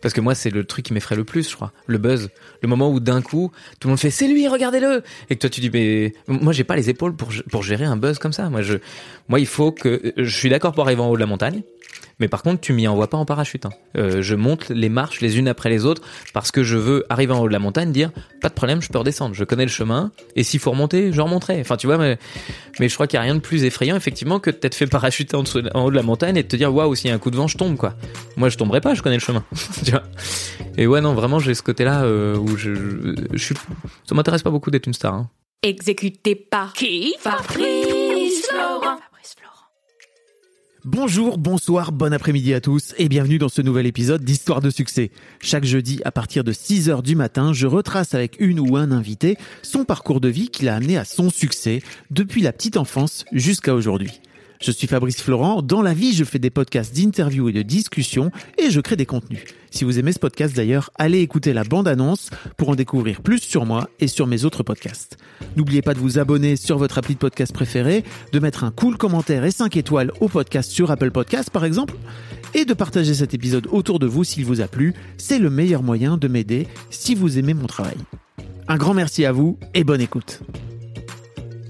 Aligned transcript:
Parce 0.00 0.14
que 0.14 0.20
moi, 0.20 0.34
c'est 0.34 0.50
le 0.50 0.64
truc 0.64 0.86
qui 0.86 0.92
m'effraie 0.92 1.16
le 1.16 1.24
plus, 1.24 1.50
je 1.50 1.54
crois. 1.56 1.72
Le 1.86 1.98
buzz. 1.98 2.30
Le 2.62 2.68
moment 2.68 2.90
où 2.90 3.00
d'un 3.00 3.22
coup, 3.22 3.52
tout 3.80 3.88
le 3.88 3.92
monde 3.92 4.00
fait 4.00 4.10
c'est 4.10 4.28
lui, 4.28 4.48
regardez-le. 4.48 5.02
Et 5.30 5.36
que 5.36 5.40
toi, 5.40 5.50
tu 5.50 5.60
dis 5.60 5.70
mais 5.70 6.12
moi, 6.26 6.52
j'ai 6.52 6.64
pas 6.64 6.76
les 6.76 6.90
épaules 6.90 7.14
pour 7.14 7.30
pour 7.50 7.62
gérer 7.62 7.84
un 7.84 7.96
buzz 7.96 8.18
comme 8.18 8.32
ça. 8.32 8.48
Moi, 8.50 8.62
je, 8.62 8.78
moi, 9.28 9.40
il 9.40 9.46
faut 9.46 9.72
que 9.72 10.12
je 10.16 10.36
suis 10.36 10.50
d'accord 10.50 10.72
pour 10.72 10.84
arriver 10.84 11.02
en 11.02 11.08
haut 11.10 11.16
de 11.16 11.20
la 11.20 11.26
montagne. 11.26 11.62
Mais 12.20 12.26
par 12.28 12.42
contre, 12.42 12.60
tu 12.60 12.72
m'y 12.72 12.88
envoies 12.88 13.08
pas 13.08 13.16
en 13.16 13.24
parachute. 13.24 13.64
hein. 13.66 13.70
Euh, 13.96 14.22
je 14.22 14.34
monte 14.34 14.70
les 14.70 14.88
marches 14.88 15.20
les 15.20 15.38
unes 15.38 15.46
après 15.48 15.70
les 15.70 15.84
autres 15.84 16.02
parce 16.34 16.50
que 16.50 16.62
je 16.64 16.76
veux 16.76 17.04
arriver 17.08 17.32
en 17.32 17.40
haut 17.40 17.48
de 17.48 17.52
la 17.52 17.58
montagne, 17.60 17.92
dire 17.92 18.10
pas 18.40 18.48
de 18.48 18.54
problème, 18.54 18.82
je 18.82 18.88
peux 18.88 18.98
redescendre. 18.98 19.34
Je 19.34 19.44
connais 19.44 19.64
le 19.64 19.70
chemin 19.70 20.10
et 20.34 20.42
s'il 20.42 20.58
faut 20.60 20.70
remonter, 20.72 21.12
je 21.12 21.20
remonterai. 21.20 21.60
Enfin, 21.60 21.76
tu 21.76 21.86
vois, 21.86 21.96
mais, 21.98 22.18
mais 22.80 22.88
je 22.88 22.94
crois 22.94 23.06
qu'il 23.06 23.16
y 23.16 23.20
a 23.20 23.22
rien 23.22 23.34
de 23.36 23.40
plus 23.40 23.62
effrayant 23.64 23.94
effectivement 23.96 24.40
que 24.40 24.50
de 24.50 24.56
t'être 24.56 24.74
fait 24.74 24.86
parachuter 24.86 25.36
en, 25.36 25.42
dessous- 25.44 25.62
en 25.74 25.84
haut 25.84 25.90
de 25.90 25.96
la 25.96 26.02
montagne 26.02 26.36
et 26.36 26.42
de 26.42 26.48
te 26.48 26.56
dire 26.56 26.74
waouh, 26.74 26.94
s'il 26.94 27.08
y 27.08 27.12
a 27.12 27.14
un 27.14 27.18
coup 27.18 27.30
de 27.30 27.36
vent, 27.36 27.46
je 27.46 27.56
tombe 27.56 27.76
quoi. 27.76 27.94
Moi, 28.36 28.48
je 28.48 28.56
tomberai 28.56 28.80
pas, 28.80 28.94
je 28.94 29.02
connais 29.02 29.16
le 29.16 29.20
chemin. 29.22 29.44
tu 29.84 29.90
vois. 29.92 30.02
Et 30.76 30.86
ouais, 30.86 31.00
non, 31.00 31.14
vraiment, 31.14 31.38
j'ai 31.38 31.54
ce 31.54 31.62
côté-là 31.62 32.02
euh, 32.02 32.36
où 32.36 32.56
je, 32.56 32.74
je, 32.74 33.12
je 33.32 33.44
suis. 33.44 33.54
Ça 34.08 34.14
m'intéresse 34.14 34.42
pas 34.42 34.50
beaucoup 34.50 34.70
d'être 34.70 34.86
une 34.86 34.94
star. 34.94 35.14
hein. 35.14 35.30
Exécuté 35.62 36.34
par 36.36 36.72
qui? 36.72 37.14
Fabrice 37.20 38.46
Florent. 38.48 38.98
Bonjour, 40.90 41.36
bonsoir, 41.36 41.92
bon 41.92 42.14
après-midi 42.14 42.54
à 42.54 42.62
tous 42.62 42.94
et 42.96 43.10
bienvenue 43.10 43.36
dans 43.36 43.50
ce 43.50 43.60
nouvel 43.60 43.84
épisode 43.84 44.24
d'Histoire 44.24 44.62
de 44.62 44.70
succès. 44.70 45.10
Chaque 45.38 45.66
jeudi 45.66 46.00
à 46.06 46.10
partir 46.10 46.44
de 46.44 46.52
6h 46.54 47.02
du 47.02 47.14
matin, 47.14 47.52
je 47.52 47.66
retrace 47.66 48.14
avec 48.14 48.36
une 48.40 48.58
ou 48.58 48.74
un 48.74 48.90
invité 48.90 49.36
son 49.62 49.84
parcours 49.84 50.18
de 50.18 50.30
vie 50.30 50.48
qui 50.48 50.64
l'a 50.64 50.74
amené 50.74 50.96
à 50.96 51.04
son 51.04 51.28
succès 51.28 51.82
depuis 52.10 52.40
la 52.40 52.54
petite 52.54 52.78
enfance 52.78 53.26
jusqu'à 53.32 53.74
aujourd'hui. 53.74 54.22
Je 54.62 54.70
suis 54.70 54.86
Fabrice 54.86 55.20
Florent, 55.20 55.60
dans 55.60 55.82
la 55.82 55.92
vie 55.92 56.14
je 56.14 56.24
fais 56.24 56.38
des 56.38 56.48
podcasts 56.48 56.96
d'interviews 56.96 57.50
et 57.50 57.52
de 57.52 57.60
discussions 57.60 58.30
et 58.56 58.70
je 58.70 58.80
crée 58.80 58.96
des 58.96 59.04
contenus. 59.04 59.44
Si 59.70 59.84
vous 59.84 59.98
aimez 59.98 60.12
ce 60.12 60.18
podcast 60.18 60.56
d'ailleurs, 60.56 60.90
allez 60.96 61.20
écouter 61.20 61.52
la 61.52 61.64
bande-annonce 61.64 62.30
pour 62.56 62.70
en 62.70 62.74
découvrir 62.74 63.22
plus 63.22 63.38
sur 63.38 63.66
moi 63.66 63.88
et 64.00 64.08
sur 64.08 64.26
mes 64.26 64.44
autres 64.44 64.62
podcasts. 64.62 65.16
N'oubliez 65.56 65.82
pas 65.82 65.94
de 65.94 65.98
vous 65.98 66.18
abonner 66.18 66.56
sur 66.56 66.78
votre 66.78 66.98
appli 66.98 67.14
de 67.14 67.18
podcast 67.18 67.52
préféré, 67.52 68.04
de 68.32 68.38
mettre 68.38 68.64
un 68.64 68.70
cool 68.70 68.96
commentaire 68.96 69.44
et 69.44 69.50
5 69.50 69.76
étoiles 69.76 70.12
au 70.20 70.28
podcast 70.28 70.70
sur 70.70 70.90
Apple 70.90 71.10
Podcast 71.10 71.50
par 71.50 71.64
exemple, 71.64 71.94
et 72.54 72.64
de 72.64 72.74
partager 72.74 73.14
cet 73.14 73.34
épisode 73.34 73.68
autour 73.70 73.98
de 73.98 74.06
vous 74.06 74.24
s'il 74.24 74.44
vous 74.44 74.60
a 74.60 74.68
plu. 74.68 74.94
C'est 75.18 75.38
le 75.38 75.50
meilleur 75.50 75.82
moyen 75.82 76.16
de 76.16 76.28
m'aider 76.28 76.66
si 76.90 77.14
vous 77.14 77.38
aimez 77.38 77.54
mon 77.54 77.66
travail. 77.66 77.96
Un 78.68 78.76
grand 78.76 78.94
merci 78.94 79.24
à 79.24 79.32
vous 79.32 79.58
et 79.74 79.84
bonne 79.84 80.00
écoute. 80.00 80.40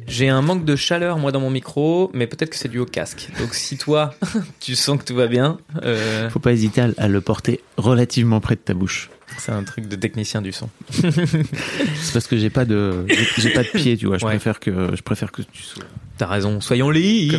J'ai 0.09 0.28
un 0.28 0.41
manque 0.42 0.64
de 0.64 0.75
chaleur 0.75 1.19
moi 1.19 1.33
dans 1.33 1.41
mon 1.41 1.51
micro, 1.51 2.11
mais 2.14 2.27
peut-être 2.27 2.51
que 2.51 2.56
c'est 2.56 2.69
dû 2.69 2.78
au 2.78 2.87
casque. 2.87 3.28
Donc 3.39 3.55
si 3.55 3.77
toi, 3.77 4.15
tu 4.61 4.75
sens 4.75 4.98
que 4.98 5.05
tout 5.05 5.15
va 5.15 5.27
bien, 5.27 5.59
euh, 5.83 6.31
Faut 6.31 6.39
pas 6.39 6.53
hésiter 6.53 6.83
à, 6.97 7.09
le 7.09 7.20
porter 7.20 7.61
relativement 7.77 8.41
près 8.41 8.55
de 8.55 8.61
ta 8.61 8.75
bouche. 8.75 9.11
c'est 9.39 9.53
un 9.53 9.62
truc 9.65 9.87
de 9.87 9.97
technicien 9.97 10.41
du 10.42 10.53
son. 10.53 10.69
C'est 10.91 12.12
parce 12.12 12.27
que 12.27 12.37
j'ai 12.39 12.50
pas 12.50 12.65
de 12.65 13.05
j'ai- 13.09 13.43
j'ai 13.43 13.50
pas 13.50 13.62
de 13.62 13.69
pied, 13.69 13.97
tu 13.97 14.06
vois. 14.06 14.16
Je 14.19 14.25
Ouais. 14.25 14.32
préfère 14.32 14.59
que 14.60 14.97
je 14.97 15.03
préfère 15.03 15.31
que 15.31 15.43
tu 15.43 15.62
sois. 15.62 15.84
T'as 16.16 16.27
raison, 16.27 16.61
soyons 16.61 16.91
libres. 16.91 17.37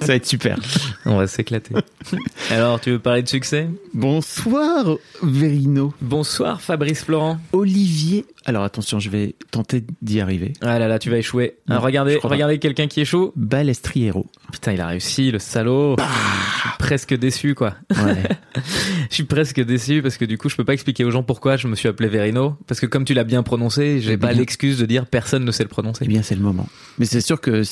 Ça 0.00 0.06
va 0.06 0.14
être 0.14 0.26
super. 0.26 0.58
On 1.06 1.16
va 1.16 1.26
s'éclater. 1.26 1.74
Alors, 2.50 2.80
tu 2.80 2.90
veux 2.90 2.98
parler 2.98 3.22
de 3.22 3.28
succès? 3.28 3.68
Bonsoir 3.94 4.96
Verino. 5.22 5.92
Bonsoir 6.00 6.60
Fabrice 6.60 7.04
Florent. 7.04 7.38
Olivier. 7.52 8.26
Alors 8.44 8.64
attention, 8.64 8.98
je 8.98 9.08
vais 9.08 9.36
tenter 9.52 9.84
d'y 10.02 10.20
arriver. 10.20 10.52
Ah 10.60 10.78
là 10.78 10.88
là, 10.88 10.98
tu 10.98 11.10
vas 11.10 11.18
échouer. 11.18 11.54
Non, 11.68 11.76
Alors, 11.76 11.84
regardez, 12.24 12.58
quelqu'un 12.58 12.88
qui 12.88 13.00
échoue. 13.00 13.32
Balestriero. 13.36 14.26
Putain, 14.52 14.72
il 14.72 14.80
a 14.80 14.88
réussi, 14.88 15.30
le 15.30 15.38
salaud. 15.38 15.96
Je 15.98 16.60
suis 16.60 16.70
presque 16.78 17.14
déçu, 17.16 17.54
quoi. 17.54 17.74
Ouais. 17.90 18.22
Je 19.10 19.14
suis 19.14 19.24
presque 19.24 19.60
déçu 19.60 20.02
parce 20.02 20.16
que 20.16 20.24
du 20.24 20.38
coup, 20.38 20.48
je 20.48 20.56
peux 20.56 20.64
pas 20.64 20.72
expliquer 20.74 21.04
aux 21.04 21.10
gens 21.10 21.22
pourquoi 21.22 21.56
je 21.56 21.68
me 21.68 21.74
suis 21.76 21.88
appelé 21.88 22.08
Verino. 22.08 22.56
Parce 22.66 22.80
que 22.80 22.86
comme 22.86 23.04
tu 23.04 23.14
l'as 23.14 23.24
bien 23.24 23.42
prononcé, 23.42 24.00
j'ai 24.00 24.12
Eh 24.12 24.16
pas 24.16 24.32
l'excuse 24.32 24.78
de 24.78 24.86
dire 24.86 25.06
personne 25.06 25.44
ne 25.44 25.50
sait 25.50 25.62
le 25.62 25.68
prononcer. 25.68 26.04
eh 26.04 26.08
bien, 26.08 26.22
c'est 26.22 26.34
le 26.34 26.40
moment. 26.42 26.66
Mais 26.98 27.04
c'est 27.06 27.20
sûr 27.20 27.40
que 27.40 27.62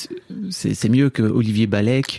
c'est 0.49 0.89
mieux 0.89 1.09
que 1.09 1.23
Olivier 1.23 1.67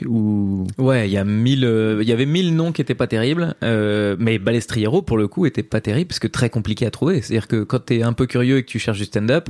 Ou? 0.06 0.66
Ouais, 0.78 1.08
il 1.08 1.12
y 1.12 1.16
a 1.16 1.24
mille, 1.24 1.64
euh, 1.64 1.98
il 2.02 2.08
y 2.08 2.12
avait 2.12 2.26
mille 2.26 2.54
noms 2.54 2.72
qui 2.72 2.80
étaient 2.80 2.94
pas 2.94 3.06
terribles, 3.06 3.54
euh, 3.62 4.16
mais 4.18 4.38
Balestriero 4.38 5.02
pour 5.02 5.18
le 5.18 5.28
coup 5.28 5.46
était 5.46 5.62
pas 5.62 5.80
terrible 5.80 6.08
parce 6.08 6.18
que 6.18 6.28
très 6.28 6.50
compliqué 6.50 6.86
à 6.86 6.90
trouver. 6.90 7.20
C'est-à-dire 7.20 7.48
que 7.48 7.62
quand 7.62 7.80
t'es 7.80 8.02
un 8.02 8.12
peu 8.12 8.26
curieux 8.26 8.58
et 8.58 8.62
que 8.62 8.68
tu 8.68 8.78
cherches 8.78 8.98
du 8.98 9.04
stand-up, 9.04 9.48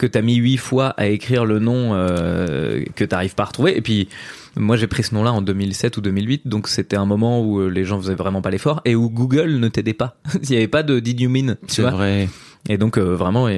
que 0.00 0.06
t'as 0.06 0.22
mis 0.22 0.36
huit 0.36 0.56
fois 0.56 0.88
à 0.96 1.06
écrire 1.08 1.44
le 1.44 1.58
nom 1.58 1.90
euh, 1.92 2.82
que 2.96 3.04
t'arrives 3.04 3.34
pas 3.34 3.42
à 3.42 3.46
retrouver, 3.46 3.76
et 3.76 3.82
puis 3.82 4.08
moi 4.56 4.76
j'ai 4.76 4.86
pris 4.86 5.02
ce 5.02 5.14
nom-là 5.14 5.32
en 5.32 5.42
2007 5.42 5.98
ou 5.98 6.00
2008, 6.00 6.48
donc 6.48 6.68
c'était 6.68 6.96
un 6.96 7.04
moment 7.04 7.42
où 7.42 7.60
euh, 7.60 7.68
les 7.68 7.84
gens 7.84 8.00
faisaient 8.00 8.14
vraiment 8.14 8.40
pas 8.40 8.50
l'effort 8.50 8.80
et 8.86 8.94
où 8.94 9.10
Google 9.10 9.58
ne 9.58 9.68
t'aidait 9.68 9.92
pas. 9.92 10.16
Il 10.42 10.50
y 10.50 10.56
avait 10.56 10.68
pas 10.68 10.82
de 10.82 11.00
did 11.00 11.20
you 11.20 11.28
mean, 11.28 11.56
tu 11.66 11.74
c'est 11.74 11.82
vrai. 11.82 12.28
Et 12.68 12.78
donc 12.78 12.98
euh, 12.98 13.14
vraiment, 13.14 13.48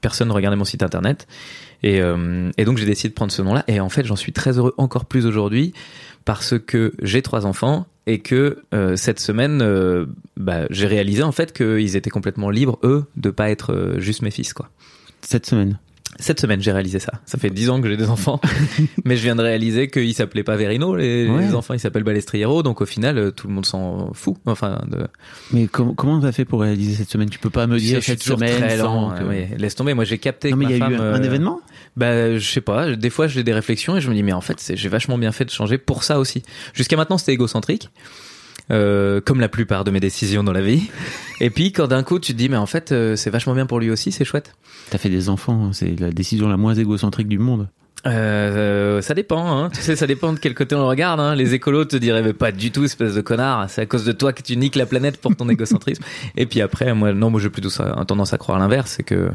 personne 0.00 0.28
ne 0.28 0.32
regardait 0.32 0.56
mon 0.56 0.64
site 0.64 0.82
internet. 0.82 1.26
Et, 1.82 2.00
euh, 2.00 2.50
et 2.56 2.64
donc 2.64 2.78
j'ai 2.78 2.86
décidé 2.86 3.10
de 3.10 3.14
prendre 3.14 3.32
ce 3.32 3.42
nom-là. 3.42 3.64
Et 3.68 3.80
en 3.80 3.88
fait, 3.88 4.04
j'en 4.04 4.16
suis 4.16 4.32
très 4.32 4.58
heureux 4.58 4.74
encore 4.78 5.04
plus 5.04 5.26
aujourd'hui 5.26 5.72
parce 6.24 6.58
que 6.58 6.92
j'ai 7.02 7.22
trois 7.22 7.46
enfants 7.46 7.86
et 8.06 8.20
que 8.20 8.62
euh, 8.74 8.96
cette 8.96 9.20
semaine, 9.20 10.06
bah, 10.36 10.66
j'ai 10.70 10.86
réalisé 10.86 11.22
en 11.22 11.32
fait 11.32 11.52
qu'ils 11.52 11.96
étaient 11.96 12.10
complètement 12.10 12.50
libres 12.50 12.78
eux 12.82 13.04
de 13.16 13.30
pas 13.30 13.50
être 13.50 13.96
juste 13.98 14.22
mes 14.22 14.30
fils 14.30 14.52
quoi. 14.52 14.70
Cette 15.22 15.46
semaine. 15.46 15.78
Cette 16.18 16.40
semaine, 16.40 16.62
j'ai 16.62 16.72
réalisé 16.72 16.98
ça. 16.98 17.12
Ça 17.26 17.36
fait 17.38 17.50
dix 17.50 17.68
ans 17.70 17.80
que 17.80 17.88
j'ai 17.88 17.96
des 17.96 18.08
enfants, 18.08 18.40
mais 19.04 19.16
je 19.16 19.22
viens 19.22 19.36
de 19.36 19.42
réaliser 19.42 19.88
qu'ils 19.88 20.14
s'appelaient 20.14 20.42
pas 20.44 20.56
Verino, 20.56 20.96
les, 20.96 21.28
Ouais. 21.28 21.46
les 21.46 21.54
enfants, 21.54 21.74
ils 21.74 21.80
s'appellent 21.80 22.04
Balestriero, 22.04 22.62
donc 22.62 22.80
au 22.80 22.86
final, 22.86 23.18
euh, 23.18 23.30
tout 23.30 23.48
le 23.48 23.54
monde 23.54 23.66
s'en 23.66 24.12
fout. 24.14 24.36
Enfin, 24.46 24.80
de, 24.90 25.06
Mais 25.52 25.66
com- 25.66 25.94
comment 25.94 26.18
t'as 26.20 26.32
fait 26.32 26.44
pour 26.44 26.60
réaliser 26.62 26.94
cette 26.94 27.10
semaine? 27.10 27.28
Tu 27.28 27.38
peux 27.38 27.50
pas 27.50 27.66
me 27.66 27.78
dire 27.78 28.02
cette 28.02 28.22
semaine 28.22 28.56
très 28.60 28.78
sans 28.78 29.10
lent. 29.10 29.18
que- 29.18 29.24
euh, 29.24 29.28
ouais. 29.28 29.50
Laisse 29.58 29.74
tomber. 29.74 29.94
Moi, 29.94 30.04
j'ai 30.04 30.18
capté 30.18 30.50
Non 30.50 30.56
que 30.56 30.64
mais 30.64 30.70
il 30.72 30.76
y 30.76 30.80
ma 30.80 30.86
a 30.86 30.90
eu 30.90 30.92
femme, 30.94 31.04
un, 31.06 31.12
un 31.14 31.20
euh, 31.20 31.22
événement? 31.24 31.60
Bah, 31.96 32.38
je 32.38 32.46
sais 32.50 32.60
pas. 32.60 32.96
Des 32.96 33.10
fois, 33.10 33.26
j'ai 33.26 33.42
des 33.44 33.52
réflexions 33.52 33.96
et 33.96 34.00
je 34.00 34.08
me 34.08 34.14
dis, 34.14 34.22
mais 34.22 34.32
en 34.32 34.40
fait, 34.40 34.72
j'ai 34.74 34.88
vachement 34.88 35.18
bien 35.18 35.32
fait 35.32 35.44
de 35.44 35.50
changer 35.50 35.78
pour 35.78 36.02
ça 36.02 36.18
aussi. 36.18 36.42
Jusqu'à 36.74 36.96
maintenant, 36.96 37.18
c'était 37.18 37.32
égocentrique. 37.32 37.90
Euh, 38.72 39.20
comme 39.20 39.40
la 39.40 39.48
plupart 39.48 39.84
de 39.84 39.92
mes 39.92 40.00
décisions 40.00 40.42
dans 40.42 40.52
la 40.52 40.60
vie. 40.60 40.90
Et 41.40 41.50
puis, 41.50 41.70
quand 41.70 41.86
d'un 41.86 42.02
coup, 42.02 42.18
tu 42.18 42.32
te 42.32 42.38
dis, 42.38 42.48
mais 42.48 42.56
en 42.56 42.66
fait, 42.66 42.90
euh, 42.90 43.14
c'est 43.14 43.30
vachement 43.30 43.54
bien 43.54 43.64
pour 43.64 43.78
lui 43.78 43.90
aussi, 43.90 44.10
c'est 44.10 44.24
chouette. 44.24 44.56
T'as 44.90 44.98
fait 44.98 45.08
des 45.08 45.28
enfants, 45.28 45.72
c'est 45.72 45.98
la 46.00 46.10
décision 46.10 46.48
la 46.48 46.56
moins 46.56 46.74
égocentrique 46.74 47.28
du 47.28 47.38
monde. 47.38 47.68
Euh, 48.06 49.00
ça 49.02 49.14
dépend, 49.14 49.56
hein. 49.56 49.70
Tu 49.72 49.80
sais, 49.82 49.94
ça 49.94 50.08
dépend 50.08 50.32
de 50.32 50.40
quel 50.40 50.54
côté 50.54 50.74
on 50.74 50.80
le 50.80 50.86
regarde, 50.86 51.20
hein. 51.20 51.36
Les 51.36 51.54
écolos 51.54 51.84
te 51.84 51.96
diraient, 51.96 52.22
mais 52.22 52.32
pas 52.32 52.50
du 52.50 52.72
tout, 52.72 52.82
espèce 52.82 53.14
de 53.14 53.20
connard. 53.20 53.70
C'est 53.70 53.82
à 53.82 53.86
cause 53.86 54.04
de 54.04 54.12
toi 54.12 54.32
que 54.32 54.42
tu 54.42 54.56
niques 54.56 54.76
la 54.76 54.86
planète 54.86 55.20
pour 55.20 55.34
ton 55.36 55.48
égocentrisme. 55.48 56.02
Et 56.36 56.46
puis 56.46 56.60
après, 56.60 56.92
moi, 56.92 57.12
non, 57.12 57.30
moi, 57.30 57.40
j'ai 57.40 57.50
plutôt 57.50 57.70
ça, 57.70 58.04
tendance 58.08 58.32
à 58.32 58.38
croire 58.38 58.58
l'inverse, 58.58 58.94
c'est 58.96 59.04
que, 59.04 59.30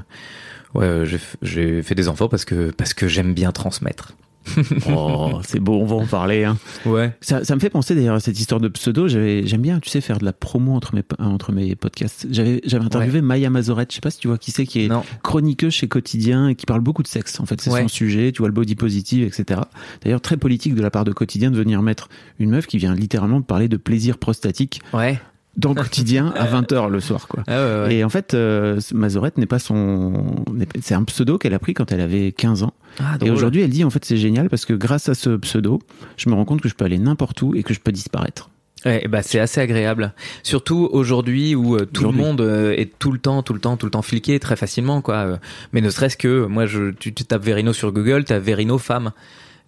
ouais, 0.73 1.05
j'ai 1.41 1.81
fait 1.83 1.95
des 1.95 2.09
enfants 2.09 2.27
parce 2.27 2.43
que, 2.43 2.71
parce 2.71 2.93
que 2.93 3.07
j'aime 3.07 3.33
bien 3.33 3.53
transmettre. 3.53 4.13
Oh, 4.90 5.40
c'est 5.46 5.59
beau, 5.59 5.74
on 5.79 5.85
va 5.85 5.96
en 5.96 6.06
parler. 6.06 6.44
Hein. 6.44 6.57
Ouais. 6.85 7.16
Ça, 7.22 7.43
ça 7.43 7.55
me 7.55 7.59
fait 7.59 7.70
penser 7.70 7.96
d'ailleurs 7.96 8.16
à 8.16 8.20
cette 8.20 8.40
histoire 8.40 8.59
de 8.59 8.67
pseudo. 8.67 9.08
J'avais- 9.08 9.46
J'aime 9.46 9.61
bien, 9.61 9.79
tu 9.79 9.90
sais, 9.90 10.02
faire 10.02 10.17
de 10.20 10.26
la 10.26 10.34
promo 10.34 10.73
entre 10.73 10.96
mes, 10.96 11.03
entre 11.20 11.52
mes 11.52 11.76
podcasts. 11.76 12.28
J'avais 12.32 12.61
j'avais 12.66 12.85
interviewé 12.85 13.22
Maya 13.22 13.49
Mazorette, 13.49 13.91
je 13.91 13.96
sais 13.96 14.02
pas 14.02 14.11
si 14.11 14.20
tu 14.20 14.28
vois 14.28 14.38
qui 14.38 14.52
c'est, 14.52 14.66
qui 14.66 14.85
est 14.85 14.88
Non. 14.88 15.03
chroniqueuse 15.23 15.73
chez 15.73 15.88
Quotidien 15.88 16.49
et 16.49 16.55
qui 16.55 16.66
parle 16.66 16.82
beaucoup 16.82 17.03
de 17.03 17.08
sexe. 17.08 17.40
En 17.40 17.46
fait, 17.46 17.61
c'est 17.61 17.70
Ouais. 17.72 17.82
son 17.84 17.88
sujet, 17.88 18.32
tu 18.32 18.40
vois, 18.40 18.47
le 18.47 18.53
body 18.53 18.76
positive, 18.76 19.23
etc. 19.26 19.61
D'ailleurs, 20.03 20.22
très 20.22 20.38
politique 20.38 20.76
de 20.76 20.82
la 20.82 20.91
part 20.91 21.05
de 21.05 21.11
Quotidien 21.14 21.52
de 21.52 21.58
venir 21.58 21.82
mettre 21.82 22.09
une 22.40 22.49
meuf 22.49 22.67
qui 22.67 22.78
vient 22.78 22.94
littéralement 22.96 23.40
de 23.40 23.46
parler 23.46 23.67
de 23.67 23.78
plaisir 23.78 24.17
prostatique 24.17 24.82
Ouais. 24.94 25.20
Dans 25.57 25.73
Quotidien 25.75 26.33
à 26.35 26.45
20h 26.45 26.89
le 26.89 26.99
soir, 26.99 27.27
quoi. 27.27 27.43
Ah 27.47 27.51
ouais, 27.51 27.83
ouais. 27.83 27.95
Et 27.95 28.03
en 28.03 28.09
fait, 28.09 28.33
euh, 28.33 28.79
Mazorette 28.93 29.37
n'est 29.37 29.45
pas 29.45 29.59
son. 29.59 30.43
C'est 30.81 30.95
un 30.95 31.03
pseudo 31.03 31.37
qu'elle 31.37 31.53
a 31.53 31.59
pris 31.59 31.73
quand 31.73 31.91
elle 31.91 32.01
avait 32.01 32.31
15 32.31 32.63
ans. 32.63 32.73
Ah, 32.99 33.17
Et 33.21 33.29
aujourd'hui, 33.29 33.61
elle 33.61 33.69
dit 33.69 33.83
en 33.83 33.89
fait, 33.89 34.03
c'est 34.05 34.17
génial 34.17 34.49
parce 34.49 34.65
que 34.65 34.73
grâce 34.73 35.09
à 35.09 35.13
ce 35.13 35.31
pseudo, 35.37 35.79
je 36.17 36.29
me 36.29 36.35
rends 36.35 36.45
compte 36.45 36.61
que 36.61 36.69
je 36.69 36.75
peux 36.75 36.85
aller 36.85 36.99
n'importe 36.99 37.41
où 37.41 37.55
et 37.55 37.63
que 37.63 37.73
je 37.73 37.79
peux 37.79 37.91
disparaître. 37.91 38.49
Ouais, 38.83 39.05
bah 39.07 39.21
c'est 39.21 39.39
assez 39.39 39.61
agréable. 39.61 40.13
Surtout 40.41 40.89
aujourd'hui 40.91 41.53
où 41.53 41.75
euh, 41.75 41.85
tout 41.85 42.05
le 42.05 42.11
monde 42.11 42.41
euh, 42.41 42.73
est 42.75 42.97
tout 42.97 43.11
le 43.11 43.19
temps, 43.19 43.43
tout 43.43 43.53
le 43.53 43.59
temps, 43.59 43.77
tout 43.77 43.85
le 43.85 43.91
temps 43.91 44.01
fliqué 44.01 44.39
très 44.39 44.55
facilement, 44.55 45.01
quoi. 45.01 45.39
Mais 45.71 45.81
ne 45.81 45.89
serait-ce 45.91 46.17
que, 46.17 46.45
moi, 46.47 46.65
je, 46.65 46.89
tu, 46.89 47.13
tu 47.13 47.23
tapes 47.23 47.43
Verino 47.43 47.73
sur 47.73 47.91
Google, 47.91 48.23
t'as 48.23 48.39
Verino 48.39 48.79
femme. 48.79 49.11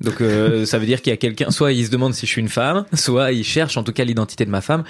Donc 0.04 0.20
euh, 0.22 0.66
ça 0.66 0.78
veut 0.80 0.86
dire 0.86 1.02
qu'il 1.02 1.12
y 1.12 1.14
a 1.14 1.18
quelqu'un, 1.18 1.50
soit 1.50 1.72
il 1.72 1.86
se 1.86 1.90
demande 1.92 2.14
si 2.14 2.26
je 2.26 2.32
suis 2.32 2.42
une 2.42 2.50
femme, 2.50 2.86
soit 2.94 3.32
il 3.32 3.44
cherche 3.44 3.78
en 3.78 3.84
tout 3.84 3.94
cas 3.94 4.04
l'identité 4.04 4.44
de 4.46 4.50
ma 4.50 4.60
femme 4.62 4.84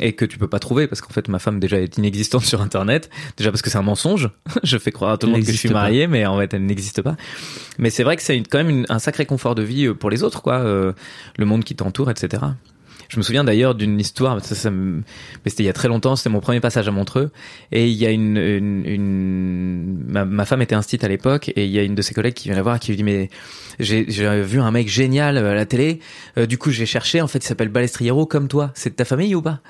et 0.00 0.12
que 0.12 0.24
tu 0.24 0.38
peux 0.38 0.48
pas 0.48 0.58
trouver 0.58 0.86
parce 0.88 1.00
qu'en 1.00 1.12
fait 1.12 1.28
ma 1.28 1.38
femme 1.38 1.60
déjà 1.60 1.78
est 1.78 1.96
inexistante 1.98 2.44
sur 2.44 2.60
internet. 2.60 3.08
Déjà 3.36 3.50
parce 3.50 3.62
que 3.62 3.70
c'est 3.70 3.78
un 3.78 3.82
mensonge. 3.82 4.30
je 4.64 4.76
fais 4.78 4.90
croire 4.92 5.12
à 5.12 5.18
tout 5.18 5.26
le 5.26 5.32
monde 5.32 5.42
que 5.42 5.52
je 5.52 5.56
suis 5.56 5.68
marié, 5.74 6.06
mais 6.08 6.26
en 6.26 6.36
fait 6.38 6.52
elle 6.54 6.66
n'existe 6.66 7.00
pas. 7.02 7.16
Mais 7.78 7.90
c'est 7.90 8.02
vrai 8.02 8.16
que 8.16 8.22
c'est 8.22 8.36
quand 8.40 8.58
même 8.58 8.70
une- 8.70 8.86
un 8.88 8.98
sacré 8.98 9.24
confort 9.26 9.54
de 9.54 9.62
vie 9.62 9.86
euh, 9.86 9.94
pour 9.94 10.10
les 10.10 10.22
autres, 10.22 10.42
quoi. 10.42 10.54
euh, 10.58 10.92
le 11.38 11.44
monde 11.46 11.62
qui 11.64 11.76
t'entoure, 11.76 12.10
etc. 12.10 12.42
Je 13.08 13.16
me 13.18 13.22
souviens 13.22 13.44
d'ailleurs 13.44 13.74
d'une 13.74 13.98
histoire, 14.00 14.44
ça, 14.44 14.54
ça 14.54 14.70
me- 14.70 15.02
mais 15.44 15.50
c'était 15.50 15.62
il 15.62 15.66
y 15.66 15.70
a 15.70 15.72
très 15.72 15.88
longtemps, 15.88 16.16
c'était 16.16 16.30
mon 16.30 16.40
premier 16.40 16.60
passage 16.60 16.88
à 16.88 16.90
Montreux, 16.90 17.30
et 17.72 17.86
il 17.88 17.94
y 17.96 18.06
a 18.06 18.10
une, 18.10 18.36
une, 18.36 18.84
une- 18.86 20.04
ma, 20.08 20.24
ma 20.24 20.44
femme 20.44 20.62
était 20.62 20.74
instite 20.74 21.04
à 21.04 21.08
l'époque, 21.08 21.50
et 21.54 21.64
il 21.64 21.70
y 21.70 21.78
a 21.78 21.82
une 21.82 21.94
de 21.94 22.02
ses 22.02 22.14
collègues 22.14 22.34
qui 22.34 22.48
vient 22.48 22.56
la 22.56 22.62
voir 22.62 22.80
qui 22.80 22.90
lui 22.90 22.96
dit 22.96 23.04
mais 23.04 23.30
j'ai 23.78 24.04
vu 24.42 24.60
un 24.60 24.70
mec 24.70 24.88
génial 24.88 25.36
à 25.38 25.54
la 25.54 25.66
télé, 25.66 26.00
euh, 26.38 26.46
du 26.46 26.58
coup 26.58 26.70
j'ai 26.70 26.86
cherché, 26.86 27.20
en 27.20 27.28
fait 27.28 27.38
il 27.38 27.46
s'appelle 27.46 27.68
Balestriero 27.68 28.26
comme 28.26 28.48
toi, 28.48 28.70
c'est 28.74 28.90
de 28.90 28.94
ta 28.96 29.04
famille 29.04 29.34
ou 29.34 29.42
pas? 29.42 29.60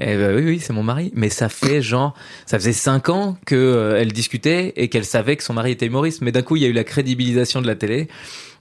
Eh 0.00 0.16
ben 0.16 0.34
oui, 0.34 0.42
oui, 0.44 0.58
c'est 0.60 0.72
mon 0.72 0.82
mari. 0.82 1.12
Mais 1.14 1.28
ça 1.28 1.48
fait 1.48 1.80
genre, 1.80 2.14
ça 2.46 2.58
faisait 2.58 2.72
cinq 2.72 3.10
ans 3.10 3.38
que 3.46 3.54
euh, 3.54 3.96
elle 4.00 4.10
discutait 4.12 4.72
et 4.74 4.88
qu'elle 4.88 5.04
savait 5.04 5.36
que 5.36 5.44
son 5.44 5.54
mari 5.54 5.70
était 5.70 5.86
humoriste. 5.86 6.20
Mais 6.20 6.32
d'un 6.32 6.42
coup, 6.42 6.56
il 6.56 6.62
y 6.62 6.64
a 6.64 6.68
eu 6.68 6.72
la 6.72 6.82
crédibilisation 6.82 7.62
de 7.62 7.68
la 7.68 7.76
télé 7.76 8.08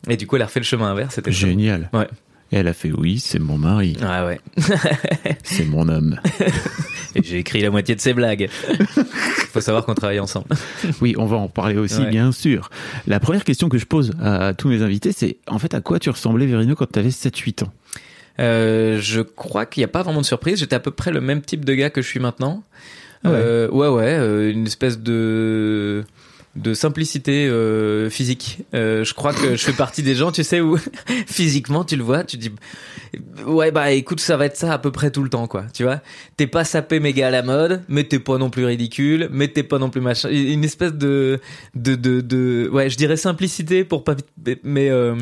et 0.07 0.15
du 0.15 0.27
coup, 0.27 0.35
elle 0.35 0.43
a 0.43 0.45
refait 0.45 0.59
le 0.59 0.65
chemin 0.65 0.91
inverse. 0.91 1.15
C'était. 1.15 1.31
Génial. 1.31 1.89
Ouais. 1.91 2.07
Et 2.53 2.57
elle 2.57 2.67
a 2.67 2.73
fait 2.73 2.91
oui, 2.91 3.17
c'est 3.17 3.39
mon 3.39 3.57
mari, 3.57 3.97
Ouais, 3.99 4.25
ouais. 4.25 4.39
c'est 5.43 5.65
mon 5.65 5.89
homme. 5.89 6.19
Et 7.15 7.23
j'ai 7.23 7.39
écrit 7.39 7.61
la 7.61 7.71
moitié 7.71 7.95
de 7.95 7.99
ses 7.99 8.13
blagues. 8.13 8.47
Faut 9.51 9.59
savoir 9.61 9.85
qu'on 9.85 9.95
travaille 9.95 10.19
ensemble. 10.19 10.45
Oui, 11.01 11.15
on 11.17 11.25
va 11.25 11.37
en 11.37 11.47
parler 11.47 11.77
aussi, 11.77 12.01
Ouais. 12.01 12.09
bien 12.11 12.31
sûr. 12.31 12.69
La 13.07 13.19
première 13.19 13.43
question 13.43 13.69
que 13.69 13.77
je 13.79 13.85
pose 13.85 14.13
à 14.21 14.53
tous 14.53 14.67
mes 14.69 14.81
invités, 14.83 15.11
c'est 15.11 15.37
en 15.47 15.57
fait 15.57 15.73
à 15.73 15.81
quoi 15.81 15.97
tu 15.99 16.09
ressemblais, 16.11 16.45
Vérino, 16.45 16.75
quand 16.75 16.91
tu 16.91 16.99
avais 16.99 17.09
7-8 17.09 17.63
ans? 17.65 17.73
Euh, 18.39 18.99
je 19.01 19.21
crois 19.21 19.65
qu'il 19.65 19.81
n'y 19.81 19.85
a 19.85 19.89
pas 19.89 20.03
vraiment 20.03 20.21
de 20.21 20.25
surprise. 20.25 20.59
J'étais 20.59 20.75
à 20.75 20.79
peu 20.79 20.91
près 20.91 21.11
le 21.11 21.21
même 21.21 21.41
type 21.41 21.65
de 21.65 21.73
gars 21.73 21.89
que 21.89 22.01
je 22.03 22.07
suis 22.07 22.19
maintenant. 22.19 22.63
Ah 23.23 23.31
ouais. 23.31 23.37
Euh, 23.39 23.69
ouais, 23.69 23.87
ouais, 23.87 24.13
euh, 24.19 24.51
une 24.51 24.65
espèce 24.67 24.99
de 24.99 26.03
de 26.55 26.73
simplicité 26.75 27.47
euh, 27.47 28.09
physique. 28.09 28.59
Euh, 28.75 29.03
je 29.03 29.13
crois 29.13 29.33
que 29.33 29.55
je 29.55 29.63
fais 29.63 29.73
partie 29.73 30.03
des 30.03 30.13
gens, 30.13 30.31
tu 30.31 30.43
sais, 30.43 30.61
où 30.61 30.77
physiquement 31.27 31.83
tu 31.83 31.95
le 31.95 32.03
vois, 32.03 32.23
tu 32.23 32.37
dis 32.37 32.51
ouais 33.45 33.71
bah 33.71 33.91
écoute 33.91 34.19
ça 34.19 34.37
va 34.37 34.45
être 34.45 34.57
ça 34.57 34.73
à 34.73 34.77
peu 34.77 34.91
près 34.91 35.11
tout 35.11 35.23
le 35.23 35.29
temps 35.29 35.47
quoi, 35.47 35.65
tu 35.73 35.83
vois. 35.83 36.01
T'es 36.37 36.47
pas 36.47 36.63
sapé 36.63 36.99
méga 36.99 37.27
à 37.27 37.31
la 37.31 37.41
mode, 37.41 37.83
mais 37.87 38.03
t'es 38.03 38.19
pas 38.19 38.37
non 38.37 38.49
plus 38.49 38.65
ridicule, 38.65 39.29
mais 39.31 39.47
t'es 39.47 39.63
pas 39.63 39.79
non 39.79 39.89
plus 39.89 40.01
machin. 40.01 40.29
Une 40.29 40.63
espèce 40.63 40.93
de 40.93 41.39
de 41.75 41.95
de, 41.95 42.21
de 42.21 42.69
ouais 42.71 42.89
je 42.89 42.97
dirais 42.97 43.17
simplicité 43.17 43.83
pour 43.83 44.03
pas 44.03 44.15
mais 44.63 44.89
euh, 44.89 45.15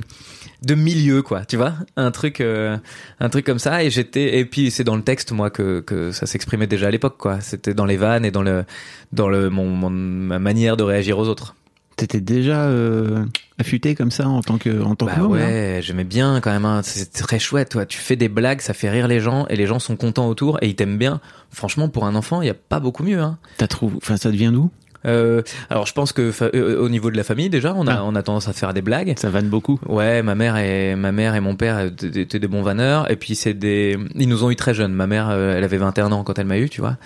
de 0.62 0.76
milieu 0.76 1.22
quoi 1.22 1.44
tu 1.46 1.58
vois? 1.58 1.74
Un 1.98 2.12
truc 2.12 2.40
euh, 2.42 2.78
un 3.20 3.30
truc 3.30 3.46
comme 3.46 3.60
ça. 3.60 3.84
Et 3.84 3.90
j'étais 3.90 4.38
et 4.40 4.46
puis 4.46 4.72
c'est 4.72 4.84
dans 4.84 4.96
le 4.96 5.02
texte 5.04 5.32
moi 5.32 5.50
que 5.50 5.80
que 5.82 6.12
ça 6.12 6.26
s'exprimait 6.26 6.68
déjà 6.68 6.88
à 6.88 6.92
l'époque 6.92 7.16
quoi. 7.18 7.42
C'était 7.42 7.74
dans 7.74 7.86
les 7.86 7.98
vannes 7.98 8.26
et 8.26 8.32
dans 8.32 8.44
le 8.44 8.64
dans 9.12 9.28
le 9.30 9.50
mon, 9.50 9.68
mon- 9.70 9.90
ma 9.90 10.40
manière 10.40 10.78
de 10.78 10.84
réagir 10.84 11.18
aux 11.18 11.28
autres. 11.28 11.56
T'étais 11.98 12.22
déjà 12.22 12.64
euh, 12.66 13.26
affûté 13.60 13.96
comme 13.96 14.12
ça 14.12 14.28
en 14.28 14.42
tant 14.42 14.58
que 14.58 14.82
en 14.82 14.96
tant 14.96 15.06
bah 15.06 15.16
que 15.16 15.22
homme, 15.22 15.36
là 15.38 15.46
ouais 15.46 15.80
j'aimais 15.84 16.04
bien 16.06 16.40
quand 16.42 16.50
même 16.52 16.66
hein. 16.66 16.82
c'est 16.84 17.12
très 17.12 17.38
chouette 17.38 17.70
toi. 17.70 17.86
Tu 17.86 18.00
fais 18.00 18.16
des 18.16 18.30
blagues 18.30 18.62
ça 18.62 18.74
fait 18.74 18.90
rire 18.90 19.08
les 19.08 19.20
gens 19.20 19.46
et 19.50 19.56
les 19.56 19.68
gens 19.68 19.78
sont 19.80 19.96
contents 19.96 20.28
autour 20.28 20.58
et 20.62 20.68
ils 20.70 20.76
t'aiment 20.76 20.98
bien. 20.98 21.20
Franchement 21.52 21.90
pour 21.90 22.06
un 22.06 22.16
enfant 22.16 22.42
il 22.42 22.48
y 22.48 22.50
a 22.52 22.56
pas 22.56 22.80
beaucoup 22.80 23.04
mieux 23.04 23.20
hein. 23.20 23.38
T'as 23.58 23.68
trouvé, 23.68 23.98
enfin 23.98 24.18
ça 24.18 24.32
devient 24.32 24.52
d'où? 24.54 24.72
Euh, 25.06 25.42
alors 25.70 25.86
je 25.88 25.94
pense 25.94 26.12
que 26.14 26.32
fa- 26.32 26.50
euh, 26.54 26.80
au 26.80 26.90
niveau 26.90 27.10
de 27.12 27.18
la 27.18 27.24
famille 27.24 27.50
déjà 27.50 27.74
on 27.76 27.88
a 27.88 27.96
Ah. 27.96 28.04
on 28.06 28.16
a 28.16 28.22
tendance 28.24 28.48
à 28.48 28.54
faire 28.54 28.74
des 28.74 28.82
blagues 28.82 29.14
Ça 29.18 29.30
vanne 29.30 29.50
beaucoup. 29.50 29.80
Ouais, 29.88 30.22
ma 30.22 30.36
mère 30.36 30.58
et 30.58 30.96
ma 30.96 31.12
mère 31.12 31.36
et 31.36 31.40
mon 31.40 31.56
père 31.56 31.80
étaient 31.80 32.22
étaient 32.22 32.40
des 32.40 32.48
bons 32.48 32.62
vanneurs 32.62 33.10
et 33.12 33.16
puis 33.16 33.36
c'est 33.36 33.54
des 33.54 33.98
ils 34.16 34.30
nous 34.30 34.44
ont 34.44 34.52
eu 34.52 34.56
très 34.56 34.74
jeunes. 34.74 34.94
Ma 34.94 35.08
mère 35.08 35.30
euh, 35.30 35.56
elle 35.58 35.64
avait 35.64 35.78
21 35.78 36.12
ans 36.12 36.24
quand 36.24 36.38
elle 36.40 36.46
m'a 36.48 36.58
eu, 36.60 36.70
tu 36.70 36.82
vois. 36.82 36.98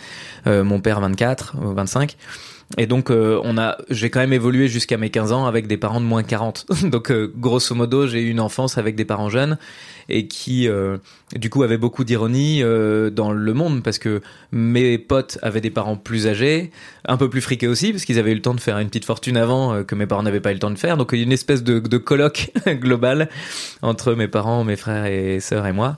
Euh, 0.47 0.63
mon 0.63 0.80
père 0.81 1.00
24, 1.00 1.56
euh, 1.62 1.74
25. 1.74 2.15
Et 2.78 2.88
donc 2.88 3.12
euh, 3.12 3.40
on 3.44 3.58
a 3.58 3.78
j'ai 3.90 4.10
quand 4.10 4.20
même 4.20 4.34
évolué 4.34 4.68
jusqu'à 4.68 4.98
mes 4.98 5.10
15 5.10 5.32
ans 5.32 5.46
avec 5.46 5.68
des 5.68 5.78
parents 5.78 6.02
de 6.02 6.06
moins 6.06 6.24
40. 6.24 6.66
donc 6.84 7.12
euh, 7.12 7.32
grosso 7.38 7.76
modo, 7.76 8.08
j'ai 8.08 8.22
eu 8.22 8.30
une 8.30 8.40
enfance 8.40 8.78
avec 8.78 8.96
des 8.96 9.06
parents 9.06 9.30
jeunes 9.30 9.58
et 10.10 10.28
qui 10.28 10.68
euh, 10.68 10.98
du 11.36 11.50
coup 11.50 11.64
avaient 11.64 11.78
beaucoup 11.78 12.04
d'ironie 12.04 12.62
euh, 12.62 13.10
dans 13.10 13.32
le 13.32 13.54
monde 13.54 13.84
parce 13.84 13.98
que 13.98 14.22
mes 14.52 14.98
potes 14.98 15.40
avaient 15.42 15.62
des 15.62 15.72
parents 15.72 15.96
plus 15.96 16.28
âgés, 16.28 16.72
un 17.08 17.18
peu 17.18 17.30
plus 17.30 17.42
friqués 17.42 17.68
aussi 17.68 17.92
parce 17.92 18.06
qu'ils 18.06 18.20
avaient 18.20 18.32
eu 18.32 18.36
le 18.36 18.42
temps 18.42 18.54
de 18.54 18.60
faire 18.60 18.78
une 18.78 18.88
petite 18.88 19.06
fortune 19.06 19.38
avant 19.38 19.74
euh, 19.74 19.84
que 19.84 19.96
mes 19.96 20.06
parents 20.06 20.24
n'avaient 20.24 20.42
pas 20.42 20.52
eu 20.52 20.56
le 20.56 20.60
temps 20.60 20.72
de 20.72 20.78
faire. 20.78 20.98
Donc 20.98 21.10
il 21.14 21.20
y 21.20 21.22
a 21.22 21.26
une 21.26 21.32
espèce 21.32 21.64
de, 21.64 21.80
de 21.80 21.98
colloque 21.98 22.52
global 22.68 23.30
entre 23.82 24.14
mes 24.14 24.28
parents, 24.28 24.64
mes 24.64 24.76
frères 24.76 25.06
et 25.06 25.40
sœurs 25.40 25.66
et 25.66 25.74
moi. 25.74 25.98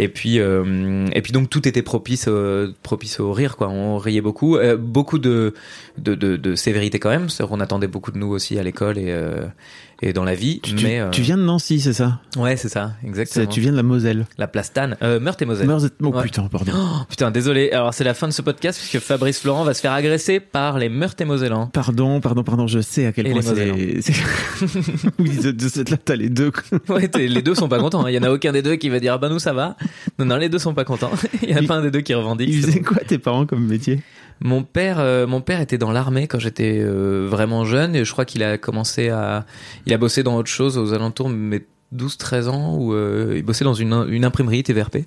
Et 0.00 0.06
puis, 0.06 0.38
euh, 0.38 1.08
et 1.12 1.22
puis 1.22 1.32
donc 1.32 1.50
tout 1.50 1.66
était 1.66 1.82
propice, 1.82 2.26
euh, 2.28 2.72
propice 2.84 3.18
au 3.18 3.32
rire, 3.32 3.56
quoi. 3.56 3.68
On 3.68 3.98
riait 3.98 4.20
beaucoup, 4.20 4.56
Euh, 4.56 4.76
beaucoup 4.76 5.18
de, 5.18 5.52
sévérité 6.54 7.00
quand 7.00 7.10
même. 7.10 7.26
Qu'on 7.36 7.58
attendait 7.58 7.88
beaucoup 7.88 8.12
de 8.12 8.18
nous 8.18 8.28
aussi 8.28 8.60
à 8.60 8.62
l'école 8.62 8.96
et, 8.96 9.12
et 10.00 10.12
dans 10.12 10.24
la 10.24 10.34
vie. 10.34 10.60
Tu, 10.62 10.74
mais 10.76 11.00
euh, 11.00 11.10
tu 11.10 11.22
viens 11.22 11.36
de 11.36 11.42
Nancy, 11.42 11.80
c'est 11.80 11.92
ça? 11.92 12.20
Ouais, 12.36 12.56
c'est 12.56 12.68
ça, 12.68 12.92
exactement. 13.04 13.46
Tu 13.46 13.60
viens 13.60 13.72
de 13.72 13.76
la 13.76 13.82
Moselle. 13.82 14.26
La 14.38 14.46
plastane, 14.48 14.96
euh, 15.02 15.18
Meurthe 15.20 15.42
et 15.42 15.44
Moselle. 15.44 15.66
Meurthe- 15.68 15.92
Oh 16.02 16.08
Ouais. 16.08 16.22
putain, 16.22 16.44
pardon. 16.48 16.72
Oh, 16.74 17.04
putain, 17.08 17.30
désolé. 17.30 17.70
Alors 17.72 17.92
c'est 17.94 18.04
la 18.04 18.14
fin 18.14 18.28
de 18.28 18.32
ce 18.32 18.42
podcast 18.42 18.78
puisque 18.78 19.04
Fabrice 19.04 19.40
Florent 19.40 19.64
va 19.64 19.74
se 19.74 19.80
faire 19.80 19.92
agresser 19.92 20.40
par 20.40 20.78
les 20.78 20.88
Meurthe 20.88 21.20
et 21.20 21.24
Mosellans. 21.24 21.66
Pardon, 21.68 22.20
pardon, 22.20 22.44
pardon, 22.44 22.66
je 22.66 22.80
sais 22.80 23.06
à 23.06 23.12
quel 23.12 23.26
Et 23.26 23.30
point 23.32 23.42
c'est. 23.42 23.72
oui, 25.18 25.30
de, 25.52 25.68
cette 25.68 25.90
là, 25.90 25.96
t'as 26.02 26.16
les 26.16 26.28
deux. 26.28 26.52
Ouais, 26.88 27.10
les 27.16 27.42
deux 27.42 27.54
sont 27.54 27.68
pas 27.68 27.78
contents. 27.78 28.04
hein. 28.04 28.10
Il 28.10 28.14
y 28.14 28.18
en 28.18 28.22
a 28.22 28.30
aucun 28.30 28.52
des 28.52 28.62
deux 28.62 28.76
qui 28.76 28.88
va 28.88 29.00
dire 29.00 29.14
ah 29.14 29.18
bah 29.18 29.28
nous 29.28 29.38
ça 29.38 29.52
va. 29.52 29.76
Non 30.18 30.24
non, 30.26 30.36
les 30.36 30.48
deux 30.48 30.58
sont 30.58 30.74
pas 30.74 30.84
contents. 30.84 31.10
Il 31.42 31.50
y 31.50 31.54
a 31.54 31.60
Il- 31.60 31.66
pas 31.66 31.76
un 31.76 31.82
des 31.82 31.90
deux 31.90 32.00
qui 32.00 32.14
revendique. 32.14 32.48
Ils 32.50 32.62
faisaient 32.62 32.80
bon. 32.80 32.84
quoi 32.94 32.98
tes 33.06 33.18
parents 33.18 33.46
comme 33.46 33.66
métier? 33.66 34.00
Mon 34.40 34.62
père, 34.62 34.98
euh, 35.00 35.26
mon 35.26 35.40
père 35.40 35.60
était 35.60 35.78
dans 35.78 35.90
l'armée 35.90 36.28
quand 36.28 36.38
j'étais 36.38 36.78
euh, 36.80 37.26
vraiment 37.28 37.64
jeune 37.64 37.96
et 37.96 38.04
je 38.04 38.12
crois 38.12 38.24
qu'il 38.24 38.42
a 38.42 38.58
commencé 38.58 39.08
à, 39.08 39.44
il 39.86 39.92
a 39.92 39.98
bossé 39.98 40.22
dans 40.22 40.36
autre 40.36 40.50
chose 40.50 40.78
aux 40.78 40.92
alentours 40.92 41.28
de 41.28 41.34
mes 41.34 41.66
12-13 41.94 42.48
ans 42.48 42.76
où 42.76 42.92
euh, 42.92 43.34
il 43.36 43.42
bossait 43.42 43.64
dans 43.64 43.74
une, 43.74 44.06
une 44.08 44.24
imprimerie 44.24 44.62
TVRP. 44.62 44.98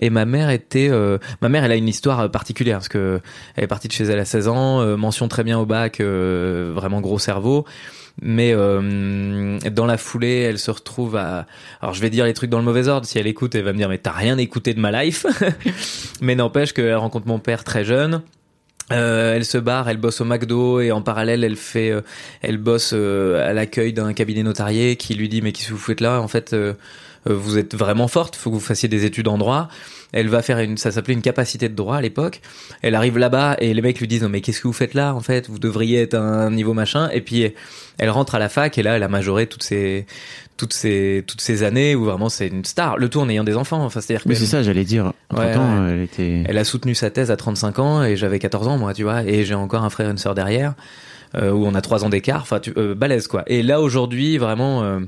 Et 0.00 0.10
ma 0.10 0.24
mère 0.24 0.50
était, 0.50 0.88
euh, 0.90 1.18
ma 1.42 1.48
mère, 1.48 1.64
elle 1.64 1.72
a 1.72 1.76
une 1.76 1.88
histoire 1.88 2.20
euh, 2.20 2.28
particulière 2.28 2.78
parce 2.78 2.88
que 2.88 3.20
elle 3.56 3.64
est 3.64 3.68
partie 3.68 3.88
de 3.88 3.92
chez 3.92 4.04
elle 4.04 4.18
à 4.18 4.24
16 4.24 4.48
ans, 4.48 4.80
euh, 4.80 4.96
mention 4.96 5.28
très 5.28 5.44
bien 5.44 5.58
au 5.58 5.66
bac, 5.66 6.00
vraiment 6.00 7.00
gros 7.00 7.18
cerveau. 7.18 7.64
Mais 8.22 8.52
euh, 8.52 9.58
dans 9.70 9.86
la 9.86 9.96
foulée, 9.96 10.40
elle 10.40 10.58
se 10.58 10.70
retrouve 10.70 11.16
à. 11.16 11.46
Alors 11.80 11.94
je 11.94 12.00
vais 12.00 12.10
dire 12.10 12.24
les 12.24 12.34
trucs 12.34 12.50
dans 12.50 12.58
le 12.58 12.64
mauvais 12.64 12.88
ordre. 12.88 13.06
Si 13.06 13.18
elle 13.18 13.26
écoute, 13.26 13.54
elle 13.54 13.64
va 13.64 13.72
me 13.72 13.78
dire 13.78 13.88
mais 13.88 13.98
t'as 13.98 14.12
rien 14.12 14.36
écouté 14.36 14.74
de 14.74 14.80
ma 14.80 15.02
life. 15.02 15.26
mais 16.20 16.34
n'empêche 16.34 16.72
qu'elle 16.72 16.94
rencontre 16.96 17.26
mon 17.26 17.38
père 17.38 17.64
très 17.64 17.84
jeune. 17.84 18.22
Euh, 18.92 19.36
elle 19.36 19.44
se 19.44 19.58
barre, 19.58 19.88
elle 19.88 19.98
bosse 19.98 20.20
au 20.20 20.24
McDo 20.24 20.80
et 20.80 20.90
en 20.90 21.00
parallèle 21.00 21.44
elle 21.44 21.56
fait, 21.56 21.90
euh, 21.90 22.00
elle 22.42 22.58
bosse 22.58 22.90
euh, 22.92 23.48
à 23.48 23.52
l'accueil 23.52 23.92
d'un 23.92 24.12
cabinet 24.12 24.42
notarié 24.42 24.96
qui 24.96 25.14
lui 25.14 25.28
dit 25.28 25.42
mais 25.42 25.52
qu'est-ce 25.52 25.68
que 25.68 25.74
vous 25.74 25.78
faites 25.78 26.00
là? 26.00 26.20
En 26.20 26.28
fait, 26.28 26.54
vous 27.26 27.58
êtes 27.58 27.74
vraiment 27.74 28.08
forte, 28.08 28.36
faut 28.36 28.50
que 28.50 28.54
vous 28.54 28.60
fassiez 28.60 28.88
des 28.88 29.04
études 29.04 29.28
en 29.28 29.38
droit. 29.38 29.68
Elle 30.12 30.28
va 30.28 30.42
faire 30.42 30.58
une, 30.58 30.76
ça 30.76 30.90
s'appelait 30.90 31.14
une 31.14 31.22
capacité 31.22 31.68
de 31.68 31.74
droit 31.74 31.96
à 31.96 32.00
l'époque. 32.00 32.40
Elle 32.82 32.94
arrive 32.94 33.18
là-bas 33.18 33.56
et 33.60 33.74
les 33.74 33.82
mecs 33.82 34.00
lui 34.00 34.08
disent 34.08 34.22
non 34.22 34.28
mais 34.28 34.40
qu'est-ce 34.40 34.60
que 34.60 34.66
vous 34.66 34.72
faites 34.72 34.94
là 34.94 35.14
En 35.14 35.20
fait, 35.20 35.48
vous 35.48 35.58
devriez 35.58 36.00
être 36.00 36.14
à 36.14 36.20
un 36.20 36.50
niveau 36.50 36.72
machin. 36.72 37.08
Et 37.12 37.20
puis 37.20 37.52
elle 37.98 38.10
rentre 38.10 38.34
à 38.34 38.38
la 38.38 38.48
fac 38.48 38.76
et 38.78 38.82
là 38.82 38.96
elle 38.96 39.02
a 39.02 39.08
majoré 39.08 39.46
toutes 39.46 39.62
ces, 39.62 40.06
toutes 40.56 40.72
ces, 40.72 41.24
toutes 41.26 41.40
ces 41.40 41.62
années 41.62 41.94
où 41.94 42.04
vraiment 42.04 42.28
c'est 42.28 42.48
une 42.48 42.64
star. 42.64 42.96
Le 42.96 43.08
tout 43.08 43.20
en 43.20 43.28
ayant 43.28 43.44
des 43.44 43.56
enfants. 43.56 43.84
Enfin 43.84 44.00
c'est-à-dire 44.00 44.24
Mais 44.26 44.34
c'est 44.34 44.46
ça, 44.46 44.62
j'allais 44.62 44.84
dire. 44.84 45.12
Ouais, 45.32 45.54
elle 45.90 46.02
était. 46.02 46.44
elle 46.46 46.58
a 46.58 46.64
soutenu 46.64 46.94
sa 46.94 47.10
thèse 47.10 47.30
à 47.30 47.36
35 47.36 47.78
ans 47.78 48.02
et 48.02 48.16
j'avais 48.16 48.38
14 48.38 48.66
ans 48.66 48.78
moi, 48.78 48.94
tu 48.94 49.04
vois, 49.04 49.22
et 49.24 49.44
j'ai 49.44 49.54
encore 49.54 49.84
un 49.84 49.90
frère 49.90 50.08
et 50.08 50.10
une 50.10 50.18
sœur 50.18 50.34
derrière 50.34 50.74
euh, 51.34 51.50
où 51.50 51.64
on 51.66 51.74
a 51.74 51.80
trois 51.80 52.04
ans 52.04 52.08
d'écart, 52.08 52.42
enfin 52.42 52.60
tu, 52.60 52.72
euh, 52.76 52.94
balèze 52.94 53.28
quoi. 53.28 53.44
Et 53.46 53.62
là 53.62 53.80
aujourd'hui 53.80 54.38
vraiment, 54.38 54.82
euh, 54.82 54.98
euh, 54.98 55.06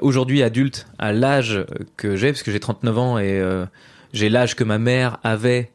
aujourd'hui 0.00 0.42
adulte 0.42 0.86
à 0.98 1.12
l'âge 1.12 1.64
que 1.96 2.16
j'ai, 2.16 2.32
parce 2.32 2.42
que 2.42 2.50
j'ai 2.50 2.60
39 2.60 2.98
ans 2.98 3.18
et 3.18 3.40
euh, 3.40 3.64
j'ai 4.12 4.28
l'âge 4.28 4.56
que 4.56 4.64
ma 4.64 4.78
mère 4.78 5.18
avait 5.22 5.70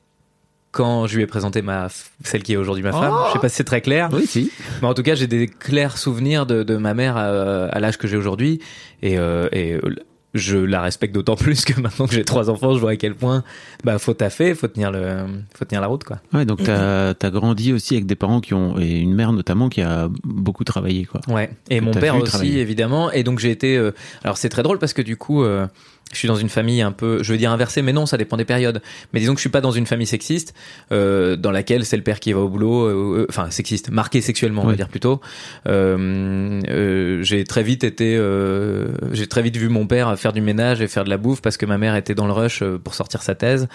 quand 0.71 1.05
je 1.05 1.17
lui 1.17 1.23
ai 1.23 1.27
présenté 1.27 1.61
ma 1.61 1.87
celle 2.23 2.41
qui 2.41 2.53
est 2.53 2.57
aujourd'hui 2.57 2.83
ma 2.83 2.91
femme. 2.91 3.13
Je 3.27 3.33
sais 3.33 3.39
pas 3.39 3.47
si 3.47 3.55
c'est 3.57 3.63
très 3.63 3.81
clair. 3.81 4.09
Oui, 4.11 4.25
si. 4.25 4.51
Mais 4.81 4.87
en 4.87 4.95
tout 4.95 5.03
cas, 5.03 5.13
j'ai 5.13 5.27
des 5.27 5.47
clairs 5.47 5.97
souvenirs 5.97 6.45
de, 6.47 6.63
de 6.63 6.77
ma 6.77 6.95
mère 6.95 7.15
à, 7.15 7.65
à 7.65 7.79
l'âge 7.79 7.97
que 7.97 8.07
j'ai 8.07 8.17
aujourd'hui. 8.17 8.59
Et, 9.03 9.19
euh, 9.19 9.47
et 9.51 9.73
euh, 9.73 9.95
je 10.33 10.57
la 10.57 10.81
respecte 10.81 11.13
d'autant 11.13 11.35
plus 11.37 11.63
que 11.65 11.79
maintenant 11.79 12.07
que 12.07 12.13
j'ai 12.13 12.23
trois 12.23 12.49
enfants, 12.49 12.73
je 12.73 12.79
vois 12.79 12.91
à 12.91 12.95
quel 12.95 13.15
point 13.15 13.43
bah 13.83 13.99
faut 13.99 14.13
taffer, 14.13 14.55
faut 14.55 14.67
tenir 14.67 14.91
le, 14.91 15.25
faut 15.53 15.65
tenir 15.65 15.81
la 15.81 15.87
route 15.87 16.03
quoi. 16.03 16.19
Ouais, 16.33 16.45
donc 16.45 16.63
t'as 16.63 17.09
as 17.21 17.29
grandi 17.29 17.73
aussi 17.73 17.93
avec 17.95 18.05
des 18.05 18.15
parents 18.15 18.41
qui 18.41 18.53
ont 18.53 18.79
et 18.79 18.99
une 18.99 19.13
mère 19.13 19.31
notamment 19.33 19.69
qui 19.69 19.81
a 19.81 20.09
beaucoup 20.23 20.63
travaillé 20.63 21.05
quoi. 21.05 21.21
Ouais. 21.27 21.51
Et 21.69 21.79
Que 21.79 21.83
mon 21.85 21.91
père 21.91 22.15
aussi 22.15 22.25
travailler. 22.25 22.59
évidemment. 22.61 23.11
Et 23.11 23.23
donc 23.23 23.39
j'ai 23.39 23.51
été. 23.51 23.77
euh, 23.77 23.91
alors 24.23 24.37
c'est 24.37 24.49
très 24.49 24.63
drôle 24.63 24.79
parce 24.79 24.93
que 24.93 25.01
du 25.01 25.17
coup. 25.17 25.43
euh, 25.43 25.67
je 26.13 26.19
suis 26.19 26.27
dans 26.27 26.35
une 26.35 26.49
famille 26.49 26.81
un 26.81 26.91
peu, 26.91 27.23
je 27.23 27.31
veux 27.31 27.37
dire 27.37 27.51
inversée, 27.51 27.81
mais 27.81 27.91
non, 27.91 28.05
ça 28.05 28.17
dépend 28.17 28.37
des 28.37 28.45
périodes. 28.45 28.81
Mais 29.13 29.19
disons 29.19 29.33
que 29.33 29.39
je 29.39 29.43
suis 29.43 29.49
pas 29.49 29.61
dans 29.61 29.71
une 29.71 29.85
famille 29.85 30.07
sexiste, 30.07 30.53
euh, 30.91 31.35
dans 31.35 31.51
laquelle 31.51 31.85
c'est 31.85 31.97
le 31.97 32.03
père 32.03 32.19
qui 32.19 32.31
va 32.33 32.39
au 32.39 32.49
boulot, 32.49 32.85
euh, 32.85 33.19
euh, 33.21 33.25
enfin 33.29 33.49
sexiste, 33.49 33.89
marqué 33.89 34.21
sexuellement, 34.21 34.63
on 34.63 34.67
va 34.67 34.75
dire 34.75 34.89
plutôt. 34.89 35.21
Euh, 35.67 36.61
euh, 36.69 37.23
j'ai 37.23 37.43
très 37.43 37.63
vite 37.63 37.83
été, 37.83 38.15
euh, 38.15 38.89
j'ai 39.11 39.27
très 39.27 39.41
vite 39.41 39.57
vu 39.57 39.69
mon 39.69 39.87
père 39.87 40.17
faire 40.19 40.33
du 40.33 40.41
ménage 40.41 40.81
et 40.81 40.87
faire 40.87 41.03
de 41.03 41.09
la 41.09 41.17
bouffe 41.17 41.41
parce 41.41 41.57
que 41.57 41.65
ma 41.65 41.77
mère 41.77 41.95
était 41.95 42.15
dans 42.15 42.27
le 42.27 42.33
rush 42.33 42.63
pour 42.83 42.93
sortir 42.93 43.23
sa 43.23 43.33
thèse. 43.33 43.67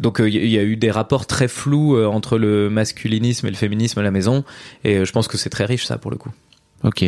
Donc 0.00 0.20
il 0.20 0.34
y, 0.34 0.58
a 0.58 0.62
eu 0.62 0.76
des 0.76 0.90
rapports 0.90 1.26
très 1.26 1.48
flous 1.48 2.02
entre 2.06 2.38
le 2.38 2.70
masculinisme 2.70 3.46
et 3.46 3.50
le 3.50 3.56
féminisme 3.56 4.00
à 4.00 4.02
la 4.02 4.10
maison, 4.10 4.44
et 4.84 5.04
je 5.04 5.12
pense 5.12 5.28
que 5.28 5.36
c'est 5.36 5.50
très 5.50 5.66
riche 5.66 5.84
ça 5.84 5.98
pour 5.98 6.10
le 6.10 6.16
coup. 6.16 6.30
Ok. 6.82 7.04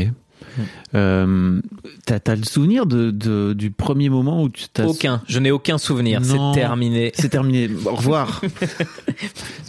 Euh, 0.94 1.60
t'as, 2.06 2.18
t'as 2.20 2.34
le 2.36 2.44
souvenir 2.44 2.86
de, 2.86 3.10
de- 3.10 3.52
du 3.52 3.70
premier 3.70 4.08
moment 4.08 4.42
où 4.42 4.48
tu 4.48 4.64
t'as... 4.72 4.86
Aucun, 4.86 5.22
je 5.28 5.38
n'ai 5.38 5.50
aucun 5.50 5.78
souvenir, 5.78 6.20
c'est 6.24 6.38
terminé. 6.58 7.12
C'est 7.14 7.28
terminé. 7.28 7.68
Au 7.86 7.94
revoir. 7.94 8.40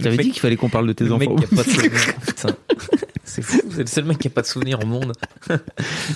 T'avais 0.01 0.15
mec- 0.17 0.21
dit 0.25 0.31
qu'il 0.31 0.39
fallait 0.41 0.55
qu'on 0.55 0.69
parle 0.69 0.87
de 0.87 0.93
tes 0.93 1.03
Le 1.05 1.17
mec 1.17 1.29
enfants. 1.29 1.37
qui 1.47 1.53
a 1.53 1.57
pas 1.57 1.63
de 1.63 1.69
souvenir. 1.69 1.91
Putain. 2.25 2.49
C'est 3.23 3.41
fou, 3.41 3.59
c'est 3.69 3.81
le 3.81 3.87
seul 3.87 4.05
mec 4.05 4.17
qui 4.19 4.27
a 4.27 4.31
pas 4.31 4.41
de 4.41 4.47
souvenir 4.47 4.79
au 4.81 4.85
monde. 4.85 5.11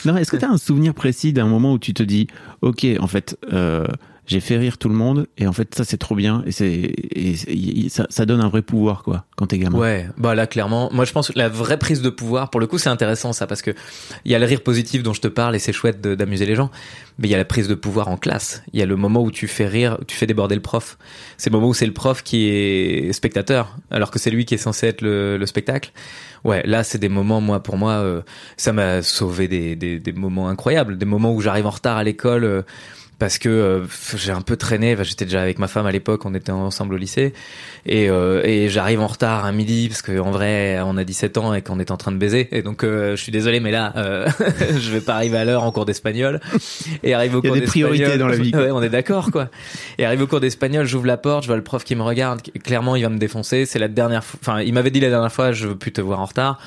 Non, 0.05 0.15
est-ce 0.17 0.31
que 0.31 0.37
tu 0.37 0.45
as 0.45 0.49
un 0.49 0.57
souvenir 0.57 0.93
précis 0.93 1.33
d'un 1.33 1.45
moment 1.45 1.73
où 1.73 1.79
tu 1.79 1.93
te 1.93 2.03
dis, 2.03 2.27
ok, 2.61 2.85
en 2.99 3.07
fait, 3.07 3.37
euh, 3.51 3.85
j'ai 4.27 4.39
fait 4.39 4.57
rire 4.57 4.77
tout 4.77 4.87
le 4.87 4.95
monde 4.95 5.27
et 5.37 5.47
en 5.47 5.51
fait 5.53 5.73
ça 5.75 5.83
c'est 5.83 5.97
trop 5.97 6.15
bien 6.15 6.43
et 6.45 6.51
c'est 6.51 6.93
ça, 7.89 8.05
ça 8.09 8.25
donne 8.25 8.39
un 8.39 8.47
vrai 8.49 8.61
pouvoir 8.61 9.03
quoi 9.03 9.25
quand 9.35 9.47
t'es 9.47 9.57
gamin. 9.57 9.77
Ouais, 9.77 10.07
bah 10.17 10.35
là 10.35 10.47
clairement, 10.47 10.89
moi 10.93 11.05
je 11.05 11.11
pense 11.11 11.29
que 11.31 11.37
la 11.37 11.49
vraie 11.49 11.77
prise 11.79 12.01
de 12.01 12.09
pouvoir, 12.09 12.49
pour 12.49 12.59
le 12.61 12.67
coup 12.67 12.77
c'est 12.77 12.89
intéressant 12.89 13.33
ça 13.33 13.47
parce 13.47 13.61
que 13.61 13.71
il 14.23 14.31
y 14.31 14.35
a 14.35 14.39
le 14.39 14.45
rire 14.45 14.61
positif 14.61 15.03
dont 15.03 15.13
je 15.13 15.21
te 15.21 15.27
parle 15.27 15.55
et 15.55 15.59
c'est 15.59 15.73
chouette 15.73 16.01
d'amuser 16.01 16.45
les 16.45 16.55
gens, 16.55 16.69
mais 17.17 17.27
il 17.27 17.31
y 17.31 17.33
a 17.33 17.37
la 17.37 17.45
prise 17.45 17.67
de 17.67 17.75
pouvoir 17.75 18.07
en 18.07 18.17
classe. 18.17 18.63
Il 18.73 18.79
y 18.79 18.83
a 18.83 18.85
le 18.85 18.95
moment 18.95 19.21
où 19.23 19.31
tu 19.31 19.47
fais 19.47 19.67
rire, 19.67 19.97
tu 20.07 20.15
fais 20.15 20.27
déborder 20.27 20.55
le 20.55 20.61
prof. 20.61 20.97
C'est 21.37 21.49
le 21.49 21.55
moment 21.57 21.69
où 21.69 21.73
c'est 21.73 21.87
le 21.87 21.93
prof 21.93 22.23
qui 22.23 22.47
est 22.47 23.11
spectateur 23.13 23.75
alors 23.89 24.11
que 24.11 24.19
c'est 24.19 24.29
lui 24.31 24.45
qui 24.45 24.53
est 24.53 24.57
censé 24.59 24.87
être 24.87 25.01
le, 25.01 25.37
le 25.37 25.45
spectacle. 25.45 25.91
Ouais, 26.43 26.61
là 26.65 26.83
c'est 26.83 26.97
des 26.99 27.09
moments 27.09 27.41
moi 27.41 27.61
pour 27.61 27.77
moi 27.77 27.93
euh, 27.93 28.21
ça 28.57 28.71
m'a 28.71 29.01
sauvé 29.01 29.47
des, 29.47 29.75
des 29.75 29.99
des 29.99 30.11
moments 30.13 30.47
incroyables, 30.49 30.97
des 30.97 31.05
moments 31.05 31.33
où 31.33 31.41
j'arrive 31.41 31.65
en 31.65 31.71
retard 31.71 31.97
à 31.97 32.03
l'école. 32.03 32.43
euh, 32.43 32.61
parce 33.21 33.37
que 33.37 33.49
euh, 33.49 33.81
j'ai 34.15 34.31
un 34.31 34.41
peu 34.41 34.55
traîné. 34.55 34.97
J'étais 35.03 35.25
déjà 35.25 35.43
avec 35.43 35.59
ma 35.59 35.67
femme 35.67 35.85
à 35.85 35.91
l'époque, 35.91 36.25
on 36.25 36.33
était 36.33 36.51
ensemble 36.51 36.95
au 36.95 36.97
lycée, 36.97 37.33
et, 37.85 38.09
euh, 38.09 38.41
et 38.43 38.67
j'arrive 38.67 38.99
en 38.99 39.05
retard 39.05 39.45
à 39.45 39.51
midi 39.51 39.89
parce 39.89 40.01
que 40.01 40.19
en 40.19 40.31
vrai, 40.31 40.79
on 40.83 40.97
a 40.97 41.03
17 41.03 41.37
ans 41.37 41.53
et 41.53 41.61
qu'on 41.61 41.79
est 41.79 41.91
en 41.91 41.97
train 41.97 42.11
de 42.11 42.17
baiser. 42.17 42.49
Et 42.51 42.63
donc, 42.63 42.83
euh, 42.83 43.15
je 43.15 43.21
suis 43.21 43.31
désolé, 43.31 43.59
mais 43.59 43.69
là, 43.69 43.93
euh, 43.95 44.27
je 44.79 44.91
vais 44.91 45.01
pas 45.01 45.13
arriver 45.13 45.37
à 45.37 45.45
l'heure 45.45 45.61
en 45.63 45.71
cours 45.71 45.85
d'espagnol. 45.85 46.39
Et 47.03 47.13
arrive 47.13 47.35
au 47.35 47.41
Il 47.43 47.45
y 47.45 47.47
a 47.47 47.51
cours 47.51 47.59
des 47.59 47.65
priorités 47.67 48.05
d'espagnol- 48.05 48.17
dans 48.17 48.27
la 48.27 48.37
vie. 48.37 48.51
Ouais, 48.55 48.71
on 48.71 48.81
est 48.81 48.89
d'accord, 48.89 49.29
quoi. 49.29 49.49
Et 49.99 50.05
arrive 50.05 50.23
au 50.23 50.27
cours 50.27 50.39
d'espagnol, 50.39 50.87
j'ouvre 50.87 51.05
la 51.05 51.17
porte, 51.17 51.43
je 51.43 51.47
vois 51.47 51.57
le 51.57 51.63
prof 51.63 51.83
qui 51.83 51.95
me 51.95 52.01
regarde. 52.01 52.41
Clairement, 52.63 52.95
il 52.95 53.03
va 53.03 53.09
me 53.09 53.19
défoncer. 53.19 53.67
C'est 53.67 53.77
la 53.77 53.87
dernière 53.87 54.23
fois. 54.23 54.39
Enfin, 54.41 54.61
il 54.61 54.73
m'avait 54.73 54.89
dit 54.89 54.99
la 54.99 55.09
dernière 55.09 55.31
fois, 55.31 55.51
je 55.51 55.67
veux 55.67 55.75
plus 55.77 55.91
te 55.91 56.01
voir 56.01 56.21
en 56.21 56.25
retard. 56.25 56.59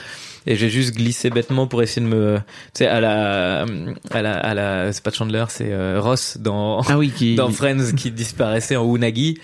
Et 0.46 0.56
j'ai 0.56 0.68
juste 0.68 0.94
glissé 0.94 1.30
bêtement 1.30 1.66
pour 1.66 1.82
essayer 1.82 2.06
de 2.06 2.12
me, 2.12 2.36
tu 2.36 2.78
sais, 2.78 2.86
à 2.86 3.00
la, 3.00 3.64
à 4.10 4.22
la, 4.22 4.36
à 4.36 4.54
la, 4.54 4.92
c'est 4.92 5.02
pas 5.02 5.10
Chandler, 5.10 5.44
c'est 5.48 5.72
euh, 5.72 6.00
Ross 6.00 6.36
dans, 6.38 6.80
Ah 6.82 6.98
oui, 6.98 7.10
qui. 7.10 7.34
dans 7.34 7.48
Friends 7.50 7.92
qui 7.96 8.10
disparaissait 8.10 8.76
en 8.76 8.84
Unagi. 8.94 9.38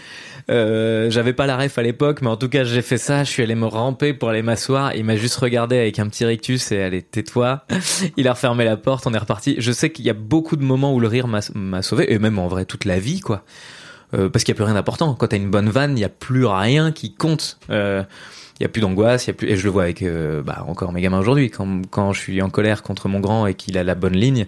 Euh, 0.51 1.11
j'avais 1.11 1.33
pas 1.33 1.47
la 1.47 1.57
ref 1.57 1.79
à 1.79 1.83
l'époque, 1.83 2.23
mais 2.23 2.29
en 2.29 2.37
tout 2.37 2.49
cas 2.49 2.65
j'ai 2.65 2.83
fait 2.83 2.99
ça. 2.99 3.25
Je 3.25 3.31
suis 3.31 3.43
allé 3.43 3.55
me 3.55 3.67
ramper 3.67 4.13
pour 4.13 4.31
aller 4.31 4.43
m'asseoir. 4.43 4.95
Il 4.97 5.05
m'a 5.05 5.17
juste 5.17 5.37
regardé 5.37 5.79
avec 5.79 5.99
un 5.99 6.09
petit 6.09 6.25
rictus 6.25 6.73
et 6.73 6.83
allez 6.83 7.03
tais-toi. 7.03 7.65
Il 8.17 8.27
a 8.27 8.33
refermé 8.33 8.65
la 8.65 8.77
porte, 8.77 9.07
on 9.07 9.15
est 9.15 9.19
reparti. 9.19 9.57
Je 9.59 9.73
sais 9.73 9.91
qu'il 9.91 10.05
y 10.05 10.11
a 10.11 10.15
beaucoup 10.15 10.57
de 10.57 10.65
moments 10.65 10.93
où 10.93 11.01
le 11.01 11.07
rire 11.09 11.29
m'a 11.29 11.83
sauvé 11.83 12.13
et 12.13 12.19
même 12.19 12.39
en 12.39 12.49
vrai 12.49 12.65
toute 12.65 12.85
la 12.85 12.99
vie 12.99 13.21
quoi. 13.21 13.45
Euh, 14.13 14.29
parce 14.29 14.43
qu'il 14.45 14.53
y 14.53 14.57
a 14.57 14.59
plus 14.59 14.65
rien 14.65 14.75
d'important. 14.75 15.15
Quand 15.15 15.29
t'as 15.29 15.37
une 15.37 15.51
bonne 15.51 15.71
vanne, 15.71 15.97
il 15.97 16.01
y 16.01 16.05
a 16.05 16.09
plus 16.09 16.45
rien 16.45 16.91
qui 16.91 17.15
compte. 17.15 17.59
Euh, 17.71 18.03
il 18.61 18.65
y 18.65 18.67
a 18.67 18.69
plus 18.69 18.81
d'angoisse, 18.83 19.25
il 19.25 19.29
y 19.29 19.31
a 19.31 19.35
plus 19.35 19.49
et 19.49 19.57
je 19.57 19.65
le 19.65 19.71
vois 19.71 19.85
avec 19.85 20.03
euh, 20.03 20.43
bah 20.43 20.65
encore 20.69 20.93
mes 20.93 21.01
gamins 21.01 21.19
aujourd'hui 21.19 21.51
quand 21.51 21.83
quand 21.91 22.13
je 22.13 22.21
suis 22.21 22.43
en 22.43 22.51
colère 22.51 22.83
contre 22.83 23.09
mon 23.09 23.19
grand 23.19 23.47
et 23.47 23.55
qu'il 23.55 23.77
a 23.79 23.85
la 23.85 23.95
bonne 23.95 24.15
ligne. 24.15 24.47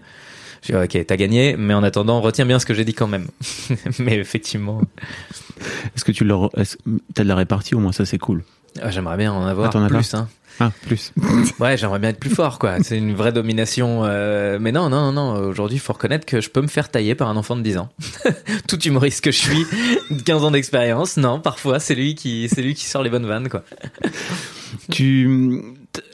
Je 0.62 0.73
dis 0.73 0.78
ok 0.99 1.07
t'as 1.07 1.16
gagné, 1.16 1.57
mais 1.59 1.75
en 1.75 1.83
attendant 1.83 2.21
retiens 2.21 2.47
bien 2.47 2.59
ce 2.59 2.66
que 2.66 2.75
j'ai 2.75 2.85
dit 2.85 2.95
quand 2.95 3.09
même. 3.09 3.26
mais 3.99 4.16
effectivement, 4.16 4.81
Est-ce 5.97 6.04
que 6.04 6.12
tu 6.12 6.25
leur, 6.25 6.50
t'as 7.14 7.23
de 7.25 7.28
la 7.28 7.35
répartie 7.35 7.75
au 7.75 7.78
moins 7.81 7.92
ça 7.92 8.04
c'est 8.04 8.19
cool. 8.19 8.45
ah, 8.81 8.90
j'aimerais 8.90 9.16
bien 9.16 9.33
en 9.33 9.45
avoir 9.47 9.75
Ah, 9.75 9.88
plus. 9.88 10.14
Hein. 10.14 10.28
Ah 10.61 10.71
plus. 10.87 11.13
Ouais, 11.61 11.77
j'aimerais 11.77 11.99
bien 11.99 12.11
être 12.11 12.21
plus 12.21 12.31
fort, 12.31 12.59
quoi. 12.59 12.83
C'est 12.83 12.99
une 12.99 13.15
vraie 13.15 13.33
domination. 13.33 14.03
euh, 14.05 14.59
Mais 14.61 14.73
non, 14.73 14.89
non, 14.91 15.13
non. 15.13 15.35
Aujourd'hui, 15.35 15.77
il 15.77 15.81
faut 15.81 15.93
reconnaître 15.93 16.27
que 16.27 16.41
je 16.41 16.51
peux 16.51 16.61
me 16.61 16.67
faire 16.69 16.91
tailler 16.91 17.15
par 17.15 17.29
un 17.29 17.37
enfant 17.37 17.57
de 17.57 17.63
10 17.63 17.79
ans. 17.79 17.89
Tout 18.69 18.81
humoriste 18.83 19.23
que 19.23 19.31
je 19.31 19.39
suis, 19.39 19.67
15 20.25 20.45
ans 20.45 20.51
d'expérience. 20.51 21.17
Non, 21.17 21.41
parfois, 21.41 21.81
c'est 21.81 21.95
lui 21.95 22.15
qui, 22.15 22.49
c'est 22.49 22.63
lui 22.63 22.75
qui 22.75 22.85
sort 22.87 23.03
les 23.03 23.11
bonnes 23.11 23.27
vannes, 23.27 23.49
quoi. 23.49 23.65
tu, 24.91 25.63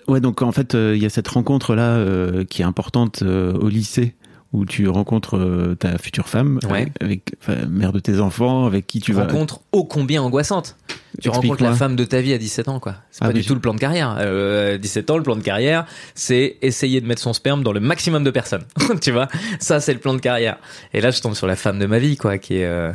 ouais 0.08 0.20
donc 0.20 0.42
en 0.42 0.52
fait 0.52 0.74
euh, 0.74 0.94
il 0.96 1.02
y 1.02 1.06
a 1.06 1.10
cette 1.10 1.28
rencontre 1.28 1.74
là 1.74 1.96
euh, 1.96 2.44
qui 2.44 2.62
est 2.62 2.64
importante 2.64 3.22
euh, 3.22 3.52
au 3.52 3.68
lycée 3.68 4.14
où 4.54 4.64
tu 4.64 4.88
rencontres 4.88 5.36
euh, 5.36 5.74
ta 5.78 5.98
future 5.98 6.28
femme 6.28 6.58
Ouais. 6.70 6.90
avec, 7.00 7.34
enfin, 7.42 7.66
mère 7.66 7.92
de 7.92 8.00
tes 8.00 8.18
enfants 8.20 8.64
avec 8.64 8.86
qui 8.86 8.98
tu 9.00 9.06
Tu 9.06 9.12
vas. 9.12 9.24
rencontres 9.24 9.60
ô 9.72 9.84
combien 9.84 10.22
angoissante. 10.22 10.76
Tu 11.20 11.28
rencontres 11.28 11.62
la 11.62 11.72
femme 11.74 11.96
de 11.96 12.04
ta 12.04 12.20
vie 12.20 12.32
à 12.32 12.38
17 12.38 12.68
ans, 12.68 12.80
quoi. 12.80 12.94
C'est 13.10 13.24
Ah, 13.24 13.28
pas 13.28 13.32
du 13.32 13.44
tout 13.44 13.54
le 13.54 13.60
plan 13.60 13.74
de 13.74 13.78
carrière. 13.80 14.16
Euh, 14.20 14.78
17 14.78 15.10
ans, 15.10 15.16
le 15.16 15.22
plan 15.22 15.36
de 15.36 15.42
carrière, 15.42 15.84
c'est 16.14 16.56
essayer 16.62 17.00
de 17.00 17.06
mettre 17.06 17.20
son 17.22 17.32
sperme 17.32 17.62
dans 17.62 17.72
le 17.72 17.80
maximum 17.80 18.24
de 18.24 18.30
personnes. 18.30 18.64
tu 19.02 19.10
vois, 19.10 19.28
ça 19.58 19.80
c'est 19.80 19.92
le 19.92 20.00
plan 20.00 20.14
de 20.14 20.20
carrière. 20.20 20.56
Et 20.94 21.00
là, 21.00 21.10
je 21.10 21.20
tombe 21.20 21.34
sur 21.34 21.46
la 21.46 21.56
femme 21.56 21.78
de 21.78 21.86
ma 21.86 21.98
vie, 21.98 22.16
quoi, 22.16 22.38
qui 22.38 22.54
est 22.56 22.64
euh, 22.66 22.92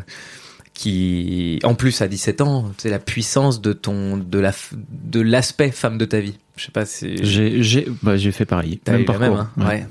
qui, 0.74 1.60
en 1.64 1.76
plus 1.76 2.02
à 2.02 2.08
17 2.08 2.42
ans, 2.42 2.72
c'est 2.78 2.90
la 2.90 3.00
puissance 3.00 3.62
de 3.62 3.74
ton, 3.74 4.18
de 4.18 4.40
la, 4.40 4.52
de 4.74 5.22
l'aspect 5.22 5.72
femme 5.72 5.98
de 5.98 6.06
ta 6.06 6.20
vie. 6.20 6.38
Je 6.56 6.66
sais 6.66 6.72
pas 6.72 6.86
si 6.86 7.18
J'ai 7.24 7.62
j'ai 7.62 7.88
bah, 8.02 8.16
j'ai 8.18 8.32
fait 8.32 8.46
pareil. 8.46 8.78
Parcours. 9.06 9.20
même, 9.20 9.34
hein 9.34 9.50
ouais. 9.58 9.86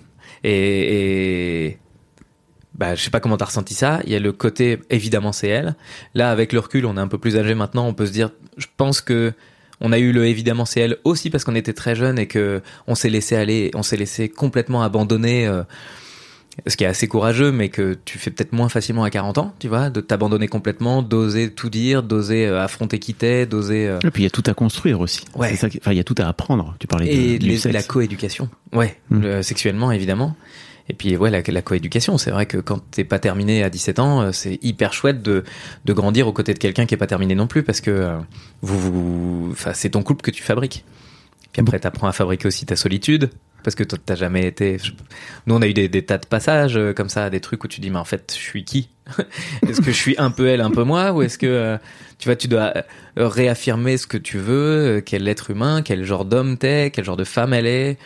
Et, 0.44 1.66
et 1.66 1.78
bah, 2.74 2.94
je 2.94 3.02
sais 3.02 3.10
pas 3.10 3.20
comment 3.20 3.36
t'as 3.36 3.46
ressenti 3.46 3.74
ça. 3.74 4.00
Il 4.04 4.12
y 4.12 4.16
a 4.16 4.18
le 4.20 4.32
côté, 4.32 4.80
évidemment, 4.90 5.32
c'est 5.32 5.48
elle. 5.48 5.76
Là, 6.14 6.30
avec 6.30 6.52
le 6.52 6.58
recul, 6.58 6.86
on 6.86 6.96
est 6.96 7.00
un 7.00 7.08
peu 7.08 7.18
plus 7.18 7.36
âgé 7.36 7.54
maintenant. 7.54 7.86
On 7.86 7.94
peut 7.94 8.06
se 8.06 8.12
dire, 8.12 8.30
je 8.56 8.66
pense 8.76 9.00
que 9.00 9.32
on 9.84 9.92
a 9.92 9.98
eu 9.98 10.12
le 10.12 10.26
évidemment 10.26 10.64
c'est 10.64 10.80
elle 10.80 10.98
aussi 11.02 11.28
parce 11.28 11.42
qu'on 11.42 11.56
était 11.56 11.72
très 11.72 11.96
jeunes 11.96 12.16
et 12.16 12.28
que 12.28 12.62
on 12.86 12.94
s'est 12.94 13.10
laissé 13.10 13.34
aller, 13.34 13.72
on 13.74 13.82
s'est 13.82 13.96
laissé 13.96 14.28
complètement 14.28 14.82
abandonner. 14.84 15.46
euh, 15.46 15.64
ce 16.66 16.76
qui 16.76 16.84
est 16.84 16.86
assez 16.86 17.08
courageux, 17.08 17.50
mais 17.50 17.68
que 17.70 17.96
tu 18.04 18.18
fais 18.18 18.30
peut-être 18.30 18.52
moins 18.52 18.68
facilement 18.68 19.04
à 19.04 19.10
40 19.10 19.38
ans, 19.38 19.54
tu 19.58 19.68
vois, 19.68 19.88
de 19.90 20.00
t'abandonner 20.00 20.48
complètement, 20.48 21.02
d'oser 21.02 21.50
tout 21.50 21.70
dire, 21.70 22.02
d'oser 22.02 22.46
euh, 22.46 22.62
affronter 22.62 22.98
qui 22.98 23.14
t'es, 23.14 23.46
d'oser. 23.46 23.88
euh, 23.88 23.98
Et 24.04 24.10
puis 24.10 24.22
il 24.22 24.24
y 24.24 24.26
a 24.26 24.30
tout 24.30 24.42
à 24.46 24.52
construire 24.54 25.00
aussi. 25.00 25.24
Ouais. 25.34 25.56
Ça 25.56 25.70
qui- 25.70 25.78
Enfin 25.80 25.92
il 25.92 25.96
y 25.96 26.00
a 26.00 26.04
tout 26.04 26.14
à 26.18 26.26
apprendre. 26.26 26.76
Tu 26.78 26.86
parlais 26.86 27.08
et 27.12 27.38
de, 27.38 27.46
les- 27.46 27.72
la 27.72 27.82
coéducation. 27.82 28.48
Ouais, 28.74 28.98
Mm. 29.10 29.20
le- 29.22 29.42
sexuellement 29.42 29.92
évidemment. 29.92 30.36
Et 30.88 30.94
puis 30.94 31.16
ouais, 31.16 31.30
la, 31.30 31.40
la 31.46 31.62
coéducation, 31.62 32.18
c'est 32.18 32.30
vrai 32.32 32.44
que 32.44 32.58
quand 32.58 32.80
t'es 32.90 33.04
pas 33.04 33.18
terminé 33.18 33.62
à 33.62 33.70
17 33.70 33.98
ans, 33.98 34.20
euh, 34.20 34.32
c'est 34.32 34.58
hyper 34.62 34.92
chouette 34.92 35.22
de, 35.22 35.44
de 35.84 35.92
grandir 35.92 36.26
aux 36.28 36.32
côtés 36.32 36.52
de 36.54 36.58
quelqu'un 36.58 36.84
qui 36.86 36.94
est 36.94 36.98
pas 36.98 37.06
terminé 37.06 37.34
non 37.34 37.46
plus 37.46 37.62
parce 37.62 37.80
que 37.80 37.90
euh, 37.90 38.18
vous, 38.62 38.78
vous, 38.78 39.48
enfin 39.52 39.72
c'est 39.74 39.90
ton 39.90 40.02
couple 40.02 40.22
que 40.22 40.30
tu 40.32 40.42
fabriques. 40.42 40.84
Puis 41.52 41.60
après 41.62 41.78
t'apprends 41.78 42.08
à 42.08 42.12
fabriquer 42.12 42.48
aussi 42.48 42.66
ta 42.66 42.76
solitude 42.76 43.30
parce 43.62 43.74
que 43.74 43.84
t'as 43.84 44.14
jamais 44.14 44.46
été. 44.46 44.78
Nous 45.46 45.54
on 45.54 45.62
a 45.62 45.66
eu 45.66 45.74
des, 45.74 45.88
tas 46.02 46.18
de 46.18 46.26
passages 46.26 46.76
euh, 46.76 46.92
comme 46.92 47.08
ça, 47.08 47.30
des 47.30 47.40
trucs 47.40 47.62
où 47.64 47.68
tu 47.68 47.80
dis 47.80 47.90
mais 47.90 47.98
en 47.98 48.04
fait 48.04 48.32
je 48.34 48.40
suis 48.40 48.64
qui? 48.64 48.88
Est-ce 49.68 49.80
que 49.80 49.90
je 49.90 49.96
suis 49.96 50.14
un 50.18 50.30
peu 50.30 50.46
elle, 50.46 50.60
un 50.60 50.70
peu 50.70 50.84
moi? 50.84 51.12
Ou 51.12 51.22
est-ce 51.22 51.38
que 51.38 51.46
euh, 51.46 51.78
tu 52.18 52.28
vois 52.28 52.36
tu 52.36 52.48
dois 52.48 52.72
euh, 52.76 52.82
réaffirmer 53.28 53.96
ce 53.96 54.06
que 54.06 54.16
tu 54.16 54.38
veux, 54.38 55.02
quel 55.04 55.26
être 55.28 55.50
humain, 55.50 55.82
quel 55.82 56.04
genre 56.04 56.24
d'homme 56.24 56.56
t'es, 56.56 56.90
quel 56.92 57.04
genre 57.04 57.16
de 57.16 57.24
femme 57.24 57.52
elle 57.52 57.66
est? 57.66 57.98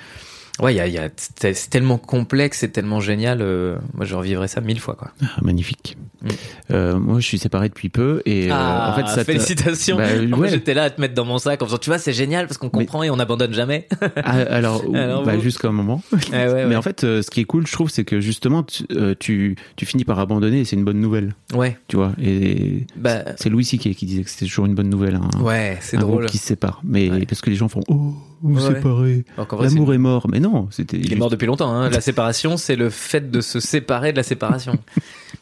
Ouais, 0.61 0.75
y 0.75 0.81
a, 0.81 0.87
y 0.87 0.97
a- 0.99 1.09
c'est 1.39 1.53
c'est 1.55 1.69
tellement 1.71 1.99
complexe 1.99 2.63
et 2.63 2.71
tellement 2.71 3.01
génial. 3.01 3.43
euh, 3.43 3.77
moi, 3.95 4.07
je 4.07 4.15
revivrais 4.15 4.49
ça 4.49 4.61
mille 4.61 4.81
fois, 4.81 4.95
quoi. 4.95 5.11
Ah, 5.23 5.27
magnifique. 5.43 5.97
Mm. 6.23 6.29
Euh, 6.71 6.99
moi 6.99 7.21
je 7.21 7.27
suis 7.27 7.39
séparé 7.39 7.69
depuis 7.69 7.91
peu 7.91 8.23
et 8.25 8.51
euh, 8.51 8.55
en 8.55 8.95
fait 8.95 9.07
ça 9.07 9.17
te- 9.17 9.21
Ah, 9.21 9.25
félicitations. 9.25 9.99
Bah, 9.99 10.05
En 10.05 10.09
fait, 10.09 10.35
ouais. 10.35 10.49
J'étais 10.49 10.73
là 10.73 10.85
à 10.85 10.91
te 10.91 10.99
mettre 11.01 11.13
dans 11.15 11.27
mon 11.27 11.39
sac 11.39 11.61
en 11.63 11.67
faisant, 11.67 11.77
tu 11.77 11.91
vois, 11.91 11.99
c'est 11.99 12.15
génial 12.15 12.47
parce 12.47 12.57
qu'on 12.57 12.71
comprend 12.71 13.03
et 13.03 13.11
on 13.11 13.17
n'abandonne 13.17 13.53
jamais. 13.53 13.87
Ah, 14.25 14.31
alors, 14.49 14.83
Alors, 14.95 15.25
bah, 15.25 15.37
vous- 15.37 15.43
jusqu'à 15.43 15.69
un 15.69 15.73
moment. 15.73 16.03
Ouais, 16.33 16.49
ouais, 16.53 16.67
Mais 16.67 16.75
en 16.77 16.83
fait, 16.83 17.05
euh, 17.05 17.21
ce 17.23 17.31
qui 17.31 17.41
est 17.41 17.45
cool, 17.45 17.67
je 17.67 17.73
trouve, 17.73 17.91
c'est 17.91 18.05
que 18.05 18.21
justement, 18.21 18.63
tu, 18.63 18.85
euh, 18.93 19.15
tu, 19.19 19.57
tu 19.77 19.85
finis 19.87 20.05
par 20.05 20.19
abandonner 20.19 20.61
et 20.61 20.65
c'est 20.65 20.75
une 20.77 20.85
bonne 20.85 21.01
nouvelle, 21.01 21.35
ouais, 21.55 21.77
tu 21.89 21.97
vois. 21.97 22.13
Et 22.21 22.87
bah, 22.97 23.23
c'est 23.37 23.49
Louis 23.51 23.65
C.K. 23.65 23.95
qui 23.95 24.07
disait 24.07 24.23
que 24.25 24.31
c'était 24.31 24.47
toujours 24.47 24.67
une 24.67 24.75
bonne 24.75 24.89
nouvelle. 24.91 25.17
hein. 25.17 25.29
ouais, 25.41 25.77
c'est 25.81 25.99
un 25.99 26.01
drôle. 26.01 26.17
groupe 26.23 26.31
qui 26.31 26.39
se 26.39 26.47
sépare. 26.47 26.81
Mais 26.83 27.27
parce 27.27 27.43
que 27.43 27.51
les 27.51 27.57
gens 27.57 27.69
font 27.69 27.83
Oh, 27.89 28.15
vous 28.43 28.55
Ouais, 28.67 28.81
vrai, 28.81 29.25
c'est- 29.69 29.75
L'amour 29.75 29.95
est 29.95 29.99
mort. 29.99 30.27
Mais 30.31 30.41
non, 30.41 30.69
c'était. 30.71 30.99
il 30.99 31.13
est 31.13 31.17
mort 31.17 31.31
depuis 31.31 31.47
longtemps. 31.47 31.73
Hein. 31.73 31.91
La 31.91 32.01
séparation, 32.03 32.57
c'est 32.57 32.77
le 32.77 32.91
fait 32.91 33.31
de 33.31 33.41
se 33.41 33.61
séparer 33.61 34.13
de 34.13 34.17
la 34.17 34.23
séparation. 34.23 34.77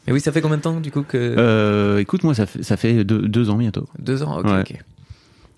Mais 0.07 0.13
oui, 0.13 0.19
ça 0.21 0.31
fait 0.31 0.41
combien 0.41 0.57
de 0.57 0.61
temps 0.61 0.79
du 0.79 0.91
coup 0.91 1.03
que 1.03 1.17
Euh, 1.37 1.97
écoute, 1.99 2.23
moi, 2.23 2.33
ça 2.33 2.45
fait, 2.45 2.63
ça 2.63 2.77
fait 2.77 3.03
deux, 3.03 3.27
deux 3.27 3.49
ans 3.49 3.57
bientôt. 3.57 3.87
deux 3.99 4.23
ans. 4.23 4.37
Ok, 4.39 4.45
Ouais. 4.45 4.61
ok. 4.61 4.75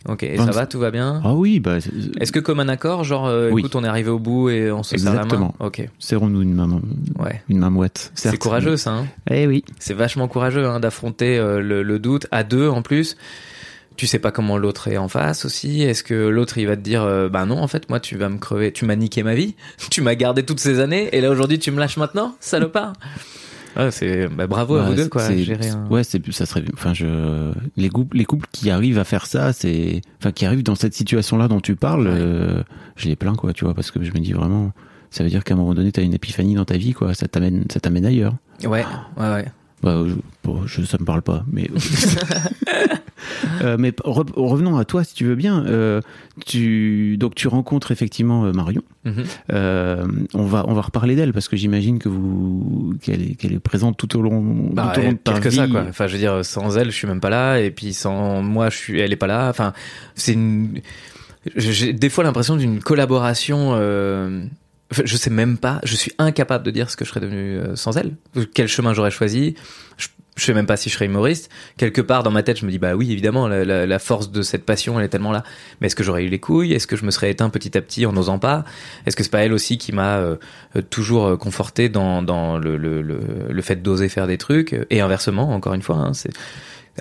Ok, 0.10 0.24
et 0.24 0.38
ça 0.38 0.46
va, 0.52 0.66
tout 0.68 0.80
va 0.80 0.90
bien 0.90 1.20
Ah 1.26 1.34
oui, 1.34 1.60
bah, 1.60 1.78
Est-ce 2.22 2.32
que 2.32 2.40
comme 2.40 2.62
un 2.62 2.70
accord, 2.70 3.04
genre, 3.04 3.26
euh, 3.26 3.50
Oui. 3.52 3.60
écoute, 3.62 3.76
on 3.76 3.84
est 3.84 3.88
arrivé 3.88 4.10
au 4.10 4.20
bout 4.20 4.50
et 4.50 4.72
on 4.72 4.82
se 4.84 4.96
serre 4.98 5.06
la 5.12 5.12
main 5.20 5.24
Exactement. 5.26 5.56
Ok, 5.60 5.86
serrons-nous 6.00 6.44
une 6.44 6.54
main, 6.54 6.70
ouais. 7.20 7.42
une 7.50 7.58
main 7.58 7.70
mouette. 7.72 8.12
C'est 8.16 8.38
courageux 8.38 8.78
ça, 8.78 8.92
hein 8.94 9.08
Eh 9.30 9.48
oui. 9.48 9.66
C'est 9.80 9.96
vachement 9.96 10.30
courageux 10.30 10.66
hein, 10.66 10.80
d'affronter 10.80 11.38
euh, 11.38 11.60
le, 11.62 11.84
le 11.84 12.00
doute 12.00 12.28
à 12.32 12.44
deux 12.44 12.70
en 12.70 12.82
plus. 12.84 13.18
Tu 13.98 14.08
sais 14.08 14.20
pas 14.20 14.32
comment 14.32 14.58
l'autre 14.58 14.88
est 14.88 14.98
en 14.98 15.08
face 15.08 15.44
aussi. 15.44 15.82
Est-ce 15.82 16.04
que 16.04 16.14
l'autre 16.14 16.58
il 16.60 16.68
va 16.68 16.76
te 16.78 16.82
dire 16.82 17.04
euh, 17.04 17.30
bah 17.30 17.46
non 17.46 17.58
en 17.60 17.68
fait 17.68 17.90
moi 17.90 18.00
tu 18.00 18.16
vas 18.18 18.30
me 18.30 18.38
crever, 18.38 18.72
tu 18.72 18.86
m'as 18.86 18.96
niqué 18.96 19.24
ma 19.24 19.34
vie, 19.36 19.56
tu 19.90 20.02
m'as 20.02 20.16
gardé 20.16 20.44
toutes 20.44 20.60
ces 20.60 20.80
années 20.80 21.10
et 21.14 21.20
là 21.22 21.30
aujourd'hui 21.32 21.58
tu 21.60 21.72
me 21.72 21.80
lâches 21.80 21.98
maintenant, 21.98 22.36
salopard. 22.40 22.94
Ouais, 23.76 23.92
c'est 23.92 24.28
bah, 24.28 24.48
bravo 24.48 24.76
à 24.78 24.86
vous 24.90 24.96
deux 24.96 25.08
quoi. 25.08 25.22
c'est- 25.22 25.38
gérer 25.44 25.70
un- 25.70 25.86
Ouais, 25.90 26.04
c'est 26.04 26.20
ça 26.32 26.48
serait. 26.48 26.64
Enfin, 26.74 26.96
je 26.96 27.52
les 27.76 27.90
couples, 27.90 28.18
les 28.18 28.26
couples 28.26 28.48
qui 28.52 28.72
arrivent 28.72 28.98
à 28.98 29.04
faire 29.04 29.28
ça, 29.28 29.54
c'est 29.54 30.02
enfin 30.20 30.32
qui 30.32 30.48
arrivent 30.48 30.64
dans 30.64 30.74
cette 30.74 30.96
situation-là 30.96 31.48
dont 31.48 31.60
tu 31.62 31.76
parles, 31.76 32.08
Ouais. 32.08 32.14
euh, 32.16 32.64
je 32.96 33.08
les 33.08 33.16
plains 33.16 33.36
quoi, 33.36 33.54
tu 33.54 33.66
vois, 33.66 33.76
parce 33.76 33.92
que 33.92 34.02
je 34.04 34.12
me 34.14 34.18
dis 34.20 34.34
vraiment, 34.34 34.72
ça 35.12 35.24
veut 35.24 35.30
dire 35.30 35.44
qu'à 35.44 35.54
un 35.54 35.58
moment 35.58 35.76
donné, 35.76 35.92
t'as 35.92 36.02
une 36.02 36.16
épiphanie 36.16 36.56
dans 36.56 36.66
ta 36.66 36.76
vie, 36.76 36.94
quoi. 36.94 37.14
Ça 37.14 37.28
t'amène, 37.28 37.66
ça 37.72 37.80
t'amène 37.80 38.06
ailleurs. 38.08 38.34
Ouais, 38.64 38.84
ouais, 39.18 39.30
ouais. 39.32 39.46
Bah, 39.84 40.04
je, 40.08 40.14
bon, 40.44 40.66
je- 40.66 40.82
ça 40.84 40.98
me 41.00 41.06
parle 41.06 41.22
pas, 41.22 41.44
mais. 41.52 41.70
Euh, 43.62 43.76
mais 43.80 43.90
re- 43.92 44.32
revenons 44.36 44.78
à 44.78 44.86
toi, 44.86 45.04
si 45.04 45.14
tu 45.16 45.26
veux 45.26 45.36
bien. 45.36 45.66
Euh, 45.66 46.02
tu 46.46 47.18
donc 47.18 47.34
tu 47.36 47.48
rencontres 47.48 47.92
effectivement 47.92 48.46
euh, 48.46 48.52
Marion. 48.54 48.84
Mhm. 49.06 49.24
Euh, 49.52 50.08
on 50.34 50.44
va 50.46 50.64
on 50.68 50.74
va 50.74 50.82
reparler 50.82 51.16
d'elle 51.16 51.34
parce 51.34 51.48
que 51.48 51.58
j'imagine 51.58 51.98
que 52.00 52.10
vous 52.10 52.94
qu'elle 53.02 53.22
est 53.24 53.36
qu'elle 53.36 53.54
est 53.54 53.60
présente 53.60 53.98
tout 53.98 54.18
au 54.18 54.22
long 54.22 54.70
Bah, 54.72 54.92
tout 54.94 55.02
au 55.02 55.04
long 55.04 55.12
de 55.14 55.18
pire 55.18 55.34
ta 55.34 55.40
que 55.40 55.50
vie. 55.50 55.56
ça 55.58 55.68
quoi. 55.68 55.86
Enfin 55.90 56.08
je 56.08 56.14
veux 56.14 56.20
dire 56.20 56.46
sans 56.46 56.78
elle 56.78 56.92
je 56.92 56.96
suis 56.96 57.08
même 57.08 57.20
pas 57.20 57.30
là 57.32 57.60
et 57.60 57.72
puis 57.72 57.94
sans 57.94 58.42
moi 58.44 58.70
je 58.70 58.78
suis 58.78 59.00
elle 59.00 59.12
est 59.12 59.18
pas 59.18 59.28
là. 59.28 59.50
Enfin 59.50 59.74
c'est 60.16 60.34
une 60.34 60.80
j'ai 61.56 61.94
des 61.94 62.10
fois 62.10 62.24
l'impression 62.24 62.56
d'une 62.56 62.80
collaboration. 62.82 63.72
Je 64.92 65.18
sais 65.18 65.30
même 65.30 65.58
pas, 65.58 65.82
je 65.84 65.96
suis 65.96 66.14
incapable 66.18 66.64
de 66.64 66.72
dire 66.72 66.90
ce 66.90 66.96
que 66.96 67.04
je 67.04 67.10
serais 67.10 67.20
devenu 67.20 67.58
euh, 67.58 67.76
sans 67.76 67.98
elle. 67.98 68.16
Quel 68.54 68.68
chemin 68.68 68.94
j'aurais 68.94 69.12
choisi. 69.12 69.56
Je, 69.98 70.08
je 70.38 70.46
sais 70.46 70.54
même 70.54 70.68
pas 70.68 70.78
si 70.78 70.90
je 70.90 70.94
serais 70.94 71.06
humoriste. 71.06 71.50
Quelque 71.78 72.00
part 72.00 72.24
dans 72.24 72.32
ma 72.32 72.44
tête, 72.44 72.60
je 72.60 72.66
me 72.66 72.72
dis 72.72 72.78
bah 72.78 72.96
oui, 72.96 73.12
évidemment, 73.12 73.48
la, 73.48 74.00
force 74.00 74.32
de 74.32 74.44
cette 74.44 74.66
passion, 74.66 75.00
elle 75.00 75.06
est 75.06 75.10
tellement 75.10 75.32
là. 75.32 75.44
Mais 75.82 75.88
est-ce 75.88 75.96
que 75.96 76.04
j'aurais 76.04 76.24
eu 76.24 76.30
les 76.30 76.40
couilles? 76.40 76.74
Est-ce 76.74 76.88
que 76.88 76.96
je 76.96 77.04
me 77.04 77.12
serais 77.12 77.32
éteint 77.32 77.50
petit 77.50 77.76
à 77.78 77.82
petit 77.82 78.06
en 78.06 78.14
n'osant 78.14 78.40
pas? 78.40 78.64
Est-ce 79.06 79.16
que 79.16 79.24
c'est 79.24 79.32
pas 79.32 79.44
elle 79.44 79.54
aussi 79.54 79.78
qui 79.78 79.92
m'a 79.92 80.18
euh, 80.18 80.36
euh, 80.76 80.82
toujours 80.82 81.38
conforté 81.40 81.90
dans, 81.90 82.22
le 82.60 83.62
fait 83.62 83.82
d'oser 83.82 84.10
faire 84.10 84.28
des 84.28 84.38
trucs? 84.38 84.76
Et 84.90 85.02
inversement, 85.02 85.54
encore 85.54 85.74
une 85.74 85.82
fois, 85.82 85.98
hein, 85.98 86.14
c'est 86.14 86.32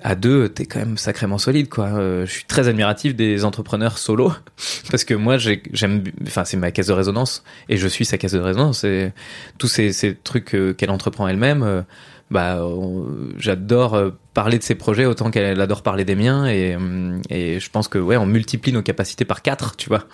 à 0.02 0.14
deux, 0.14 0.48
t'es 0.48 0.66
quand 0.66 0.78
même 0.78 0.96
sacrément 0.98 1.38
solide, 1.38 1.68
quoi. 1.68 1.86
Euh, 1.86 2.26
je 2.26 2.30
suis 2.32 2.44
très 2.44 2.68
admiratif 2.68 3.14
des 3.14 3.44
entrepreneurs 3.44 3.98
solo 3.98 4.32
parce 4.90 5.04
que 5.04 5.14
moi, 5.14 5.38
j'ai- 5.38 5.62
j'aime, 5.72 6.04
enfin, 6.26 6.44
c'est 6.44 6.56
ma 6.56 6.70
caisse 6.70 6.88
de 6.88 6.92
résonance 6.92 7.42
et 7.68 7.76
je 7.76 7.88
suis 7.88 8.04
sa 8.04 8.18
caisse 8.18 8.32
de 8.32 8.38
résonance. 8.38 8.84
Et 8.84 9.12
tous 9.58 9.68
ces, 9.68 9.92
ces 9.92 10.14
trucs 10.14 10.54
euh, 10.54 10.72
qu'elle 10.74 10.90
entreprend 10.90 11.26
elle-même, 11.28 11.62
euh, 11.62 11.82
bah, 12.30 12.60
j'adore 13.38 14.12
parler 14.36 14.58
de 14.58 14.62
ses 14.62 14.74
projets 14.74 15.06
autant 15.06 15.30
qu'elle 15.30 15.58
adore 15.62 15.82
parler 15.82 16.04
des 16.04 16.14
miens 16.14 16.44
et, 16.44 16.76
hum, 16.76 17.22
et 17.30 17.58
je 17.58 17.70
pense 17.70 17.88
que 17.88 17.96
ouais, 17.96 18.18
on 18.18 18.26
multiplie 18.26 18.70
nos 18.70 18.82
capacités 18.82 19.24
par 19.24 19.40
quatre, 19.40 19.76
tu 19.76 19.88
vois. 19.88 20.04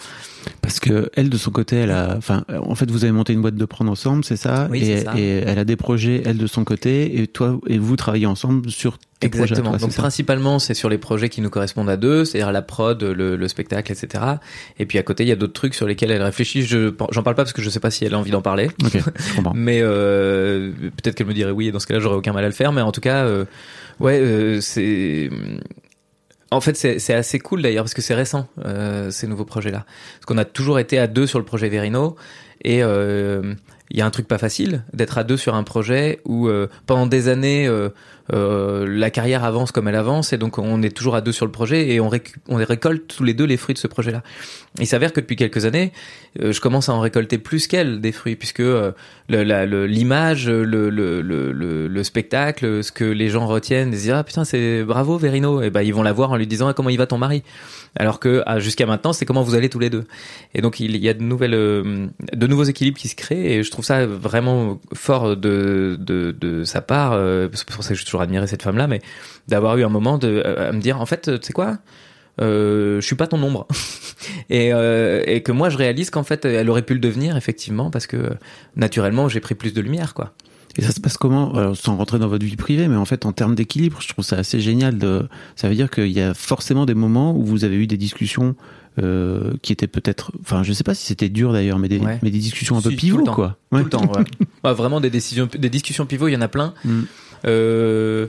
Parce 0.61 0.79
que 0.79 1.11
elle, 1.15 1.29
de 1.29 1.37
son 1.37 1.51
côté, 1.51 1.77
elle 1.77 1.91
a, 1.91 2.15
enfin, 2.17 2.45
en 2.49 2.77
fait, 2.77 2.89
vous 2.89 3.03
avez 3.03 3.13
monté 3.13 3.33
une 3.33 3.43
boîte 3.43 3.57
de 3.57 3.65
prendre 3.65 3.91
ensemble, 3.91 4.25
c'est 4.25 4.37
ça? 4.37 4.69
Oui, 4.71 4.81
et, 4.81 4.99
c'est 4.99 5.05
ça. 5.05 5.15
et 5.19 5.43
elle 5.45 5.59
a 5.59 5.65
des 5.65 5.75
projets, 5.75 6.23
elle 6.25 6.39
de 6.39 6.47
son 6.47 6.63
côté, 6.63 7.21
et 7.21 7.27
toi 7.27 7.59
et 7.67 7.79
vous 7.79 7.97
travaillez 7.97 8.27
ensemble 8.27 8.71
sur 8.71 8.99
tes 9.19 9.29
projets. 9.29 9.43
Exactement. 9.43 9.71
toi, 9.71 9.79
Donc 9.79 9.95
principalement, 9.95 10.61
c'est 10.61 10.75
sur 10.75 10.89
les 10.89 10.99
projets 10.99 11.29
qui 11.29 11.41
nous 11.41 11.51
correspondent 11.51 11.91
à 11.91 11.97
deux, 11.97 12.25
c'est-à-dire 12.25 12.53
la 12.53 12.63
prod, 12.63 13.03
le, 13.03 13.37
le 13.37 13.49
spectacle, 13.49 13.91
etc. 13.91 14.23
Et 14.79 14.87
puis 14.87 14.99
à 14.99 15.03
côté, 15.03 15.25
il 15.25 15.29
y 15.29 15.33
a 15.33 15.37
d'autres 15.37 15.53
trucs 15.53 15.75
sur 15.75 15.87
lesquels 15.87 16.13
elle 16.13 16.23
réfléchit. 16.23 16.63
Je 16.63 16.93
j'en 17.11 17.23
parle 17.25 17.37
pas 17.37 17.43
parce 17.43 17.53
que 17.53 17.63
je 17.63 17.71
sais 17.71 17.81
pas 17.81 17.91
si 17.91 18.05
elle 18.05 18.15
a 18.15 18.19
envie 18.19 18.31
d'en 18.31 18.43
parler. 18.43 18.69
Ok, 18.85 18.99
je 18.99 19.37
comprends. 19.37 19.53
Mais 19.57 19.81
euh, 19.83 20.71
peut-être 20.81 21.17
qu'elle 21.17 21.27
me 21.27 21.35
dirait 21.35 21.51
oui, 21.51 21.69
et 21.69 21.73
dans 21.73 21.81
ce 21.81 21.87
cas-là, 21.89 22.01
j'aurais 22.01 22.17
aucun 22.17 22.33
mal 22.33 22.45
à 22.45 22.49
le 22.49 22.55
faire. 22.55 22.73
Mais 22.73 22.83
en 22.83 22.93
tout 22.93 23.01
cas, 23.01 23.25
euh, 23.25 23.45
ouais, 24.03 24.19
euh, 24.21 24.61
c'est. 24.61 25.31
En 26.51 26.61
fait, 26.61 26.77
c'est 26.77 27.15
assez 27.15 27.39
cool 27.39 27.63
d'ailleurs 27.63 27.85
parce 27.85 27.95
que 27.95 28.03
c'est 28.03 28.15
récent 28.15 28.47
euh, 28.67 29.11
ces 29.11 29.27
nouveaux 29.27 29.47
projets-là. 29.47 29.87
Parce 30.17 30.27
qu'on 30.27 30.37
a 30.37 30.45
toujours 30.45 30.79
été 30.79 30.99
à 30.99 31.07
deux 31.07 31.27
sur 31.27 31.39
le 31.39 31.47
projet 31.47 31.71
Verino 31.71 32.15
et 32.63 32.83
euh, 32.83 33.55
il 33.91 33.97
y 33.97 34.03
a 34.03 34.07
un 34.07 34.11
truc 34.11 34.29
pas 34.29 34.37
facile 34.37 34.85
d'être 34.93 35.17
à 35.17 35.25
deux 35.25 35.39
sur 35.39 35.55
un 35.55 35.63
projet 35.63 36.21
où 36.27 36.49
euh, 36.49 36.69
pendant 36.87 37.07
des 37.07 37.29
années 37.29 37.71
euh, 38.33 38.87
la 38.89 39.11
carrière 39.11 39.45
avance 39.45 39.73
comme 39.73 39.89
elle 39.89 39.97
avance 39.97 40.33
et 40.33 40.39
donc 40.39 40.59
on 40.59 40.83
est 40.83 40.95
toujours 40.95 41.17
à 41.17 41.21
deux 41.21 41.33
sur 41.33 41.45
le 41.45 41.53
projet 41.53 41.89
et 41.89 42.01
on, 42.01 42.09
récolte 42.09 43.09
tous 43.09 43.25
les 43.25 43.35
deux 43.35 43.45
les 43.45 43.57
fruits 43.57 43.75
de 43.75 43.79
ce 43.79 43.89
projet-là. 43.89 44.23
Il 44.79 44.87
s'avère 44.87 45.13
que 45.13 45.21
depuis 45.21 45.37
quelques 45.37 45.65
années, 45.65 45.93
euh, 46.41 46.53
je 46.53 46.61
commence 46.61 46.89
à 46.89 46.95
en 46.95 47.01
récolter 47.01 47.39
plus 47.39 47.67
qu'elle 47.67 48.01
des 48.01 48.13
fruits 48.13 48.37
puisque 48.37 48.61
euh, 48.61 48.93
l'image, 49.29 50.49
le, 50.49 50.65
le, 50.89 51.21
le, 51.21 51.53
le, 51.53 51.89
le 51.89 52.05
spectacle, 52.05 52.83
ce 52.85 52.93
que 52.93 53.05
les 53.05 53.29
gens 53.29 53.47
retiennent, 53.47 53.89
ils 53.89 53.97
se 53.97 54.03
disent 54.03 54.13
ah 54.13 54.25
putain 54.25 54.45
c'est 54.45 54.85
bravo 54.85 55.19
Verino. 55.19 55.63
Et 55.63 55.71
ben 55.71 55.83
ils 55.83 55.93
vont 55.93 56.03
la 56.03 56.13
voir 56.13 56.31
en 56.31 56.37
lui 56.37 56.47
disant 56.47 56.69
ah, 56.69 56.75
comment 56.75 56.91
il 56.91 56.99
va 56.99 57.07
ton 57.07 57.19
mari? 57.19 57.43
Alors 57.97 58.21
que 58.21 58.43
ah, 58.47 58.61
jusqu'à 58.61 58.87
maintenant 58.87 59.13
c'est 59.13 59.27
comment 59.27 59.43
vous 59.43 59.55
allez 59.55 59.69
tous 59.69 59.81
les 59.81 59.91
deux. 59.91 60.05
Et 60.55 60.63
donc 60.63 60.81
il 60.81 60.97
y 60.97 61.09
a 61.09 61.15
de 61.15 61.23
nouvelles 61.23 61.53
de 61.53 62.47
nouveaux 62.47 62.65
équilibres 62.65 62.99
qui 62.99 63.09
se 63.09 63.17
créent 63.17 63.55
et 63.55 63.63
je 63.63 63.71
trouve 63.71 63.85
ça 63.85 64.07
vraiment 64.07 64.81
fort 64.95 65.37
de 65.37 65.97
de, 65.99 66.35
de 66.39 66.65
sa 66.65 66.81
part 66.81 67.19
c'est 67.53 67.69
pour 67.69 67.85
ça 67.85 67.91
que 67.91 67.99
j'ai 67.99 68.05
toujours 68.13 68.23
admiré 68.23 68.47
cette 68.47 68.63
femme 68.63 68.77
là 68.77 68.87
mais 68.87 69.01
d'avoir 69.49 69.77
eu 69.79 69.85
un 69.85 69.89
moment 69.89 70.19
de 70.19 70.29
euh, 70.45 70.69
à 70.69 70.73
me 70.73 70.81
dire 70.81 71.01
en 71.01 71.07
fait 71.07 71.23
tu 71.41 71.47
sais 71.47 71.53
quoi 71.53 71.79
euh, 72.41 73.01
je 73.01 73.07
suis 73.07 73.17
pas 73.17 73.27
ton 73.27 73.43
ombre 73.43 73.67
et, 74.51 74.73
euh, 74.73 75.23
et 75.27 75.43
que 75.43 75.53
moi 75.53 75.69
je 75.71 75.77
réalise 75.79 76.11
qu'en 76.11 76.23
fait 76.25 76.45
elle 76.45 76.69
aurait 76.71 76.83
pu 76.83 76.95
le 76.95 77.01
devenir 77.01 77.37
effectivement 77.37 77.91
parce 77.91 78.07
que 78.07 78.31
naturellement 78.77 79.29
j'ai 79.29 79.41
pris 79.41 79.55
plus 79.55 79.73
de 79.75 79.81
lumière 79.81 80.15
quoi 80.15 80.33
Et 80.79 80.83
ça 80.83 80.93
se 80.93 81.01
passe 81.01 81.17
comment 81.19 81.53
Alors, 81.55 81.77
Sans 81.77 81.97
rentrer 81.97 82.19
dans 82.19 82.29
votre 82.29 82.47
vie 82.47 82.57
privée, 82.57 82.89
mais 82.89 82.97
en 82.97 83.05
fait, 83.05 83.27
en 83.27 83.33
termes 83.33 83.55
d'équilibre, 83.55 83.99
je 84.01 84.09
trouve 84.09 84.25
ça 84.25 84.37
assez 84.39 84.59
génial. 84.59 84.97
De... 84.97 85.29
Ça 85.55 85.69
veut 85.69 85.75
dire 85.75 85.91
qu'il 85.91 86.09
y 86.11 86.21
a 86.23 86.33
forcément 86.33 86.87
des 86.87 86.95
moments 86.95 87.37
où 87.37 87.45
vous 87.45 87.65
avez 87.65 87.77
eu 87.77 87.87
des 87.87 87.99
discussions 87.99 88.55
euh, 88.99 89.53
qui 89.61 89.73
étaient 89.75 89.87
peut-être, 89.87 90.33
enfin, 90.41 90.63
je 90.63 90.73
sais 90.73 90.85
pas 90.85 90.95
si 90.95 91.05
c'était 91.05 91.29
dur 91.29 91.53
d'ailleurs, 91.53 91.79
mais 91.79 91.89
des, 91.89 91.99
Ouais. 91.99 92.19
mais 92.23 92.31
des 92.31 92.39
discussions 92.39 92.79
un 92.79 92.81
peu 92.81 92.91
pivots, 92.91 93.23
quoi. 93.25 93.59
tout 93.71 93.77
le 93.79 93.89
temps 93.91 94.11
ouais. 94.13 94.25
Ouais, 94.65 94.73
vraiment 94.73 95.01
des 95.03 95.11
décisions 95.11 95.47
des 95.53 95.69
discussions 95.71 96.07
pivots 96.07 96.29
il 96.29 96.33
y 96.33 96.37
en 96.37 96.41
a 96.43 96.49
plein 96.49 96.73
Mm. 96.87 97.03
Euh, 97.47 98.27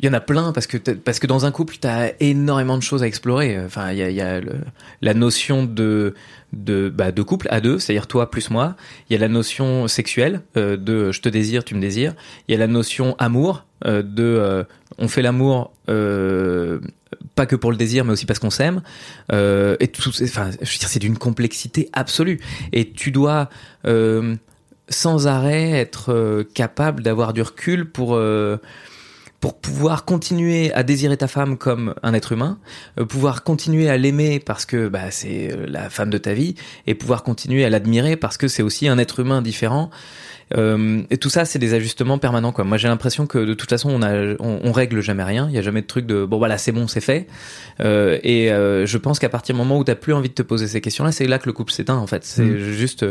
il 0.00 0.06
y 0.06 0.08
en 0.08 0.14
a 0.14 0.20
plein 0.20 0.50
parce 0.50 0.66
que 0.66 0.78
parce 0.78 1.20
que 1.20 1.28
dans 1.28 1.44
un 1.46 1.52
couple 1.52 1.76
t'as 1.80 2.08
énormément 2.18 2.76
de 2.76 2.82
choses 2.82 3.04
à 3.04 3.06
explorer. 3.06 3.56
Enfin 3.64 3.92
il 3.92 3.98
y 3.98 4.02
a, 4.02 4.10
y 4.10 4.20
a 4.20 4.40
le- 4.40 4.56
la 5.00 5.14
notion 5.14 5.62
de 5.64 6.14
de 6.52 6.88
bah, 6.92 7.12
de 7.12 7.22
couple 7.22 7.46
à 7.50 7.60
deux 7.60 7.78
c'est-à-dire 7.78 8.08
toi 8.08 8.28
plus 8.28 8.50
moi. 8.50 8.74
Il 9.08 9.12
y 9.12 9.16
a 9.16 9.20
la 9.20 9.28
notion 9.28 9.86
sexuelle 9.86 10.40
euh, 10.56 10.76
de 10.76 11.12
je 11.12 11.20
te 11.20 11.28
désire 11.28 11.62
tu 11.62 11.76
me 11.76 11.80
désires. 11.80 12.14
Il 12.48 12.52
y 12.52 12.56
a 12.56 12.58
la 12.58 12.66
notion 12.66 13.14
amour 13.20 13.64
euh, 13.86 14.02
de 14.02 14.24
euh, 14.24 14.64
on 14.98 15.06
fait 15.06 15.22
l'amour 15.22 15.72
euh, 15.88 16.80
pas 17.36 17.46
que 17.46 17.54
pour 17.54 17.70
le 17.70 17.76
désir 17.76 18.04
mais 18.04 18.10
aussi 18.12 18.26
parce 18.26 18.40
qu'on 18.40 18.50
s'aime. 18.50 18.82
Euh, 19.32 19.76
et 19.78 19.86
tout 19.86 20.10
enfin 20.20 20.50
je 20.50 20.72
veux 20.72 20.78
dire 20.80 20.88
c'est 20.88 20.98
d'une 20.98 21.16
complexité 21.16 21.88
absolue. 21.92 22.40
Et 22.72 22.90
tu 22.90 23.12
dois 23.12 23.48
euh, 23.86 24.34
sans 24.92 25.26
arrêt 25.26 25.70
être 25.70 26.12
euh, 26.12 26.44
capable 26.54 27.02
d'avoir 27.02 27.32
du 27.32 27.42
recul 27.42 27.90
pour 27.90 28.14
euh, 28.14 28.58
pour 29.40 29.58
pouvoir 29.58 30.04
continuer 30.04 30.72
à 30.72 30.84
désirer 30.84 31.16
ta 31.16 31.26
femme 31.26 31.58
comme 31.58 31.96
un 32.04 32.14
être 32.14 32.30
humain, 32.30 32.58
euh, 33.00 33.04
pouvoir 33.04 33.42
continuer 33.42 33.88
à 33.88 33.96
l'aimer 33.96 34.38
parce 34.38 34.64
que 34.64 34.86
bah, 34.86 35.10
c'est 35.10 35.50
la 35.66 35.90
femme 35.90 36.10
de 36.10 36.18
ta 36.18 36.32
vie, 36.32 36.54
et 36.86 36.94
pouvoir 36.94 37.24
continuer 37.24 37.64
à 37.64 37.70
l'admirer 37.70 38.16
parce 38.16 38.36
que 38.36 38.46
c'est 38.46 38.62
aussi 38.62 38.86
un 38.86 38.98
être 38.98 39.18
humain 39.18 39.42
différent. 39.42 39.90
Euh, 40.56 41.02
et 41.10 41.16
tout 41.18 41.30
ça, 41.30 41.44
c'est 41.44 41.58
des 41.58 41.74
ajustements 41.74 42.18
permanents. 42.18 42.52
Quoi. 42.52 42.64
Moi, 42.64 42.76
j'ai 42.76 42.88
l'impression 42.88 43.26
que 43.26 43.38
de 43.38 43.54
toute 43.54 43.70
façon, 43.70 43.90
on, 43.90 44.02
a, 44.02 44.34
on, 44.38 44.60
on 44.64 44.72
règle 44.72 45.00
jamais 45.00 45.22
rien. 45.24 45.46
Il 45.48 45.54
y 45.54 45.58
a 45.58 45.62
jamais 45.62 45.82
de 45.82 45.86
truc 45.86 46.04
de 46.06 46.24
bon 46.24 46.38
voilà, 46.38 46.58
c'est 46.58 46.72
bon, 46.72 46.86
c'est 46.88 47.00
fait. 47.00 47.26
Euh, 47.80 48.18
et 48.22 48.52
euh, 48.52 48.84
je 48.86 48.98
pense 48.98 49.18
qu'à 49.18 49.28
partir 49.28 49.54
du 49.54 49.58
moment 49.60 49.78
où 49.78 49.84
t'as 49.84 49.94
plus 49.94 50.12
envie 50.12 50.28
de 50.28 50.34
te 50.34 50.42
poser 50.42 50.66
ces 50.66 50.80
questions-là, 50.80 51.12
c'est 51.12 51.26
là 51.26 51.38
que 51.38 51.46
le 51.46 51.52
couple 51.52 51.72
s'éteint. 51.72 51.96
En 51.96 52.06
fait, 52.06 52.24
c'est 52.24 52.42
Mm. 52.44 52.58
juste 52.58 53.06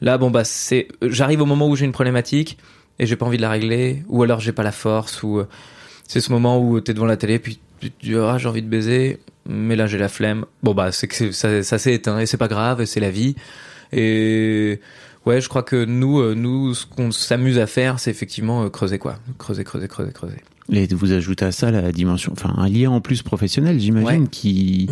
là. 0.00 0.16
Bon 0.18 0.30
bah, 0.30 0.44
c'est 0.44 0.88
j'arrive 1.02 1.42
au 1.42 1.46
moment 1.46 1.68
où 1.68 1.76
j'ai 1.76 1.84
une 1.84 1.92
problématique 1.92 2.58
et 2.98 3.06
j'ai 3.06 3.16
pas 3.16 3.26
envie 3.26 3.36
de 3.36 3.42
la 3.42 3.50
régler, 3.50 4.02
ou 4.08 4.22
alors 4.22 4.40
j'ai 4.40 4.52
pas 4.52 4.62
la 4.62 4.72
force, 4.72 5.22
ou 5.22 5.38
euh, 5.38 5.46
c'est 6.08 6.20
ce 6.20 6.32
moment 6.32 6.58
où 6.60 6.80
t'es 6.80 6.94
devant 6.94 7.06
la 7.06 7.16
télé, 7.16 7.38
puis 7.38 7.60
tu 7.80 7.90
dis 8.02 8.14
ah 8.16 8.38
j'ai 8.38 8.48
envie 8.48 8.62
de 8.62 8.68
baiser, 8.68 9.18
mais 9.48 9.76
là 9.76 9.86
j'ai 9.86 9.98
la 9.98 10.08
flemme. 10.08 10.46
Bon 10.62 10.74
bah 10.74 10.90
c'est 10.90 11.06
que 11.06 11.32
ça, 11.32 11.62
ça 11.62 11.78
s'est 11.78 11.92
éteint 11.94 12.18
et 12.18 12.26
c'est 12.26 12.36
pas 12.38 12.48
grave, 12.48 12.84
c'est 12.86 13.00
la 13.00 13.10
vie. 13.10 13.36
Et 13.92 14.80
ouais, 15.28 15.40
je 15.40 15.48
crois 15.48 15.62
que 15.62 15.84
nous, 15.84 16.20
euh, 16.20 16.34
nous, 16.34 16.74
ce 16.74 16.86
qu'on 16.86 17.10
s'amuse 17.12 17.58
à 17.58 17.66
faire, 17.66 17.98
c'est 18.00 18.10
effectivement 18.10 18.64
euh, 18.64 18.68
creuser 18.70 18.98
quoi, 18.98 19.16
creuser, 19.38 19.64
creuser, 19.64 19.88
creuser, 19.88 20.12
creuser. 20.12 20.36
Et 20.70 20.86
vous 20.94 21.12
ajoutez 21.12 21.46
à 21.46 21.52
ça 21.52 21.70
la 21.70 21.92
dimension, 21.92 22.32
enfin 22.32 22.52
un 22.58 22.68
lien 22.68 22.90
en 22.90 23.00
plus 23.00 23.22
professionnel, 23.22 23.80
j'imagine, 23.80 24.22
Ouais. 24.22 24.28
qui 24.30 24.88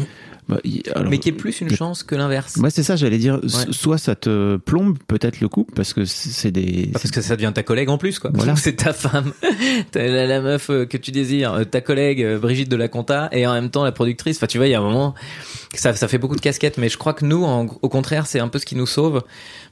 Bah, 0.49 0.59
alors, 0.95 1.11
mais 1.11 1.19
qui 1.19 1.29
est 1.31 1.33
plus 1.33 1.61
une 1.61 1.69
chance 1.71 2.03
que 2.05 2.15
l'inverse. 2.15 2.57
Ouais, 2.57 2.71
c'est 2.71 2.85
ça, 2.85 2.95
j'allais 2.97 3.19
dire. 3.19 3.41
Ouais. 3.43 3.49
Soit 3.73 3.99
ça 3.99 4.15
te 4.15 4.57
plombe 4.59 4.97
peut-être 5.09 5.41
le 5.41 5.49
couple 5.49 5.75
parce 5.75 5.93
que 5.93 6.05
c'est 6.05 6.53
des. 6.53 6.89
Parce 6.93 7.11
que 7.11 7.21
ça 7.21 7.35
devient 7.37 7.51
ta 7.53 7.65
collègue 7.65 7.89
en 7.91 7.99
plus, 7.99 8.19
quoi. 8.21 8.31
Voilà. 8.33 8.55
C'est 8.57 8.77
ta 8.77 8.93
femme, 8.93 9.33
la, 9.95 10.27
la 10.27 10.41
meuf 10.41 10.71
euh, 10.71 10.87
que 10.87 10.97
tu 10.97 11.11
désires, 11.11 11.65
ta 11.71 11.81
collègue 11.81 12.37
Brigitte 12.37 12.69
de 12.71 12.77
la 12.77 12.87
Compta, 12.89 13.29
et 13.33 13.45
en 13.47 13.53
même 13.55 13.71
temps 13.71 13.83
la 13.85 13.91
productrice. 13.93 14.37
Enfin, 14.39 14.47
tu 14.47 14.57
vois, 14.59 14.69
il 14.69 14.71
y 14.71 14.75
a 14.75 14.79
un 14.79 14.83
moment, 14.85 15.15
ça, 15.75 15.93
ça 15.95 16.07
fait 16.09 16.19
beaucoup 16.19 16.37
de 16.37 16.41
casquettes. 16.41 16.79
Mais 16.79 16.89
je 16.89 16.97
crois 16.97 17.13
que 17.13 17.25
nous, 17.27 17.43
en- 17.45 17.67
au 17.83 17.89
contraire, 17.89 18.27
c'est 18.29 18.39
un 18.41 18.49
peu 18.49 18.59
ce 18.61 18.67
qui 18.67 18.77
nous 18.77 18.87
sauve, 18.87 19.25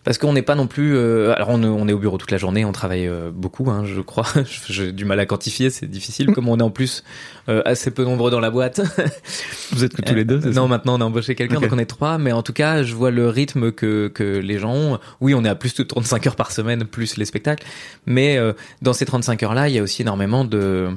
parce 0.04 0.18
qu'on 0.18 0.32
n'est 0.34 0.42
pas 0.42 0.54
non 0.54 0.66
plus. 0.66 0.94
euh, 0.96 1.34
alors, 1.34 1.48
on, 1.48 1.62
on 1.64 1.88
est 1.88 1.92
au 1.92 1.98
bureau 1.98 2.18
toute 2.18 2.30
la 2.30 2.38
journée, 2.38 2.64
on 2.64 2.72
travaille 2.72 3.08
euh, 3.08 3.30
beaucoup, 3.32 3.70
hein, 3.70 3.84
je 3.86 4.00
crois. 4.00 4.26
J'ai 4.68 4.92
du 4.92 5.04
mal 5.04 5.18
à 5.18 5.26
quantifier, 5.26 5.70
c'est 5.70 5.86
difficile. 5.86 6.32
Comme 6.32 6.48
on 6.48 6.58
est 6.58 6.62
en 6.62 6.70
plus 6.70 7.02
euh, 7.48 7.62
assez 7.64 7.90
peu 7.90 8.04
nombreux 8.04 8.30
dans 8.30 8.40
la 8.40 8.50
boîte. 8.50 8.80
Vous 9.72 9.84
êtes 9.84 9.94
que 9.96 10.02
tous 10.02 10.14
les 10.14 10.24
deux. 10.24 10.40
ça 10.40 10.50
Non, 10.50 10.68
maintenant 10.68 10.96
on 10.96 11.00
a 11.00 11.04
embauché 11.04 11.34
quelqu'un, 11.34 11.60
donc 11.60 11.72
on 11.72 11.78
est 11.78 11.86
trois. 11.86 12.18
Mais 12.18 12.32
en 12.32 12.42
tout 12.42 12.52
cas, 12.52 12.82
je 12.82 12.94
vois 12.94 13.10
le 13.10 13.28
rythme 13.28 13.72
que, 13.72 14.08
que 14.08 14.22
les 14.38 14.58
gens 14.58 14.74
ont. 14.74 14.98
Oui, 15.20 15.34
on 15.34 15.44
est 15.44 15.48
à 15.48 15.54
plus 15.54 15.74
de 15.74 15.82
35 15.82 16.26
heures 16.26 16.36
par 16.36 16.52
semaine, 16.52 16.84
plus 16.84 17.16
les 17.16 17.24
spectacles. 17.24 17.66
Mais 18.06 18.36
euh, 18.36 18.52
dans 18.82 18.92
ces 18.92 19.06
35 19.06 19.42
heures-là, 19.42 19.68
il 19.68 19.74
y 19.74 19.78
a 19.78 19.82
aussi 19.82 20.02
énormément 20.02 20.44
de, 20.44 20.58
euh, 20.58 20.90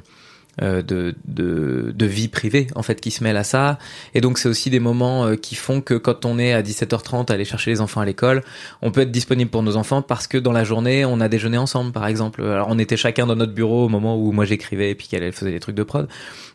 de, 0.62 1.16
de, 1.26 1.94
de 1.96 2.06
vie 2.06 2.28
privée, 2.28 2.68
en 2.76 2.84
fait, 2.84 3.00
qui 3.00 3.12
se 3.12 3.24
mêlent 3.24 3.38
à 3.38 3.44
ça. 3.44 3.78
Et 4.14 4.22
donc, 4.22 4.38
c'est 4.38 4.50
aussi 4.50 4.70
des 4.70 4.80
moments 4.80 5.26
euh, 5.26 5.36
qui 5.36 5.56
font 5.56 5.82
que 5.82 5.94
quand 5.94 6.26
on 6.26 6.40
est 6.40 6.54
à 6.54 6.62
17h30 6.62 7.30
à 7.30 7.34
aller 7.34 7.46
chercher 7.46 7.72
les 7.72 7.82
enfants 7.82 8.02
à 8.02 8.06
l'école, 8.06 8.44
on 8.82 8.92
peut 8.92 9.02
être 9.02 9.12
disponible 9.12 9.52
pour 9.52 9.64
nos 9.64 9.78
enfants 9.78 10.02
parce 10.02 10.28
que 10.28 10.38
dans 10.38 10.52
la 10.52 10.64
journée, 10.64 11.06
on 11.06 11.20
a 11.20 11.28
déjeuné 11.28 11.58
ensemble, 11.58 11.92
par 11.92 12.08
exemple. 12.08 12.44
Alors, 12.44 12.68
on 12.70 12.80
était 12.80 12.98
chacun 12.98 13.28
dans 13.28 13.36
notre 13.36 13.54
bureau 13.54 13.86
au 13.86 13.90
moment 13.90 14.18
où 14.18 14.32
moi 14.32 14.46
j'écrivais 14.46 14.92
et 14.92 14.96
puis 14.96 15.08
qu'elle 15.08 15.24
elle 15.24 15.34
faisait 15.34 15.52
des 15.52 15.60
trucs 15.60 15.76
de 15.76 15.84
prod. 15.84 16.08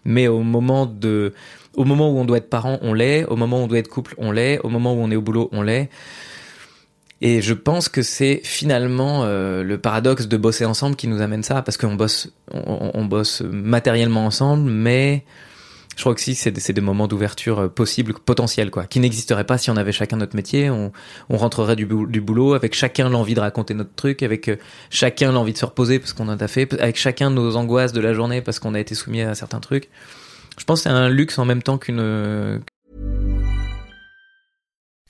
Mais 0.05 0.27
au 0.29 0.41
moment 0.41 0.87
de, 0.87 1.33
au 1.77 1.85
moment 1.85 2.11
où 2.11 2.19
on 2.19 2.25
doit 2.25 2.39
être 2.39 2.51
parent, 2.51 2.79
on 2.83 2.95
l'est. 2.95 3.25
Au 3.25 3.37
moment 3.37 3.61
où 3.61 3.65
on 3.65 3.67
doit 3.67 3.79
être 3.79 3.89
couple, 3.89 4.15
on 4.19 4.33
l'est. 4.33 4.59
Au 4.61 4.69
moment 4.69 4.95
où 4.95 4.99
on 4.99 5.11
est 5.11 5.17
au 5.17 5.23
boulot, 5.23 5.49
on 5.53 5.63
l'est. 5.63 5.89
Et 7.25 7.41
je 7.41 7.55
pense 7.55 7.89
que 7.89 8.03
c'est 8.03 8.41
finalement 8.43 9.23
euh, 9.23 9.63
le 9.63 9.79
paradoxe 9.79 10.27
de 10.27 10.37
bosser 10.37 10.65
ensemble 10.65 10.97
qui 10.97 11.07
nous 11.07 11.23
amène 11.23 11.45
ça, 11.45 11.63
parce 11.63 11.77
qu'on 11.77 11.95
bosse, 11.95 12.33
on, 12.53 12.91
on 12.95 13.05
bosse 13.05 13.43
matériellement 13.43 14.27
ensemble, 14.27 14.69
mais 14.69 15.25
je 15.97 16.01
crois 16.03 16.17
que 16.17 16.21
si 16.21 16.35
c'est 16.35 16.51
des, 16.51 16.73
des 16.73 16.81
moments 16.81 17.07
d'ouverture 17.07 17.61
euh, 17.61 17.69
possibles, 17.69 18.15
potentiels, 18.15 18.73
quoi, 18.73 18.87
qui 18.87 18.99
n'existeraient 18.99 19.45
pas 19.45 19.57
si 19.57 19.71
on 19.71 19.77
avait 19.77 19.93
chacun 19.93 20.17
notre 20.17 20.35
métier. 20.35 20.69
On, 20.69 20.91
on 21.29 21.37
rentrerait 21.37 21.77
du, 21.77 21.87
du 21.87 22.21
boulot 22.21 22.55
avec 22.55 22.75
chacun 22.75 23.09
l'envie 23.09 23.35
de 23.35 23.41
raconter 23.41 23.75
notre 23.75 23.95
truc, 23.95 24.25
avec 24.25 24.49
euh, 24.49 24.57
chacun 24.91 25.31
l'envie 25.31 25.53
de 25.53 25.59
se 25.59 25.65
reposer 25.65 26.01
parce 26.01 26.13
qu'on 26.15 26.29
en 26.29 26.39
a 26.39 26.49
fait, 26.49 26.75
avec 26.81 26.97
chacun 26.97 27.31
nos 27.31 27.55
angoisses 27.55 27.93
de 27.93 28.01
la 28.01 28.15
journée 28.15 28.43
parce 28.43 28.59
qu'on 28.59 28.75
a 28.75 28.81
été 28.81 28.97
soumis 28.97 29.23
à 29.23 29.37
certains 29.37 29.61
trucs. 29.61 29.91
Je 30.59 30.65
pense 30.65 30.81
que 30.81 30.83
c'est 30.85 30.89
un 30.89 31.09
luxe 31.09 31.39
en 31.39 31.45
même 31.45 31.63
temps 31.63 31.79
qu'une 31.79 32.61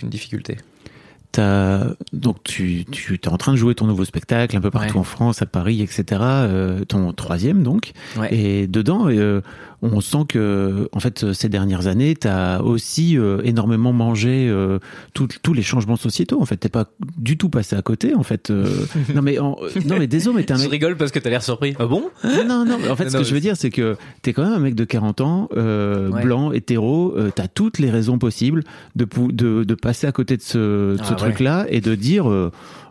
qu'une 0.00 0.08
difficulté. 0.10 0.56
T'as- 1.32 1.94
donc 2.12 2.42
tu, 2.42 2.84
tu 2.90 3.14
es 3.14 3.28
en 3.28 3.36
train 3.36 3.52
de 3.52 3.56
jouer 3.56 3.76
ton 3.76 3.86
nouveau 3.86 4.04
spectacle 4.04 4.56
un 4.56 4.60
peu 4.60 4.72
partout 4.72 4.94
Ouais. 4.94 5.00
en 5.00 5.04
France, 5.04 5.42
à 5.42 5.46
Paris, 5.46 5.80
etc. 5.80 6.04
euh, 6.20 6.84
ton 6.84 7.12
troisième 7.12 7.62
donc. 7.62 7.92
Ouais. 8.16 8.34
Et 8.34 8.66
dedans, 8.66 9.06
euh, 9.08 9.40
on 9.82 10.00
sent 10.00 10.24
que 10.28 10.88
en 10.92 11.00
fait 11.00 11.32
ces 11.32 11.48
dernières 11.48 11.86
années, 11.86 12.14
tu 12.14 12.28
as 12.28 12.62
aussi 12.62 13.16
euh, 13.18 13.40
énormément 13.44 13.92
mangé 13.92 14.48
euh, 14.48 14.78
tous 15.14 15.52
les 15.54 15.62
changements 15.62 15.96
sociétaux. 15.96 16.40
En 16.40 16.44
fait, 16.44 16.56
t'es 16.56 16.68
pas 16.68 16.86
du 17.16 17.36
tout 17.38 17.48
passé 17.48 17.76
à 17.76 17.82
côté. 17.82 18.14
En 18.14 18.22
fait, 18.22 18.50
euh, 18.50 18.66
non 19.14 19.22
mais 19.22 19.38
en- 19.38 19.56
non 19.86 19.96
mais 19.98 20.06
désolé, 20.06 20.36
mais 20.38 20.44
t'es 20.44 20.52
un 20.52 20.56
Je 20.58 20.62
mec. 20.64 20.70
rigole 20.72 20.96
parce 20.96 21.10
que 21.10 21.18
t'as 21.18 21.30
l'air 21.30 21.42
surpris. 21.42 21.74
Ah 21.78 21.86
bon? 21.86 22.04
Non, 22.24 22.64
non, 22.64 22.76
En 22.90 22.96
fait, 22.96 23.08
ce 23.08 23.14
Non, 23.16 23.22
que 23.22 23.28
je 23.28 23.34
veux 23.34 23.40
dire, 23.40 23.56
c'est 23.56 23.70
que 23.70 23.96
t'es 24.22 24.32
quand 24.32 24.42
même 24.44 24.52
un 24.52 24.58
mec 24.58 24.74
de 24.74 24.84
40 24.84 25.20
ans, 25.20 25.48
Ouais. 25.54 26.22
blanc, 26.22 26.52
hétéro. 26.52 27.14
T'as 27.34 27.48
toutes 27.48 27.78
les 27.78 27.90
raisons 27.90 28.18
possibles 28.18 28.64
de, 28.96 29.04
pou- 29.04 29.32
de, 29.32 29.64
de 29.64 29.74
passer 29.74 30.06
à 30.06 30.12
côté 30.12 30.36
de 30.36 30.42
ce, 30.42 30.92
de 30.92 30.96
ce 30.98 31.02
Ah 31.04 31.10
ouais. 31.10 31.16
truc-là 31.16 31.66
et 31.68 31.80
de 31.80 31.94
dire, 31.94 32.26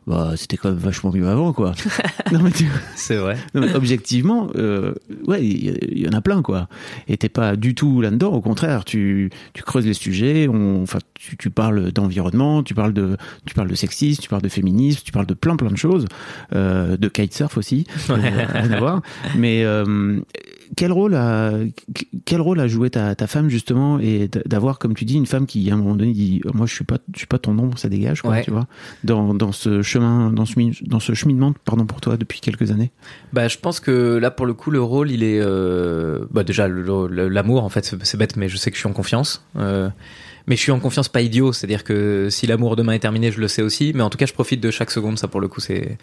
bah, 0.09 0.33
c'était 0.35 0.57
quand 0.57 0.69
même 0.69 0.79
vachement 0.79 1.11
mieux 1.13 1.27
avant, 1.27 1.53
quoi. 1.53 1.73
non, 2.31 2.39
mais 2.41 2.49
tu- 2.49 2.65
C'est 2.95 3.15
vrai. 3.17 3.37
non, 3.53 3.61
mais 3.61 3.75
objectivement, 3.75 4.49
euh, 4.55 4.93
ouais, 5.27 5.45
il 5.45 5.99
y, 5.99 6.07
en 6.09 6.13
a 6.13 6.21
plein, 6.21 6.41
quoi. 6.41 6.67
Et 7.07 7.15
t'es 7.15 7.29
pas 7.29 7.55
du 7.55 7.75
tout 7.75 8.01
là-dedans. 8.01 8.31
Au 8.33 8.41
contraire, 8.41 8.85
tu, 8.85 9.29
tu 9.53 9.61
creuses 9.61 9.85
les 9.85 9.93
sujets. 9.93 10.47
On, 10.47 10.81
enfin, 10.81 10.97
tu, 11.13 11.37
tu 11.37 11.51
parles 11.51 11.91
d'environnement, 11.91 12.63
tu 12.63 12.73
parles 12.73 12.93
de, 12.93 13.17
tu 13.45 13.53
parles 13.53 13.69
de 13.69 13.75
sexisme, 13.75 14.19
tu 14.23 14.29
parles 14.29 14.41
de 14.41 14.49
féminisme, 14.49 15.01
tu 15.05 15.11
parles 15.11 15.27
de 15.27 15.35
plein, 15.35 15.55
plein 15.55 15.69
de 15.69 15.77
choses, 15.77 16.07
euh, 16.55 16.97
de 16.97 17.07
kitesurf 17.07 17.55
aussi, 17.57 17.85
euh, 18.09 18.15
rien 18.15 18.71
à 18.71 18.79
voir. 18.79 19.01
Mais 19.37 19.63
euh, 19.63 20.19
quel 20.75 20.91
rôle 20.91 21.15
a, 21.15 21.51
quel 22.25 22.41
rôle 22.41 22.60
a 22.60 22.67
joué 22.67 22.89
ta, 22.89 23.15
ta 23.15 23.27
femme 23.27 23.49
justement 23.49 23.99
et 23.99 24.29
d'avoir, 24.45 24.79
comme 24.79 24.93
tu 24.93 25.05
dis, 25.05 25.15
une 25.15 25.25
femme 25.25 25.45
qui 25.45 25.69
à 25.71 25.73
un 25.73 25.77
moment 25.77 25.95
donné 25.95 26.13
dit, 26.13 26.41
moi 26.53 26.65
je 26.65 26.73
suis 26.73 26.84
pas, 26.86 26.97
je 27.13 27.17
suis 27.19 27.27
pas 27.27 27.39
ton 27.39 27.58
ombre, 27.58 27.77
ça 27.77 27.89
dégage, 27.89 28.21
quoi, 28.21 28.32
Ouais. 28.32 28.43
tu 28.43 28.51
vois, 28.51 28.67
dans, 29.03 29.34
dans 29.34 29.51
ce 29.51 29.82
chemin, 29.82 30.32
dans 30.32 30.45
ce, 30.45 30.53
dans 30.88 30.99
ce 30.99 31.13
cheminement, 31.13 31.53
pardon 31.65 31.86
pour 31.86 32.01
toi 32.01 32.17
depuis 32.17 32.39
quelques 32.39 32.71
années? 32.71 32.91
Bah, 33.34 33.47
je 33.47 33.58
pense 33.58 33.79
que 33.79 34.17
là, 34.17 34.32
pour 34.32 34.45
le 34.45 34.53
coup, 34.53 34.71
le 34.71 34.82
rôle, 34.82 35.12
il 35.12 35.23
est, 35.23 35.39
euh, 35.41 36.25
bah, 36.32 36.43
déjà, 36.43 36.67
l'amour, 36.67 37.63
en 37.63 37.69
fait, 37.69 37.86
c'est- 37.86 38.03
c'est 38.05 38.17
bête, 38.17 38.36
mais 38.38 38.49
je 38.49 38.58
sais 38.58 38.69
que 38.71 38.75
je 38.77 38.82
suis 38.82 38.89
en 38.89 38.93
confiance. 38.93 39.45
Euh, 39.55 39.89
mais 40.47 40.55
je 40.55 40.62
suis 40.62 40.71
en 40.71 40.79
confiance 40.79 41.10
pas 41.10 41.21
idiot, 41.21 41.53
c'est-à-dire 41.53 41.84
que 41.84 42.27
si 42.32 42.47
l'amour 42.47 42.75
demain 42.75 42.93
est 42.93 42.99
terminé, 42.99 43.32
je 43.32 43.39
le 43.39 43.47
sais 43.47 43.62
aussi. 43.62 43.91
Mais 43.95 44.01
en 44.01 44.10
tout 44.10 44.17
cas, 44.17 44.25
je 44.25 44.34
profite 44.34 44.62
de 44.62 44.71
chaque 44.71 44.89
seconde. 44.91 45.19
Ça, 45.19 45.27
pour 45.27 45.41
le 45.41 45.47
coup, 45.47 45.60
c'est, 45.62 45.97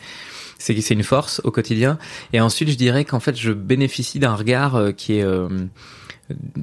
c'est, 0.58 0.80
c'est 0.80 0.94
une 0.94 1.02
force 1.02 1.40
au 1.44 1.50
quotidien. 1.50 1.98
Et 2.32 2.40
ensuite, 2.40 2.70
je 2.70 2.76
dirais 2.76 3.04
qu'en 3.04 3.20
fait, 3.20 3.36
je 3.36 3.52
bénéficie 3.52 4.18
d'un 4.18 4.34
regard 4.34 4.74
euh, 4.76 4.92
qui 4.92 5.14
est, 5.18 5.22
euh, 5.24 5.48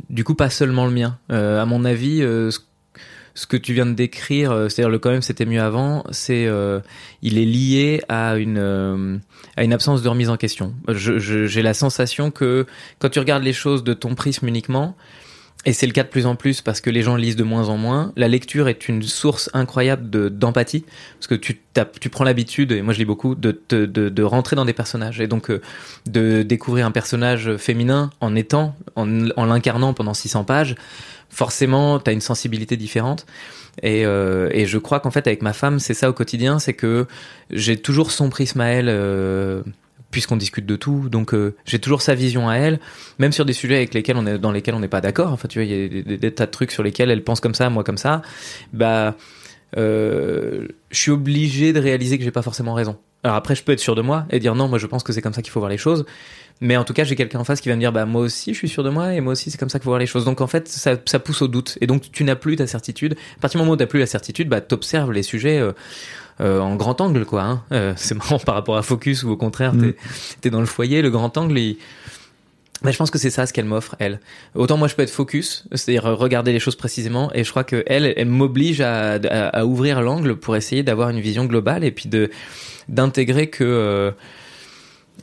du 0.09 0.23
coup, 0.23 0.35
pas 0.35 0.49
seulement 0.49 0.85
le 0.85 0.91
mien. 0.91 1.17
Euh, 1.31 1.61
à 1.61 1.65
mon 1.65 1.85
avis, 1.85 2.19
ce 2.19 2.59
ce 3.35 3.47
que 3.47 3.57
tu 3.57 3.73
viens 3.73 3.87
de 3.87 3.93
décrire, 3.93 4.51
c'est-à-dire 4.69 4.91
le 4.91 4.99
quand 4.99 5.09
même 5.09 5.23
c'était 5.23 5.47
mieux 5.47 5.59
avant, 5.59 6.03
c'est 6.11 6.45
euh, 6.45 6.81
il 7.23 7.39
est 7.39 7.45
lié 7.45 7.99
à 8.07 8.35
une 8.37 8.59
euh, 8.59 9.17
à 9.57 9.63
une 9.63 9.73
absence 9.73 10.03
de 10.03 10.09
remise 10.09 10.29
en 10.29 10.37
question. 10.37 10.75
Je- 10.87 11.17
je- 11.17 11.47
J'ai 11.47 11.63
la 11.63 11.73
sensation 11.73 12.29
que 12.29 12.67
quand 12.99 13.09
tu 13.09 13.17
regardes 13.17 13.41
les 13.41 13.51
choses 13.53 13.83
de 13.83 13.95
ton 13.95 14.13
prisme 14.13 14.47
uniquement, 14.47 14.95
et 15.65 15.71
c'est 15.73 15.85
le 15.87 15.93
cas 15.93 16.03
de 16.03 16.09
plus 16.09 16.25
en 16.25 16.35
plus 16.35 16.61
parce 16.61 16.81
que 16.81 16.89
les 16.89 17.01
gens 17.01 17.15
lisent 17.15 17.35
de 17.35 17.43
moins 17.43 17.69
en 17.69 17.77
moins, 17.77 18.11
la 18.17 18.27
lecture 18.27 18.67
est 18.67 18.89
une 18.89 19.01
source 19.01 19.49
incroyable 19.53 20.09
de 20.09 20.27
d'empathie 20.27 20.83
parce 21.17 21.27
que 21.27 21.35
tu 21.35 21.59
tu 21.99 22.09
prends 22.09 22.23
l'habitude 22.23 22.71
et 22.71 22.81
moi 22.81 22.93
je 22.93 22.99
lis 22.99 23.05
beaucoup 23.05 23.33
de, 23.35 23.59
de 23.69 23.85
de 23.85 24.23
rentrer 24.23 24.55
dans 24.55 24.65
des 24.65 24.73
personnages 24.73 25.21
et 25.21 25.27
donc 25.27 25.49
euh, 25.49 25.61
de 26.05 26.43
découvrir 26.43 26.85
un 26.85 26.91
personnage 26.91 27.55
féminin 27.57 28.09
en 28.19 28.35
étant 28.35 28.75
en, 28.95 29.29
en 29.31 29.45
l'incarnant 29.45 29.93
pendant 29.93 30.13
600 30.13 30.43
pages 30.43 30.75
forcément 31.29 31.99
tu 31.99 32.09
as 32.09 32.13
une 32.13 32.21
sensibilité 32.21 32.77
différente. 32.77 33.25
Et, 33.81 34.05
euh, 34.05 34.49
et 34.51 34.67
je 34.67 34.77
crois 34.77 34.99
qu'en 34.99 35.09
fait 35.09 35.25
avec 35.25 35.41
ma 35.41 35.53
femme 35.53 35.79
c'est 35.79 35.95
ça 35.95 36.07
au 36.07 36.13
quotidien 36.13 36.59
c'est 36.59 36.75
que 36.75 37.07
j'ai 37.49 37.77
toujours 37.77 38.11
son 38.11 38.29
prisme 38.29 38.61
à 38.61 38.67
elle 38.67 38.87
euh, 38.87 39.63
puisqu'on 40.13 40.37
discute 40.37 40.65
de 40.65 40.77
tout 40.77 41.09
donc 41.09 41.33
euh, 41.33 41.55
j'ai 41.65 41.79
toujours 41.79 42.01
sa 42.01 42.15
vision 42.15 42.47
à 42.47 42.55
elle 42.55 42.79
même 43.19 43.33
sur 43.33 43.43
des 43.43 43.51
sujets 43.51 43.75
avec 43.75 43.93
lesquels 43.93 44.15
on 44.15 44.25
est 44.25 44.37
dans 44.37 44.51
lesquels 44.51 44.75
on 44.75 44.79
n'est 44.79 44.87
pas 44.87 45.01
d'accord 45.01 45.33
enfin 45.33 45.49
tu 45.49 45.59
vois 45.59 45.65
il 45.65 45.71
y 45.71 45.99
a 45.99 46.17
des, 46.17 46.31
tas 46.31 46.45
de 46.45 46.51
trucs 46.51 46.71
sur 46.71 46.83
lesquels 46.83 47.11
elle 47.11 47.23
pense 47.23 47.41
comme 47.41 47.55
ça 47.55 47.69
moi 47.69 47.83
comme 47.83 47.97
ça 47.97 48.21
bah 48.71 49.15
euh, 49.75 50.67
je 50.91 50.97
suis 50.97 51.11
obligé 51.11 51.73
de 51.73 51.79
réaliser 51.79 52.17
que 52.17 52.23
j'ai 52.23 52.31
pas 52.31 52.43
forcément 52.43 52.75
raison 52.75 52.95
alors 53.23 53.35
après 53.35 53.55
je 53.55 53.63
peux 53.63 53.71
être 53.71 53.79
sûr 53.79 53.95
de 53.95 54.01
moi 54.01 54.25
et 54.29 54.39
dire 54.39 54.55
non 54.55 54.69
moi 54.69 54.77
je 54.77 54.87
pense 54.87 55.03
que 55.03 55.11
c'est 55.11 55.21
comme 55.21 55.33
ça 55.33 55.41
qu'il 55.41 55.51
faut 55.51 55.59
voir 55.59 55.71
les 55.71 55.77
choses 55.77 56.05
mais 56.61 56.77
en 56.77 56.83
tout 56.83 56.93
cas, 56.93 57.03
j'ai 57.03 57.15
quelqu'un 57.15 57.39
en 57.39 57.43
face 57.43 57.59
qui 57.59 57.69
va 57.69 57.75
me 57.75 57.79
dire, 57.79 57.91
bah, 57.91 58.05
moi 58.05 58.21
aussi, 58.21 58.53
je 58.53 58.57
suis 58.57 58.69
sûr 58.69 58.83
de 58.83 58.89
moi, 58.89 59.13
et 59.13 59.21
moi 59.21 59.33
aussi, 59.33 59.51
c'est 59.51 59.57
comme 59.57 59.69
ça 59.69 59.79
qu'il 59.79 59.83
faut 59.83 59.89
voir 59.89 59.99
les 59.99 60.05
choses. 60.05 60.23
Donc, 60.25 60.39
en 60.39 60.47
fait, 60.47 60.67
ça, 60.69 60.95
ça 61.05 61.19
pousse 61.19 61.41
au 61.41 61.47
doute. 61.47 61.77
Et 61.81 61.87
donc, 61.87 62.09
tu 62.11 62.23
n'as 62.23 62.35
plus 62.35 62.55
ta 62.55 62.67
certitude. 62.67 63.15
À 63.37 63.41
partir 63.41 63.59
du 63.59 63.63
moment 63.63 63.73
où 63.73 63.77
tu 63.77 63.83
n'as 63.83 63.87
plus 63.87 63.99
la 63.99 64.05
certitude, 64.05 64.47
bah, 64.49 64.61
t'observes 64.61 65.11
les 65.11 65.23
sujets, 65.23 65.59
euh, 65.59 65.73
euh, 66.41 66.59
en 66.59 66.75
grand 66.75 66.99
angle, 67.01 67.25
quoi, 67.25 67.43
hein. 67.43 67.63
Euh, 67.71 67.93
c'est 67.95 68.15
marrant 68.17 68.39
par 68.39 68.55
rapport 68.55 68.77
à 68.77 68.81
Focus, 68.81 69.23
où 69.23 69.29
au 69.29 69.37
contraire, 69.37 69.73
t'es, 69.79 69.95
t'es 70.41 70.49
dans 70.49 70.59
le 70.59 70.65
foyer, 70.65 71.01
le 71.01 71.09
grand 71.09 71.37
angle, 71.37 71.57
il, 71.57 71.77
bah, 72.83 72.91
je 72.91 72.97
pense 72.97 73.11
que 73.11 73.17
c'est 73.17 73.29
ça 73.29 73.45
ce 73.45 73.53
qu'elle 73.53 73.65
m'offre, 73.65 73.95
elle. 73.99 74.19
Autant 74.55 74.75
moi 74.75 74.89
je 74.89 74.95
peux 74.95 75.03
être 75.03 75.09
focus, 75.09 75.63
c'est-à-dire 75.71 76.03
regarder 76.03 76.51
les 76.51 76.59
choses 76.59 76.75
précisément, 76.75 77.31
et 77.33 77.45
je 77.45 77.49
crois 77.49 77.63
que 77.63 77.83
elle, 77.87 78.13
elle 78.17 78.27
m'oblige 78.27 78.81
à, 78.81 79.13
à, 79.13 79.47
à 79.47 79.65
ouvrir 79.65 80.01
l'angle 80.01 80.35
pour 80.35 80.57
essayer 80.57 80.83
d'avoir 80.83 81.09
une 81.09 81.21
vision 81.21 81.45
globale 81.45 81.85
et 81.85 81.91
puis 81.91 82.09
de 82.09 82.29
d'intégrer 82.89 83.47
que 83.49 83.63
euh, 83.63 84.11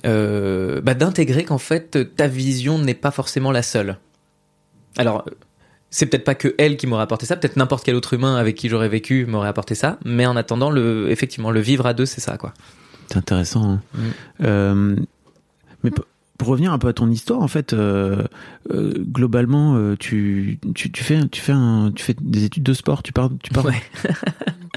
euh, 0.07 0.81
bah, 0.81 0.95
d'intégrer 0.95 1.45
qu'en 1.45 1.59
fait 1.59 2.17
ta 2.17 2.29
vision 2.29 2.79
n'est 2.79 2.95
pas 2.95 3.11
forcément 3.11 3.53
la 3.53 3.63
seule. 3.63 3.99
alors, 4.97 5.27
c'est 5.91 6.07
peut-être 6.07 6.25
pas 6.25 6.35
que 6.35 6.55
elle 6.59 6.77
qui 6.77 6.87
m'aurait 6.87 7.03
apporté 7.03 7.27
ça, 7.27 7.37
peut-être 7.37 7.57
n'importe 7.57 7.85
quel 7.85 7.95
autre 7.95 8.15
humain 8.15 8.37
avec 8.37 8.57
qui 8.57 8.69
j'aurais 8.69 8.89
vécu 8.89 9.27
m'aurait 9.27 9.49
apporté 9.49 9.75
ça, 9.75 9.99
mais 10.05 10.27
en 10.27 10.37
attendant, 10.37 10.71
le, 10.71 11.11
effectivement, 11.11 11.51
le 11.51 11.61
vivre 11.61 11.87
à 11.87 11.95
deux, 11.95 12.07
c'est 12.07 12.21
ça, 12.21 12.37
quoi. 12.39 12.55
C'est 13.09 13.19
intéressant. 13.19 13.73
hein. 13.73 13.81
Mm. 13.95 14.11
Euh, 14.45 14.97
mais 15.83 15.91
pour 16.41 16.49
revenir 16.49 16.73
un 16.73 16.79
peu 16.79 16.89
à 16.89 16.95
ton 16.95 17.11
histoire, 17.11 17.43
en 17.43 17.49
fait, 17.49 17.75
euh, 17.75 18.23
euh, 18.73 18.95
globalement, 18.97 19.75
euh, 19.77 19.95
tu, 19.99 20.59
tu, 20.75 20.91
tu 20.91 21.05
fais, 21.05 21.21
tu 21.29 21.39
fais 21.39 21.53
un, 21.53 21.93
tu 21.95 22.03
fais 22.03 22.17
des 22.19 22.45
études 22.45 22.63
de 22.63 22.73
sport. 22.73 23.03
Tu 23.03 23.13
pars, 23.13 23.29
tu 23.43 23.51
pars. 23.53 23.67
Ouais. 23.67 23.75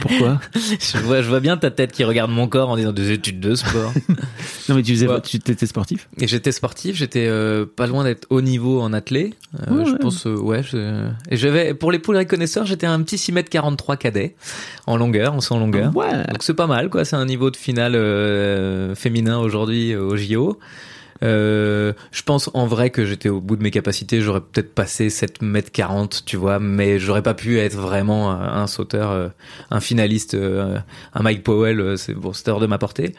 Pourquoi? 0.01 0.41
Je 0.53 0.97
vois, 0.97 1.21
je 1.21 1.29
vois 1.29 1.39
bien 1.39 1.55
ta 1.55 1.71
tête 1.71 1.93
qui 1.93 2.03
regarde 2.03 2.29
mon 2.31 2.49
corps 2.49 2.69
en 2.69 2.75
disant 2.75 2.91
des 2.91 3.11
études 3.11 3.39
de 3.39 3.55
sport. 3.55 3.93
Non, 4.69 4.75
mais 4.75 4.83
tu 4.83 4.91
faisais, 4.93 5.07
Ouais. 5.07 5.21
tu 5.21 5.37
étais 5.37 5.65
sportif? 5.65 6.07
Et 6.19 6.27
j'étais 6.27 6.51
sportif, 6.51 6.95
j'étais 6.97 7.27
euh, 7.27 7.65
pas 7.65 7.85
loin 7.87 8.03
d'être 8.05 8.27
haut 8.29 8.41
niveau 8.41 8.81
en 8.81 8.91
athlé. 8.93 9.33
Euh, 9.67 9.73
Ouais, 9.77 9.85
je 9.85 9.91
ouais. 9.91 9.99
pense, 9.99 10.25
euh, 10.27 10.35
ouais. 10.37 10.63
je- 10.63 11.07
Et 11.29 11.35
j'avais, 11.37 11.73
pour 11.73 11.91
les 11.93 11.99
poules 11.99 12.25
connaisseurs, 12.25 12.65
j'étais 12.65 12.85
un 12.87 13.01
petit 13.03 13.17
6 13.17 13.31
m 13.31 13.43
43 13.43 13.95
cadet 13.97 14.35
en 14.87 14.97
longueur, 14.97 15.33
en 15.33 15.39
saut 15.41 15.55
en 15.55 15.59
longueur. 15.59 15.95
Ouais. 15.95 16.11
Donc 16.27 16.43
c'est 16.43 16.53
pas 16.53 16.67
mal, 16.67 16.89
quoi. 16.89 17.05
C'est 17.05 17.15
un 17.15 17.25
niveau 17.25 17.51
de 17.51 17.55
finale 17.57 17.93
féminin 18.95 19.37
aujourd'hui 19.39 19.95
au 19.95 20.15
JO. 20.17 20.59
Euh, 21.23 21.93
je 22.11 22.21
pense 22.23 22.49
en 22.53 22.67
vrai 22.67 22.89
que 22.89 23.05
j'étais 23.05 23.29
au 23.29 23.39
bout 23.39 23.55
de 23.55 23.63
mes 23.63 23.71
capacités. 23.71 24.19
J'aurais 24.21 24.41
peut-être 24.41 24.73
passé 24.75 25.09
7 25.09 25.41
mètres 25.41 25.71
40, 25.71 26.23
tu 26.25 26.35
vois, 26.37 26.59
mais 26.59 26.99
j'aurais 26.99 27.21
pas 27.23 27.33
pu 27.33 27.59
être 27.59 27.75
vraiment 27.75 28.31
un 28.31 28.43
un 28.63 28.67
sauteur, 28.67 29.11
euh, 29.11 29.29
un 29.71 29.79
finaliste, 29.79 30.33
euh, 30.35 30.77
un 31.13 31.21
Mike 31.23 31.43
Powell. 31.43 31.79
euh, 31.79 31.95
C'est 31.97 32.13
bon, 32.13 32.33
c'était 32.33 32.51
hors 32.51 32.59
de 32.59 32.67
ma 32.67 32.77
portée. 32.77 33.13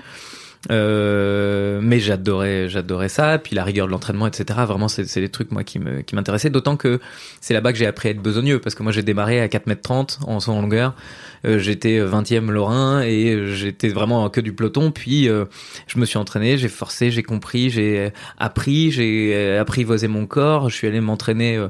Euh, 0.70 1.80
mais 1.82 2.00
j'adorais, 2.00 2.68
j'adorais 2.68 3.08
ça. 3.10 3.38
Puis 3.38 3.54
la 3.54 3.64
rigueur 3.64 3.86
de 3.86 3.92
l'entraînement, 3.92 4.26
etc. 4.26 4.60
Vraiment, 4.66 4.88
c'est, 4.88 5.04
c'est 5.06 5.20
des 5.20 5.28
trucs 5.28 5.50
moi 5.50 5.62
qui 5.64 5.78
m'intéressaient. 5.78 6.50
D'autant 6.50 6.76
que 6.76 7.00
c'est 7.40 7.54
là-bas 7.54 7.72
que 7.72 7.78
j'ai 7.78 7.86
appris 7.86 8.08
à 8.08 8.10
être 8.12 8.22
besogneux 8.22 8.60
parce 8.60 8.74
que 8.74 8.82
moi 8.82 8.92
j'ai 8.92 9.02
démarré 9.02 9.40
à 9.40 9.48
4 9.48 9.66
mètres 9.66 9.82
30 9.82 10.20
en 10.26 10.38
en 10.38 10.60
longueur. 10.62 10.94
Euh, 11.44 11.58
j'étais 11.58 11.98
20e 12.00 12.50
Lorrain 12.50 13.02
et 13.02 13.46
j'étais 13.54 13.88
vraiment 13.88 14.28
que 14.30 14.40
du 14.40 14.52
peloton. 14.52 14.90
Puis 14.90 15.28
euh, 15.28 15.44
je 15.86 15.98
me 15.98 16.04
suis 16.06 16.18
entraîné, 16.18 16.56
j'ai 16.58 16.68
forcé, 16.68 17.10
j'ai 17.10 17.22
compris, 17.22 17.70
j'ai 17.70 18.10
appris, 18.38 18.90
j'ai 18.90 19.32
euh, 19.34 19.60
apprivoisé 19.60 20.08
mon 20.08 20.26
corps. 20.26 20.70
Je 20.70 20.74
suis 20.76 20.86
allé 20.86 21.00
m'entraîner 21.00 21.56
euh, 21.56 21.68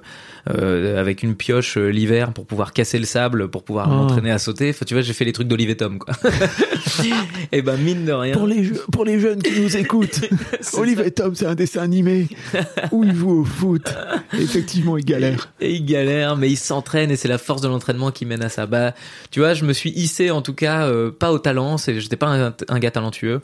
euh, 0.50 1.00
avec 1.00 1.22
une 1.22 1.34
pioche 1.34 1.76
euh, 1.78 1.88
l'hiver 1.88 2.32
pour 2.32 2.46
pouvoir 2.46 2.72
casser 2.72 2.98
le 2.98 3.06
sable, 3.06 3.48
pour 3.48 3.64
pouvoir 3.64 3.88
Oh. 3.90 3.94
m'entraîner 3.94 4.30
à 4.30 4.38
sauter. 4.38 4.70
Enfin, 4.70 4.84
tu 4.86 4.94
vois, 4.94 5.02
j'ai 5.02 5.12
fait 5.12 5.24
les 5.24 5.32
trucs 5.32 5.48
d'Olivier 5.48 5.76
Tom, 5.76 5.98
quoi. 5.98 6.14
et 7.52 7.62
ben 7.62 7.76
mine 7.76 8.04
de 8.04 8.12
rien. 8.12 8.32
Pour 8.34 8.46
les, 8.46 8.70
pour 8.92 9.04
les 9.04 9.18
jeunes 9.20 9.42
qui 9.42 9.60
nous 9.60 9.76
écoutent, 9.76 10.20
Olivier 10.74 11.10
Tom, 11.10 11.34
c'est 11.34 11.46
un 11.46 11.54
dessin 11.54 11.82
animé 11.82 12.28
où 12.92 13.04
il 13.04 13.14
joue 13.14 13.40
au 13.40 13.44
foot. 13.44 13.92
Effectivement, 14.32 14.96
il 14.96 15.04
galère. 15.04 15.52
Et 15.60 15.72
il 15.74 15.84
galère, 15.84 16.36
mais 16.36 16.50
il 16.50 16.56
s'entraîne 16.56 17.10
et 17.10 17.16
c'est 17.16 17.28
la 17.28 17.38
force 17.38 17.60
de 17.62 17.68
l'entraînement 17.68 18.10
qui 18.10 18.24
mène 18.26 18.42
à 18.42 18.48
ça. 18.48 18.66
Bah, 18.66 18.94
tu 19.30 19.40
vois, 19.40 19.54
je 19.54 19.63
me 19.64 19.72
suis 19.72 19.90
hissé 19.90 20.30
en 20.30 20.42
tout 20.42 20.54
cas, 20.54 20.86
euh, 20.86 21.10
pas 21.10 21.32
au 21.32 21.38
talent, 21.38 21.78
c'est, 21.78 22.00
j'étais 22.00 22.16
pas 22.16 22.52
un 22.68 22.78
gars 22.78 22.90
talentueux, 22.90 23.40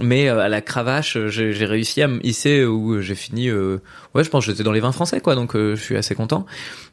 mais 0.00 0.28
euh, 0.28 0.40
à 0.40 0.48
la 0.48 0.60
cravache, 0.60 1.16
euh, 1.16 1.28
j'ai, 1.28 1.52
j'ai 1.52 1.64
réussi 1.66 2.02
à 2.02 2.08
me 2.08 2.24
hisser 2.24 2.64
où 2.64 3.00
j'ai 3.00 3.14
fini. 3.14 3.48
euh, 3.48 3.78
ouais, 4.14 4.24
je 4.24 4.30
pense 4.30 4.44
que 4.46 4.50
j'étais 4.52 4.62
dans 4.62 4.72
les 4.72 4.80
20 4.80 4.92
français, 4.92 5.20
quoi, 5.20 5.34
donc 5.34 5.54
euh, 5.56 5.74
je 5.76 5.82
suis 5.82 5.96
assez 5.96 6.14
content. 6.14 6.46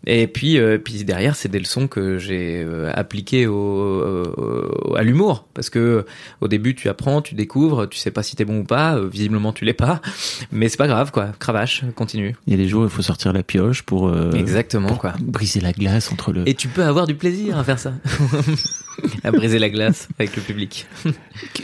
Et 0.06 0.28
puis, 0.28 0.58
euh, 0.58 0.78
puis 0.78 1.04
derrière, 1.06 1.36
c'est 1.36 1.50
des 1.50 1.60
leçons 1.60 1.88
que 1.88 2.18
j'ai 2.18 2.62
euh, 2.66 2.92
appliquées 2.94 3.48
au, 3.48 3.54
au- 3.56 4.96
à 4.96 5.04
l'humour, 5.04 5.48
parce 5.54 5.70
que 5.70 6.06
au 6.42 6.48
début, 6.48 6.76
tu 6.76 6.90
apprends, 6.90 7.22
tu 7.22 7.36
découvres, 7.36 7.88
tu 7.88 7.98
sais 7.98 8.12
pas 8.12 8.24
si 8.24 8.36
t'es 8.36 8.46
bon 8.46 8.60
ou 8.60 8.64
pas. 8.64 8.96
euh, 8.98 9.08
visiblement, 9.08 9.54
tu 9.54 9.64
l'es 9.66 9.74
pas, 9.74 10.02
mais 10.52 10.68
c'est 10.70 10.78
pas 10.78 10.88
grave, 10.88 11.12
quoi. 11.12 11.30
Cravache, 11.40 11.84
continue. 11.96 12.36
Il 12.48 12.52
y 12.52 12.54
a 12.56 12.58
des 12.58 12.68
jours 12.68 12.82
où 12.84 12.86
il 12.86 12.90
faut 12.92 13.02
sortir 13.02 13.32
la 13.34 13.44
pioche 13.44 13.84
pour, 13.84 14.08
euh, 14.10 14.32
Exactement, 14.34 14.88
pour 14.88 15.00
quoi. 15.00 15.14
briser 15.22 15.62
la 15.62 15.72
glace 15.72 16.12
entre 16.12 16.34
le. 16.34 16.48
Et 16.48 16.54
tu 16.54 16.68
peux 16.68 16.84
avoir 16.84 17.08
du 17.08 17.16
plaisir 17.16 17.58
à 17.58 17.64
faire 17.64 17.80
ça. 17.80 17.94
à 19.24 19.32
briser 19.32 19.60
la 19.60 19.70
glace 19.70 20.08
avec 20.20 20.36
le 20.36 20.42
public. 20.42 20.88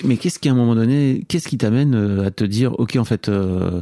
Mais 0.03 0.17
qu'est-ce 0.17 0.39
qui, 0.39 0.49
à 0.49 0.51
un 0.51 0.55
moment 0.55 0.75
donné, 0.75 1.23
qu'est-ce 1.27 1.47
qui 1.47 1.57
t'amène 1.57 1.95
euh, 1.95 2.25
à 2.25 2.31
te 2.31 2.43
dire, 2.43 2.79
ok, 2.79 2.95
en 2.97 3.05
fait, 3.05 3.29
euh, 3.29 3.81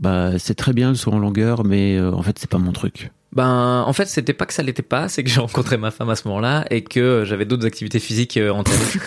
bah, 0.00 0.38
c'est 0.38 0.54
très 0.54 0.72
bien 0.72 0.90
le 0.90 0.94
saut 0.94 1.12
en 1.12 1.18
longueur, 1.18 1.64
mais 1.64 1.96
euh, 1.96 2.12
en 2.12 2.22
fait, 2.22 2.38
c'est 2.38 2.50
pas 2.50 2.58
mon 2.58 2.72
truc? 2.72 3.10
Ben, 3.34 3.82
en 3.86 3.92
fait, 3.92 4.06
c'était 4.06 4.32
pas 4.32 4.46
que 4.46 4.52
ça 4.54 4.62
l'était 4.62 4.82
pas, 4.82 5.08
c'est 5.08 5.24
que 5.24 5.30
j'ai 5.30 5.40
rencontré 5.40 5.76
ma 5.76 5.90
femme 5.90 6.08
à 6.08 6.14
ce 6.16 6.28
moment-là 6.28 6.64
et 6.70 6.82
que 6.82 7.24
j'avais 7.26 7.44
d'autres 7.44 7.66
activités 7.66 7.98
physiques 7.98 8.36
euh, 8.36 8.50
en 8.50 8.62
tête. 8.62 8.98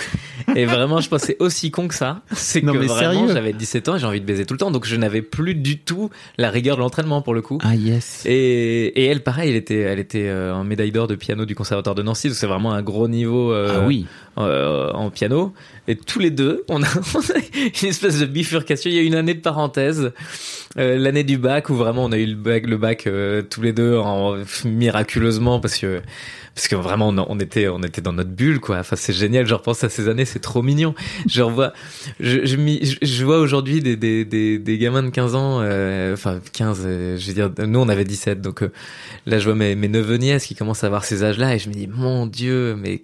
et 0.55 0.65
vraiment, 0.65 0.99
je 0.99 1.07
pensais 1.07 1.37
aussi 1.39 1.71
con 1.71 1.87
que 1.87 1.93
ça. 1.95 2.21
C'est 2.33 2.61
que 2.61 2.65
mais 2.65 2.87
vraiment, 2.87 3.27
j'avais 3.29 3.53
17 3.53 3.87
ans 3.89 3.95
et 3.95 3.99
j'ai 3.99 4.05
envie 4.05 4.19
de 4.19 4.25
baiser 4.25 4.45
tout 4.45 4.53
le 4.53 4.57
temps, 4.57 4.69
donc 4.71 4.85
je 4.85 4.95
n'avais 4.97 5.21
plus 5.21 5.55
du 5.55 5.79
tout 5.79 6.09
la 6.37 6.49
rigueur 6.49 6.75
de 6.75 6.81
l'entraînement 6.81 7.21
pour 7.21 7.33
le 7.33 7.41
coup. 7.41 7.57
Ah 7.63 7.75
yes. 7.75 8.23
Et, 8.25 8.87
et 9.01 9.05
elle, 9.05 9.23
pareil, 9.23 9.49
elle 9.49 9.55
était, 9.55 9.79
elle 9.79 9.99
était 9.99 10.27
euh, 10.27 10.53
en 10.53 10.63
médaille 10.65 10.91
d'or 10.91 11.07
de 11.07 11.15
piano 11.15 11.45
du 11.45 11.55
conservatoire 11.55 11.95
de 11.95 12.03
Nancy, 12.03 12.27
donc 12.27 12.35
c'est 12.35 12.47
vraiment 12.47 12.73
un 12.73 12.81
gros 12.81 13.07
niveau. 13.07 13.53
euh, 13.53 13.79
ah 13.81 13.85
oui. 13.87 14.07
Euh, 14.37 14.91
en 14.93 15.09
piano. 15.09 15.53
Et 15.87 15.95
tous 15.95 16.19
les 16.19 16.31
deux 16.31 16.63
on 16.69 16.83
a, 16.83 16.87
une 17.81 17.89
espèce 17.89 18.19
de 18.19 18.25
bifurcation. 18.25 18.89
Il 18.89 18.95
y 18.95 18.99
a 18.99 19.03
une 19.03 19.15
année 19.15 19.33
de 19.33 19.41
parenthèse 19.41 20.11
euh, 20.77 20.97
l'année 20.97 21.23
du 21.23 21.37
bac 21.37 21.69
où 21.69 21.75
vraiment 21.75 22.05
on 22.05 22.11
a 22.11 22.17
eu 22.17 22.25
le 22.25 22.35
bac 22.35 22.67
le 22.67 22.77
bac 22.77 23.07
euh, 23.07 23.41
tous 23.41 23.61
les 23.61 23.73
deux 23.73 23.97
en, 23.97 24.37
miraculeusement 24.65 25.59
parce 25.59 25.77
que 25.77 26.01
parce 26.57 26.67
que 26.67 26.75
vraiment 26.75 27.09
on, 27.09 27.39
était 27.39 27.67
on 27.67 27.83
était 27.83 28.01
dans 28.01 28.13
notre 28.13 28.31
bulle 28.31 28.59
quoi. 28.59 28.79
Enfin 28.79 28.95
c'est 28.95 29.13
génial. 29.13 29.45
Je 29.45 29.53
repense 29.53 29.83
à 29.83 29.89
ces 29.89 30.09
années 30.09 30.25
c'est 30.25 30.39
trop 30.39 30.63
mignon. 30.63 30.95
Je 31.27 31.43
revois 31.43 31.71
je 32.19 32.45
je, 32.45 32.97
je 33.01 33.25
vois 33.25 33.37
aujourd'hui 33.37 33.81
des, 33.81 33.95
des 33.95 34.25
des 34.25 34.57
des 34.57 34.77
gamins 34.77 35.03
de 35.03 35.09
15 35.09 35.35
ans 35.35 35.59
euh, 35.61 36.13
enfin 36.13 36.39
15 36.53 36.83
euh, 36.85 37.17
je 37.17 37.27
veux 37.27 37.33
dire 37.33 37.51
nous 37.65 37.79
on 37.79 37.89
avait 37.89 38.05
17 38.05 38.41
donc 38.41 38.63
euh, 38.63 38.71
là 39.25 39.39
je 39.39 39.45
vois 39.45 39.55
mes 39.55 39.75
mes 39.75 39.87
neveux 39.87 40.17
nièces 40.17 40.45
qui 40.45 40.55
commencent 40.55 40.83
à 40.83 40.87
avoir 40.87 41.05
ces 41.05 41.23
âges 41.23 41.37
là 41.37 41.55
et 41.55 41.59
je 41.59 41.69
me 41.69 41.73
dis 41.73 41.87
mon 41.87 42.25
dieu 42.25 42.75
mais 42.75 43.03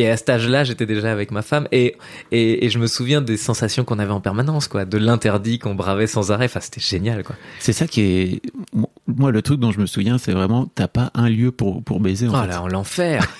et 0.00 0.08
à 0.10 0.16
cet 0.16 0.30
âge-là, 0.30 0.64
j'étais 0.64 0.86
déjà 0.86 1.10
avec 1.12 1.30
ma 1.30 1.42
femme 1.42 1.66
et, 1.72 1.96
et, 2.32 2.64
et 2.64 2.70
je 2.70 2.78
me 2.78 2.86
souviens 2.86 3.20
des 3.20 3.36
sensations 3.36 3.84
qu'on 3.84 3.98
avait 3.98 4.12
en 4.12 4.20
permanence, 4.20 4.68
quoi, 4.68 4.84
de 4.84 4.96
l'interdit 4.96 5.58
qu'on 5.58 5.74
bravait 5.74 6.06
sans 6.06 6.30
arrêt. 6.30 6.44
Enfin, 6.46 6.60
c'était 6.60 6.80
génial, 6.80 7.24
quoi. 7.24 7.34
C'est 7.58 7.72
ça 7.72 7.86
qui 7.86 8.00
est. 8.02 8.42
Moi, 9.06 9.30
le 9.32 9.42
truc 9.42 9.58
dont 9.58 9.72
je 9.72 9.80
me 9.80 9.86
souviens, 9.86 10.16
c'est 10.18 10.32
vraiment, 10.32 10.66
t'as 10.74 10.88
pas 10.88 11.10
un 11.14 11.28
lieu 11.28 11.50
pour, 11.50 11.82
pour 11.82 11.98
baiser, 12.00 12.28
en 12.28 12.32
Oh 12.38 12.42
fait. 12.42 12.46
là, 12.48 12.64
l'enfer. 12.70 13.26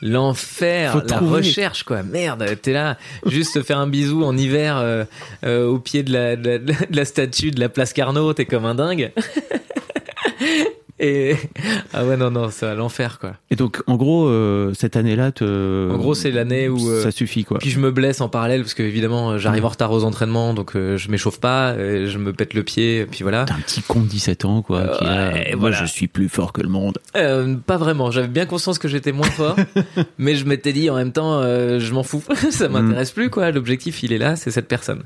L'enfer, 0.00 0.94
la 0.94 1.02
trouver. 1.16 1.38
recherche, 1.38 1.82
quoi. 1.82 2.04
Merde, 2.04 2.46
t'es 2.62 2.72
là, 2.72 2.96
juste 3.26 3.54
te 3.54 3.62
faire 3.64 3.78
un 3.78 3.88
bisou 3.88 4.22
en 4.22 4.36
hiver 4.36 4.76
euh, 4.76 5.04
euh, 5.44 5.66
au 5.66 5.80
pied 5.80 6.04
de 6.04 6.12
la, 6.12 6.36
de, 6.36 6.50
la, 6.50 6.58
de 6.58 6.96
la 6.96 7.04
statue 7.04 7.50
de 7.50 7.58
la 7.58 7.68
place 7.68 7.92
Carnot, 7.92 8.32
t'es 8.34 8.44
comme 8.44 8.64
un 8.64 8.76
dingue. 8.76 9.10
Et 11.00 11.36
ah 11.92 12.04
ouais 12.04 12.16
non 12.16 12.30
non 12.30 12.50
c'est 12.50 12.74
l'enfer 12.74 13.18
quoi. 13.18 13.34
Et 13.50 13.56
donc, 13.56 13.82
en 13.86 13.96
gros, 13.96 14.26
euh, 14.26 14.72
cette 14.74 14.96
année-là, 14.96 15.32
te... 15.32 15.90
En 15.90 15.96
gros 15.96 16.14
c'est 16.14 16.30
l'année 16.30 16.68
où 16.68 16.90
euh, 16.90 17.02
ça 17.02 17.10
suffit, 17.10 17.44
quoi. 17.44 17.58
Puis 17.58 17.70
je 17.70 17.78
me 17.78 17.90
blesse 17.90 18.20
en 18.20 18.28
parallèle 18.28 18.62
parce 18.62 18.74
que 18.74 18.82
évidemment 18.82 19.30
euh, 19.32 19.38
j'arrive 19.38 19.64
en 19.64 19.68
retard 19.68 19.92
aux 19.92 20.04
entraînements 20.04 20.54
donc 20.54 20.76
euh, 20.76 20.96
je 20.96 21.10
m'échauffe 21.10 21.40
pas, 21.40 21.70
euh, 21.70 22.06
je 22.08 22.18
me 22.18 22.32
pète 22.32 22.54
le 22.54 22.62
pied 22.62 23.06
puis 23.10 23.22
voilà. 23.22 23.44
T'es 23.44 23.52
un 23.52 23.60
petit 23.60 23.82
con 23.82 24.00
de 24.00 24.06
17 24.06 24.44
ans, 24.44 24.62
quoi. 24.62 24.88
qui 24.98 25.04
Ouais, 25.04 25.50
moi, 25.50 25.56
voilà. 25.70 25.76
je 25.76 25.84
suis 25.84 26.08
plus 26.08 26.28
fort 26.28 26.52
que 26.52 26.60
le 26.60 26.68
monde. 26.68 26.98
Euh, 27.16 27.56
pas 27.66 27.76
vraiment, 27.76 28.10
j'avais 28.10 28.28
bien 28.28 28.46
conscience 28.46 28.78
que 28.78 28.88
j'étais 28.88 29.12
moins 29.12 29.30
fort, 29.30 29.56
mais 30.18 30.34
je 30.34 30.44
m'étais 30.44 30.72
dit 30.72 30.90
en 30.90 30.96
même 30.96 31.12
temps 31.12 31.40
euh, 31.40 31.78
je 31.78 31.92
m'en 31.94 32.02
fous, 32.02 32.22
ça 32.50 32.68
m'intéresse 32.68 33.12
plus 33.12 33.30
quoi, 33.30 33.50
l'objectif 33.50 34.02
il 34.02 34.12
est 34.12 34.18
là, 34.18 34.36
c'est 34.36 34.50
cette 34.50 34.68
personne. 34.68 35.02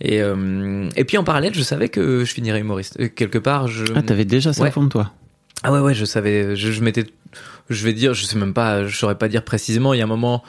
Et 0.00 0.22
euh, 0.22 0.88
et 0.96 1.04
puis 1.04 1.18
en 1.18 1.24
parallèle, 1.24 1.54
je 1.54 1.62
savais 1.62 1.88
que 1.88 2.24
je 2.24 2.32
finirais 2.32 2.60
humoriste. 2.60 2.96
Euh, 3.00 3.08
Quelque 3.14 3.38
part, 3.38 3.68
je 3.68 3.84
Ah, 3.94 4.02
t'avais 4.02 4.24
déjà 4.24 4.52
ça 4.52 4.62
Ouais. 4.62 4.68
au 4.68 4.72
fond 4.72 4.84
de 4.84 4.88
toi? 4.88 5.12
Ah 5.62 5.72
ouais 5.72 5.80
ouais, 5.80 5.94
je 5.94 6.04
savais, 6.06 6.56
je, 6.56 6.72
je 6.72 6.80
m'étais 6.82 7.04
je 7.68 7.84
vais 7.84 7.92
dire, 7.92 8.14
je 8.14 8.24
sais 8.24 8.36
même 8.38 8.54
pas, 8.54 8.86
je 8.86 8.96
saurais 8.96 9.14
pas 9.16 9.28
dire 9.28 9.44
précisément, 9.44 9.92
il 9.94 9.98
y 9.98 10.00
a 10.00 10.04
un 10.04 10.08
moment 10.08 10.42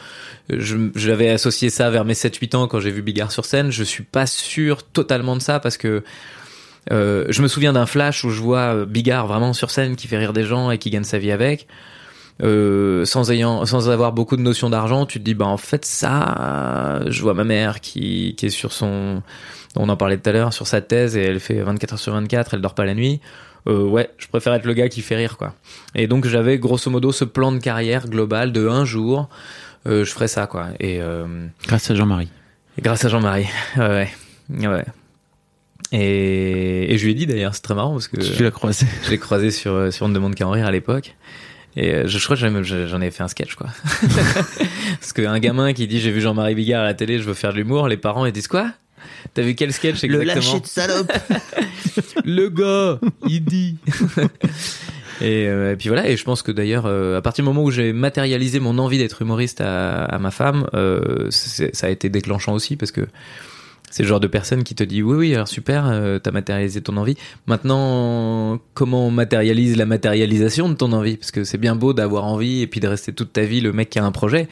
je 0.50 0.78
j'avais 0.96 1.30
associé 1.30 1.70
ça 1.70 1.90
vers 1.92 2.04
mes 2.06 2.14
7 2.16 2.36
8 2.38 2.56
ans 2.56 2.68
quand 2.68 2.80
j'ai 2.80 2.90
vu 2.92 3.02
Bigard 3.02 3.32
sur 3.32 3.46
scène, 3.46 3.72
je 3.72 3.84
suis 3.84 4.04
pas 4.04 4.26
sûr 4.26 4.84
totalement 4.84 5.36
de 5.36 5.42
ça 5.42 5.60
parce 5.60 5.78
que 5.78 6.02
euh, 6.92 7.26
je 7.30 7.42
me 7.44 7.48
souviens 7.48 7.74
d'un 7.74 7.86
flash 7.86 8.24
où 8.24 8.30
je 8.32 8.42
vois 8.42 8.74
euh, 8.76 8.86
Bigard 8.86 9.28
vraiment 9.28 9.54
sur 9.54 9.70
scène 9.70 9.96
qui 9.96 10.08
fait 10.08 10.18
rire 10.18 10.34
des 10.34 10.46
gens 10.46 10.72
et 10.72 10.78
qui 10.80 10.90
gagne 10.90 11.04
sa 11.04 11.20
vie 11.20 11.32
avec. 11.32 11.68
Euh, 12.42 13.06
sans 13.06 13.30
ayant, 13.32 13.66
sans 13.66 13.90
avoir 13.90 14.14
beaucoup 14.14 14.36
de 14.36 14.42
notions 14.42 14.70
d'argent, 14.70 15.06
tu 15.06 15.20
te 15.20 15.24
dis 15.24 15.36
bah 15.36 15.46
en 15.46 15.58
fait 15.58 15.86
ça, 15.86 17.02
je 17.08 17.22
vois 17.22 17.34
ma 17.36 17.44
mère 17.44 17.82
qui 17.82 18.34
qui 18.36 18.48
est 18.48 18.50
sur 18.50 18.74
son, 18.74 19.22
on 19.76 19.90
en 19.90 19.96
parlait 19.98 20.18
tout 20.18 20.28
à 20.30 20.34
l'heure, 20.34 20.52
sur 20.54 20.66
sa 20.66 20.82
thèse 20.82 21.16
et 21.16 21.22
elle 21.24 21.40
fait 21.40 21.62
24 21.62 21.94
heures 21.94 22.00
sur 22.00 22.14
24, 22.14 22.56
elle 22.56 22.62
dort 22.62 22.74
pas 22.74 22.86
la 22.86 22.96
nuit. 22.96 23.20
Euh, 23.68 23.84
ouais, 23.84 24.10
je 24.18 24.28
préfère 24.28 24.54
être 24.56 24.66
le 24.66 24.74
gars 24.74 24.90
qui 24.90 25.02
fait 25.02 25.16
rire 25.16 25.38
quoi. 25.38 25.54
Et 25.94 26.08
donc 26.08 26.26
j'avais 26.26 26.58
grosso 26.58 26.90
modo 26.90 27.12
ce 27.12 27.26
plan 27.26 27.52
de 27.52 27.60
carrière 27.60 28.08
global 28.08 28.52
de 28.52 28.68
un 28.68 28.86
jour, 28.86 29.30
euh, 29.86 30.04
je 30.04 30.12
ferais 30.12 30.28
ça 30.28 30.48
quoi. 30.48 30.70
Et 30.80 31.00
Grâce 31.68 31.92
à 31.92 31.96
Jean-Marie. 31.96 32.30
grâce 32.82 33.06
à 33.06 33.10
Jean-Marie. 33.10 33.48
Ouais, 33.78 34.10
ouais. 34.50 34.86
Et, 35.94 36.94
et 36.94 36.98
je 36.98 37.06
lui 37.06 37.12
ai 37.12 37.16
dit 37.16 37.28
d'ailleurs, 37.28 37.54
c'est 37.54 37.62
très 37.62 37.76
marrant 37.76 37.92
parce 37.92 38.08
que 38.08 38.18
Tu 38.20 38.44
l'as 38.44 38.52
croisé. 38.52 38.86
je 39.06 39.12
l'ai 39.12 39.18
croisé 39.18 39.52
sur, 39.52 39.92
sur 39.94 40.06
On 40.06 40.10
ne 40.10 40.14
demande 40.16 40.36
qu'à 40.36 40.48
en 40.48 40.52
rire 40.52 40.66
à 40.66 40.72
l'époque. 40.72 41.16
Et 41.78 41.94
euh, 41.94 42.04
je, 42.08 42.18
je 42.18 42.24
crois 42.24 42.36
que 42.36 42.42
j'en 42.88 43.02
ai- 43.02 43.12
fait 43.12 43.24
un 43.24 43.28
sketch, 43.28 43.56
quoi. 43.56 43.68
parce 45.00 45.14
qu'un 45.14 45.40
gamin 45.40 45.74
qui 45.74 45.88
dit 45.88 46.00
j'ai 46.00 46.12
vu 46.12 46.22
Jean-Marie 46.22 46.56
Bigard 46.56 46.82
à 46.82 46.86
la 46.86 46.94
télé, 46.94 47.18
je 47.20 47.24
veux 47.24 47.34
faire 47.34 47.52
de 47.54 47.58
l'humour, 47.58 47.88
les 47.88 47.98
parents 47.98 48.26
ils 48.26 48.32
disent 48.34 48.48
quoi? 48.48 48.72
T'as 49.34 49.42
vu 49.42 49.56
quel 49.56 49.72
sketch 49.72 50.04
exactement? 50.04 50.62
salope. 50.66 51.12
Le 52.26 52.50
gars, 52.50 53.00
il 53.28 53.44
dit. 53.44 53.78
Et, 55.22 55.48
euh, 55.48 55.74
et 55.74 55.76
puis 55.76 55.88
voilà. 55.90 56.10
Et 56.10 56.18
je 56.18 56.24
pense 56.24 56.42
que 56.42 56.52
d'ailleurs, 56.52 56.88
euh, 56.88 57.16
à 57.18 57.22
partir 57.22 57.44
du 57.44 57.50
moment 57.50 57.64
où 57.64 57.70
j'ai 57.70 57.94
matérialisé 57.94 58.60
mon 58.60 58.80
envie 58.80 58.98
d'être 58.98 59.22
humoriste 59.22 59.62
à, 59.62 60.04
à 60.06 60.18
ma 60.18 60.32
femme, 60.32 60.68
euh, 60.74 61.28
ça 61.30 61.86
a 61.86 61.90
été 61.92 62.10
déclenchant 62.10 62.54
aussi 62.54 62.76
parce 62.76 62.92
que 62.92 63.02
c'est 63.92 64.04
le 64.04 64.10
genre 64.10 64.20
de 64.20 64.28
personne 64.28 64.64
qui 64.64 64.74
te 64.74 64.84
dit 64.84 65.04
oui 65.04 65.16
oui 65.16 65.36
alors 65.36 65.48
super 65.48 65.86
euh, 65.88 66.18
t'as 66.18 66.32
matérialisé 66.32 66.82
ton 66.82 66.98
envie. 66.98 67.16
Maintenant 67.46 68.60
comment 68.74 69.08
on 69.08 69.12
matérialise 69.12 69.78
la 69.78 69.86
matérialisation 69.86 70.70
de 70.70 70.74
ton 70.74 70.92
envie? 70.94 71.18
Parce 71.18 71.32
que 71.32 71.44
c'est 71.44 71.58
bien 71.58 71.76
beau 71.76 71.94
d'avoir 71.94 72.26
envie 72.26 72.62
et 72.62 72.68
puis 72.68 72.80
de 72.80 72.88
rester 72.88 73.14
toute 73.14 73.34
ta 73.34 73.44
vie 73.44 73.62
le 73.62 73.74
mec 73.74 73.90
qui 73.90 74.00
a 74.00 74.06
un 74.06 74.12
projet. 74.12 74.48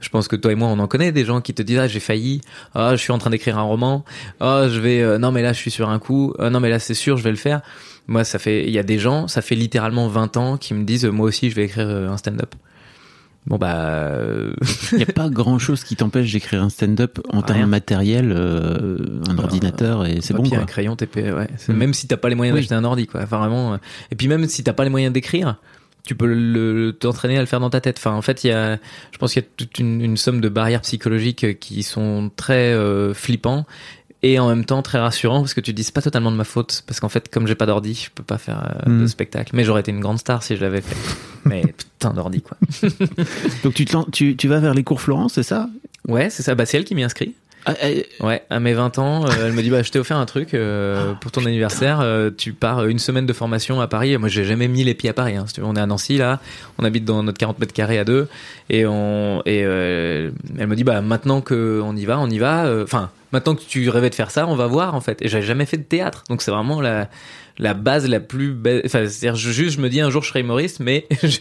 Je 0.00 0.10
pense 0.10 0.28
que 0.28 0.36
toi 0.36 0.52
et 0.52 0.54
moi 0.54 0.68
on 0.68 0.78
en 0.78 0.86
connaît 0.86 1.12
des 1.12 1.24
gens 1.24 1.40
qui 1.40 1.54
te 1.54 1.62
disent 1.62 1.78
ah 1.78 1.88
j'ai 1.88 2.00
failli. 2.00 2.42
Ah 2.74 2.94
je 2.94 3.00
suis 3.00 3.12
en 3.12 3.18
train 3.18 3.30
d'écrire 3.30 3.58
un 3.58 3.62
roman. 3.62 4.04
Ah 4.38 4.66
je 4.68 4.78
vais 4.78 5.00
euh, 5.00 5.18
non 5.18 5.32
mais 5.32 5.42
là 5.42 5.54
je 5.54 5.58
suis 5.58 5.70
sur 5.70 5.88
un 5.88 5.98
coup. 5.98 6.34
Ah, 6.38 6.50
non 6.50 6.60
mais 6.60 6.68
là 6.68 6.78
c'est 6.78 6.94
sûr 6.94 7.16
je 7.16 7.24
vais 7.24 7.30
le 7.30 7.36
faire. 7.36 7.62
Moi 8.06 8.22
ça 8.24 8.38
fait 8.38 8.64
il 8.64 8.70
y 8.70 8.78
a 8.78 8.82
des 8.82 8.98
gens 8.98 9.28
ça 9.28 9.40
fait 9.40 9.54
littéralement 9.54 10.08
20 10.08 10.36
ans 10.36 10.56
qui 10.58 10.74
me 10.74 10.84
disent 10.84 11.06
moi 11.06 11.26
aussi 11.26 11.48
je 11.48 11.56
vais 11.56 11.64
écrire 11.64 11.88
euh, 11.88 12.10
un 12.10 12.18
stand-up 12.18 12.54
bon 13.46 13.56
bah 13.58 13.74
euh, 13.76 14.52
Il 14.92 14.98
n'y 14.98 15.02
a 15.04 15.06
pas 15.06 15.28
grand 15.28 15.58
chose 15.58 15.84
qui 15.84 15.96
t'empêche 15.96 16.32
d'écrire 16.32 16.62
un 16.62 16.68
stand-up 16.70 17.18
en 17.30 17.42
termes 17.42 17.58
Rien. 17.58 17.66
matériels, 17.66 18.32
euh, 18.34 18.98
un 19.28 19.38
ordinateur 19.38 20.06
et 20.06 20.20
c'est 20.20 20.34
bon 20.34 20.48
quoi. 20.48 20.58
un 20.58 20.64
crayon, 20.64 20.96
TP, 20.96 21.16
ouais. 21.32 21.48
Mm. 21.68 21.72
Même 21.74 21.94
si 21.94 22.06
t'as 22.06 22.16
pas 22.16 22.28
les 22.28 22.34
moyens 22.34 22.54
Oui. 22.56 22.60
d'acheter 22.62 22.74
un 22.74 22.84
ordi, 22.84 23.06
quoi. 23.06 23.20
Enfin, 23.22 23.38
vraiment. 23.38 23.74
euh, 23.74 23.76
Et 24.10 24.14
puis 24.16 24.28
même 24.28 24.46
si 24.48 24.62
t'as 24.64 24.72
pas 24.72 24.84
les 24.84 24.90
moyens 24.90 25.12
d'écrire, 25.12 25.56
tu 26.06 26.14
peux 26.14 26.26
le- 26.26 26.92
t'entraîner 26.92 27.36
à 27.38 27.40
le 27.40 27.46
faire 27.46 27.60
dans 27.60 27.70
ta 27.70 27.80
tête. 27.80 27.96
Enfin, 27.98 28.12
en 28.12 28.20
fait, 28.22 28.44
il 28.44 28.48
y 28.48 28.52
a, 28.52 28.78
je 29.12 29.18
pense 29.18 29.32
qu'il 29.32 29.42
y 29.42 29.44
a 29.46 29.48
toute 29.56 29.78
une, 29.78 30.00
une 30.02 30.16
somme 30.18 30.40
de 30.40 30.48
barrières 30.50 30.82
psychologiques 30.82 31.58
qui 31.60 31.82
sont 31.82 32.30
très 32.36 32.72
euh, 32.74 33.14
flippants 33.14 33.64
et 34.26 34.38
en 34.38 34.48
même 34.48 34.64
temps 34.64 34.80
très 34.82 34.98
rassurants 34.98 35.40
parce 35.40 35.52
que 35.54 35.60
tu 35.60 35.72
te 35.72 35.76
dis 35.76 35.84
c'est 35.84 35.92
pas 35.94 36.00
totalement 36.02 36.30
de 36.32 36.36
ma 36.36 36.44
faute 36.44 36.82
parce 36.86 36.98
qu'en 37.00 37.08
fait 37.08 37.28
comme 37.28 37.46
j'ai 37.46 37.54
pas 37.54 37.66
d'ordi 37.66 37.94
je 37.94 38.10
peux 38.14 38.22
pas 38.22 38.38
faire 38.38 38.74
euh, 38.86 38.90
Mm. 38.90 39.02
de 39.02 39.06
spectacle 39.06 39.50
mais 39.54 39.64
j'aurais 39.64 39.80
été 39.80 39.90
une 39.90 40.00
grande 40.00 40.18
star 40.18 40.42
si 40.42 40.56
je 40.56 40.60
l'avais 40.62 40.80
fait 40.80 40.96
mais 41.44 41.62
putain 41.62 42.12
d'ordi 42.12 42.40
quoi 42.42 42.56
Donc 43.64 43.74
tu, 43.74 43.84
tu, 44.12 44.36
tu 44.36 44.48
vas 44.48 44.60
vers 44.60 44.74
les 44.74 44.82
cours 44.84 45.00
Florence, 45.00 45.34
c'est 45.34 45.42
ça? 45.42 45.68
Ouais 46.08 46.30
c'est 46.30 46.42
ça 46.42 46.54
bah 46.54 46.66
c'est 46.66 46.76
elle 46.78 46.84
qui 46.84 46.94
m'y 46.94 47.02
inscrit 47.02 47.34
Ah, 47.66 47.74
Ouais, 48.20 48.42
à 48.50 48.60
mes 48.60 48.74
20 48.74 48.98
ans, 48.98 49.24
euh, 49.26 49.30
elle 49.46 49.52
me 49.52 49.62
dit 49.62 49.70
bah 49.70 49.82
je 49.82 49.90
t'ai 49.90 49.98
offert 49.98 50.16
un 50.18 50.26
truc 50.26 50.52
euh, 50.54 51.14
pour 51.14 51.30
ton 51.32 51.44
anniversaire. 51.46 52.00
euh, 52.00 52.30
tu 52.36 52.52
pars 52.52 52.84
une 52.86 52.98
semaine 52.98 53.24
de 53.26 53.32
formation 53.32 53.80
à 53.80 53.86
Paris. 53.88 54.16
Moi 54.18 54.28
j'ai 54.28 54.44
jamais 54.44 54.68
mis 54.68 54.84
les 54.84 54.94
pieds 54.94 55.10
à 55.10 55.14
Paris. 55.14 55.36
Hein, 55.36 55.44
si 55.46 55.54
tu 55.54 55.60
veux. 55.60 55.66
on 55.66 55.74
est 55.76 55.80
à 55.80 55.86
Nancy 55.86 56.16
là, 56.18 56.40
on 56.78 56.84
habite 56.84 57.04
dans 57.06 57.22
notre 57.22 57.38
40 57.38 57.58
mètres 57.58 57.72
carrés 57.72 57.98
à 57.98 58.04
deux 58.04 58.28
et 58.70 58.84
on 58.86 59.42
et 59.46 59.58
elle 59.60 60.66
me 60.66 60.76
dit 60.76 60.84
bah 60.84 61.00
maintenant 61.00 61.40
que 61.40 61.80
on 61.82 61.96
y 61.96 62.04
va, 62.04 62.18
on 62.18 62.28
y 62.28 62.38
va. 62.38 62.70
Enfin 62.82 63.10
maintenant 63.34 63.54
que 63.54 63.62
tu 63.68 63.86
rêvais 63.90 64.08
de 64.08 64.14
faire 64.14 64.30
ça, 64.30 64.46
on 64.48 64.54
va 64.56 64.66
voir 64.66 64.94
en 64.94 65.02
fait. 65.02 65.20
Et 65.20 65.28
j'avais 65.28 65.44
jamais 65.44 65.66
fait 65.66 65.76
de 65.76 65.82
théâtre, 65.82 66.24
donc 66.30 66.40
c'est 66.40 66.50
vraiment 66.50 66.80
la 66.80 67.10
la 67.58 67.74
base 67.74 68.08
la 68.08 68.18
plus 68.18 68.52
belle. 68.52 68.80
Enfin 68.86 69.06
c'est-à-dire 69.06 69.36
juste 69.36 69.76
je 69.76 69.80
me 69.82 69.88
dis 69.90 70.00
un 70.00 70.08
jour 70.10 70.22
je 70.22 70.28
serai 70.30 70.40
humoriste, 70.40 70.80
mais 70.80 71.06
je, 71.22 71.36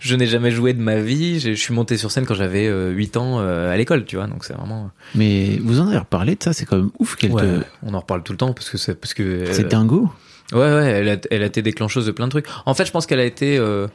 je 0.00 0.16
n'ai 0.16 0.26
jamais 0.26 0.50
joué 0.50 0.72
de 0.72 0.80
ma 0.82 0.96
vie. 0.96 1.38
Je, 1.40 1.50
je 1.50 1.60
suis 1.60 1.72
monté 1.72 1.96
sur 1.96 2.10
scène 2.10 2.26
quand 2.26 2.34
j'avais 2.34 2.66
euh, 2.66 2.90
8 2.90 3.16
ans 3.16 3.38
euh, 3.40 3.72
à 3.72 3.76
l'école, 3.76 4.04
tu 4.04 4.16
vois. 4.16 4.26
Donc 4.26 4.44
c'est 4.44 4.54
vraiment 4.54 4.90
mais 5.14 5.58
vous 5.62 5.78
en 5.80 5.86
avez 5.88 5.98
reparlé 5.98 6.34
de 6.34 6.42
ça, 6.42 6.52
c'est 6.52 6.66
quand 6.66 6.76
même 6.76 6.90
ouf 6.98 7.14
qu'elle 7.16 7.30
Ouais, 7.32 7.42
te. 7.42 7.62
on 7.84 7.94
en 7.94 8.00
reparle 8.00 8.22
tout 8.24 8.32
le 8.32 8.38
temps 8.38 8.52
parce 8.52 8.68
que 8.68 8.76
c'est 8.78 8.94
parce 9.00 9.14
que 9.14 9.22
euh, 9.22 9.52
C'est 9.52 9.68
dingo. 9.68 10.10
ouais 10.52 10.58
ouais 10.58 10.90
elle 10.90 11.08
a, 11.08 11.16
elle 11.30 11.42
a 11.42 11.46
été 11.46 11.62
déclencheuse 11.62 12.06
de 12.06 12.10
plein 12.12 12.26
de 12.26 12.30
trucs. 12.30 12.46
En 12.66 12.74
fait, 12.74 12.84
je 12.84 12.90
pense 12.92 13.06
qu'elle 13.06 13.20
a 13.20 13.24
été 13.24 13.56
euh, 13.56 13.86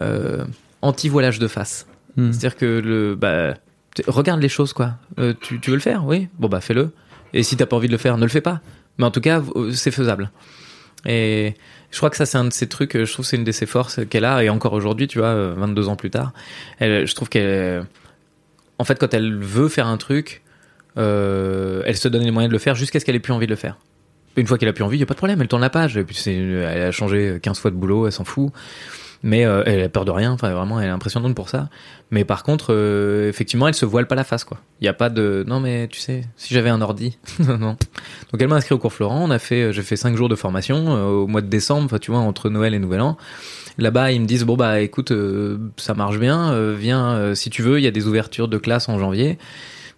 euh, 0.00 0.44
anti 0.82 1.08
voilage 1.08 1.38
de 1.38 1.48
face. 1.48 1.86
Hmm. 2.16 2.32
C'est-à-dire 2.32 2.56
que 2.56 2.64
le 2.80 3.14
bah 3.14 3.54
regarde 4.06 4.40
les 4.40 4.48
choses 4.48 4.72
quoi. 4.72 4.94
Euh, 5.18 5.34
tu, 5.40 5.58
veux 5.66 5.74
le 5.74 5.80
faire? 5.80 6.04
Oui. 6.06 6.28
Bon 6.38 6.48
bah 6.48 6.60
fais-le. 6.60 6.92
Et 7.32 7.42
si 7.42 7.56
t'as 7.56 7.66
pas 7.66 7.76
envie 7.76 7.86
de 7.88 7.92
le 7.92 7.98
faire, 7.98 8.16
ne 8.16 8.22
le 8.22 8.28
fais 8.28 8.40
pas. 8.40 8.60
Mais 8.98 9.04
en 9.04 9.10
tout 9.10 9.20
cas, 9.20 9.42
euh, 9.56 9.72
c'est 9.72 9.90
faisable. 9.90 10.30
Et 11.06 11.54
je 11.90 11.96
crois 11.96 12.10
que 12.10 12.16
ça 12.16 12.26
c'est 12.26 12.38
un 12.38 12.44
de 12.44 12.52
ces 12.52 12.68
trucs. 12.68 12.94
euh, 12.96 13.04
Je 13.04 13.12
trouve 13.12 13.24
c'est 13.24 13.36
une 13.36 13.44
de 13.44 13.52
ses 13.52 13.66
forces 13.66 14.00
qu'elle 14.08 14.24
a 14.24 14.42
et 14.44 14.48
encore 14.48 14.72
aujourd'hui, 14.72 15.08
tu 15.08 15.18
vois, 15.18 15.28
euh, 15.28 15.54
22 15.56 15.88
ans 15.88 15.96
plus 15.96 16.10
tard, 16.10 16.32
je 16.80 17.14
trouve 17.14 17.28
qu'elle, 17.28 17.84
en 18.78 18.84
fait, 18.84 18.98
quand 18.98 19.12
elle 19.14 19.34
veut 19.36 19.68
faire 19.68 19.86
un 19.86 19.96
truc, 19.96 20.42
elle 20.96 21.96
se 21.96 22.08
donne 22.08 22.22
les 22.22 22.30
moyens 22.30 22.50
de 22.50 22.54
le 22.54 22.58
faire 22.58 22.74
jusqu'à 22.74 23.00
ce 23.00 23.04
qu'elle 23.04 23.16
ait 23.16 23.20
plus 23.20 23.32
envie 23.32 23.46
de 23.46 23.52
le 23.52 23.56
faire. 23.56 23.78
Une 24.36 24.46
fois 24.46 24.58
qu'elle 24.58 24.68
a 24.68 24.72
plus 24.72 24.84
envie, 24.84 24.96
il 24.96 25.00
y 25.00 25.02
a 25.02 25.06
pas 25.06 25.14
de 25.14 25.18
problème, 25.18 25.40
elle 25.40 25.48
tourne 25.48 25.62
la 25.62 25.70
page. 25.70 25.96
Et 25.96 26.04
puis 26.04 26.16
elle 26.26 26.82
a 26.82 26.90
changé 26.92 27.38
15 27.42 27.58
fois 27.58 27.70
de 27.70 27.76
boulot, 27.76 28.06
elle 28.06 28.12
s'en 28.12 28.24
fout. 28.24 28.52
Mais 29.22 29.44
euh, 29.44 29.62
elle 29.66 29.82
a 29.82 29.88
peur 29.90 30.06
de 30.06 30.10
rien, 30.10 30.32
enfin 30.32 30.50
vraiment, 30.52 30.80
elle 30.80 30.86
est 30.88 30.92
impressionnante 30.92 31.34
pour 31.34 31.50
ça. 31.50 31.68
Mais 32.10 32.24
par 32.24 32.42
contre, 32.42 32.68
euh, 32.70 33.28
effectivement, 33.28 33.68
elle 33.68 33.74
se 33.74 33.84
voile 33.84 34.06
pas 34.06 34.14
la 34.14 34.24
face, 34.24 34.44
quoi. 34.44 34.58
Il 34.80 34.86
y 34.86 34.88
a 34.88 34.94
pas 34.94 35.10
de, 35.10 35.44
non 35.46 35.60
mais 35.60 35.88
tu 35.88 36.00
sais, 36.00 36.24
si 36.36 36.54
j'avais 36.54 36.70
un 36.70 36.80
ordi, 36.80 37.18
non. 37.38 37.76
Donc 38.32 38.40
elle 38.40 38.48
m'a 38.48 38.56
inscrit 38.56 38.74
au 38.74 38.78
cours 38.78 38.94
Florent. 38.94 39.20
On 39.22 39.30
a 39.30 39.38
fait, 39.38 39.74
j'ai 39.74 39.82
fait 39.82 39.96
cinq 39.96 40.16
jours 40.16 40.30
de 40.30 40.36
formation 40.36 40.96
euh, 40.96 41.04
au 41.08 41.26
mois 41.26 41.42
de 41.42 41.48
décembre, 41.48 41.98
tu 41.98 42.10
vois, 42.10 42.20
entre 42.20 42.48
Noël 42.48 42.72
et 42.72 42.78
Nouvel 42.78 43.02
An. 43.02 43.18
Là-bas, 43.76 44.10
ils 44.12 44.20
me 44.22 44.26
disent 44.26 44.44
bon 44.44 44.56
bah 44.56 44.80
écoute, 44.80 45.10
euh, 45.12 45.58
ça 45.76 45.92
marche 45.92 46.18
bien, 46.18 46.52
euh, 46.52 46.74
viens 46.78 47.12
euh, 47.12 47.34
si 47.34 47.50
tu 47.50 47.60
veux. 47.62 47.78
Il 47.78 47.84
y 47.84 47.88
a 47.88 47.90
des 47.92 48.06
ouvertures 48.06 48.48
de 48.48 48.56
classe 48.56 48.88
en 48.88 48.98
janvier. 48.98 49.38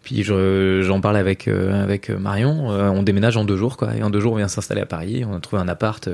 Puis 0.03 0.25
je- 0.25 0.83
j'en 0.83 1.01
parle 1.01 1.17
avec 1.17 1.47
euh, 1.47 1.81
avec 1.81 2.11
Marion. 2.11 2.73
Euh, 2.73 2.89
on 2.89 3.05
déménage 3.05 3.37
en 3.37 3.45
deux 3.45 3.57
jours, 3.57 3.77
quoi. 3.77 3.95
Et 3.95 4.03
en 4.03 4.11
deux 4.11 4.19
jours, 4.19 4.33
on 4.33 4.37
vient 4.37 4.49
s'installer 4.49 4.81
à 4.81 4.87
Paris. 4.87 5.25
On 5.25 5.37
a 5.37 5.39
trouvé 5.41 5.63
un 5.63 5.69
appart. 5.69 6.09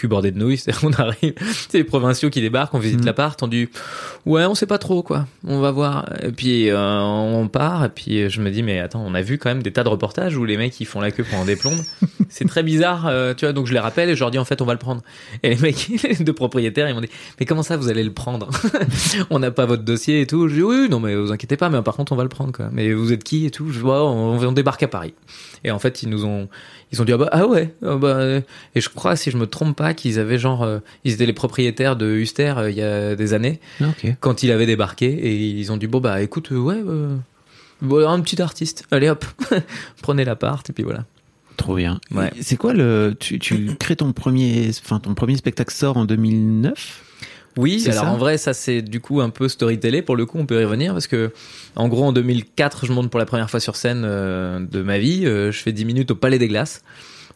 Cul 0.00 0.08
bordé 0.08 0.30
de 0.30 0.38
nouilles, 0.38 0.56
c'est-à-dire 0.58 0.80
qu'on 0.80 0.92
arrive, 0.94 1.34
c'est 1.68 1.78
les 1.78 1.84
provinciaux 1.84 2.30
qui 2.30 2.40
débarquent, 2.40 2.74
on 2.74 2.78
visite 2.78 3.00
Mhm. 3.00 3.06
l'appart, 3.06 3.42
on 3.42 3.48
dit 3.48 3.68
ouais, 4.26 4.44
on 4.46 4.54
sait 4.54 4.66
pas 4.66 4.78
trop 4.78 5.02
quoi, 5.02 5.26
on 5.46 5.60
va 5.60 5.70
voir, 5.70 6.08
et 6.22 6.32
puis 6.32 6.70
euh, 6.70 6.98
on 7.00 7.48
part, 7.48 7.84
et 7.84 7.88
puis 7.90 8.28
je 8.30 8.40
me 8.40 8.50
dis 8.50 8.62
mais 8.62 8.80
attends, 8.80 9.04
on 9.06 9.14
a 9.14 9.22
vu 9.22 9.38
quand 9.38 9.50
même 9.50 9.62
des 9.62 9.72
tas 9.72 9.84
de 9.84 9.88
reportages 9.88 10.36
où 10.36 10.44
les 10.44 10.56
mecs 10.56 10.78
ils 10.80 10.84
font 10.86 11.00
la 11.00 11.10
queue 11.10 11.24
pendant 11.30 11.44
des 11.44 11.56
plombes, 11.56 11.80
c'est 12.28 12.46
très 12.46 12.62
bizarre, 12.62 13.06
euh, 13.06 13.34
tu 13.34 13.44
vois, 13.44 13.52
donc 13.52 13.66
je 13.66 13.72
les 13.72 13.78
rappelle 13.78 14.08
et 14.10 14.14
je 14.14 14.20
leur 14.20 14.30
dis 14.30 14.38
en 14.38 14.44
fait 14.44 14.60
on 14.62 14.66
va 14.66 14.72
le 14.72 14.78
prendre, 14.78 15.02
et 15.42 15.50
les 15.50 15.56
mecs, 15.56 15.88
les 16.02 16.16
deux 16.24 16.32
propriétaires 16.32 16.88
ils 16.88 16.94
m'ont 16.94 17.00
dit 17.00 17.10
mais 17.38 17.46
comment 17.46 17.62
ça 17.62 17.76
vous 17.76 17.88
allez 17.88 18.04
le 18.04 18.12
prendre, 18.12 18.48
on 19.30 19.38
n'a 19.38 19.50
pas 19.50 19.66
votre 19.66 19.82
dossier 19.82 20.20
et 20.22 20.26
tout, 20.26 20.48
je 20.48 20.54
dis 20.54 20.62
oui 20.62 20.88
non 20.90 21.00
mais 21.00 21.14
vous 21.14 21.32
inquiétez 21.32 21.56
pas, 21.56 21.68
mais 21.70 21.80
par 21.82 21.96
contre 21.96 22.12
on 22.12 22.16
va 22.16 22.22
le 22.22 22.28
prendre 22.28 22.52
quoi, 22.52 22.68
mais 22.72 22.92
vous 22.92 23.12
êtes 23.12 23.24
qui 23.24 23.46
et 23.46 23.50
tout, 23.50 23.70
je 23.70 23.80
vois 23.80 24.04
on, 24.10 24.38
on 24.40 24.52
débarque 24.52 24.82
à 24.82 24.88
Paris, 24.88 25.14
et 25.64 25.70
en 25.70 25.78
fait 25.78 26.02
ils 26.02 26.08
nous 26.08 26.24
ont 26.24 26.48
ils 26.92 27.00
ont 27.00 27.04
dit 27.04 27.12
ah, 27.12 27.16
bah, 27.18 27.28
ah 27.32 27.46
ouais 27.46 27.74
ah 27.84 27.96
bah, 27.96 28.08
euh, 28.16 28.40
et 28.74 28.80
je 28.80 28.88
crois 28.88 29.16
si 29.16 29.30
je 29.30 29.36
me 29.36 29.46
trompe 29.46 29.76
pas 29.76 29.94
qu'ils 29.94 30.18
avaient 30.18 30.38
genre 30.38 30.62
euh, 30.62 30.78
ils 31.04 31.12
étaient 31.12 31.26
les 31.26 31.32
propriétaires 31.32 31.96
de 31.96 32.06
Huster 32.10 32.54
euh, 32.56 32.70
il 32.70 32.76
y 32.76 32.82
a 32.82 33.14
des 33.16 33.32
années 33.34 33.60
Ok. 33.80 34.06
quand 34.20 34.42
il 34.42 34.50
avait 34.50 34.66
débarqué 34.66 35.06
et 35.06 35.34
ils 35.36 35.70
ont 35.72 35.76
dit 35.76 35.86
bon 35.86 36.00
bah 36.00 36.20
écoute 36.22 36.50
euh, 36.52 36.58
ouais 36.58 36.82
voilà, 37.82 38.10
un 38.10 38.20
petit 38.20 38.40
artiste 38.42 38.84
allez 38.90 39.08
hop 39.08 39.24
prenez 40.02 40.24
l'appart 40.24 40.68
et 40.68 40.72
puis 40.72 40.82
voilà 40.84 41.04
Trop 41.56 41.76
bien. 41.76 42.00
Ouais. 42.10 42.30
C'est 42.40 42.56
quoi 42.56 42.72
le 42.72 43.14
tu, 43.20 43.38
tu 43.38 43.76
crées 43.78 43.96
ton 43.96 44.12
premier 44.14 44.70
enfin 44.82 44.98
ton 44.98 45.12
premier 45.12 45.36
spectacle 45.36 45.74
sort 45.74 45.98
en 45.98 46.06
2009 46.06 47.04
oui 47.56 47.82
alors 47.88 48.04
ça 48.04 48.10
en 48.10 48.16
vrai 48.16 48.38
ça 48.38 48.54
c'est 48.54 48.82
du 48.82 49.00
coup 49.00 49.20
un 49.20 49.30
peu 49.30 49.48
storytellé 49.48 50.02
pour 50.02 50.16
le 50.16 50.26
coup 50.26 50.38
on 50.38 50.46
peut 50.46 50.60
y 50.60 50.64
revenir 50.64 50.92
parce 50.92 51.06
que 51.06 51.32
en 51.76 51.88
gros 51.88 52.04
en 52.04 52.12
2004 52.12 52.86
je 52.86 52.92
monte 52.92 53.10
pour 53.10 53.18
la 53.18 53.26
première 53.26 53.50
fois 53.50 53.60
sur 53.60 53.76
scène 53.76 54.02
euh, 54.04 54.60
de 54.60 54.82
ma 54.82 54.98
vie 54.98 55.26
euh, 55.26 55.50
je 55.50 55.58
fais 55.60 55.72
10 55.72 55.84
minutes 55.84 56.10
au 56.10 56.14
Palais 56.14 56.38
des 56.38 56.48
Glaces 56.48 56.82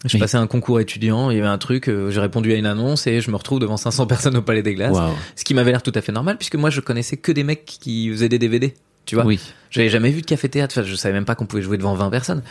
j'ai 0.04 0.16
Oui. 0.16 0.20
passé 0.20 0.36
un 0.36 0.46
concours 0.46 0.80
étudiant, 0.80 1.30
il 1.30 1.36
y 1.38 1.40
avait 1.40 1.48
un 1.48 1.56
truc, 1.56 1.88
euh, 1.88 2.10
j'ai 2.10 2.20
répondu 2.20 2.52
à 2.52 2.56
une 2.56 2.66
annonce 2.66 3.06
et 3.06 3.22
je 3.22 3.30
me 3.30 3.36
retrouve 3.36 3.58
devant 3.58 3.78
500 3.78 4.06
personnes 4.06 4.36
au 4.36 4.42
Palais 4.42 4.62
des 4.62 4.74
Glaces. 4.74 4.94
Ce 5.34 5.44
qui 5.44 5.54
m'avait 5.54 5.70
l'air 5.70 5.82
tout 5.82 5.92
à 5.94 6.02
fait 6.02 6.12
normal 6.12 6.36
puisque 6.36 6.56
moi 6.56 6.68
je 6.68 6.80
connaissais 6.80 7.16
que 7.16 7.32
des 7.32 7.42
mecs 7.42 7.64
qui 7.64 8.10
faisaient 8.10 8.28
des 8.28 8.38
DVD. 8.38 8.74
Tu 9.06 9.14
vois 9.16 9.24
Oui. 9.24 9.40
J'avais 9.70 9.88
jamais 9.88 10.10
vu 10.10 10.20
de 10.20 10.26
café 10.26 10.48
théâtre, 10.48 10.74
enfin, 10.78 10.86
je 10.88 10.94
savais 10.94 11.12
même 11.14 11.24
pas 11.24 11.34
qu'on 11.34 11.46
pouvait 11.46 11.62
jouer 11.62 11.76
devant 11.78 11.94
20 11.94 12.08
personnes. 12.10 12.42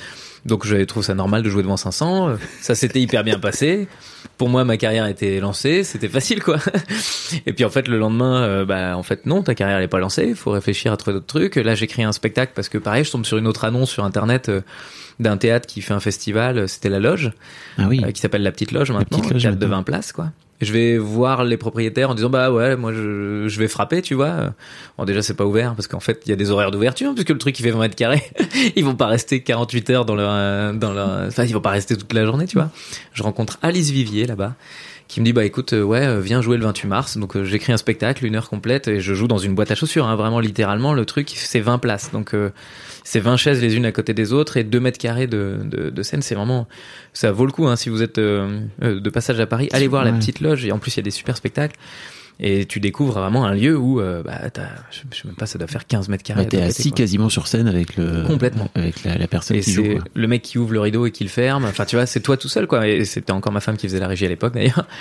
Donc 0.46 0.68
je 0.68 0.76
trouve 0.84 1.04
ça 1.06 1.14
normal 1.16 1.42
de 1.42 1.50
jouer 1.50 1.64
devant 1.64 1.78
500. 1.78 2.30
Euh, 2.30 2.36
Ça 2.62 2.76
s'était 2.76 3.00
hyper 3.00 3.24
bien 3.24 3.40
passé. 3.40 3.88
Pour 4.38 4.50
moi, 4.50 4.66
ma 4.66 4.76
carrière 4.76 5.06
était 5.08 5.40
lancée, 5.40 5.86
c'était 5.86 6.10
facile 6.10 6.44
quoi. 6.44 6.58
Et 7.46 7.54
puis 7.54 7.64
en 7.64 7.70
fait, 7.70 7.88
le 7.88 7.98
lendemain, 7.98 8.44
euh, 8.44 8.66
bah 8.66 8.98
en 8.98 9.04
fait 9.04 9.26
non, 9.26 9.42
ta 9.42 9.56
carrière 9.56 9.80
n'est 9.80 9.88
pas 9.88 10.00
lancée. 10.00 10.26
Il 10.28 10.36
faut 10.36 10.52
réfléchir 10.52 10.92
à 10.92 10.98
trouver 10.98 11.14
d'autres 11.14 11.28
trucs. 11.28 11.56
Là, 11.56 11.76
j'écris 11.76 12.04
un 12.04 12.12
spectacle 12.12 12.52
parce 12.56 12.68
que 12.68 12.78
pareil, 12.78 13.06
je 13.06 13.12
tombe 13.12 13.26
sur 13.26 13.38
une 13.38 13.48
autre 13.48 13.64
annonce 13.64 13.90
sur 13.90 14.04
internet 14.04 14.50
euh, 14.50 14.62
d'un 15.22 15.38
théâtre 15.38 15.66
qui 15.66 15.82
fait 15.82 15.94
un 15.94 16.02
festival. 16.02 16.68
C'était 16.68 16.90
la 16.90 17.00
Loge 17.00 17.32
Ah 17.78 17.86
oui. 17.88 18.02
euh, 18.06 18.12
qui 18.12 18.20
s'appelle 18.20 18.44
la 18.44 18.52
petite 18.52 18.74
loge 18.74 18.92
maintenant, 18.92 19.20
Petite 19.20 19.32
Loge 19.32 19.42
théâtre 19.44 19.58
de 19.60 19.66
maintenant. 19.66 19.78
20 19.78 19.84
places 19.84 20.12
quoi. 20.12 20.32
Je 20.64 20.74
vais 20.74 20.98
voir 20.98 21.44
les 21.44 21.58
propriétaires 21.58 22.10
en 22.10 22.16
disant 22.16 22.30
bah 22.30 22.52
ouais 22.52 22.76
moi 22.76 22.92
je, 22.94 23.48
je 23.48 23.60
vais 23.60 23.68
frapper 23.68 24.02
tu 24.02 24.14
vois. 24.14 24.54
Bon 24.98 25.06
déjà 25.06 25.22
c'est 25.22 25.36
pas 25.36 25.46
ouvert 25.46 25.76
parce 25.76 25.88
qu'en 25.88 26.00
fait 26.00 26.22
il 26.26 26.30
y 26.30 26.34
a 26.34 26.36
des 26.36 26.52
horaires 26.52 26.72
d'ouverture 26.72 27.14
puisque 27.14 27.30
le 27.30 27.38
truc 27.38 27.60
il 27.60 27.64
fait 27.64 27.72
20 27.72 27.80
mètres 27.80 27.96
carrés. 27.96 28.24
ils 28.76 28.86
vont 28.86 28.96
pas 28.96 29.08
rester 29.08 29.42
48 29.42 29.90
heures 29.90 30.06
dans 30.06 30.16
leur 30.16 30.32
euh, 30.32 30.74
dans 30.74 30.94
leur 30.94 31.28
enfin 31.28 31.44
ils 31.44 31.54
vont 31.54 31.62
pas 31.62 31.72
rester 31.72 31.96
toute 31.96 32.14
la 32.14 32.26
journée 32.26 32.48
tu 32.48 32.58
vois. 32.58 32.70
Je 33.14 33.24
rencontre 33.24 33.60
Alice 33.62 33.92
Vivier 33.92 34.26
là-bas 34.26 34.56
qui 35.14 35.20
me 35.20 35.26
dit 35.26 35.34
bah 35.34 35.46
écoute 35.46 35.74
euh, 35.74 35.84
ouais 35.84 36.08
euh, 36.08 36.20
viens 36.20 36.42
jouer 36.42 36.58
le 36.58 36.64
28 36.64 36.88
mars. 36.88 37.18
Donc 37.18 37.36
euh, 37.36 37.44
j'écris 37.44 37.72
un 37.72 37.78
spectacle 37.78 38.26
une 38.26 38.36
heure 38.36 38.50
complète 38.50 38.88
et 38.88 39.00
je 39.00 39.14
joue 39.14 39.28
dans 39.28 39.38
une 39.38 39.54
boîte 39.54 39.70
à 39.70 39.76
chaussures 39.76 40.08
hein, 40.08 40.16
vraiment 40.16 40.40
littéralement 40.40 40.94
le 40.94 41.06
truc 41.06 41.32
c'est 41.36 41.60
20 41.60 41.78
places. 41.78 42.12
Donc 42.12 42.34
euh, 42.34 42.50
c'est 43.04 43.20
20 43.20 43.38
chaises 43.38 43.62
les 43.62 43.76
unes 43.76 43.86
à 43.86 43.92
côté 43.92 44.16
des 44.16 44.34
autres 44.34 44.58
et 44.58 44.64
2 44.64 44.80
mètres 44.80 44.98
carrés 44.98 45.28
de, 45.28 45.60
de, 45.66 45.92
de 45.92 46.04
scène 46.04 46.24
c'est 46.24 46.34
vraiment 46.34 46.68
ça 47.14 47.32
vaut 47.32 47.46
le 47.46 47.52
coup 47.52 47.68
hein, 47.68 47.76
si 47.76 47.90
vous 47.90 48.02
êtes 48.02 48.18
euh, 48.18 48.60
de 48.82 49.10
passage 49.12 49.40
à 49.40 49.46
Paris. 49.46 49.70
Allez 49.72 49.88
voir 49.88 50.04
la 50.04 50.14
petite 50.14 50.40
loge 50.42 50.66
et 50.66 50.72
en 50.72 50.80
plus 50.80 50.96
il 50.96 50.98
y 50.98 51.02
a 51.02 51.04
des 51.04 51.12
super 51.12 51.38
spectacles 51.38 51.78
et 52.40 52.66
tu 52.66 52.80
découvres 52.80 53.20
vraiment 53.20 53.46
un 53.46 53.54
lieu 53.54 53.78
où 53.78 54.02
euh, 54.02 54.24
bah 54.24 54.50
t'as 54.52 54.68
je, 54.92 55.02
je 55.12 55.22
sais 55.22 55.28
même 55.28 55.36
pas 55.36 55.46
ça 55.46 55.58
doit 55.60 55.68
faire 55.68 55.86
15 55.88 56.10
mètres 56.10 56.24
carrés 56.24 56.42
Ouais, 56.42 56.48
T'es 56.48 56.62
assis 56.62 56.90
quoi. 56.90 56.98
quasiment 56.98 57.30
sur 57.30 57.48
scène 57.48 57.68
avec 57.68 57.96
le 57.96 58.24
Complètement. 58.26 58.70
avec 58.76 59.04
la, 59.04 59.18
la 59.18 59.28
personne 59.28 59.58
Et 59.58 59.62
qui 59.62 59.72
joue. 59.72 59.84
c'est 59.84 59.94
quoi. 59.96 60.04
le 60.14 60.28
mec 60.28 60.42
qui 60.42 60.58
ouvre 60.58 60.74
le 60.74 60.80
rideau 60.80 61.06
et 61.06 61.12
qui 61.12 61.24
le 61.24 61.30
ferme. 61.30 61.66
Enfin, 61.66 61.86
tu 61.86 61.96
vois, 61.96 62.06
c'est 62.06 62.20
toi 62.22 62.36
tout 62.38 62.50
seul, 62.50 62.66
quoi. 62.68 62.88
Et 62.88 63.06
c'était 63.06 63.32
encore 63.32 63.54
ma 63.54 63.60
femme 63.62 63.78
qui 63.78 63.88
faisait 63.88 64.00
la 64.00 64.08
régie 64.08 64.26
à 64.26 64.30
l'époque, 64.30 64.54
d'ailleurs. 64.54 64.88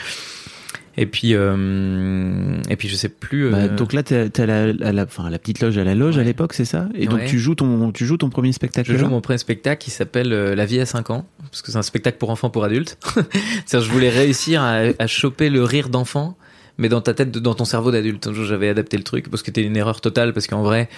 Et 0.98 1.06
puis, 1.06 1.30
euh, 1.32 2.58
et 2.68 2.76
puis 2.76 2.86
je 2.88 2.96
sais 2.96 3.08
plus. 3.08 3.50
Bah, 3.50 3.56
euh, 3.60 3.76
donc 3.76 3.94
là, 3.94 4.02
t'es 4.02 4.28
à 4.38 4.44
la, 4.44 4.64
à 4.86 4.92
la, 4.92 5.04
enfin, 5.04 5.24
à 5.24 5.30
la 5.30 5.38
petite 5.38 5.60
loge 5.62 5.78
à 5.78 5.84
la 5.84 5.94
loge 5.94 6.18
à 6.18 6.22
l'époque, 6.22 6.52
c'est 6.52 6.66
ça? 6.66 6.86
Et 6.94 7.06
donc 7.06 7.24
tu 7.24 7.38
joues 7.38 7.54
ton, 7.54 7.92
tu 7.92 8.04
joues 8.04 8.18
ton 8.18 8.28
premier 8.28 8.52
spectacle 8.52 8.92
Je 8.92 8.98
joue 8.98 9.06
mon 9.06 9.22
premier 9.22 9.38
spectacle 9.38 9.82
qui 9.82 9.90
s'appelle 9.90 10.34
euh, 10.34 10.54
La 10.54 10.66
vie 10.66 10.80
à 10.80 10.84
5 10.84 11.08
ans, 11.08 11.24
parce 11.50 11.62
que 11.62 11.72
c'est 11.72 11.78
un 11.78 11.82
spectacle 11.82 12.18
pour 12.18 12.28
enfants, 12.28 12.50
pour 12.50 12.62
adultes. 12.64 12.98
C'est-à-dire, 13.64 13.88
je 13.88 13.90
voulais 13.90 14.10
réussir 14.10 14.60
à, 14.60 14.80
à 14.98 15.06
choper 15.06 15.48
le 15.48 15.64
rire 15.64 15.88
d'enfant, 15.88 16.36
mais 16.78 16.88
dans 16.88 17.00
ta 17.00 17.14
tête, 17.14 17.30
dans 17.30 17.54
ton 17.54 17.64
cerveau 17.64 17.90
d'adulte. 17.90 18.32
Jour, 18.32 18.44
J'avais 18.44 18.68
adapté 18.68 18.96
le 18.96 19.02
truc, 19.04 19.28
parce 19.30 19.42
que 19.42 19.46
c'était 19.46 19.62
une 19.62 19.76
erreur 19.76 20.00
totale, 20.00 20.32
parce 20.32 20.46
qu'en 20.46 20.62
vrai, 20.62 20.88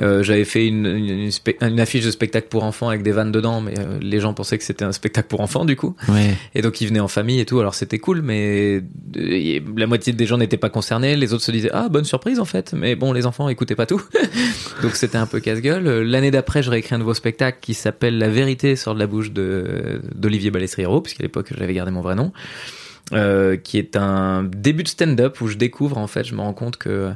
euh, 0.00 0.22
j'avais 0.22 0.44
fait 0.44 0.66
une, 0.66 0.86
une, 0.86 1.08
une 1.08 1.28
spe- 1.30 1.56
une 1.60 1.80
affiche 1.80 2.04
de 2.04 2.10
spectacle 2.10 2.48
pour 2.48 2.64
enfants 2.64 2.88
avec 2.88 3.02
des 3.02 3.12
vannes 3.12 3.32
dedans, 3.32 3.60
mais 3.60 3.74
euh, 3.78 3.98
les 4.00 4.20
gens 4.20 4.34
pensaient 4.34 4.58
que 4.58 4.64
c'était 4.64 4.84
un 4.84 4.92
spectacle 4.92 5.28
pour 5.28 5.40
enfants, 5.40 5.64
du 5.64 5.76
coup. 5.76 5.96
Ouais. 6.08 6.34
Et 6.54 6.62
donc 6.62 6.80
ils 6.80 6.86
venaient 6.88 7.00
en 7.00 7.08
famille 7.08 7.40
et 7.40 7.46
tout, 7.46 7.60
alors 7.60 7.74
c'était 7.74 7.98
cool, 7.98 8.22
mais 8.22 8.82
euh, 9.16 9.60
la 9.76 9.86
moitié 9.86 10.12
des 10.12 10.26
gens 10.26 10.38
n'étaient 10.38 10.56
pas 10.56 10.70
concernés, 10.70 11.16
les 11.16 11.32
autres 11.32 11.44
se 11.44 11.50
disaient 11.52 11.70
ah 11.72 11.88
bonne 11.88 12.04
surprise 12.04 12.38
en 12.40 12.44
fait, 12.44 12.72
mais 12.74 12.94
bon 12.96 13.12
les 13.12 13.26
enfants 13.26 13.48
écoutaient 13.48 13.74
pas 13.76 13.86
tout, 13.86 14.02
donc 14.82 14.94
c'était 14.96 15.18
un 15.18 15.26
peu 15.26 15.40
casse-gueule. 15.40 16.02
L'année 16.02 16.30
d'après, 16.30 16.62
je 16.62 16.70
réécris 16.70 16.94
un 16.94 16.98
nouveau 16.98 17.14
spectacle 17.14 17.58
qui 17.60 17.74
s'appelle 17.74 18.18
La 18.18 18.28
vérité 18.28 18.76
sort 18.76 18.94
de 18.94 18.98
la 19.00 19.06
bouche 19.06 19.32
de 19.32 20.00
d'Olivier 20.14 20.50
Balestriero, 20.50 21.00
puisqu'à 21.00 21.22
l'époque 21.22 21.52
j'avais 21.56 21.74
gardé 21.74 21.90
mon 21.92 22.00
vrai 22.00 22.14
nom. 22.14 22.32
Euh, 23.14 23.58
qui 23.58 23.76
est 23.76 23.94
un 23.96 24.42
début 24.42 24.84
de 24.84 24.88
stand-up 24.88 25.38
où 25.42 25.48
je 25.48 25.58
découvre 25.58 25.98
en 25.98 26.06
fait, 26.06 26.24
je 26.24 26.34
me 26.34 26.40
rends 26.40 26.54
compte 26.54 26.78
que 26.78 27.12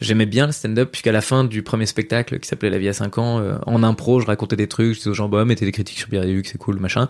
j'aimais 0.00 0.26
bien 0.26 0.46
le 0.46 0.52
stand-up 0.52 0.92
puisqu'à 0.92 1.10
la 1.10 1.20
fin 1.20 1.42
du 1.42 1.62
premier 1.62 1.86
spectacle 1.86 2.38
qui 2.38 2.48
s'appelait 2.48 2.70
La 2.70 2.78
vie 2.78 2.88
à 2.88 2.92
5 2.92 3.18
ans, 3.18 3.40
euh, 3.40 3.56
en 3.66 3.82
impro, 3.82 4.20
je 4.20 4.26
racontais 4.26 4.54
des 4.54 4.68
trucs, 4.68 4.92
je 4.92 4.98
disais 4.98 5.10
aux 5.10 5.14
gens 5.14 5.28
bah 5.28 5.44
mettez 5.44 5.64
des 5.64 5.72
critiques 5.72 5.98
sur 5.98 6.08
Luc, 6.10 6.46
c'est 6.46 6.58
cool, 6.58 6.78
machin. 6.78 7.08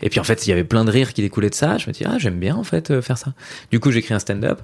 Et 0.00 0.08
puis 0.08 0.20
en 0.20 0.24
fait, 0.24 0.46
il 0.46 0.50
y 0.50 0.52
avait 0.54 0.64
plein 0.64 0.86
de 0.86 0.90
rires 0.90 1.12
qui 1.12 1.20
découlaient 1.20 1.50
de 1.50 1.54
ça. 1.54 1.76
Je 1.76 1.86
me 1.86 1.92
dis 1.92 2.04
ah 2.06 2.16
j'aime 2.16 2.38
bien 2.38 2.56
en 2.56 2.64
fait 2.64 2.90
euh, 2.90 3.02
faire 3.02 3.18
ça. 3.18 3.34
Du 3.70 3.78
coup, 3.78 3.90
j'écris 3.90 4.14
un 4.14 4.20
stand-up. 4.20 4.62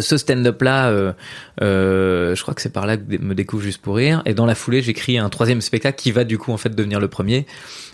Ce 0.00 0.16
stand-up 0.18 0.60
là, 0.62 1.14
je 1.60 2.42
crois 2.42 2.54
que 2.54 2.60
c'est 2.60 2.72
par 2.72 2.86
là 2.86 2.98
que 2.98 3.16
me 3.18 3.34
découvre 3.34 3.62
juste 3.62 3.80
pour 3.80 3.96
rire. 3.96 4.22
Et 4.26 4.34
dans 4.34 4.46
la 4.46 4.54
foulée, 4.54 4.82
j'écris 4.82 5.16
un 5.18 5.28
troisième 5.30 5.62
spectacle 5.62 5.98
qui 5.98 6.10
va 6.10 6.24
du 6.24 6.36
coup 6.36 6.52
en 6.52 6.56
fait 6.56 6.74
devenir 6.74 7.00
le 7.00 7.08
premier, 7.08 7.46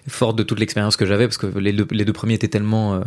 fort 0.08 0.34
de 0.34 0.44
toute 0.44 0.58
l'expérience 0.60 0.96
que 0.96 1.04
j'avais 1.04 1.26
parce 1.26 1.38
que 1.38 1.46
les 1.58 1.72
deux, 1.72 1.86
les 1.90 2.04
deux 2.04 2.12
premiers 2.12 2.34
étaient 2.34 2.48
tellement 2.48 3.02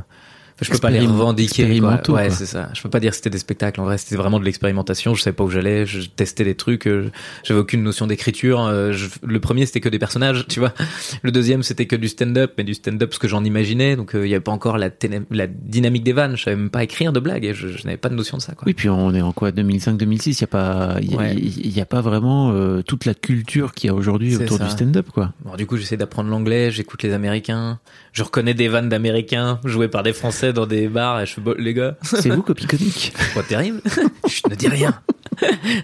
je 0.61 0.69
peux 0.71 0.77
pas 0.77 0.89
les 0.91 0.99
revendiquer. 0.99 1.79
Quoi. 1.79 1.99
Ouais, 2.09 2.29
c'est 2.29 2.45
ça. 2.45 2.69
Je 2.73 2.81
peux 2.81 2.89
pas 2.89 2.99
dire 2.99 3.11
que 3.11 3.15
c'était 3.17 3.29
des 3.29 3.37
spectacles. 3.37 3.81
En 3.81 3.85
vrai, 3.85 3.97
c'était 3.97 4.15
vraiment 4.15 4.39
de 4.39 4.45
l'expérimentation. 4.45 5.13
Je 5.15 5.21
savais 5.21 5.35
pas 5.35 5.43
où 5.43 5.49
j'allais. 5.49 5.85
Je 5.85 6.01
testais 6.07 6.43
des 6.43 6.55
trucs. 6.55 6.87
euh, 6.87 7.09
J'avais 7.43 7.59
aucune 7.59 7.83
notion 7.83 8.07
d'écriture. 8.07 8.61
Euh, 8.65 8.91
je- 8.91 9.07
Le 9.23 9.39
premier, 9.39 9.65
c'était 9.65 9.79
que 9.81 9.89
des 9.89 9.99
personnages, 9.99 10.45
tu 10.49 10.59
vois. 10.59 10.73
Le 11.21 11.31
deuxième, 11.31 11.63
c'était 11.63 11.85
que 11.87 11.95
du 11.95 12.07
stand-up, 12.07 12.53
mais 12.57 12.63
du 12.63 12.73
stand-up 12.73 13.13
ce 13.13 13.19
que 13.19 13.27
j'en 13.27 13.43
imaginais. 13.43 13.95
Donc, 13.95 14.15
euh, 14.15 14.25
il 14.25 14.29
y 14.29 14.33
avait 14.35 14.43
pas 14.43 14.51
encore 14.51 14.77
la, 14.77 14.89
téné- 14.89 15.23
la 15.31 15.47
dynamique 15.47 16.03
des 16.03 16.13
vannes. 16.13 16.37
Je 16.37 16.43
savais 16.43 16.55
même 16.57 16.69
pas 16.69 16.83
écrire 16.83 17.11
de 17.13 17.19
blagues. 17.19 17.45
Et 17.45 17.53
je, 17.53 17.67
je 17.67 17.83
n'avais 17.85 17.97
pas 17.97 18.09
de 18.09 18.15
notion 18.15 18.37
de 18.37 18.41
ça, 18.41 18.53
quoi. 18.53 18.63
Oui, 18.65 18.73
puis 18.73 18.89
on 18.89 19.13
est 19.13 19.21
en 19.21 19.31
quoi 19.31 19.51
2005-2006, 19.51 20.29
il 20.37 20.41
y 20.41 20.43
a 20.43 20.47
pas, 20.47 20.95
il 21.01 21.11
y, 21.11 21.15
a- 21.15 21.17
Ouais. 21.17 21.33
il 21.35 21.71
y 21.75 21.81
a 21.81 21.85
pas 21.85 22.01
vraiment 22.01 22.51
euh, 22.51 22.81
toute 22.81 23.05
la 23.05 23.13
culture 23.13 23.73
qu'il 23.73 23.87
y 23.89 23.91
a 23.91 23.95
aujourd'hui 23.95 24.35
autour 24.35 24.57
ça. 24.57 24.65
du 24.65 24.69
stand-up, 24.69 25.07
quoi. 25.13 25.33
Bon, 25.45 25.55
du 25.55 25.65
coup, 25.65 25.77
j'essaie 25.77 25.97
d'apprendre 25.97 26.29
l'anglais, 26.29 26.71
j'écoute 26.71 27.03
les 27.03 27.13
Américains, 27.13 27.79
je 28.11 28.23
reconnais 28.23 28.53
des 28.53 28.67
vannes 28.67 28.89
d'Américains 28.89 29.59
jouées 29.65 29.87
par 29.87 30.03
des 30.03 30.13
Français 30.13 30.42
dans 30.51 30.65
des 30.65 30.87
bars 30.89 31.21
et 31.21 31.25
je 31.25 31.33
fais, 31.35 31.41
bon, 31.41 31.55
les 31.57 31.73
gars, 31.73 31.95
C'est 32.01 32.29
vous, 32.29 32.41
copie 32.41 32.65
comique. 32.67 33.13
pas 33.35 33.43
terrible. 33.43 33.79
je 34.27 34.41
ne 34.49 34.55
dis 34.55 34.67
rien. 34.67 34.93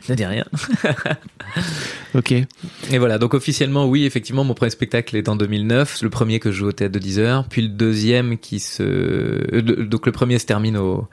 ne 0.10 0.16
dis 0.16 0.26
rien. 0.26 0.46
Ok. 2.16 2.32
Et 2.32 2.98
voilà, 2.98 3.18
donc 3.18 3.34
officiellement, 3.34 3.88
oui, 3.88 4.06
effectivement, 4.06 4.44
mon 4.44 4.54
premier 4.54 4.72
spectacle 4.72 5.16
est 5.16 5.30
en 5.30 5.36
2009, 5.36 6.02
le 6.02 6.10
premier 6.10 6.40
que 6.40 6.52
je 6.52 6.58
joue 6.58 6.68
au 6.68 6.72
théâtre 6.72 6.94
de 6.94 7.00
10 7.00 7.20
heures, 7.20 7.46
puis 7.48 7.62
le 7.62 7.70
deuxième 7.70 8.38
qui 8.38 8.60
se... 8.60 8.84
euh, 8.84 9.86
donc 9.86 10.06
le 10.06 10.12
premier 10.12 10.40
se 10.40 10.46
termine 10.46 10.78
au... 10.78 11.08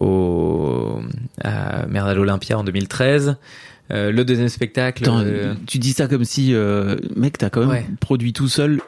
au 0.00 1.00
à 1.42 1.86
Merde 1.86 2.08
à 2.08 2.14
l'Olympia 2.14 2.58
en 2.58 2.64
2013. 2.64 3.36
Euh, 3.90 4.12
le 4.12 4.24
deuxième 4.24 4.48
spectacle... 4.48 5.04
Euh, 5.08 5.54
tu 5.66 5.78
dis 5.78 5.92
ça 5.92 6.08
comme 6.08 6.24
si, 6.24 6.54
euh, 6.54 6.96
mec, 7.16 7.38
t'as 7.38 7.50
quand 7.50 7.60
même 7.60 7.70
Ouais. 7.70 7.86
produit 8.00 8.32
tout 8.32 8.48
seul 8.48 8.80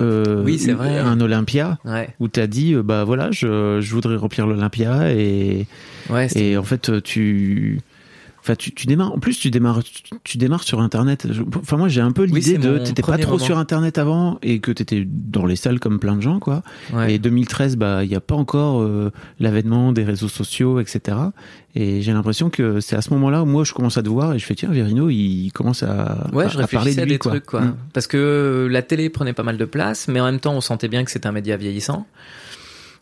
euh, 0.00 0.42
Oui, 0.44 0.58
c'est 0.58 0.72
vrai. 0.72 0.98
un 0.98 1.20
Olympia 1.20 1.78
ouais, 1.84 2.08
où 2.20 2.28
t'as 2.28 2.46
dit, 2.46 2.74
euh, 2.74 2.82
bah 2.82 3.04
voilà, 3.04 3.30
je, 3.30 3.80
je 3.80 3.94
voudrais 3.94 4.16
remplir 4.16 4.46
l'Olympia 4.46 5.12
et, 5.12 5.66
ouais, 6.10 6.28
et 6.36 6.56
en 6.56 6.62
fait, 6.64 7.02
tu. 7.02 7.80
Enfin, 8.42 8.54
tu, 8.56 8.72
tu 8.74 8.86
démarres. 8.86 9.12
En 9.12 9.18
plus, 9.18 9.38
tu 9.38 9.50
démarres, 9.50 9.82
tu, 9.84 10.02
tu 10.24 10.38
démarres 10.38 10.62
sur 10.62 10.80
Internet. 10.80 11.26
Enfin, 11.56 11.76
moi, 11.76 11.88
j'ai 11.88 12.00
un 12.00 12.10
peu 12.12 12.22
Oui, 12.22 12.28
l'idée 12.40 12.42
c'est 12.52 12.58
de. 12.58 12.78
T'étais 12.78 13.02
pas 13.02 13.18
trop 13.18 13.32
moment. 13.32 13.44
sur 13.44 13.58
Internet 13.58 13.98
avant 13.98 14.38
et 14.42 14.60
que 14.60 14.72
t'étais 14.72 15.06
dans 15.06 15.44
les 15.46 15.56
salles 15.56 15.78
comme 15.78 15.98
plein 15.98 16.16
de 16.16 16.22
gens, 16.22 16.38
quoi. 16.40 16.62
ouais. 16.94 17.14
Et 17.14 17.18
2013, 17.18 17.76
bah, 17.76 18.02
il 18.04 18.08
n'y 18.08 18.16
a 18.16 18.20
pas 18.20 18.34
encore 18.34 18.80
euh, 18.80 19.12
l'avènement 19.40 19.92
des 19.92 20.04
réseaux 20.04 20.28
sociaux, 20.28 20.80
etc. 20.80 21.16
Et 21.74 22.00
j'ai 22.02 22.12
l'impression 22.12 22.50
que 22.50 22.80
c'est 22.80 22.96
à 22.96 23.02
ce 23.02 23.10
moment-là 23.14 23.42
où 23.42 23.46
moi, 23.46 23.64
je 23.64 23.72
commence 23.74 23.96
à 23.98 24.02
te 24.02 24.08
voir 24.08 24.32
et 24.34 24.38
je 24.38 24.44
fais 24.46 24.54
tiens, 24.54 24.70
Verino, 24.70 25.08
il 25.10 25.50
commence 25.52 25.82
à, 25.82 26.26
Ouais, 26.32 26.46
à- 26.46 26.48
je 26.48 26.58
à 26.58 26.66
parler 26.66 26.94
de 26.94 27.02
lui, 27.02 27.10
des 27.10 27.18
quoi. 27.18 27.32
trucs, 27.32 27.46
quoi. 27.46 27.60
Mm. 27.60 27.76
Parce 27.92 28.06
que 28.06 28.66
la 28.70 28.82
télé 28.82 29.08
prenait 29.10 29.34
pas 29.34 29.42
mal 29.44 29.56
de 29.58 29.64
place, 29.66 30.08
mais 30.08 30.18
en 30.20 30.24
même 30.24 30.40
temps, 30.40 30.54
on 30.54 30.60
sentait 30.60 30.88
bien 30.88 31.04
que 31.04 31.10
c'était 31.10 31.26
un 31.28 31.32
média 31.32 31.56
vieillissant. 31.56 32.06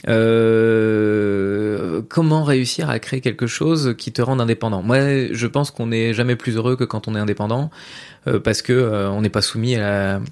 Euh, 0.07 2.03
comment 2.09 2.45
réussir 2.45 2.89
à 2.89 3.01
créer 3.01 3.21
quelque 3.21 3.49
chose 3.49 3.95
qui 3.99 4.13
te 4.13 4.23
rende 4.23 4.41
indépendant? 4.41 4.83
Moi, 4.83 5.33
je 5.33 5.47
pense 5.47 5.71
qu'on 5.71 5.89
n'est 5.89 6.15
jamais 6.15 6.37
plus 6.37 6.57
heureux 6.57 6.77
que 6.77 6.85
quand 6.85 7.09
on 7.09 7.17
est 7.17 7.19
indépendant, 7.19 7.71
parce 8.43 8.63
que 8.63 8.73
euh, 8.73 9.11
on 9.11 9.23
n'est 9.23 9.29
pas 9.29 9.43
soumis 9.43 9.77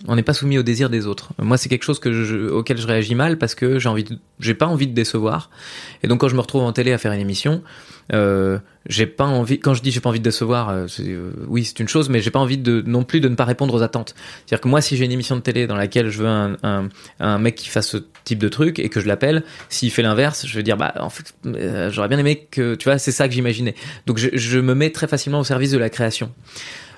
on 0.08 0.16
n'est 0.16 0.22
pas 0.22 0.34
soumis 0.34 0.58
au 0.58 0.62
désir 0.62 0.90
des 0.90 1.06
autres. 1.06 1.30
Moi, 1.38 1.56
c'est 1.56 1.68
quelque 1.68 1.84
chose 1.84 2.00
auquel 2.52 2.78
je 2.78 2.86
réagis 2.86 3.14
mal 3.14 3.38
parce 3.38 3.54
que 3.54 3.78
j'ai 3.78 3.88
envie, 3.88 4.04
j'ai 4.40 4.54
pas 4.54 4.66
envie 4.66 4.86
de 4.86 4.94
décevoir. 4.94 5.50
Et 6.02 6.08
donc, 6.08 6.20
quand 6.20 6.28
je 6.28 6.34
me 6.34 6.40
retrouve 6.40 6.62
en 6.62 6.72
télé 6.72 6.92
à 6.92 6.98
faire 6.98 7.12
une 7.12 7.20
émission, 7.20 7.62
euh, 8.12 8.58
j'ai 8.88 9.06
pas 9.06 9.24
envie. 9.24 9.58
Quand 9.58 9.74
je 9.74 9.82
dis 9.82 9.90
j'ai 9.90 10.00
pas 10.00 10.08
envie 10.08 10.20
de 10.20 10.24
décevoir, 10.24 10.68
euh, 10.68 10.86
euh, 11.00 11.30
oui, 11.48 11.64
c'est 11.64 11.80
une 11.80 11.88
chose, 11.88 12.08
mais 12.08 12.20
j'ai 12.20 12.30
pas 12.30 12.38
envie 12.38 12.58
non 12.58 13.04
plus 13.04 13.20
de 13.20 13.28
ne 13.28 13.34
pas 13.34 13.44
répondre 13.44 13.74
aux 13.74 13.82
attentes. 13.82 14.14
C'est-à-dire 14.46 14.60
que 14.60 14.68
moi, 14.68 14.80
si 14.80 14.96
j'ai 14.96 15.04
une 15.04 15.12
émission 15.12 15.36
de 15.36 15.40
télé 15.40 15.66
dans 15.66 15.76
laquelle 15.76 16.10
je 16.10 16.22
veux 16.22 16.28
un, 16.28 17.38
mec 17.38 17.56
qui 17.56 17.68
fasse 17.68 17.88
ce 17.88 17.98
type 18.24 18.38
de 18.38 18.48
truc 18.48 18.78
et 18.78 18.88
que 18.88 19.00
je 19.00 19.08
l'appelle, 19.08 19.42
s'il 19.68 19.90
fait 19.90 20.02
l'inverse, 20.02 20.46
je 20.46 20.56
vais 20.56 20.62
dire 20.62 20.76
bah 20.76 20.94
en 21.00 21.10
fait, 21.10 21.34
euh, 21.46 21.90
j'aurais 21.90 22.08
bien 22.08 22.18
aimé 22.18 22.46
que 22.50 22.74
tu 22.74 22.84
vois, 22.84 22.98
c'est 22.98 23.12
ça 23.12 23.28
que 23.28 23.34
j'imaginais. 23.34 23.74
Donc 24.06 24.18
je 24.18 24.58
me 24.58 24.74
mets 24.74 24.90
très 24.90 25.08
facilement 25.08 25.40
au 25.40 25.44
service 25.44 25.72
de 25.72 25.78
la 25.78 25.90
création. 25.90 26.30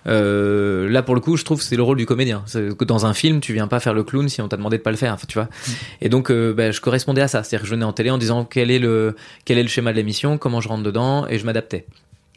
Euh, 0.08 0.88
là 0.88 1.02
pour 1.02 1.14
le 1.14 1.20
coup, 1.20 1.36
je 1.36 1.44
trouve 1.44 1.58
que 1.58 1.64
c'est 1.64 1.76
le 1.76 1.82
rôle 1.82 1.96
du 1.98 2.06
comédien. 2.06 2.42
Que 2.52 2.84
dans 2.84 3.06
un 3.06 3.14
film, 3.14 3.40
tu 3.40 3.52
viens 3.52 3.68
pas 3.68 3.78
faire 3.80 3.94
le 3.94 4.02
clown 4.02 4.28
si 4.28 4.40
on 4.42 4.48
t'a 4.48 4.56
demandé 4.56 4.78
de 4.78 4.82
pas 4.82 4.90
le 4.90 4.96
faire. 4.96 5.16
Tu 5.28 5.34
vois. 5.38 5.48
Et 6.00 6.08
donc, 6.08 6.30
euh, 6.30 6.52
bah, 6.54 6.70
je 6.70 6.80
correspondais 6.80 7.20
à 7.20 7.28
ça. 7.28 7.42
C'est-à-dire 7.42 7.60
que 7.62 7.66
je 7.66 7.74
venais 7.74 7.84
en 7.84 7.92
télé 7.92 8.10
en 8.10 8.18
disant 8.18 8.44
quel 8.44 8.70
est 8.70 8.78
le 8.78 9.14
quel 9.44 9.58
est 9.58 9.62
le 9.62 9.68
schéma 9.68 9.92
de 9.92 9.96
l'émission, 9.98 10.38
comment 10.38 10.60
je 10.60 10.68
rentre 10.68 10.82
dedans, 10.82 11.26
et 11.28 11.38
je 11.38 11.44
m'adaptais. 11.46 11.86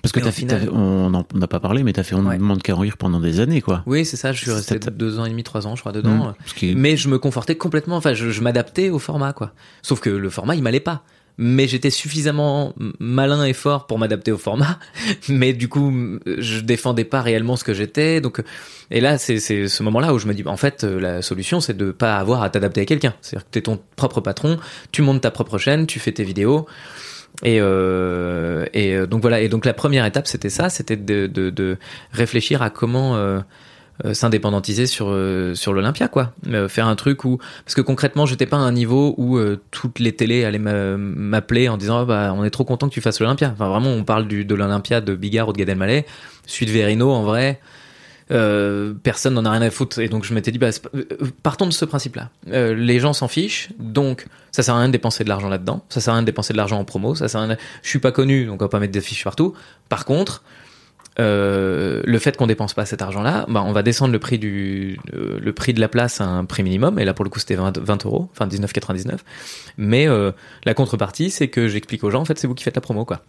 Parce 0.02 0.12
que 0.14 0.20
t'as 0.20 0.32
fait, 0.32 0.42
final- 0.42 0.68
on 0.74 1.12
n'a 1.12 1.48
pas 1.48 1.60
parlé, 1.60 1.84
mais 1.84 1.94
t'as 1.94 2.02
fait 2.02 2.16
On 2.16 2.26
Ouais. 2.26 2.38
demande 2.38 2.64
qu'à 2.64 2.76
rire 2.76 2.98
pendant 2.98 3.20
des 3.20 3.40
années, 3.40 3.62
quoi. 3.62 3.84
Oui, 3.86 4.04
c'est 4.04 4.18
ça. 4.18 4.32
Je 4.34 4.42
suis 4.42 4.52
resté 4.52 4.80
deux 4.80 5.20
ans 5.20 5.26
et 5.26 5.30
demi, 5.30 5.44
trois 5.44 5.68
ans, 5.68 5.76
je 5.76 5.82
crois, 5.82 5.92
dedans. 5.92 6.34
Mm. 6.64 6.74
Mais 6.76 6.98
je 6.98 7.08
me 7.08 7.20
confortais 7.20 7.54
complètement. 7.56 7.98
Enfin, 7.98 8.16
je, 8.16 8.32
je 8.32 8.42
m'adaptais 8.42 8.90
au 8.90 8.98
format, 8.98 9.32
quoi. 9.32 9.52
Sauf 9.84 10.00
que 10.00 10.10
le 10.10 10.30
format, 10.32 10.56
il 10.56 10.64
m'allait 10.64 10.80
pas. 10.80 11.04
Mais 11.38 11.68
j'étais 11.68 11.90
suffisamment 11.90 12.74
malin 13.00 13.46
et 13.46 13.54
fort 13.54 13.88
pour 13.88 13.98
m'adapter 13.98 14.32
au 14.32 14.38
format. 14.38 14.80
Mais 15.30 15.54
du 15.54 15.70
coup, 15.70 16.20
je 16.26 16.60
défendais 16.60 17.06
pas 17.06 17.22
réellement 17.22 17.56
ce 17.56 17.64
que 17.64 17.74
j'étais. 17.74 18.22
Donc, 18.22 18.42
et 18.92 19.00
là, 19.00 19.18
c'est 19.18 19.40
ce 19.40 19.84
moment-là 19.84 20.14
où 20.14 20.20
je 20.20 20.28
me 20.28 20.34
dis, 20.34 20.44
en 20.46 20.58
fait, 20.58 20.84
euh, 20.84 21.00
la 21.00 21.22
solution, 21.22 21.62
c'est 21.62 21.76
de 21.76 21.92
pas 21.92 22.18
avoir 22.18 22.44
à 22.44 22.50
t'adapter 22.50 22.82
à 22.82 22.86
quelqu'un. 22.86 23.14
C'est-à-dire 23.22 23.46
que 23.46 23.52
t'es 23.52 23.62
ton 23.62 23.80
propre 23.96 24.20
patron, 24.20 24.60
tu 24.92 25.02
montes 25.02 25.22
ta 25.22 25.32
propre 25.32 25.58
chaîne, 25.58 25.88
tu 25.88 26.00
fais 26.00 26.12
tes 26.12 26.24
vidéos. 26.24 26.68
Et, 27.44 27.58
euh, 27.62 28.66
et 28.74 28.96
euh, 28.96 29.08
donc 29.08 29.22
voilà. 29.22 29.40
Et 29.42 29.48
donc 29.48 29.66
la 29.66 29.74
première 29.74 30.06
étape, 30.06 30.28
c'était 30.28 30.50
ça, 30.50 30.70
c'était 30.70 30.98
de, 30.98 31.78
réfléchir 32.12 32.62
à 32.62 32.70
comment 32.70 33.16
s'indépendantiser 34.14 34.86
sur 34.88 35.08
euh, 35.10 35.54
sur 35.56 35.74
l'Olympia, 35.74 36.08
quoi. 36.08 36.34
Euh, 36.48 36.68
faire 36.68 36.88
un 36.88 36.96
truc 36.96 37.24
où 37.26 37.38
parce 37.66 37.76
que 37.76 37.82
concrètement, 37.82 38.26
j'étais 38.26 38.46
pas 38.46 38.58
à 38.58 38.62
un 38.62 38.72
niveau 38.72 39.14
où 39.18 39.38
euh, 39.38 39.60
toutes 39.72 40.00
les 40.00 40.12
télés 40.14 40.44
allaient 40.44 40.58
m'a- 40.60 40.98
m'appeler 40.98 41.70
en 41.70 41.78
disant 41.78 42.00
Ah 42.02 42.06
bah 42.06 42.34
on 42.36 42.44
est 42.44 42.50
trop 42.50 42.64
content 42.66 42.88
que 42.90 42.94
tu 42.94 43.02
fasses 43.02 43.20
l'Olympia. 43.20 43.52
Enfin 43.54 43.68
vraiment, 43.70 43.90
on 43.90 44.04
parle 44.04 44.28
du 44.28 44.46
de 44.46 44.56
l'Olympia 44.56 45.02
de 45.02 45.16
Bigard 45.16 45.50
ou 45.50 45.54
de 45.54 45.58
Gad 45.58 45.70
Elmaleh, 45.70 46.06
celui 46.46 46.66
de 46.68 46.72
Verino 46.72 47.12
en 47.12 47.24
vrai. 47.24 47.60
Euh, 48.32 48.94
personne 49.04 49.34
n'en 49.34 49.44
a 49.44 49.52
rien 49.52 49.62
à 49.62 49.70
foutre 49.70 50.00
et 50.00 50.08
donc 50.08 50.24
je 50.24 50.34
m'étais 50.34 50.52
dit 50.52 50.58
bah, 50.58 50.70
euh, 50.96 51.04
partons 51.44 51.66
de 51.66 51.72
ce 51.74 51.84
principe-là. 51.84 52.30
Euh, 52.48 52.74
les 52.74 53.00
gens 53.02 53.12
s'en 53.12 53.28
fichent, 53.28 53.70
donc 53.78 54.26
ça 54.54 54.64
sert 54.64 54.74
à 54.76 54.78
rien 54.80 54.88
de 54.88 54.94
dépenser 54.94 55.26
de 55.26 55.30
l'argent 55.30 55.50
là-dedans, 55.50 55.84
ça 55.90 56.00
sert 56.00 56.14
à 56.14 56.16
rien 56.16 56.22
de 56.24 56.28
dépenser 56.28 56.54
de 56.54 56.58
l'argent 56.58 56.80
en 56.80 56.86
promo, 56.86 57.14
ça 57.14 57.28
sert 57.28 57.42
à 57.42 57.44
rien. 57.46 57.56
de- 57.56 57.60
Je 57.84 57.90
suis 57.90 58.00
pas 58.00 58.14
connu, 58.14 58.46
donc 58.46 58.62
on 58.62 58.66
va 58.66 58.70
pas 58.70 58.80
mettre 58.80 58.94
des 58.94 59.02
fiches 59.02 59.26
partout. 59.26 59.54
Par 59.90 60.06
contre, 60.06 60.44
euh, 61.22 62.02
le 62.04 62.20
fait 62.20 62.36
qu'on 62.36 62.48
dépense 62.48 62.74
pas 62.74 62.86
cet 62.86 63.02
argent-là, 63.02 63.46
bah, 63.48 63.64
on 63.66 63.72
va 63.72 63.84
descendre 63.84 64.12
le 64.12 64.20
prix 64.20 64.40
du 64.40 65.00
euh, 65.14 65.40
le 65.40 65.54
prix 65.54 65.74
de 65.74 65.80
la 65.80 65.88
place 65.88 66.20
à 66.20 66.26
un 66.26 66.46
prix 66.46 66.64
minimum. 66.64 67.00
Et 67.00 67.06
là, 67.06 67.14
pour 67.14 67.24
le 67.24 67.30
coup, 67.30 67.40
c'était 67.40 67.56
20, 67.56 67.78
20 67.78 68.06
euros, 68.06 68.30
enfin 68.32 68.48
19,99. 68.48 69.20
Mais 69.78 70.08
euh, 70.08 70.32
la 70.66 70.74
contrepartie, 70.74 71.30
c'est 71.30 71.48
que 71.48 71.68
j'explique 71.68 72.04
aux 72.04 72.10
gens, 72.10 72.22
en 72.22 72.26
fait, 72.26 72.38
c'est 72.38 72.48
vous 72.48 72.56
qui 72.56 72.64
faites 72.64 72.76
la 72.76 72.82
promo, 72.82 73.06
quoi. 73.06 73.22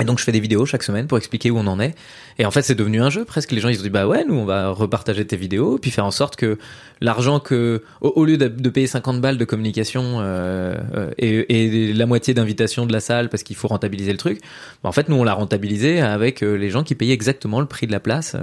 Et 0.00 0.04
donc 0.04 0.18
je 0.18 0.24
fais 0.24 0.32
des 0.32 0.40
vidéos 0.40 0.66
chaque 0.66 0.82
semaine 0.82 1.06
pour 1.06 1.18
expliquer 1.18 1.52
où 1.52 1.58
on 1.58 1.66
en 1.68 1.78
est. 1.78 1.94
Et 2.38 2.44
en 2.46 2.50
fait 2.50 2.62
c'est 2.62 2.74
devenu 2.74 3.00
un 3.00 3.10
jeu 3.10 3.24
presque. 3.24 3.52
Les 3.52 3.60
gens 3.60 3.68
ils 3.68 3.76
se 3.76 3.82
disent 3.82 3.92
bah 3.92 4.08
ouais 4.08 4.24
nous 4.26 4.34
on 4.34 4.44
va 4.44 4.70
repartager 4.70 5.24
tes 5.24 5.36
vidéos 5.36 5.78
puis 5.80 5.92
faire 5.92 6.04
en 6.04 6.10
sorte 6.10 6.34
que 6.34 6.58
l'argent 7.00 7.38
que 7.38 7.82
au, 8.00 8.08
au 8.16 8.24
lieu 8.24 8.36
de, 8.36 8.48
de 8.48 8.68
payer 8.70 8.88
50 8.88 9.20
balles 9.20 9.38
de 9.38 9.44
communication 9.44 10.16
euh, 10.20 10.74
euh, 10.96 11.10
et, 11.18 11.90
et 11.90 11.92
la 11.92 12.06
moitié 12.06 12.34
d'invitation 12.34 12.86
de 12.86 12.92
la 12.92 12.98
salle 13.00 13.28
parce 13.28 13.44
qu'il 13.44 13.54
faut 13.54 13.68
rentabiliser 13.68 14.10
le 14.10 14.18
truc, 14.18 14.40
bah, 14.82 14.88
en 14.88 14.92
fait 14.92 15.08
nous 15.08 15.14
on 15.16 15.22
l'a 15.22 15.34
rentabilisé 15.34 16.00
avec 16.00 16.42
euh, 16.42 16.54
les 16.56 16.70
gens 16.70 16.82
qui 16.82 16.96
payaient 16.96 17.14
exactement 17.14 17.60
le 17.60 17.66
prix 17.66 17.86
de 17.86 17.92
la 17.92 18.00
place. 18.00 18.34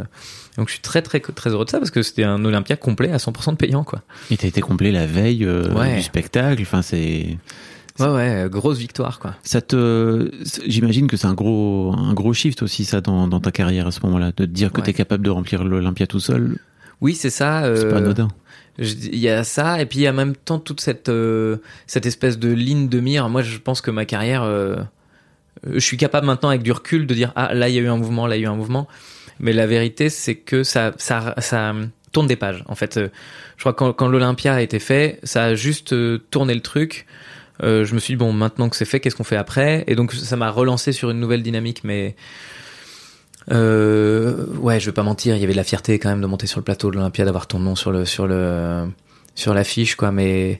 Donc 0.57 0.67
je 0.69 0.73
suis 0.73 0.81
très 0.81 1.01
très 1.01 1.19
très 1.19 1.49
heureux 1.49 1.65
de 1.65 1.69
ça 1.69 1.79
parce 1.79 1.91
que 1.91 2.01
c'était 2.01 2.23
un 2.23 2.43
Olympia 2.45 2.77
complet 2.77 3.11
à 3.11 3.17
100% 3.17 3.51
de 3.51 3.55
payant 3.57 3.83
quoi. 3.83 4.01
Et 4.31 4.37
t'as 4.37 4.47
été 4.47 4.61
complet 4.61 4.91
la 4.93 5.05
veille 5.05 5.43
euh, 5.45 5.69
Ouais. 5.73 5.95
du 5.97 6.01
spectacle. 6.01 6.61
Enfin, 6.61 6.81
c'est. 6.81 7.37
Ouais 8.01 8.09
ouais 8.43 8.47
grosse 8.49 8.77
victoire 8.77 9.19
quoi. 9.19 9.35
Ça 9.43 9.61
te, 9.61 10.31
j'imagine 10.65 11.07
que 11.07 11.17
c'est 11.17 11.27
un 11.27 11.33
gros, 11.33 11.93
un 11.97 12.13
gros 12.13 12.33
shift 12.33 12.61
aussi 12.63 12.85
ça 12.85 13.01
dans, 13.01 13.27
dans 13.27 13.39
ta 13.39 13.51
carrière 13.51 13.87
à 13.87 13.91
ce 13.91 13.99
moment-là, 14.03 14.27
de 14.27 14.31
te 14.31 14.43
dire 14.43 14.71
que 14.71 14.77
Ouais. 14.79 14.85
t'es 14.87 14.93
capable 14.93 15.23
de 15.23 15.29
remplir 15.29 15.63
l'Olympia 15.63 16.07
tout 16.07 16.19
seul, 16.19 16.57
Oui 17.01 17.15
c'est 17.15 17.29
ça. 17.29 17.61
c'est 17.63 17.85
euh, 17.85 17.91
pas 17.91 17.97
anodin. 17.97 18.27
Il 18.79 19.17
y 19.17 19.29
a 19.29 19.43
ça, 19.43 19.81
et 19.81 19.85
puis 19.85 19.99
il 19.99 20.01
y 20.03 20.07
a 20.07 20.11
en 20.11 20.15
même 20.15 20.35
temps 20.35 20.57
toute 20.57 20.79
cette, 20.81 21.09
euh, 21.09 21.57
cette 21.87 22.05
espèce 22.05 22.39
de 22.39 22.49
ligne 22.49 22.87
de 22.87 22.99
mire. 23.01 23.27
Moi, 23.29 23.41
je 23.43 23.57
pense 23.57 23.81
que 23.81 23.91
ma 23.91 24.05
carrière, 24.05 24.43
euh, 24.43 24.77
je 25.71 25.79
suis 25.79 25.97
capable 25.97 26.25
maintenant 26.25 26.49
avec 26.49 26.63
du 26.63 26.71
recul 26.71 27.05
de 27.05 27.13
dire 27.13 27.33
ah 27.35 27.53
là 27.53 27.67
il 27.69 27.75
y 27.75 27.77
a 27.77 27.81
eu 27.81 27.89
un 27.89 27.97
mouvement, 27.97 28.27
là 28.27 28.37
il 28.37 28.41
y 28.41 28.45
a 28.45 28.47
eu 28.47 28.51
un 28.51 28.55
mouvement. 28.55 28.87
Mais 29.39 29.53
la 29.53 29.67
vérité, 29.67 30.09
c'est 30.09 30.35
que 30.35 30.63
ça, 30.63 30.93
ça, 30.97 31.35
ça 31.39 31.73
tourne 32.11 32.27
des 32.27 32.35
pages. 32.37 32.63
En 32.67 32.75
fait, 32.75 32.99
je 32.99 33.59
crois 33.61 33.73
que 33.73 33.79
quand, 33.79 33.93
quand 33.93 34.07
l'Olympia 34.07 34.53
a 34.53 34.61
été 34.61 34.79
fait, 34.79 35.19
ça 35.23 35.45
a 35.45 35.55
juste 35.55 35.93
tourné 36.29 36.53
le 36.55 36.61
truc. 36.61 37.05
Euh, 37.63 37.85
je 37.85 37.93
me 37.93 37.99
suis 37.99 38.13
dit 38.13 38.17
bon, 38.17 38.33
maintenant 38.33 38.69
que 38.69 38.75
c'est 38.75 38.85
fait, 38.85 38.99
qu'est-ce 38.99 39.15
qu'on 39.15 39.23
fait 39.23 39.35
après? 39.35 39.83
Et 39.87 39.95
donc 39.95 40.13
ça 40.13 40.35
m'a 40.35 40.49
relancé 40.49 40.91
sur 40.91 41.09
une 41.09 41.19
nouvelle 41.19 41.43
dynamique, 41.43 41.83
mais. 41.83 42.15
Euh, 43.51 44.45
ouais, 44.57 44.79
je 44.79 44.85
vais 44.85 44.91
pas 44.91 45.03
mentir, 45.03 45.35
il 45.35 45.41
y 45.41 45.43
avait 45.43 45.53
de 45.53 45.57
la 45.57 45.63
fierté 45.63 45.97
quand 45.97 46.09
même 46.09 46.21
de 46.21 46.27
monter 46.27 46.45
sur 46.45 46.59
le 46.59 46.63
plateau 46.63 46.91
de 46.91 46.95
l'Olympia, 46.97 47.25
d'avoir 47.25 47.47
ton 47.47 47.59
nom 47.59 47.75
sur 47.75 47.91
le 47.91 48.05
sur 48.05 48.27
le 48.27 48.87
sur 49.35 49.53
l'affiche, 49.53 49.95
quoi. 49.95 50.11
Mais 50.11 50.59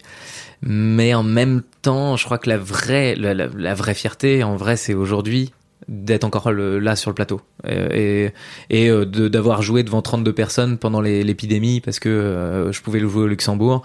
mais 0.61 1.13
en 1.13 1.23
même 1.23 1.61
temps, 1.81 2.17
je 2.17 2.25
crois 2.25 2.37
que 2.37 2.49
la 2.49 2.57
vraie 2.57 3.15
la, 3.15 3.75
vraie 3.75 3.93
fierté, 3.93 4.43
en 4.43 4.55
vrai, 4.55 4.77
c'est 4.77 4.93
aujourd'hui 4.93 5.51
d'être 5.87 6.23
encore 6.23 6.51
là 6.51 6.95
sur 6.95 7.09
le 7.09 7.15
plateau 7.15 7.41
Euh, 7.67 8.31
et 8.69 8.85
et 8.87 8.89
d'avoir 9.29 9.61
joué 9.61 9.83
devant 9.83 10.01
32 10.01 10.33
personnes 10.33 10.77
pendant 10.77 11.01
l'épidémie 11.01 11.81
parce 11.81 11.99
que 11.99 12.69
je 12.71 12.81
pouvais 12.81 12.99
le 12.99 13.07
jouer 13.07 13.23
au 13.23 13.27
Luxembourg 13.27 13.83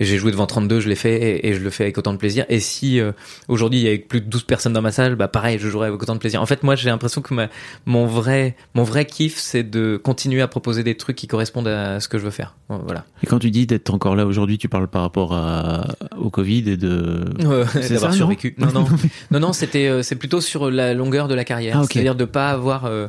j'ai 0.00 0.18
joué 0.18 0.32
devant 0.32 0.46
32 0.46 0.80
je 0.80 0.88
l'ai 0.88 0.94
fait 0.96 1.14
et, 1.16 1.48
et 1.48 1.54
je 1.54 1.60
le 1.60 1.70
fais 1.70 1.84
avec 1.84 1.98
autant 1.98 2.12
de 2.12 2.18
plaisir 2.18 2.44
et 2.48 2.60
si 2.60 2.98
euh, 3.00 3.12
aujourd'hui 3.48 3.80
il 3.80 3.84
y 3.84 3.88
avait 3.88 3.98
plus 3.98 4.20
de 4.20 4.26
12 4.26 4.44
personnes 4.44 4.72
dans 4.72 4.82
ma 4.82 4.92
salle 4.92 5.14
bah 5.14 5.28
pareil 5.28 5.58
je 5.60 5.68
jouerais 5.68 5.88
avec 5.88 6.02
autant 6.02 6.14
de 6.14 6.20
plaisir 6.20 6.40
en 6.42 6.46
fait 6.46 6.62
moi 6.62 6.74
j'ai 6.74 6.88
l'impression 6.88 7.20
que 7.22 7.34
ma, 7.34 7.48
mon 7.86 8.06
vrai 8.06 8.56
mon 8.74 8.82
vrai 8.82 9.04
kiff 9.04 9.38
c'est 9.38 9.62
de 9.62 10.00
continuer 10.02 10.42
à 10.42 10.48
proposer 10.48 10.82
des 10.82 10.96
trucs 10.96 11.16
qui 11.16 11.26
correspondent 11.26 11.68
à 11.68 12.00
ce 12.00 12.08
que 12.08 12.18
je 12.18 12.24
veux 12.24 12.30
faire 12.30 12.54
voilà 12.68 13.04
Et 13.22 13.26
quand 13.26 13.38
tu 13.40 13.50
dis 13.50 13.66
d'être 13.66 13.92
encore 13.92 14.14
là 14.14 14.26
aujourd'hui, 14.26 14.56
tu 14.56 14.68
parles 14.68 14.86
par 14.86 15.02
rapport 15.02 15.34
à, 15.34 15.88
au 16.16 16.30
Covid 16.30 16.70
et 16.70 16.76
de. 16.76 17.24
Euh, 17.44 17.64
C'est 17.82 17.94
d'avoir 17.94 18.14
survécu. 18.14 18.54
non 18.58 18.70
Non, 18.72 18.86
non, 19.32 19.40
non, 19.40 19.52
c'était, 19.52 19.88
euh, 19.88 20.02
c'est 20.02 20.14
plutôt 20.14 20.40
sur 20.40 20.70
la 20.70 20.94
longueur 20.94 21.26
de 21.26 21.34
la 21.34 21.44
carrière. 21.44 21.78
Ah, 21.78 21.82
ok. 21.82 21.92
C'est-à-dire 21.92 22.14
de 22.14 22.24
pas 22.24 22.50
avoir, 22.50 22.84
euh, 22.84 23.08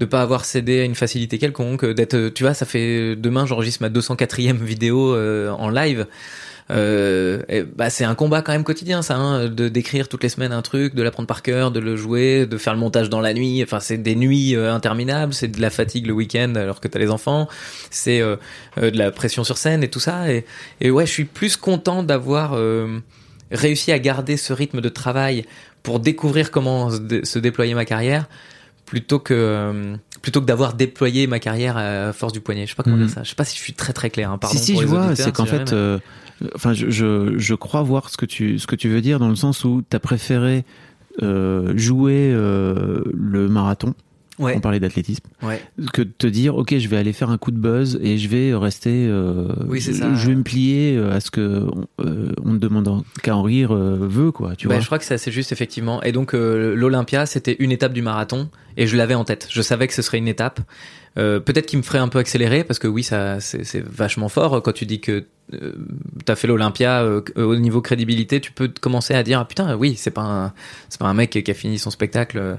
de 0.00 0.04
pas 0.06 0.22
avoir 0.22 0.44
cédé 0.44 0.80
à 0.80 0.84
une 0.84 0.96
facilité 0.96 1.38
quelconque, 1.38 1.84
euh, 1.84 1.94
d'être, 1.94 2.14
euh, 2.14 2.30
tu 2.30 2.42
vois, 2.42 2.54
ça 2.54 2.66
fait 2.66 3.14
demain 3.14 3.46
j'enregistre 3.46 3.82
ma 3.82 3.90
204e 3.90 4.56
vidéo 4.56 5.14
euh, 5.14 5.50
en 5.50 5.68
live. 5.68 6.06
Euh, 6.70 7.42
et 7.48 7.62
bah 7.62 7.90
c'est 7.90 8.04
un 8.04 8.14
combat 8.14 8.42
quand 8.42 8.52
même 8.52 8.62
quotidien 8.62 9.02
ça 9.02 9.16
hein, 9.16 9.48
de 9.48 9.68
d'écrire 9.68 10.06
toutes 10.08 10.22
les 10.22 10.28
semaines 10.28 10.52
un 10.52 10.62
truc 10.62 10.94
de 10.94 11.02
l'apprendre 11.02 11.26
par 11.26 11.42
cœur 11.42 11.72
de 11.72 11.80
le 11.80 11.96
jouer 11.96 12.46
de 12.46 12.58
faire 12.58 12.74
le 12.74 12.78
montage 12.78 13.10
dans 13.10 13.20
la 13.20 13.34
nuit 13.34 13.60
enfin 13.64 13.80
c'est 13.80 13.98
des 13.98 14.14
nuits 14.14 14.54
euh, 14.54 14.72
interminables 14.72 15.34
c'est 15.34 15.48
de 15.48 15.60
la 15.60 15.70
fatigue 15.70 16.06
le 16.06 16.12
week-end 16.12 16.54
alors 16.54 16.80
que 16.80 16.86
t'as 16.86 17.00
les 17.00 17.10
enfants 17.10 17.48
c'est 17.90 18.20
euh, 18.20 18.36
euh, 18.78 18.92
de 18.92 18.98
la 18.98 19.10
pression 19.10 19.42
sur 19.42 19.58
scène 19.58 19.82
et 19.82 19.88
tout 19.88 19.98
ça 19.98 20.32
et, 20.32 20.44
et 20.80 20.92
ouais 20.92 21.06
je 21.06 21.10
suis 21.10 21.24
plus 21.24 21.56
content 21.56 22.04
d'avoir 22.04 22.52
euh, 22.54 23.00
réussi 23.50 23.90
à 23.90 23.98
garder 23.98 24.36
ce 24.36 24.52
rythme 24.52 24.80
de 24.80 24.88
travail 24.88 25.46
pour 25.82 25.98
découvrir 25.98 26.52
comment 26.52 26.90
se, 26.90 27.24
se 27.24 27.38
déployer 27.40 27.74
ma 27.74 27.84
carrière 27.84 28.28
plutôt 28.90 29.18
que 29.20 29.32
euh, 29.34 29.96
plutôt 30.20 30.40
que 30.40 30.46
d'avoir 30.46 30.74
déployé 30.74 31.26
ma 31.26 31.38
carrière 31.38 31.76
à 31.76 32.12
force 32.12 32.32
du 32.32 32.40
poignet 32.40 32.66
je 32.66 32.70
sais 32.70 32.74
pas 32.76 32.82
comment 32.82 32.96
Mhm. 32.96 33.06
dire 33.06 33.14
ça 33.14 33.22
je 33.22 33.28
sais 33.30 33.34
pas 33.36 33.44
si 33.44 33.56
je 33.56 33.62
suis 33.62 33.72
très 33.72 33.92
très 33.92 34.10
clair 34.10 34.30
hein, 34.30 34.38
pardon 34.38 34.56
si 34.58 34.62
si, 34.64 34.72
pour 34.72 34.82
je 34.82 34.86
les 34.86 34.90
vois, 34.92 35.14
c'est 35.16 35.32
qu'en 35.32 35.44
si 35.44 35.50
fait, 35.50 35.72
euh, 35.72 35.98
enfin, 36.56 36.72
je, 36.74 36.90
je, 36.90 37.34
je 37.38 37.54
crois 37.54 37.82
voir 37.82 38.10
ce 38.10 38.16
que 38.16 38.26
tu, 38.26 38.58
ce 38.58 38.66
que 38.66 38.74
tu 38.76 38.88
veux 38.88 39.00
dire 39.00 39.18
dans 39.20 39.28
le 39.28 39.36
sens 39.36 39.64
où 39.64 39.82
t'as 39.88 40.00
préféré 40.00 40.64
euh, 41.22 41.72
jouer 41.76 42.30
euh, 42.32 43.02
le 43.14 43.48
marathon. 43.48 43.94
Ouais 44.40 44.54
On 44.56 44.60
parlait 44.60 44.80
d'athlétisme. 44.80 45.24
ouais 45.42 45.62
que 45.92 46.02
de 46.02 46.10
te 46.10 46.26
dire 46.26 46.56
ok 46.56 46.76
je 46.78 46.88
vais 46.88 46.96
aller 46.96 47.12
faire 47.12 47.30
un 47.30 47.38
coup 47.38 47.50
de 47.52 47.58
buzz 47.58 47.98
et 48.02 48.18
je 48.18 48.28
vais 48.28 48.54
rester 48.54 49.06
euh, 49.08 49.46
Oui, 49.68 49.80
c'est 49.80 49.92
je, 49.92 49.98
ça. 49.98 50.14
je 50.14 50.26
vais 50.26 50.34
me 50.34 50.42
plier 50.42 50.96
euh, 50.96 51.12
à 51.12 51.20
ce 51.20 51.30
que 51.30 51.66
on, 51.72 51.86
euh, 52.04 52.32
on 52.44 52.52
ne 52.54 52.58
demande 52.58 53.04
qu'à 53.22 53.36
en 53.36 53.42
rire 53.42 53.72
euh, 53.72 53.96
veut 54.00 54.32
quoi 54.32 54.56
tu 54.56 54.66
Bah, 54.66 54.74
vois 54.74 54.80
je 54.80 54.86
crois 54.86 54.98
que 54.98 55.04
c'est 55.04 55.14
assez 55.14 55.30
juste 55.30 55.52
effectivement. 55.52 56.02
Et 56.02 56.10
donc 56.12 56.32
l'Olympia, 56.32 57.26
c'était 57.26 57.56
une 57.60 57.70
étape 57.72 57.92
du 57.92 58.02
marathon 58.02 58.48
et 58.76 58.86
je 58.86 58.96
l'avais 58.96 59.14
en 59.14 59.24
tête. 59.24 59.46
Je 59.50 59.62
savais 59.62 59.86
que 59.86 59.94
ce 59.94 60.02
serait 60.02 60.18
une 60.18 60.28
étape. 60.28 60.60
Peut-être 61.16 61.66
qu'il 61.66 61.78
me 61.78 61.82
ferait 61.82 61.98
un 61.98 62.08
peu 62.08 62.18
accélérer 62.18 62.64
parce 62.64 62.78
que 62.78 62.88
oui, 62.88 63.02
ça 63.02 63.40
c'est 63.40 63.82
vachement 63.84 64.28
fort 64.28 64.62
quand 64.62 64.72
tu 64.72 64.86
dis 64.86 65.00
que 65.00 65.26
t'as 66.24 66.36
fait 66.36 66.46
l'Olympia 66.46 67.02
euh, 67.02 67.22
au 67.36 67.56
niveau 67.56 67.80
crédibilité, 67.82 68.40
tu 68.40 68.52
peux 68.52 68.68
commencer 68.80 69.14
à 69.14 69.22
dire 69.24 69.40
ah, 69.40 69.44
putain 69.44 69.76
oui 69.76 69.96
c'est 69.96 70.12
pas 70.12 70.22
un 70.22 70.52
c'est 70.88 71.00
pas 71.00 71.08
un 71.08 71.14
mec 71.14 71.30
qui 71.30 71.50
a 71.50 71.54
fini 71.54 71.78
son 71.78 71.90
spectacle 71.90 72.58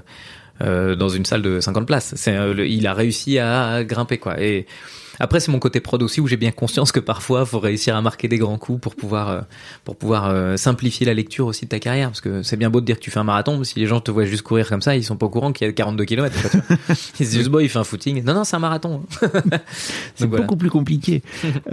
euh, 0.60 0.94
dans 0.94 1.08
une 1.08 1.24
salle 1.24 1.42
de 1.42 1.60
50 1.60 1.86
places. 1.86 2.12
C'est 2.16 2.36
euh, 2.36 2.52
le- 2.54 2.66
il 2.66 2.86
a 2.86 2.94
réussi 2.94 3.38
à, 3.38 3.82
grimper 3.84 4.18
quoi. 4.18 4.40
Et 4.40 4.66
après 5.20 5.40
c'est 5.40 5.50
mon 5.52 5.58
côté 5.58 5.80
prod 5.80 6.02
aussi 6.02 6.20
où 6.20 6.26
j'ai 6.26 6.36
bien 6.36 6.50
conscience 6.52 6.90
que 6.90 6.98
parfois 7.00 7.44
faut 7.44 7.60
réussir 7.60 7.94
à 7.94 8.00
marquer 8.02 8.28
des 8.28 8.38
grands 8.38 8.56
coups 8.58 8.80
pour 8.80 8.94
pouvoir 8.96 9.28
euh, 9.28 9.40
pour 9.84 9.96
pouvoir 9.96 10.28
euh, 10.30 10.56
simplifier 10.56 11.04
la 11.06 11.14
lecture 11.14 11.46
aussi 11.46 11.66
de 11.66 11.70
ta 11.70 11.78
carrière 11.78 12.08
parce 12.08 12.20
que 12.22 12.42
c'est 12.42 12.56
bien 12.56 12.70
beau 12.70 12.80
de 12.80 12.86
dire 12.86 12.96
que 12.96 13.02
tu 13.02 13.10
fais 13.10 13.18
un 13.20 13.24
marathon 13.24 13.58
mais 13.58 13.64
si 13.64 13.78
les 13.78 13.86
gens 13.86 14.00
te 14.00 14.10
voient 14.10 14.24
juste 14.24 14.42
courir 14.42 14.68
comme 14.68 14.80
ça 14.80 14.96
ils 14.96 15.04
sont 15.04 15.16
pas 15.16 15.26
au 15.26 15.28
courant 15.28 15.52
qu'il 15.52 15.66
y 15.66 15.70
a 15.70 15.72
42 15.72 16.04
km 16.06 16.34
ils 17.20 17.26
se 17.26 17.30
disent 17.36 17.48
bon 17.50 17.60
il 17.60 17.68
fait 17.68 17.78
un 17.78 17.84
footing 17.84 18.24
non 18.24 18.32
non 18.34 18.44
c'est 18.44 18.56
un 18.56 18.60
marathon 18.60 19.02
c'est 19.20 20.22
donc 20.22 20.30
voilà. 20.30 20.44
beaucoup 20.44 20.56
plus 20.56 20.70
compliqué 20.70 21.22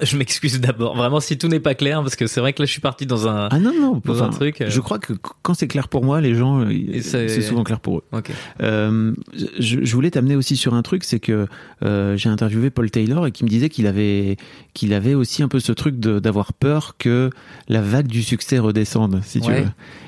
je 0.00 0.16
m'excuse 0.16 0.60
d'abord. 0.60 0.96
Vraiment 0.96 1.20
si 1.20 1.36
tout 1.36 1.48
n'est 1.48 1.60
pas 1.60 1.74
clair 1.74 2.00
parce 2.02 2.16
que 2.16 2.26
c'est 2.26 2.40
vrai 2.40 2.52
que 2.52 2.62
là 2.62 2.66
je 2.66 2.72
suis 2.72 2.80
parti 2.80 3.04
dans 3.06 3.28
un 3.28 3.48
ah 3.50 3.58
non 3.58 3.72
non 3.78 4.00
Dans 4.04 4.22
un 4.22 4.30
truc, 4.30 4.60
euh. 4.60 4.66
je 4.70 4.80
crois 4.80 4.98
que 4.98 5.12
quand 5.42 5.54
c'est 5.54 5.68
clair 5.68 5.88
pour 5.88 6.04
moi 6.04 6.20
les 6.20 6.34
gens 6.34 6.60
euh, 6.60 7.00
c'est- 7.02 7.40
souvent 7.42 7.64
clair 7.64 7.80
pour 7.80 7.98
eux. 7.98 8.04
Ok. 8.12 8.30
Euh, 8.62 9.12
je, 9.58 9.84
je 9.84 9.94
voulais 9.94 10.10
t'amener 10.10 10.36
aussi 10.36 10.56
sur 10.56 10.74
un 10.74 10.82
truc, 10.82 11.04
c'est 11.04 11.20
que 11.20 11.46
euh, 11.84 12.16
j'ai 12.16 12.28
interviewé 12.28 12.70
Paul 12.70 12.90
Taylor 12.90 13.26
et 13.26 13.32
qui 13.32 13.44
me 13.44 13.48
disait 13.48 13.68
qu'il 13.68 13.86
avait 13.86 14.36
qu'il 14.74 14.94
avait 14.94 15.14
aussi 15.14 15.42
un 15.42 15.48
peu 15.48 15.60
ce 15.60 15.72
truc 15.72 15.98
d'avoir 15.98 16.52
peur 16.52 16.94
que 16.98 17.30
la 17.68 17.82
vague 17.82 18.06
du 18.06 18.22
succès 18.22 18.58
redescende, 18.58 19.20
si 19.24 19.40
tu 19.40 19.50
veux. 19.50 19.64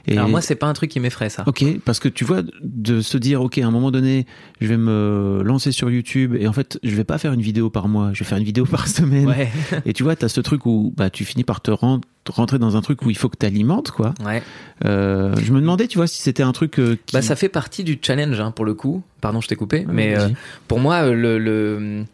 Et 0.07 0.17
alors 0.17 0.29
moi 0.29 0.41
c'est 0.41 0.55
pas 0.55 0.67
un 0.67 0.73
truc 0.75 0.91
qui 0.91 1.01
m'effraie 1.01 1.29
ça. 1.31 1.45
Ok, 1.47 1.65
parce 1.85 1.99
que 1.99 2.09
tu 2.09 2.25
vois, 2.25 2.43
de 2.63 3.01
se 3.01 3.17
dire, 3.19 3.43
ok, 3.43 3.59
à 3.59 3.67
un 3.67 3.71
moment 3.71 3.91
donné, 3.91 4.27
je 4.65 4.69
vais 4.69 4.77
me 4.77 5.43
lancer 5.45 5.71
sur 5.73 5.91
YouTube 5.91 6.35
et 6.39 6.49
en 6.49 6.53
fait, 6.53 6.79
je 6.83 6.95
vais 6.95 7.05
pas 7.05 7.19
faire 7.19 7.33
une 7.33 7.41
vidéo 7.43 7.71
par 7.71 7.87
mois, 7.89 8.11
je 8.13 8.21
vais 8.21 8.25
faire 8.25 8.39
une 8.39 8.45
vidéo 8.45 8.65
par 8.65 8.89
semaine. 8.89 9.27
ouais. 9.27 9.49
Et 9.87 9.93
tu 9.93 10.03
vois, 10.03 10.17
t'as 10.17 10.29
ce 10.29 10.41
truc 10.41 10.67
où 10.67 10.93
bah, 10.97 11.11
tu 11.11 11.25
finis 11.25 11.45
par 11.45 11.61
te 11.61 11.71
ren- 11.71 12.01
rentrer 12.29 12.59
dans 12.59 12.77
un 12.77 12.81
truc 12.81 13.03
où 13.03 13.11
il 13.11 13.17
faut 13.17 13.29
que 13.29 13.37
t'alimentes, 13.37 13.91
quoi. 13.91 14.15
ouais. 14.25 14.43
Euh, 14.85 15.35
je 15.43 15.53
me 15.53 15.61
demandais, 15.61 15.87
tu 15.87 15.99
vois, 15.99 16.07
si 16.07 16.21
c'était 16.23 16.43
un 16.43 16.53
truc 16.53 16.79
euh, 16.81 16.97
qui... 17.07 17.15
bah 17.15 17.23
ça 17.23 17.37
fait 17.37 17.49
partie 17.49 17.85
du 17.85 17.99
challenge 18.03 18.41
hein, 18.41 18.51
pour 18.51 18.65
le 18.65 18.75
coup. 18.75 19.03
Pardon 19.21 19.41
je 19.41 19.49
t'ai 19.49 19.57
coupé 19.57 19.87
mais 19.89 20.19
euh, 20.19 20.29
pour 20.69 20.81
moi 20.81 21.07
le, 21.11 21.39
le 21.39 22.05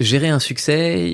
gérer 0.00 0.28
un 0.28 0.38
succès 0.38 1.10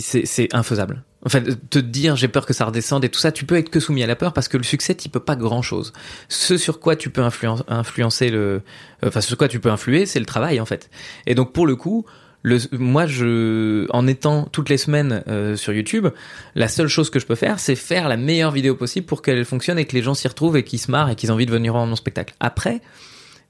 c'est 0.00 0.52
infaisable 0.54 1.04
en 1.24 1.28
fait 1.28 1.68
te 1.70 1.78
dire 1.78 2.16
j'ai 2.16 2.28
peur 2.28 2.46
que 2.46 2.52
ça 2.52 2.64
redescende 2.64 3.04
et 3.04 3.08
tout 3.08 3.20
ça 3.20 3.32
tu 3.32 3.44
peux 3.44 3.56
être 3.56 3.70
que 3.70 3.80
soumis 3.80 4.02
à 4.02 4.06
la 4.06 4.16
peur 4.16 4.32
parce 4.32 4.48
que 4.48 4.56
le 4.56 4.64
succès 4.64 4.94
tu 4.94 5.08
peux 5.08 5.20
pas 5.20 5.36
grand 5.36 5.62
chose 5.62 5.92
ce 6.28 6.56
sur 6.56 6.80
quoi 6.80 6.96
tu 6.96 7.10
peux 7.10 7.22
influen- 7.22 7.62
influencer 7.68 8.30
le 8.30 8.62
euh, 9.04 9.08
enfin 9.08 9.20
sur 9.20 9.36
quoi 9.36 9.48
tu 9.48 9.60
peux 9.60 9.70
influer 9.70 10.06
c'est 10.06 10.20
le 10.20 10.26
travail 10.26 10.60
en 10.60 10.66
fait 10.66 10.90
et 11.26 11.34
donc 11.34 11.52
pour 11.52 11.66
le 11.66 11.76
coup 11.76 12.04
le, 12.44 12.58
moi, 12.72 13.06
je, 13.06 13.86
en 13.90 14.06
étant 14.08 14.46
toutes 14.50 14.68
les 14.68 14.76
semaines 14.76 15.22
euh, 15.28 15.54
sur 15.54 15.72
YouTube, 15.72 16.08
la 16.56 16.66
seule 16.66 16.88
chose 16.88 17.08
que 17.08 17.20
je 17.20 17.26
peux 17.26 17.36
faire, 17.36 17.60
c'est 17.60 17.76
faire 17.76 18.08
la 18.08 18.16
meilleure 18.16 18.50
vidéo 18.50 18.74
possible 18.74 19.06
pour 19.06 19.22
qu'elle 19.22 19.44
fonctionne 19.44 19.78
et 19.78 19.84
que 19.84 19.94
les 19.94 20.02
gens 20.02 20.14
s'y 20.14 20.26
retrouvent 20.26 20.56
et 20.56 20.64
qu'ils 20.64 20.80
se 20.80 20.90
marrent 20.90 21.10
et 21.10 21.14
qu'ils 21.14 21.28
aient 21.28 21.32
envie 21.32 21.46
de 21.46 21.52
venir 21.52 21.72
voir 21.72 21.86
mon 21.86 21.94
spectacle. 21.94 22.34
Après, 22.40 22.80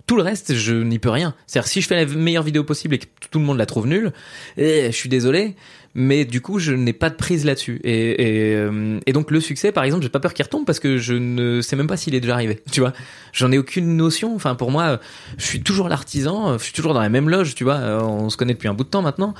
tout 0.06 0.16
le 0.16 0.22
reste, 0.22 0.54
je 0.54 0.74
n'y 0.74 0.98
peux 0.98 1.08
rien. 1.08 1.34
C'est-à-dire, 1.46 1.68
si 1.70 1.80
je 1.80 1.86
fais 1.86 2.04
la 2.04 2.06
meilleure 2.06 2.42
vidéo 2.42 2.64
possible 2.64 2.96
et 2.96 2.98
que 2.98 3.06
tout 3.30 3.38
le 3.38 3.44
monde 3.44 3.56
la 3.56 3.66
trouve 3.66 3.86
nulle, 3.86 4.12
eh, 4.58 4.88
je 4.90 4.96
suis 4.96 5.08
désolé, 5.08 5.56
mais 5.94 6.24
du 6.24 6.40
coup, 6.40 6.58
je 6.58 6.72
n'ai 6.72 6.92
pas 6.92 7.10
de 7.10 7.14
prise 7.16 7.44
là-dessus. 7.44 7.80
Et, 7.84 8.50
et, 8.50 8.54
euh, 8.56 8.98
et 9.06 9.12
donc, 9.12 9.30
le 9.30 9.40
succès, 9.40 9.72
par 9.72 9.84
exemple, 9.84 10.02
j'ai 10.02 10.08
pas 10.08 10.20
peur 10.20 10.32
qu'il 10.34 10.42
retombe 10.44 10.64
parce 10.64 10.80
que 10.80 10.96
je 10.98 11.14
ne 11.14 11.60
sais 11.60 11.76
même 11.76 11.86
pas 11.86 11.96
s'il 11.96 12.14
est 12.14 12.20
déjà 12.20 12.34
arrivé. 12.34 12.60
Tu 12.72 12.80
vois, 12.80 12.92
j'en 13.32 13.52
ai 13.52 13.58
aucune 13.58 13.96
notion. 13.96 14.34
Enfin, 14.34 14.54
pour 14.54 14.70
moi, 14.70 15.00
je 15.38 15.44
suis 15.44 15.62
toujours 15.62 15.88
l'artisan, 15.88 16.56
je 16.58 16.64
suis 16.64 16.72
toujours 16.72 16.94
dans 16.94 17.00
la 17.02 17.08
même 17.10 17.28
loge. 17.28 17.54
Tu 17.54 17.64
vois, 17.64 17.76
Euh, 17.76 18.00
on 18.00 18.30
se 18.30 18.36
connaît 18.36 18.54
depuis 18.54 18.68
un 18.68 18.74
bout 18.74 18.84
de 18.84 18.88
temps 18.88 19.02
maintenant. 19.02 19.34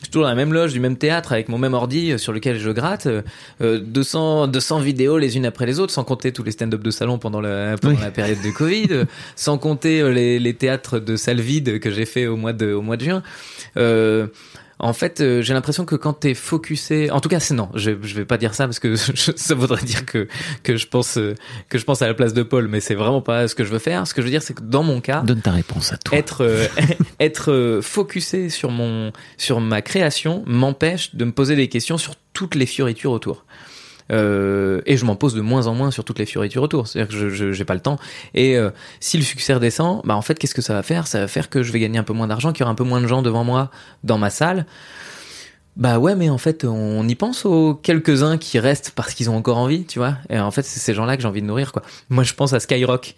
Je 0.00 0.06
suis 0.06 0.10
toujours 0.10 0.24
dans 0.24 0.30
la 0.30 0.34
même 0.34 0.52
loge 0.52 0.72
du 0.72 0.80
même 0.80 0.96
théâtre 0.96 1.30
avec 1.30 1.48
mon 1.48 1.58
même 1.58 1.74
ordi 1.74 2.10
euh, 2.10 2.18
sur 2.18 2.32
lequel 2.32 2.58
je 2.58 2.70
gratte. 2.70 3.06
euh, 3.60 3.78
200, 3.78 4.48
200 4.48 4.80
vidéos 4.80 5.16
les 5.16 5.36
unes 5.36 5.46
après 5.46 5.64
les 5.64 5.78
autres, 5.78 5.92
sans 5.92 6.02
compter 6.02 6.32
tous 6.32 6.42
les 6.42 6.50
stand-up 6.50 6.82
de 6.82 6.90
salon 6.90 7.18
pendant, 7.18 7.40
la, 7.40 7.76
pendant 7.80 7.94
Oui. 7.94 8.00
la 8.02 8.10
période 8.10 8.42
de 8.44 8.50
Covid, 8.50 8.88
euh, 8.90 9.04
sans 9.36 9.58
compter 9.58 10.00
euh, 10.00 10.10
les, 10.10 10.40
les 10.40 10.54
théâtres 10.54 10.98
de 10.98 11.14
salle 11.14 11.40
vide 11.40 11.78
que 11.78 11.92
j'ai 11.92 12.04
fait 12.06 12.26
au 12.26 12.36
mois 12.36 12.52
de, 12.52 12.72
au 12.72 12.82
mois 12.82 12.96
de 12.96 13.04
juin. 13.04 13.22
Euh, 13.76 14.26
en 14.82 14.92
fait, 14.92 15.20
euh, 15.20 15.40
j'ai 15.42 15.54
l'impression 15.54 15.84
que 15.84 15.94
quand 15.94 16.12
t'es 16.12 16.34
focusé, 16.34 17.10
en 17.10 17.20
tout 17.20 17.28
cas, 17.28 17.40
c'est 17.40 17.54
non, 17.54 17.68
je, 17.74 17.92
je 18.02 18.14
vais 18.14 18.24
pas 18.24 18.36
dire 18.36 18.52
ça 18.54 18.66
parce 18.66 18.78
que 18.80 18.94
je- 19.14 19.32
ça 19.36 19.54
voudrait 19.54 19.82
dire 19.84 20.04
que 20.04 20.28
que 20.64 20.76
je 20.76 20.86
pense 20.86 21.16
euh, 21.18 21.34
que 21.68 21.78
je 21.78 21.84
pense 21.84 22.02
à 22.02 22.06
la 22.08 22.14
place 22.14 22.34
de 22.34 22.42
Paul, 22.42 22.68
mais 22.68 22.80
c'est 22.80 22.94
vraiment 22.96 23.22
pas 23.22 23.48
ce 23.48 23.54
que 23.54 23.64
je 23.64 23.70
veux 23.70 23.78
faire. 23.78 24.06
Ce 24.06 24.12
que 24.12 24.20
je 24.20 24.26
veux 24.26 24.30
dire, 24.32 24.42
c'est 24.42 24.54
que 24.54 24.62
dans 24.62 24.82
mon 24.82 25.00
cas, 25.00 25.22
Donne 25.22 25.40
ta 25.40 25.52
réponse 25.52 25.92
à 25.92 25.96
toi. 25.96 26.18
être 26.18 26.42
euh, 26.44 26.66
être 27.20 27.50
euh, 27.52 27.80
focusé 27.80 28.50
sur 28.50 28.70
mon 28.70 29.12
sur 29.38 29.60
ma 29.60 29.80
création 29.82 30.42
m'empêche 30.46 31.14
de 31.14 31.24
me 31.24 31.32
poser 31.32 31.56
des 31.56 31.68
questions 31.68 31.96
sur 31.96 32.14
toutes 32.32 32.54
les 32.54 32.66
fioritures 32.66 33.12
autour. 33.12 33.44
Euh, 34.10 34.80
et 34.86 34.96
je 34.96 35.04
m'en 35.04 35.16
pose 35.16 35.34
de 35.34 35.40
moins 35.40 35.66
en 35.66 35.74
moins 35.74 35.90
sur 35.90 36.04
toutes 36.04 36.18
les 36.18 36.26
fioritures 36.26 36.62
autour. 36.62 36.86
C'est-à-dire 36.86 37.08
que 37.16 37.28
je 37.30 37.52
j'ai 37.52 37.64
pas 37.64 37.74
le 37.74 37.80
temps. 37.80 37.98
Et 38.34 38.56
euh, 38.56 38.70
si 39.00 39.16
le 39.16 39.22
succès 39.22 39.54
redescend, 39.54 40.02
bah 40.04 40.16
en 40.16 40.22
fait, 40.22 40.38
qu'est-ce 40.38 40.54
que 40.54 40.62
ça 40.62 40.74
va 40.74 40.82
faire? 40.82 41.06
Ça 41.06 41.20
va 41.20 41.28
faire 41.28 41.48
que 41.48 41.62
je 41.62 41.72
vais 41.72 41.80
gagner 41.80 41.98
un 41.98 42.04
peu 42.04 42.12
moins 42.12 42.26
d'argent, 42.26 42.52
qu'il 42.52 42.60
y 42.60 42.62
aura 42.64 42.72
un 42.72 42.76
peu 42.76 42.84
moins 42.84 43.00
de 43.00 43.06
gens 43.06 43.22
devant 43.22 43.44
moi 43.44 43.70
dans 44.04 44.18
ma 44.18 44.30
salle. 44.30 44.66
Bah 45.76 45.98
ouais, 45.98 46.14
mais 46.14 46.28
en 46.28 46.36
fait, 46.36 46.64
on 46.64 47.08
y 47.08 47.14
pense 47.14 47.46
aux 47.46 47.74
quelques-uns 47.74 48.36
qui 48.36 48.58
restent 48.58 48.90
parce 48.94 49.14
qu'ils 49.14 49.30
ont 49.30 49.36
encore 49.36 49.56
envie, 49.56 49.86
tu 49.86 49.98
vois? 49.98 50.18
Et 50.28 50.38
en 50.38 50.50
fait, 50.50 50.62
c'est 50.62 50.80
ces 50.80 50.92
gens-là 50.92 51.16
que 51.16 51.22
j'ai 51.22 51.28
envie 51.28 51.40
de 51.40 51.46
nourrir, 51.46 51.72
quoi. 51.72 51.82
Moi, 52.10 52.24
je 52.24 52.34
pense 52.34 52.52
à 52.52 52.60
Skyrock. 52.60 53.14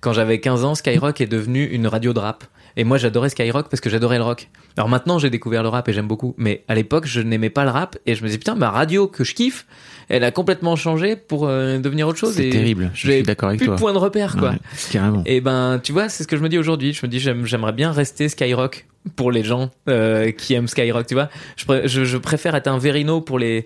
Quand 0.00 0.14
j'avais 0.14 0.40
15 0.40 0.64
ans, 0.64 0.74
Skyrock 0.74 1.20
est 1.20 1.26
devenu 1.26 1.64
une 1.64 1.86
radio 1.86 2.14
de 2.14 2.18
rap. 2.18 2.44
Et 2.78 2.84
moi, 2.84 2.96
j'adorais 2.96 3.28
Skyrock 3.28 3.68
parce 3.68 3.80
que 3.80 3.90
j'adorais 3.90 4.16
le 4.16 4.24
rock. 4.24 4.48
Alors 4.76 4.88
maintenant, 4.88 5.18
j'ai 5.18 5.30
découvert 5.30 5.62
le 5.62 5.68
rap 5.68 5.88
et 5.88 5.92
j'aime 5.92 6.06
beaucoup. 6.06 6.34
Mais 6.38 6.64
à 6.68 6.74
l'époque, 6.74 7.06
je 7.06 7.20
n'aimais 7.20 7.50
pas 7.50 7.64
le 7.64 7.70
rap 7.70 7.98
et 8.06 8.14
je 8.14 8.22
me 8.22 8.28
disais, 8.28 8.38
putain, 8.38 8.54
ma 8.54 8.70
radio 8.70 9.06
que 9.06 9.24
je 9.24 9.34
kiffe, 9.34 9.66
elle 10.08 10.24
a 10.24 10.30
complètement 10.30 10.76
changé 10.76 11.16
pour 11.16 11.46
euh, 11.46 11.78
devenir 11.78 12.08
autre 12.08 12.18
chose. 12.18 12.34
C'est 12.34 12.50
terrible, 12.50 12.90
je 12.94 13.10
suis 13.10 13.22
d'accord 13.22 13.48
avec 13.50 13.58
plus 13.58 13.66
toi. 13.66 13.74
de 13.76 13.80
point 13.80 13.92
de 13.92 13.98
repère, 13.98 14.36
quoi. 14.36 14.50
Ouais, 14.50 14.56
carrément. 14.90 15.22
Et 15.26 15.40
ben, 15.40 15.80
tu 15.82 15.92
vois, 15.92 16.08
c'est 16.08 16.22
ce 16.22 16.28
que 16.28 16.36
je 16.36 16.42
me 16.42 16.48
dis 16.48 16.58
aujourd'hui. 16.58 16.92
Je 16.92 17.04
me 17.04 17.10
dis, 17.10 17.20
j'aime- 17.20 17.44
j'aimerais 17.46 17.72
bien 17.72 17.92
rester 17.92 18.28
Skyrock 18.28 18.86
pour 19.16 19.30
les 19.32 19.42
gens 19.44 19.70
euh, 19.88 20.30
qui 20.32 20.54
aiment 20.54 20.68
Skyrock, 20.68 21.06
tu 21.06 21.14
vois. 21.14 21.28
Je, 21.56 21.64
pré- 21.64 21.82
je, 21.88 22.04
je 22.04 22.16
préfère 22.18 22.54
être 22.54 22.66
un 22.68 22.78
Verino 22.78 23.20
pour 23.20 23.38
les 23.38 23.64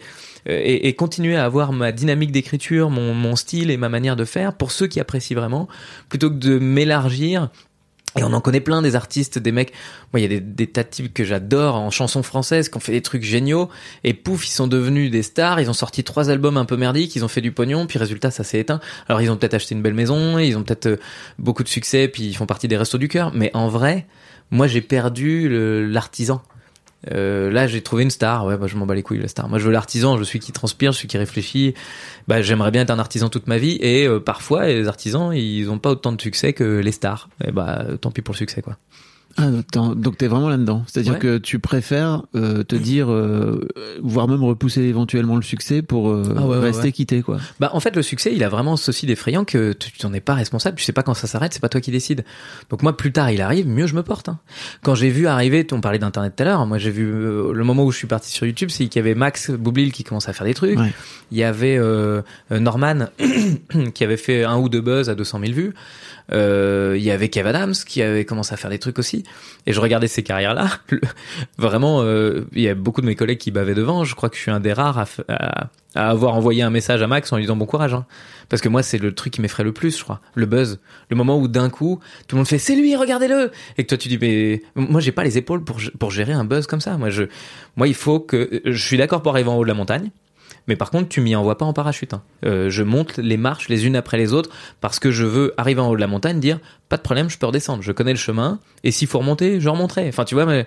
euh, 0.49 0.61
et, 0.63 0.89
et 0.89 0.93
continuer 0.95 1.37
à 1.37 1.45
avoir 1.45 1.73
ma 1.73 1.93
dynamique 1.93 2.33
d'écriture, 2.33 2.91
mon, 2.91 3.15
mon 3.15 3.37
style 3.37 3.71
et 3.71 3.77
ma 3.77 3.89
manière 3.89 4.17
de 4.17 4.25
faire 4.25 4.55
pour 4.55 4.73
ceux 4.73 4.87
qui 4.89 5.01
apprécient 5.01 5.37
vraiment, 5.37 5.69
plutôt 6.09 6.31
que 6.31 6.37
de 6.37 6.59
m'élargir. 6.59 7.49
Et 8.19 8.25
on 8.25 8.33
en 8.33 8.41
connaît 8.41 8.61
plein 8.61 8.83
des 8.83 8.95
artistes, 8.95 9.39
des 9.39 9.53
mecs. 9.53 9.73
Moi, 10.13 10.21
il 10.21 10.23
y 10.23 10.27
a 10.27 10.29
des, 10.29 10.41
des 10.41 10.67
tas 10.67 10.83
de 10.83 10.89
types 10.89 11.15
que 11.15 11.25
j'adore 11.25 11.77
en 11.77 11.91
chansons 11.91 12.23
françaises 12.23 12.69
qui 12.69 12.77
ont 12.77 12.81
fait 12.81 12.93
des 12.93 13.01
trucs 13.01 13.23
géniaux. 13.23 13.71
Et 14.05 14.13
pouf, 14.13 14.47
ils 14.47 14.51
sont 14.51 14.67
devenus 14.67 15.11
des 15.11 15.23
stars. 15.23 15.61
Ils 15.61 15.71
ont 15.71 15.75
sorti 15.75 16.05
trois 16.05 16.29
albums 16.29 16.59
un 16.59 16.67
peu 16.67 16.77
merdiques. 16.77 17.17
Ils 17.17 17.25
ont 17.25 17.29
fait 17.29 17.41
du 17.41 17.53
pognon. 17.53 17.87
Puis 17.87 17.99
résultat, 17.99 18.31
ça 18.31 18.45
s'est 18.45 18.59
éteint. 18.59 18.81
Alors, 19.09 19.23
ils 19.23 19.31
ont 19.31 19.37
peut-être 19.37 19.55
acheté 19.55 19.75
une 19.75 19.83
belle 19.83 19.95
maison. 19.95 20.39
Ils 20.39 20.57
ont 20.57 20.63
peut-être 20.63 20.87
euh, 20.87 20.97
beaucoup 21.39 21.63
de 21.63 21.69
succès. 21.69 22.07
Puis 22.09 22.25
ils 22.25 22.37
font 22.37 22.47
partie 22.47 22.69
des 22.69 22.77
restos 22.77 22.99
du 22.99 23.09
cœur. 23.09 23.33
Mais 23.35 23.51
en 23.55 23.69
vrai, 23.69 24.07
moi, 24.51 24.67
j'ai 24.67 24.83
perdu 24.83 25.49
l'artisan. 25.89 26.43
Euh, 27.11 27.51
là, 27.51 27.67
j'ai 27.67 27.83
trouvé 27.83 28.03
une 28.03 28.11
star. 28.11 28.45
Ouais, 28.47 28.57
bah, 28.57 28.67
je 28.67 28.77
m'en 28.77 28.87
bats 28.87 28.95
les 28.95 29.03
couilles, 29.03 29.21
la 29.21 29.29
star. 29.29 29.49
Moi, 29.49 29.59
je 29.59 29.65
veux 29.65 29.73
l'artisan. 29.73 30.17
Je 30.19 30.25
suis 30.25 30.39
qui 30.39 30.53
transpire, 30.53 30.93
je 30.93 30.99
suis 30.99 31.09
qui 31.09 31.19
réfléchit. 31.19 31.75
Bah, 32.29 32.43
j'aimerais 32.43 32.71
bien 32.71 32.83
être 32.83 32.91
un 32.91 32.99
artisan 32.99 33.29
toute 33.29 33.47
ma 33.47 33.59
vie. 33.59 33.79
Et 33.81 34.07
euh, 34.07 34.21
parfois, 34.21 34.67
les 34.67 34.89
artisans, 34.89 35.33
ils 35.35 35.69
ont 35.71 35.79
pas 35.79 35.91
autant 35.91 36.13
de 36.13 36.21
succès 36.21 36.53
que 36.53 36.79
les 36.79 36.93
stars. 36.93 37.29
Et 37.45 37.53
bah, 37.53 37.85
tant 38.01 38.11
pis 38.11 38.23
pour 38.23 38.35
le 38.35 38.39
succès, 38.39 38.63
quoi. 38.63 38.77
Ah, 39.37 39.49
donc 39.97 40.19
t'es 40.19 40.27
vraiment 40.27 40.49
là-dedans. 40.49 40.85
C'est-à-dire 40.87 41.15
Ouais. 41.15 41.19
que 41.19 41.39
tu 41.39 41.59
préfères 41.59 42.23
euh, 42.35 42.63
te 42.65 42.77
dire, 42.77 43.11
euh, 43.11 43.67
voire 44.03 44.29
même 44.29 44.43
repousser 44.45 44.83
éventuellement 44.83 45.37
le 45.37 45.43
succès 45.43 45.83
pour 45.83 46.11
euh, 46.11 46.35
Ah 46.37 46.47
ouais, 46.47 46.59
rester 46.59 46.85
ouais. 46.85 46.93
quitté, 46.93 47.23
quoi. 47.23 47.39
Bah, 47.61 47.71
en 47.73 47.81
fait, 47.81 47.97
le 47.97 48.03
succès, 48.03 48.33
il 48.35 48.43
a 48.45 48.49
vraiment 48.49 48.77
ceci 48.77 49.07
d'effrayant 49.07 49.45
que 49.45 49.73
tu 49.73 49.93
t'en 49.99 50.13
es 50.13 50.21
pas 50.21 50.35
responsable. 50.35 50.77
Tu 50.77 50.85
sais 50.85 50.93
pas 50.93 51.03
quand 51.03 51.15
ça 51.15 51.27
s'arrête, 51.27 51.53
c'est 51.55 51.61
pas 51.63 51.69
toi 51.69 51.81
qui 51.81 51.91
décides. 51.91 52.25
Donc 52.71 52.83
moi, 52.83 52.97
plus 52.97 53.13
tard 53.13 53.31
il 53.31 53.41
arrive, 53.41 53.67
mieux 53.69 53.87
je 53.87 53.95
me 53.95 54.03
porte. 54.03 54.29
hein. 54.29 54.39
Quand 54.83 54.95
j'ai 54.95 55.11
vu 55.11 55.27
arriver, 55.27 55.67
on 55.73 55.81
parlait 55.81 55.99
d'internet 55.99 56.35
tout 56.37 56.43
à 56.43 56.47
l'heure. 56.47 56.67
Moi, 56.67 56.79
j'ai 56.79 56.91
vu 56.91 57.05
euh, 57.07 57.53
le 57.53 57.65
moment 57.65 57.85
où 57.85 57.91
je 57.93 57.97
suis 57.99 58.07
parti 58.07 58.31
sur 58.31 58.47
YouTube, 58.47 58.69
c'est 58.71 58.87
qu'il 58.87 58.97
y 59.01 59.05
avait 59.05 59.15
Max 59.15 59.51
Boublil 59.51 59.93
qui 59.93 60.05
commençait 60.05 60.31
à 60.31 60.33
faire 60.33 60.47
des 60.47 60.55
trucs. 60.55 60.79
Ouais. 60.79 60.93
Il 61.31 61.39
y 61.39 61.45
avait 61.45 61.77
euh, 61.79 62.23
euh, 62.51 62.59
Norman 62.59 63.07
qui 63.95 64.05
avait 64.05 64.17
fait 64.17 64.45
un 64.45 64.59
ou 64.59 64.69
deux 64.69 64.81
buzz 64.81 65.09
à 65.09 65.15
200 65.15 65.41
000 65.41 65.53
vues. 65.53 65.75
Euh, 66.33 66.95
il 66.97 67.03
y 67.03 67.11
avait 67.11 67.29
Kev 67.29 67.49
Adams 67.49 67.75
qui 67.75 68.03
avait 68.03 68.25
commencé 68.25 68.55
à 68.55 68.57
faire 68.57 68.71
des 68.71 68.79
trucs 68.79 68.99
aussi. 68.99 69.25
Et 69.67 69.73
je 69.73 69.81
regardais 69.81 70.09
ces 70.09 70.23
carrières-là. 70.23 70.69
Vraiment, 71.59 72.03
euh, 72.03 72.47
il 72.53 72.63
y 72.63 72.69
a 72.69 72.75
beaucoup 72.75 73.01
de 73.01 73.07
mes 73.07 73.17
collègues 73.17 73.39
qui 73.39 73.51
bavaient 73.51 73.75
devant. 73.75 74.05
Je 74.05 74.15
crois 74.15 74.29
que 74.29 74.37
je 74.37 74.43
suis 74.43 74.51
un 74.51 74.61
des 74.61 74.73
rares 74.73 75.05
à 75.29 76.11
avoir 76.11 76.35
envoyé 76.35 76.63
un 76.63 76.71
message 76.71 77.03
à 77.03 77.07
Max 77.07 77.33
en 77.33 77.37
lui 77.37 77.45
disant 77.45 77.57
bon 77.57 77.67
courage. 77.67 77.95
hein. 77.95 78.07
Parce 78.49 78.63
que 78.63 78.69
moi, 78.69 78.83
c'est 78.83 78.99
le 78.99 79.15
truc 79.15 79.33
qui 79.33 79.41
m'effraie 79.41 79.65
le 79.65 79.73
plus, 79.73 79.99
je 79.99 80.05
crois. 80.05 80.21
Le 80.35 80.47
buzz. 80.47 80.81
Le 81.11 81.17
moment 81.17 81.39
où 81.39 81.49
d'un 81.49 81.71
coup, 81.71 82.01
tout 82.29 82.37
le 82.37 82.41
monde 82.41 82.49
fait 82.49 82.59
c'est 82.59 82.77
lui, 82.77 82.97
regardez-le. 82.97 83.51
Et 83.79 83.85
que 83.85 83.89
toi, 83.89 83.99
tu 83.99 84.09
dis 84.09 84.19
mais 84.21 84.63
moi, 84.75 85.01
j'ai 85.01 85.13
pas 85.13 85.25
les 85.25 85.39
épaules 85.39 85.65
pour, 85.65 85.79
pour 85.99 86.11
gérer 86.11 86.33
un 86.33 86.45
buzz 86.45 86.67
comme 86.67 86.81
ça. 86.81 86.97
Moi, 86.97 87.11
je, 87.11 87.25
moi, 87.77 87.89
il 87.89 87.95
faut 87.95 88.21
que 88.21 88.63
je 88.65 88.85
suis 88.87 88.97
d'accord 88.97 89.23
pour 89.23 89.33
arriver 89.33 89.49
en 89.51 89.57
haut 89.57 89.65
de 89.65 89.69
la 89.69 89.75
montagne. 89.75 90.11
Mais 90.69 90.77
par 90.77 90.91
contre, 90.91 91.09
tu 91.09 91.21
m'y 91.21 91.35
envoies 91.35 91.59
pas 91.59 91.65
en 91.65 91.73
parachute. 91.73 92.15
hein. 92.15 92.23
Euh, 92.45 92.71
je 92.71 92.83
monte 92.83 93.17
les 93.17 93.37
marches 93.37 93.69
les 93.69 93.87
unes 93.87 93.97
après 93.97 94.17
les 94.17 94.33
autres 94.33 94.51
parce 94.81 94.99
que 94.99 95.11
je 95.11 95.25
veux 95.25 95.55
arriver 95.57 95.81
en 95.81 95.89
haut 95.91 95.97
de 95.97 96.01
la 96.01 96.07
montagne, 96.07 96.41
dire 96.41 96.59
pas 96.89 96.97
de 96.97 97.03
problème, 97.03 97.31
je 97.31 97.39
peux 97.39 97.47
redescendre. 97.47 97.83
Je 97.83 97.93
connais 97.93 98.13
le 98.13 98.19
chemin 98.19 98.61
et 98.85 98.91
s'il 98.91 99.09
faut 99.09 99.19
remonter, 99.19 99.61
je 99.61 99.69
remonterai. 99.69 100.09
Enfin, 100.09 100.25
tu 100.25 100.35
vois, 100.35 100.47
mais, 100.47 100.67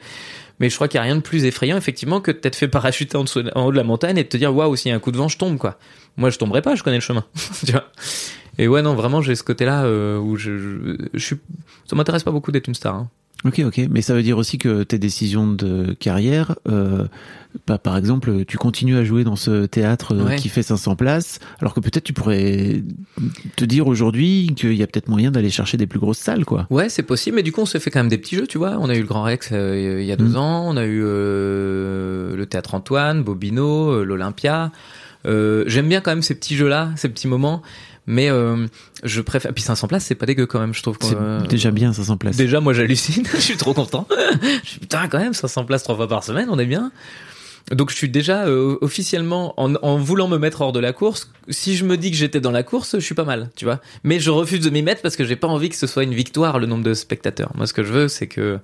je 0.59 0.75
crois 0.75 0.87
qu'il 0.87 0.97
y 0.97 0.99
a 0.99 1.03
rien 1.03 1.15
de 1.15 1.21
plus 1.21 1.45
effrayant 1.45 1.77
effectivement 1.77 2.21
que 2.21 2.31
de 2.31 2.37
t'être 2.37 2.55
fait 2.55 2.67
parachuter 2.67 3.17
en, 3.17 3.23
haut 3.23 3.71
de 3.71 3.77
la 3.77 3.83
montagne 3.83 4.17
et 4.17 4.23
de 4.23 4.29
te 4.29 4.37
dire 4.37 4.53
waouh, 4.55 4.75
s'il 4.75 4.89
y 4.89 4.93
a 4.93 4.95
un 4.95 4.99
coup 4.99 5.11
de 5.11 5.17
vent, 5.17 5.27
je 5.27 5.37
tombe 5.37 5.57
quoi. 5.57 5.77
Moi, 6.17 6.29
je 6.29 6.37
tomberai 6.37 6.61
pas, 6.61 6.75
je 6.75 6.83
connais 6.83 6.97
le 6.97 7.01
chemin. 7.01 7.25
Et 8.57 8.69
ouais, 8.69 8.81
non, 8.81 8.95
vraiment, 8.95 9.21
j'ai 9.21 9.35
ce 9.35 9.43
côté-là 9.43 9.83
euh, 9.83 10.17
où 10.17 10.37
je, 10.37 10.95
je 11.13 11.25
suis. 11.25 11.35
Ça 11.89 11.95
m'intéresse 11.97 12.23
pas 12.23 12.31
beaucoup 12.31 12.53
d'être 12.53 12.67
une 12.67 12.75
star. 12.75 12.95
hein. 12.95 13.09
Ok, 13.45 13.61
ok. 13.65 13.81
Mais 13.91 14.01
ça 14.01 14.13
veut 14.13 14.23
dire 14.23 14.37
aussi 14.37 14.57
que 14.57 14.83
tes 14.83 14.97
décisions 14.97 15.47
de 15.47 15.93
carrière, 15.93 16.55
euh, 16.67 17.05
bah, 17.67 17.77
par 17.77 17.95
exemple, 17.95 18.43
tu 18.45 18.57
continues 18.57 18.97
à 18.97 19.03
jouer 19.03 19.23
dans 19.23 19.35
ce 19.35 19.65
théâtre 19.65 20.13
euh, 20.15 20.23
Ouais. 20.25 20.35
qui 20.35 20.49
fait 20.49 20.63
500 20.63 20.95
places, 20.95 21.39
alors 21.59 21.73
que 21.73 21.79
peut-être 21.79 22.03
tu 22.03 22.11
pourrais 22.13 22.83
te 23.55 23.63
dire 23.65 23.87
aujourd'hui 23.87 24.51
qu'il 24.55 24.73
y 24.73 24.81
a 24.83 24.87
peut-être 24.87 25.07
moyen 25.09 25.31
d'aller 25.31 25.49
chercher 25.51 25.77
des 25.77 25.87
plus 25.87 25.99
grosses 25.99 26.17
salles, 26.17 26.43
quoi. 26.43 26.65
Ouais, 26.69 26.89
c'est 26.89 27.03
possible, 27.03 27.35
mais 27.35 27.43
du 27.43 27.51
coup, 27.51 27.61
on 27.61 27.65
s'est 27.65 27.79
fait 27.79 27.91
quand 27.91 27.99
même 27.99 28.09
des 28.09 28.17
petits 28.17 28.35
jeux, 28.35 28.47
tu 28.47 28.57
vois. 28.57 28.77
On 28.79 28.89
a 28.89 28.95
eu 28.95 29.01
le 29.01 29.07
Grand 29.07 29.23
Rex 29.23 29.49
euh, 29.51 29.99
il 30.01 30.05
y 30.07 30.11
a 30.11 30.15
deux 30.15 30.29
Mhm. 30.29 30.35
ans, 30.37 30.67
on 30.67 30.75
a 30.75 30.83
eu 30.85 31.01
euh, 31.03 32.35
le 32.35 32.45
Théâtre 32.45 32.73
Antoine, 32.75 33.23
Bobino, 33.23 34.03
l'Olympia. 34.03 34.71
Euh, 35.25 35.63
J'aime 35.67 35.87
bien 35.89 36.01
quand 36.01 36.11
même 36.11 36.21
ces 36.21 36.35
petits 36.35 36.55
jeux-là, 36.55 36.91
ces 36.95 37.09
petits 37.09 37.27
moments, 37.27 37.61
mais 38.08 38.30
euh, 38.30 38.68
je 39.03 39.22
préfère. 39.22 39.53
Puis 39.53 39.64
500 39.64 39.88
places, 39.88 40.06
c'est 40.06 40.16
pas 40.16 40.26
dégueu 40.26 40.45
quand 40.45 40.60
même, 40.60 40.74
je 40.74 40.82
trouve. 40.82 40.97
C'est 41.01 41.16
Euh, 41.16 41.41
déjà 41.47 41.72
bien 41.72 41.93
500 41.93 42.18
places. 42.18 42.38
Déjà, 42.38 42.60
moi, 42.62 42.74
j'hallucine. 42.74 43.26
je 43.34 43.39
suis 43.39 43.58
trop 43.58 43.74
content. 43.74 44.08
je 44.64 44.70
suis 44.70 44.80
putain, 44.80 45.08
quand 45.08 45.20
même, 45.20 45.34
500 45.34 45.66
places 45.66 45.84
trois 45.84 45.95
fois 45.95 46.08
par 46.08 46.24
semaine, 46.24 46.47
on 46.49 46.60
est 46.60 46.66
bien. 46.66 46.91
Donc, 47.72 47.89
je 47.89 47.95
suis 47.95 48.10
déjà 48.10 48.45
euh, 48.45 48.78
officiellement, 48.82 49.60
en, 49.60 49.74
en 49.82 49.97
voulant 49.97 50.28
me 50.28 50.38
mettre 50.38 50.62
hors 50.62 50.72
de 50.72 50.80
la 50.80 50.93
course, 50.93 51.32
si 51.49 51.76
je 51.76 51.84
me 51.84 51.97
dis 51.97 52.12
que 52.12 52.18
j'étais 52.18 52.39
dans 52.39 52.51
la 52.51 52.62
course, 52.62 52.95
je 52.99 53.03
suis 53.03 53.16
pas 53.16 53.24
mal, 53.24 53.49
tu 53.56 53.66
vois. 53.66 53.82
Mais 54.03 54.20
je 54.20 54.30
refuse 54.30 54.60
de 54.60 54.70
m'y 54.70 54.84
mettre 54.84 55.01
parce 55.01 55.16
que 55.16 55.26
j'ai 55.26 55.36
pas 55.36 55.47
envie 55.47 55.70
que 55.70 55.76
ce 55.76 55.88
soit 55.88 56.03
une 56.03 56.14
victoire, 56.14 56.60
le 56.60 56.68
nombre 56.68 56.84
de 56.84 56.93
spectateurs. 56.93 57.51
Moi, 57.56 57.66
ce 57.66 57.74
que 57.74 57.84
je 57.84 57.91
veux, 57.91 58.08
c'est 58.08 58.28
que 58.28 58.60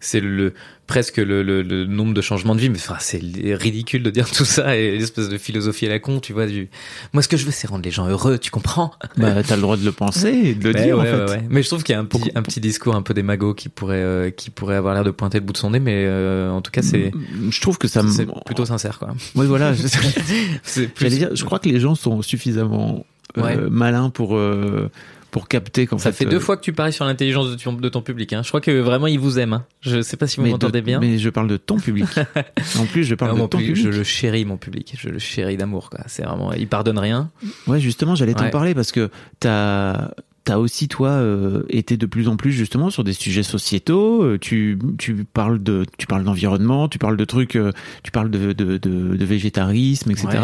c'est 0.00 0.20
le 0.20 0.52
presque 0.88 1.18
le, 1.18 1.44
le, 1.44 1.62
le 1.62 1.84
nombre 1.84 2.14
de 2.14 2.20
changements 2.20 2.56
de 2.56 2.60
vie 2.60 2.70
mais 2.70 2.78
enfin 2.78 2.96
c'est 2.98 3.20
ridicule 3.54 4.02
de 4.02 4.10
dire 4.10 4.28
tout 4.28 4.44
ça 4.44 4.74
et 4.76 4.98
l'espèce 4.98 5.28
de 5.28 5.38
philosophie 5.38 5.86
à 5.86 5.90
la 5.90 5.98
con 6.00 6.18
tu 6.18 6.32
vois 6.32 6.46
du 6.46 6.68
moi 7.12 7.22
ce 7.22 7.28
que 7.28 7.36
je 7.36 7.44
veux 7.44 7.52
c'est 7.52 7.68
rendre 7.68 7.84
les 7.84 7.90
gens 7.92 8.08
heureux 8.08 8.38
tu 8.38 8.50
comprends? 8.50 8.92
Bah, 9.16 9.42
t'as 9.46 9.54
le 9.54 9.62
droit 9.62 9.76
de 9.76 9.84
le 9.84 9.92
penser 9.92 10.28
et 10.30 10.54
de 10.54 10.70
le 10.70 10.74
Ouais, 10.78 10.84
dire, 10.84 10.96
ouais, 10.98 11.00
en 11.00 11.04
fait. 11.04 11.24
ouais, 11.24 11.30
ouais. 11.38 11.46
Mais 11.50 11.62
je 11.62 11.68
trouve 11.68 11.82
qu'il 11.84 11.92
y 11.92 11.96
a 11.96 12.00
un 12.00 12.04
petit, 12.06 12.32
un 12.34 12.42
petit 12.42 12.60
discours 12.60 12.94
un 12.96 13.02
peu 13.02 13.14
démago 13.14 13.54
qui 13.54 13.68
pourrait, 13.68 13.96
euh, 14.02 14.30
qui 14.30 14.50
pourrait 14.50 14.76
avoir 14.76 14.94
l'air 14.94 15.04
de 15.04 15.10
pointer 15.10 15.38
le 15.38 15.44
bout 15.44 15.52
de 15.52 15.58
son 15.58 15.70
nez, 15.70 15.80
mais 15.80 16.04
euh, 16.06 16.50
en 16.50 16.62
tout 16.62 16.70
cas, 16.70 16.82
c'est, 16.82 17.12
Je 17.50 17.60
trouve 17.60 17.78
que 17.78 17.86
ça 17.88 18.02
me... 18.02 18.10
c'est 18.10 18.26
plutôt 18.46 18.64
sincère, 18.64 18.98
quoi. 18.98 19.14
Oui, 19.34 19.46
voilà. 19.46 19.74
je- 19.74 19.86
C'est 20.62 20.88
plus- 20.88 21.08
dire, 21.10 21.30
je 21.34 21.44
crois 21.44 21.58
que 21.58 21.68
les 21.68 21.80
gens 21.80 21.94
sont 21.94 22.22
suffisamment 22.22 23.04
euh, 23.36 23.68
malins 23.70 24.10
pour 24.10 24.36
euh, 24.36 24.90
pour 25.30 25.46
capter 25.48 25.86
qu'en 25.86 25.98
Ça 25.98 26.10
fait. 26.12 26.24
fait 26.24 26.30
deux 26.30 26.36
euh, 26.36 26.40
fois 26.40 26.56
que 26.56 26.62
tu 26.62 26.72
paries 26.72 26.92
sur 26.92 27.04
l'intelligence 27.04 27.50
de 27.50 27.56
ton, 27.56 27.72
de 27.72 27.88
ton 27.88 28.00
public. 28.00 28.32
Hein. 28.32 28.42
Je 28.42 28.48
crois 28.48 28.60
que 28.60 28.70
vraiment 28.80 29.06
ils 29.06 29.18
vous 29.18 29.38
aiment. 29.38 29.52
Hein. 29.54 29.66
Je 29.80 30.00
sais 30.00 30.16
pas 30.16 30.26
si 30.26 30.38
vous 30.40 30.46
m'entendez 30.46 30.80
de- 30.80 30.86
bien. 30.86 31.00
mais 31.00 31.18
je 31.18 31.28
parle 31.28 31.48
de 31.48 31.56
ton 31.56 31.78
public. 31.78 32.06
en 32.78 32.86
plus, 32.86 33.04
je 33.04 33.14
parle 33.14 33.32
Non, 33.32 33.36
de 33.36 33.40
mon 33.42 33.48
ton 33.48 33.58
public, 33.58 33.76
je 33.76 33.88
le 33.88 34.04
chéris 34.04 34.44
mon 34.44 34.56
public. 34.56 34.94
Je 34.98 35.08
le 35.10 35.18
chéris 35.18 35.56
d'amour. 35.56 35.90
C'est 36.06 36.22
vraiment, 36.22 36.52
il 36.52 36.66
pardonne 36.68 36.98
rien. 36.98 37.30
Ouais, 37.66 37.80
justement, 37.80 38.14
j'allais 38.14 38.34
t'en 38.34 38.48
parler 38.50 38.74
parce 38.74 38.92
que 38.92 39.10
t'as 39.40 40.10
t'as 40.48 40.56
aussi 40.56 40.88
toi 40.88 41.10
euh, 41.10 41.62
été 41.68 41.98
de 41.98 42.06
plus 42.06 42.26
en 42.26 42.36
plus 42.38 42.52
justement 42.52 42.88
sur 42.88 43.04
des 43.04 43.12
sujets 43.12 43.42
sociétaux. 43.42 44.22
euh, 44.22 44.38
Tu 44.38 44.78
tu 44.96 45.26
parles 45.30 45.62
de 45.62 45.84
tu 45.98 46.06
parles 46.06 46.24
d'environnement, 46.24 46.88
tu 46.88 46.96
parles 46.98 47.18
de 47.18 47.24
trucs, 47.26 47.54
euh, 47.54 47.70
tu 48.02 48.10
parles 48.10 48.30
de 48.30 48.54
de, 48.54 48.78
de, 48.78 48.78
de 48.78 49.24
végétarisme, 49.26 50.10
etc. 50.10 50.28
Ouais. 50.32 50.40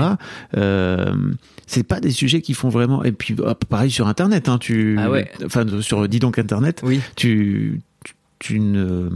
Euh, 0.59 1.15
c'est 1.67 1.85
pas 1.85 2.01
des 2.01 2.11
sujets 2.11 2.43
qui 2.43 2.53
font 2.53 2.69
vraiment. 2.69 3.03
Et 3.03 3.13
puis 3.13 3.35
pareil 3.71 3.91
sur 3.91 4.07
Internet, 4.07 4.51
hein, 4.51 4.59
tu 4.59 4.97
Ah 4.99 5.11
ouais. 5.11 5.31
enfin 5.47 5.65
sur 5.81 6.07
dis 6.07 6.19
donc 6.19 6.39
Internet, 6.39 6.83
Oui. 6.85 7.01
tu 7.17 7.81
tu 8.41 8.61
ne, 8.61 9.09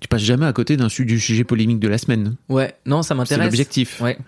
tu 0.00 0.08
passes 0.08 0.20
jamais 0.22 0.44
à 0.44 0.52
côté 0.52 0.76
d'un 0.76 0.88
du 1.06 1.18
sujet 1.18 1.44
polémique 1.44 1.80
de 1.80 1.88
la 1.88 1.96
semaine. 1.96 2.34
Ouais, 2.50 2.74
non, 2.84 3.00
ça 3.02 3.08
C'est 3.08 3.14
m'intéresse. 3.14 3.46
l'objectif. 3.46 4.02
Ouais. 4.02 4.18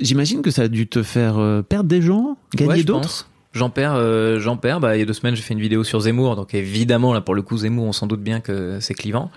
J'imagine 0.00 0.42
que 0.42 0.50
ça 0.50 0.62
a 0.62 0.68
dû 0.68 0.88
te 0.88 1.04
faire 1.04 1.38
perdre 1.68 1.88
des 1.88 2.02
gens, 2.02 2.36
gagner 2.56 2.82
d'autres? 2.82 3.28
J'en 3.54 3.70
perds, 3.70 3.94
euh, 3.94 4.38
j'en 4.40 4.56
perds. 4.56 4.80
Bah, 4.80 4.96
il 4.96 5.00
y 5.00 5.02
a 5.02 5.06
deux 5.06 5.12
semaines, 5.12 5.36
j'ai 5.36 5.42
fait 5.42 5.54
une 5.54 5.60
vidéo 5.60 5.84
sur 5.84 6.00
Zemmour, 6.00 6.36
donc 6.36 6.54
évidemment 6.54 7.14
là 7.14 7.20
pour 7.20 7.34
le 7.34 7.42
coup 7.42 7.56
Zemmour, 7.56 7.86
on 7.86 7.92
s'en 7.92 8.06
doute 8.06 8.20
bien 8.22 8.40
que 8.40 8.78
c'est 8.80 8.94
clivant. 8.94 9.30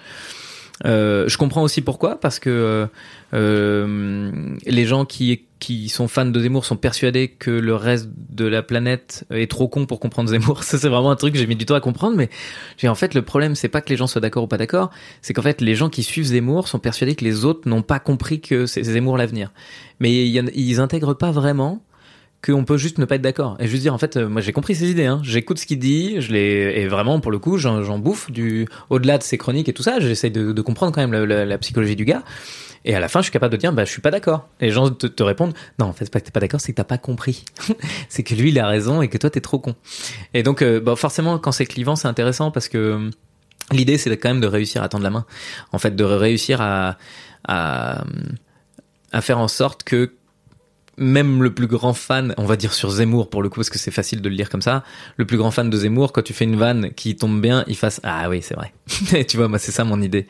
Euh, 0.85 1.27
je 1.27 1.37
comprends 1.39 1.63
aussi 1.63 1.81
pourquoi, 1.81 2.19
parce 2.19 2.37
que 2.39 2.49
euh, 2.51 2.85
euh, 3.33 4.31
les 4.65 4.85
gens 4.85 5.05
qui 5.05 5.43
qui 5.59 5.89
sont 5.89 6.07
fans 6.07 6.27
de 6.27 6.39
Zemmour 6.39 6.65
sont 6.65 6.75
persuadés 6.75 7.29
que 7.29 7.49
le 7.49 7.73
reste 7.73 8.09
de 8.29 8.45
la 8.45 8.61
planète 8.61 9.25
est 9.31 9.49
trop 9.49 9.67
con 9.67 9.87
pour 9.87 9.99
comprendre 9.99 10.29
Zemmour. 10.29 10.63
Ça 10.63 10.77
c'est 10.77 10.87
vraiment 10.87 11.09
un 11.09 11.15
truc 11.15 11.33
que 11.33 11.39
j'ai 11.39 11.47
mis 11.47 11.55
du 11.55 11.65
temps 11.65 11.73
à 11.73 11.79
comprendre, 11.79 12.15
mais 12.15 12.29
j'ai 12.77 12.87
en 12.89 12.93
fait 12.95 13.15
le 13.15 13.23
problème 13.23 13.55
c'est 13.55 13.69
pas 13.69 13.81
que 13.81 13.89
les 13.89 13.97
gens 13.97 14.05
soient 14.05 14.21
d'accord 14.21 14.43
ou 14.43 14.47
pas 14.47 14.57
d'accord, 14.57 14.91
c'est 15.23 15.33
qu'en 15.33 15.41
fait 15.41 15.59
les 15.61 15.73
gens 15.73 15.89
qui 15.89 16.03
suivent 16.03 16.25
Zemmour 16.25 16.67
sont 16.67 16.77
persuadés 16.77 17.15
que 17.15 17.25
les 17.25 17.43
autres 17.43 17.67
n'ont 17.67 17.81
pas 17.81 17.97
compris 17.99 18.39
que 18.39 18.67
c'est 18.67 18.83
Zemmour 18.83 19.17
l'avenir. 19.17 19.51
Mais 19.99 20.11
il 20.13 20.27
y 20.31 20.39
en- 20.39 20.45
ils 20.53 20.79
intègrent 20.79 21.15
pas 21.15 21.31
vraiment 21.31 21.81
qu'on 22.49 22.65
peut 22.65 22.77
juste 22.77 22.97
ne 22.97 23.05
pas 23.05 23.15
être 23.15 23.21
d'accord. 23.21 23.57
Et 23.59 23.67
juste 23.67 23.83
dire 23.83 23.93
en 23.93 23.97
fait 23.97 24.17
euh, 24.17 24.27
moi 24.27 24.41
j'ai 24.41 24.53
compris 24.53 24.75
ses 24.75 24.89
idées 24.89 25.05
hein. 25.05 25.19
j'écoute 25.23 25.59
ce 25.59 25.65
qu'il 25.65 25.79
dit 25.79 26.21
je 26.21 26.31
l'ai 26.31 26.81
et 26.81 26.87
vraiment 26.87 27.19
pour 27.19 27.31
le 27.31 27.39
coup 27.39 27.57
j'en 27.57 27.99
bouffe 27.99 28.31
du 28.31 28.67
au-delà 28.89 29.17
de 29.17 29.23
ses 29.23 29.37
chroniques 29.37 29.69
et 29.69 29.73
tout 29.73 29.83
ça 29.83 29.99
j'essaye 29.99 30.31
de, 30.31 30.61
comprendre 30.61 30.91
quand 30.91 31.05
même 31.05 31.23
la, 31.25 31.57
psychologie 31.57 31.95
du 31.95 32.05
gars. 32.05 32.23
Et 32.85 32.95
à 32.95 32.99
la 32.99 33.09
fin 33.09 33.19
je 33.19 33.23
suis 33.23 33.31
capable 33.31 33.51
de 33.51 33.57
dire 33.57 33.73
bah 33.73 33.85
je 33.85 33.91
suis 33.91 34.01
pas 34.01 34.11
d'accord. 34.11 34.47
Et 34.59 34.65
les 34.65 34.71
gens 34.71 34.89
te, 34.89 35.23
répondent 35.23 35.53
non 35.79 35.87
en 35.87 35.93
fait 35.93 36.05
c'est 36.05 36.11
pas 36.11 36.19
que 36.19 36.25
t'es 36.25 36.31
pas 36.31 36.39
d'accord 36.39 36.61
c'est 36.61 36.71
que 36.71 36.77
t'as 36.77 36.83
pas 36.83 36.97
compris. 36.97 37.43
C'est 38.09 38.23
que 38.23 38.33
lui 38.33 38.49
il 38.49 38.59
a 38.59 38.67
raison 38.67 39.01
et 39.01 39.09
que 39.09 39.17
toi 39.17 39.29
t'es 39.29 39.41
trop 39.41 39.59
con. 39.59 39.75
Et 40.33 40.43
donc 40.43 40.61
euh, 40.61 40.79
bah, 40.79 40.95
forcément 40.95 41.37
quand 41.39 41.51
c'est 41.51 41.65
clivant 41.65 41.95
c'est 41.95 42.07
intéressant 42.07 42.51
parce 42.51 42.69
que 42.69 42.77
euh, 42.77 43.09
l'idée 43.71 43.97
c'est 43.97 44.15
quand 44.17 44.29
même 44.29 44.41
de 44.41 44.47
réussir 44.47 44.83
à 44.83 44.89
tendre 44.89 45.03
la 45.03 45.09
main. 45.09 45.25
En 45.71 45.79
fait 45.79 45.95
de 45.95 46.03
réussir 46.03 46.61
à 46.61 46.97
à, 47.47 48.03
à 49.11 49.21
faire 49.21 49.39
en 49.39 49.47
sorte 49.47 49.83
que 49.83 50.11
même 50.97 51.43
le 51.43 51.53
plus 51.53 51.67
grand 51.67 51.93
fan, 51.93 52.33
on 52.37 52.45
va 52.45 52.55
dire 52.55 52.73
sur 52.73 52.89
Zemmour 52.89 53.29
pour 53.29 53.43
le 53.43 53.49
coup, 53.49 53.57
parce 53.59 53.69
que 53.69 53.77
c'est 53.77 53.91
facile 53.91 54.21
de 54.21 54.29
le 54.29 54.35
lire 54.35 54.49
comme 54.49 54.61
ça, 54.61 54.83
le 55.17 55.25
plus 55.25 55.37
grand 55.37 55.51
fan 55.51 55.69
de 55.69 55.77
Zemmour, 55.77 56.11
quand 56.11 56.23
tu 56.23 56.33
fais 56.33 56.45
une 56.45 56.55
vanne 56.55 56.91
qui 56.93 57.15
tombe 57.15 57.39
bien, 57.39 57.63
il 57.67 57.75
fasse 57.75 58.01
Ah 58.03 58.29
oui, 58.29 58.41
c'est 58.41 58.55
vrai. 58.55 58.73
Tu 59.27 59.37
vois, 59.37 59.47
moi, 59.47 59.59
c'est 59.59 59.71
ça 59.71 59.83
mon 59.83 60.01
idée. 60.01 60.27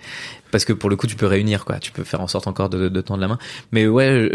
Parce 0.51 0.65
que 0.65 0.73
pour 0.73 0.89
le 0.89 0.95
coup, 0.95 1.07
tu 1.07 1.15
peux 1.15 1.25
réunir, 1.25 1.65
quoi. 1.65 1.79
Tu 1.79 1.91
peux 1.91 2.03
faire 2.03 2.21
en 2.21 2.27
sorte 2.27 2.47
encore 2.47 2.69
de, 2.69 2.89
de 2.89 3.01
tendre 3.01 3.21
la 3.21 3.27
main. 3.27 3.37
Mais 3.71 3.87
ouais, 3.87 4.29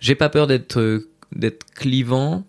j'ai 0.00 0.14
pas 0.14 0.28
peur 0.28 0.46
d'être 0.46 0.78
euh, 0.78 1.08
d'être 1.34 1.64
clivant, 1.74 2.44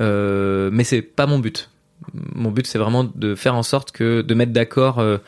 euh, 0.00 0.70
mais 0.72 0.84
c'est 0.84 1.02
pas 1.02 1.26
mon 1.26 1.38
but. 1.38 1.70
Mon 2.12 2.50
but, 2.50 2.66
c'est 2.66 2.78
vraiment 2.78 3.04
de 3.04 3.34
faire 3.34 3.54
en 3.54 3.62
sorte 3.62 3.92
que 3.92 4.20
de 4.22 4.34
mettre 4.34 4.52
d'accord 4.52 4.98
euh, 4.98 5.18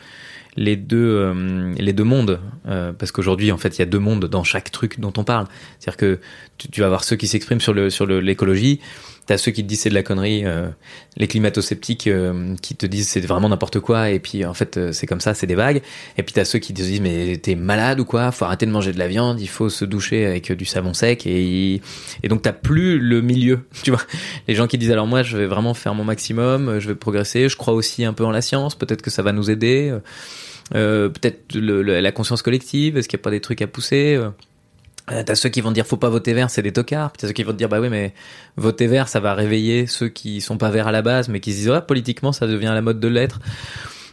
les 0.59 0.77
deux 0.77 0.99
euh, 0.99 1.73
les 1.79 1.93
deux 1.93 2.05
mondes 2.05 2.41
Euh, 2.67 2.93
parce 2.93 3.13
qu'aujourd'hui 3.13 3.51
en 3.51 3.57
fait 3.57 3.79
il 3.79 3.81
y 3.81 3.83
a 3.83 3.87
deux 3.87 3.99
mondes 3.99 4.27
dans 4.27 4.45
chaque 4.45 4.71
truc 4.71 5.01
dont 5.01 5.13
on 5.17 5.25
parle. 5.25 5.47
C'est-à-dire 5.79 5.97
que 5.97 6.21
tu, 6.59 6.81
vas 6.81 6.87
avoir 6.87 7.05
ceux 7.05 7.17
qui 7.17 7.27
s'expriment 7.27 7.61
sur 7.61 7.73
le 7.73 7.89
sur 7.89 8.05
l'écologie 8.07 8.81
t'as 9.29 9.37
ceux 9.37 9.53
qui 9.53 9.63
te 9.63 9.69
disent 9.69 9.83
c'est 9.83 9.91
de 9.91 9.95
la 9.95 10.03
connerie 10.03 10.47
euh, 10.47 10.69
les 11.19 11.29
climato-sceptiques 11.29 12.07
euh, 12.07 12.57
qui 12.63 12.75
te 12.75 12.87
disent 12.87 13.09
c'est 13.09 13.21
vraiment 13.21 13.51
n'importe 13.51 13.79
quoi 13.79 14.09
et 14.09 14.21
puis 14.21 14.47
en 14.47 14.55
fait 14.55 14.79
euh, 14.79 14.93
c'est 14.93 15.07
comme 15.07 15.21
ça 15.21 15.35
c'est 15.35 15.47
des 15.47 15.55
vagues. 15.55 15.83
Et 16.17 16.23
puis 16.23 16.33
t'as 16.33 16.47
ceux 16.47 16.59
qui 16.59 16.73
te 16.73 16.81
disent 16.81 17.03
mais 17.03 17.37
t'es 17.37 17.55
malade 17.55 18.01
ou 18.01 18.07
quoi 18.07 18.33
faut 18.33 18.47
arrêter 18.47 18.65
de 18.65 18.71
manger 18.71 18.93
de 18.93 18.99
la 18.99 19.07
viande 19.07 19.39
il 19.39 19.49
faut 19.49 19.69
se 19.69 19.85
doucher 19.85 20.25
avec 20.25 20.51
euh, 20.51 20.57
du 20.57 20.65
savon 20.65 20.95
sec 20.95 21.27
et 21.27 21.83
et 22.23 22.29
donc 22.29 22.41
t'as 22.41 22.55
plus 22.55 22.99
le 22.99 23.21
milieu 23.21 23.61
tu 23.83 23.91
vois. 23.91 24.01
Les 24.49 24.55
gens 24.55 24.67
qui 24.67 24.79
disent 24.79 24.93
alors 24.93 25.07
moi 25.07 25.23
je 25.23 25.37
vais 25.37 25.47
vraiment 25.47 25.75
faire 25.75 25.95
mon 25.95 26.05
maximum 26.05 26.69
euh, 26.69 26.81
je 26.81 26.89
vais 26.89 26.95
progresser 26.95 27.51
je 27.51 27.57
crois 27.57 27.75
aussi 27.75 28.07
un 28.07 28.15
peu 28.15 28.25
en 28.25 28.31
la 28.31 28.41
science 28.41 28.77
peut-être 28.77 29.03
que 29.03 29.11
ça 29.11 29.23
va 29.23 29.33
nous 29.33 29.51
aider 29.51 29.95
euh, 30.75 31.09
peut-être 31.09 31.57
la 31.57 32.12
conscience 32.12 32.43
collective, 32.43 32.97
est-ce 32.97 33.09
qu'il 33.09 33.16
n'y 33.19 33.23
a 33.23 33.25
pas 33.25 33.31
des 33.31 33.41
trucs 33.41 33.62
à 33.62 33.66
pousser 33.66 34.16
euh, 34.16 34.31
euh, 35.11 35.23
T'as 35.25 35.35
ceux 35.35 35.49
qui 35.49 35.61
vont 35.61 35.71
te 35.71 35.75
dire 35.75 35.87
faut 35.87 35.97
pas 35.97 36.11
voter 36.11 36.35
vert, 36.35 36.51
c'est 36.51 36.62
des 36.62 36.73
tocards. 36.73 37.12
Puis 37.12 37.21
t'as 37.21 37.27
ceux 37.29 37.33
qui 37.33 37.43
vont 37.43 37.53
te 37.53 37.57
dire 37.57 37.69
bah 37.69 37.81
oui 37.81 37.89
mais 37.89 38.14
voter 38.57 38.87
vert 38.87 39.09
ça 39.09 39.21
va 39.21 39.35
réveiller 39.35 39.87
ceux 39.87 40.09
qui 40.09 40.41
sont 40.41 40.59
pas 40.59 40.71
verts 40.71 40.89
à 40.89 40.93
la 40.93 41.03
base 41.03 41.29
mais 41.29 41.41
qui 41.41 41.53
se 41.53 41.59
disent 41.59 41.71
ouais 41.71 41.81
politiquement 41.81 42.33
ça 42.33 42.47
devient 42.47 42.73
la 42.75 42.83
mode 42.83 43.01
de 43.01 43.09
l'être. 43.09 43.41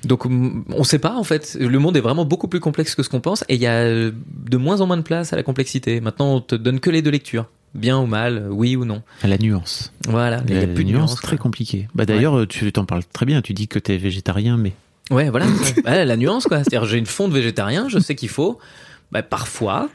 Donc 0.03 0.25
on 0.25 0.83
sait 0.83 0.99
pas 0.99 1.15
en 1.15 1.23
fait. 1.23 1.57
Le 1.59 1.79
monde 1.79 1.97
est 1.97 2.01
vraiment 2.01 2.25
beaucoup 2.25 2.47
plus 2.47 2.59
complexe 2.59 2.95
que 2.95 3.03
ce 3.03 3.09
qu'on 3.09 3.21
pense 3.21 3.43
et 3.49 3.55
il 3.55 3.61
y 3.61 3.67
a 3.67 3.85
de 3.89 4.57
moins 4.57 4.81
en 4.81 4.87
moins 4.87 4.97
de 4.97 5.01
place 5.01 5.33
à 5.33 5.35
la 5.35 5.43
complexité. 5.43 5.99
Maintenant 5.99 6.35
on 6.35 6.41
te 6.41 6.55
donne 6.55 6.79
que 6.79 6.91
les 6.91 7.01
deux 7.01 7.09
lectures, 7.09 7.49
bien 7.73 7.97
ou 7.97 8.05
mal, 8.05 8.47
oui 8.51 8.75
ou 8.75 8.85
non. 8.85 9.01
À 9.23 9.27
la 9.27 9.39
nuance. 9.39 9.91
Voilà, 10.07 10.43
il 10.47 10.55
y 10.55 10.59
a 10.59 10.67
plus 10.67 10.83
de 10.83 10.91
nuance 10.91 11.09
nuances, 11.09 11.21
très 11.21 11.37
quoi. 11.37 11.43
compliquée. 11.43 11.87
Bah 11.95 12.05
d'ailleurs, 12.05 12.47
tu 12.47 12.71
t'en 12.71 12.85
parles 12.85 13.03
très 13.11 13.25
bien. 13.25 13.41
Tu 13.41 13.53
dis 13.53 13.67
que 13.67 13.79
t'es 13.79 13.97
végétarien, 13.97 14.57
mais 14.57 14.73
Ouais, 15.11 15.29
voilà. 15.29 15.45
Ouais, 15.85 16.05
la 16.05 16.17
nuance, 16.17 16.45
quoi. 16.45 16.57
C'est-à-dire, 16.59 16.85
j'ai 16.85 16.97
une 16.97 17.05
fonte 17.05 17.31
végétarien, 17.31 17.87
je 17.89 17.99
sais 17.99 18.15
qu'il 18.15 18.29
faut. 18.29 18.57
Bah, 19.11 19.21
parfois, 19.21 19.89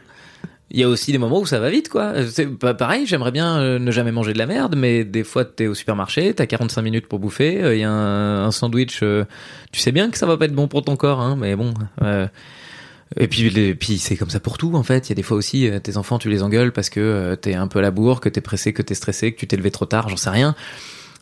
il 0.70 0.78
y 0.78 0.84
a 0.84 0.88
aussi 0.88 1.10
des 1.10 1.18
moments 1.18 1.40
où 1.40 1.46
ça 1.46 1.58
va 1.58 1.68
vite, 1.68 1.88
quoi. 1.88 2.12
C'est 2.30 2.46
pas 2.46 2.74
pareil, 2.74 3.06
j'aimerais 3.06 3.32
bien 3.32 3.58
euh, 3.58 3.78
ne 3.80 3.90
jamais 3.90 4.12
manger 4.12 4.32
de 4.32 4.38
la 4.38 4.46
merde, 4.46 4.76
mais 4.76 5.04
des 5.04 5.24
fois, 5.24 5.44
t'es 5.44 5.66
au 5.66 5.74
supermarché, 5.74 6.32
t'as 6.32 6.46
45 6.46 6.82
minutes 6.82 7.06
pour 7.08 7.18
bouffer, 7.18 7.60
euh, 7.60 7.74
il 7.74 7.80
y 7.80 7.84
a 7.84 7.90
un, 7.90 8.44
un 8.46 8.50
sandwich, 8.52 9.00
euh, 9.02 9.24
tu 9.72 9.80
sais 9.80 9.90
bien 9.90 10.10
que 10.10 10.16
ça 10.18 10.26
va 10.26 10.36
pas 10.36 10.44
être 10.44 10.54
bon 10.54 10.68
pour 10.68 10.84
ton 10.84 10.94
corps, 10.94 11.20
hein, 11.20 11.36
mais 11.36 11.56
bon. 11.56 11.74
euh, 12.02 12.28
et 13.16 13.26
puis, 13.26 13.50
les- 13.50 13.74
puis 13.74 13.98
c'est 13.98 14.16
comme 14.16 14.30
ça 14.30 14.38
pour 14.38 14.56
tout, 14.58 14.76
en 14.76 14.84
fait. 14.84 15.08
Il 15.08 15.10
y 15.10 15.12
a 15.12 15.16
des 15.16 15.24
fois 15.24 15.36
aussi, 15.36 15.68
euh, 15.68 15.80
tes 15.80 15.96
enfants, 15.96 16.20
tu 16.20 16.30
les 16.30 16.44
engueules 16.44 16.70
parce 16.70 16.88
que 16.90 17.00
euh, 17.00 17.34
t'es 17.34 17.54
un 17.54 17.66
peu 17.66 17.80
à 17.80 17.82
la 17.82 17.90
bourre, 17.90 18.20
que 18.20 18.28
t'es 18.28 18.40
pressé, 18.40 18.72
que 18.72 18.82
t'es 18.82 18.94
stressé, 18.94 19.32
que 19.32 19.40
tu 19.40 19.48
t'es 19.48 19.56
levé 19.56 19.72
trop 19.72 19.86
tard, 19.86 20.08
j'en 20.08 20.16
sais 20.16 20.30
rien. 20.30 20.54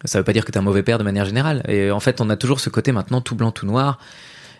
Ça 0.04 0.18
veut 0.18 0.24
pas 0.24 0.32
dire 0.32 0.44
que 0.44 0.52
t'es 0.52 0.58
un 0.58 0.62
mauvais 0.62 0.82
père 0.82 0.98
de 0.98 1.04
manière 1.04 1.24
générale. 1.24 1.62
Et 1.68 1.90
en 1.90 2.00
fait, 2.00 2.20
on 2.20 2.30
a 2.30 2.36
toujours 2.36 2.60
ce 2.60 2.70
côté 2.70 2.92
maintenant 2.92 3.20
tout 3.20 3.34
blanc, 3.34 3.50
tout 3.50 3.66
noir. 3.66 3.98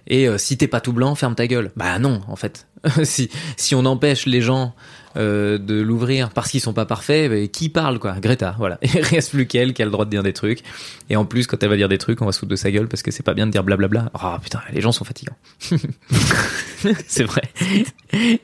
Et 0.09 0.27
euh, 0.27 0.39
si 0.39 0.57
t'es 0.57 0.67
pas 0.67 0.81
tout 0.81 0.93
blanc, 0.93 1.15
ferme 1.15 1.35
ta 1.35 1.47
gueule. 1.47 1.71
Bah 1.77 1.99
non, 1.99 2.23
en 2.29 2.37
fait. 2.37 2.67
si 3.05 3.31
si 3.57 3.75
on 3.75 3.85
empêche 3.85 4.27
les 4.27 4.41
gens 4.41 4.75
euh, 5.17 5.59
de 5.59 5.81
l'ouvrir 5.81 6.31
parce 6.31 6.51
qu'ils 6.51 6.61
sont 6.61 6.73
pas 6.73 6.87
parfaits, 6.87 7.31
bah, 7.31 7.47
qui 7.49 7.69
parle 7.69 7.99
quoi? 7.99 8.15
Greta, 8.19 8.55
voilà. 8.59 8.79
Il 8.83 9.01
reste 9.01 9.31
plus 9.31 9.47
qu'elle 9.47 9.75
qui 9.75 9.83
a 9.83 9.85
le 9.85 9.91
droit 9.91 10.07
de 10.07 10.11
dire 10.11 10.23
des 10.23 10.33
trucs. 10.33 10.63
Et 11.11 11.17
en 11.17 11.25
plus, 11.25 11.47
quand 11.47 11.63
elle 11.63 11.69
va 11.69 11.77
dire 11.77 11.89
des 11.89 11.99
trucs, 11.99 12.23
on 12.23 12.27
va 12.27 12.33
se 12.33 12.39
foutre 12.39 12.51
de 12.51 12.57
sa 12.57 12.71
gueule 12.71 12.89
parce 12.89 13.03
que 13.03 13.11
c'est 13.11 13.23
pas 13.23 13.35
bien 13.35 13.47
de 13.47 13.53
dire 13.53 13.65
blablabla. 13.65 14.11
Ah 14.15 14.39
putain, 14.43 14.61
les 14.73 14.81
gens 14.81 14.93
sont 14.93 15.05
fatigants. 15.05 15.37
c'est 17.07 17.25
vrai. 17.25 17.43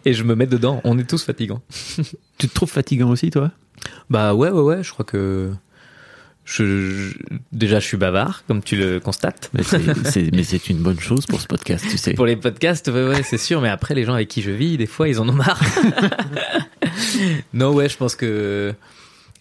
Et 0.04 0.12
je 0.12 0.22
me 0.22 0.34
mets 0.34 0.46
dedans. 0.46 0.80
On 0.84 0.98
est 0.98 1.08
tous 1.08 1.24
fatigants. 1.24 1.62
tu 2.38 2.48
te 2.48 2.54
trouves 2.54 2.70
fatigant 2.70 3.08
aussi, 3.08 3.30
toi? 3.30 3.50
Bah 4.10 4.34
ouais, 4.34 4.50
ouais, 4.50 4.62
ouais. 4.62 4.82
Je 4.82 4.92
crois 4.92 5.04
que 5.04 5.52
je, 6.44 6.64
je- 6.64 7.18
déjà 7.52 7.80
je 7.80 7.86
suis 7.86 7.96
bavard, 7.96 8.44
comme 8.46 8.62
tu 8.62 8.76
le 8.76 9.00
constates. 9.00 9.50
Mais 9.54 9.62
c'est- 9.62 10.68
une 10.68 10.78
bonne 10.78 11.00
chose 11.00 11.26
pour 11.26 11.40
ce 11.40 11.46
podcast, 11.46 11.84
tu 11.90 11.96
sais. 11.98 12.14
Pour 12.14 12.26
les 12.26 12.36
podcasts, 12.36 12.88
ouais, 12.88 13.06
ouais, 13.08 13.22
c'est 13.22 13.38
sûr. 13.38 13.60
Mais 13.60 13.68
après, 13.70 13.94
les 13.94 14.04
gens 14.04 14.14
avec 14.14 14.28
qui 14.28 14.42
je 14.42 14.50
vis, 14.50 14.76
des 14.76 14.86
fois, 14.86 15.08
ils 15.08 15.18
en 15.20 15.28
ont 15.28 15.32
marre. 15.32 15.60
non, 17.54 17.72
ouais, 17.72 17.88
je 17.88 17.96
pense 17.96 18.14
que. 18.16 18.74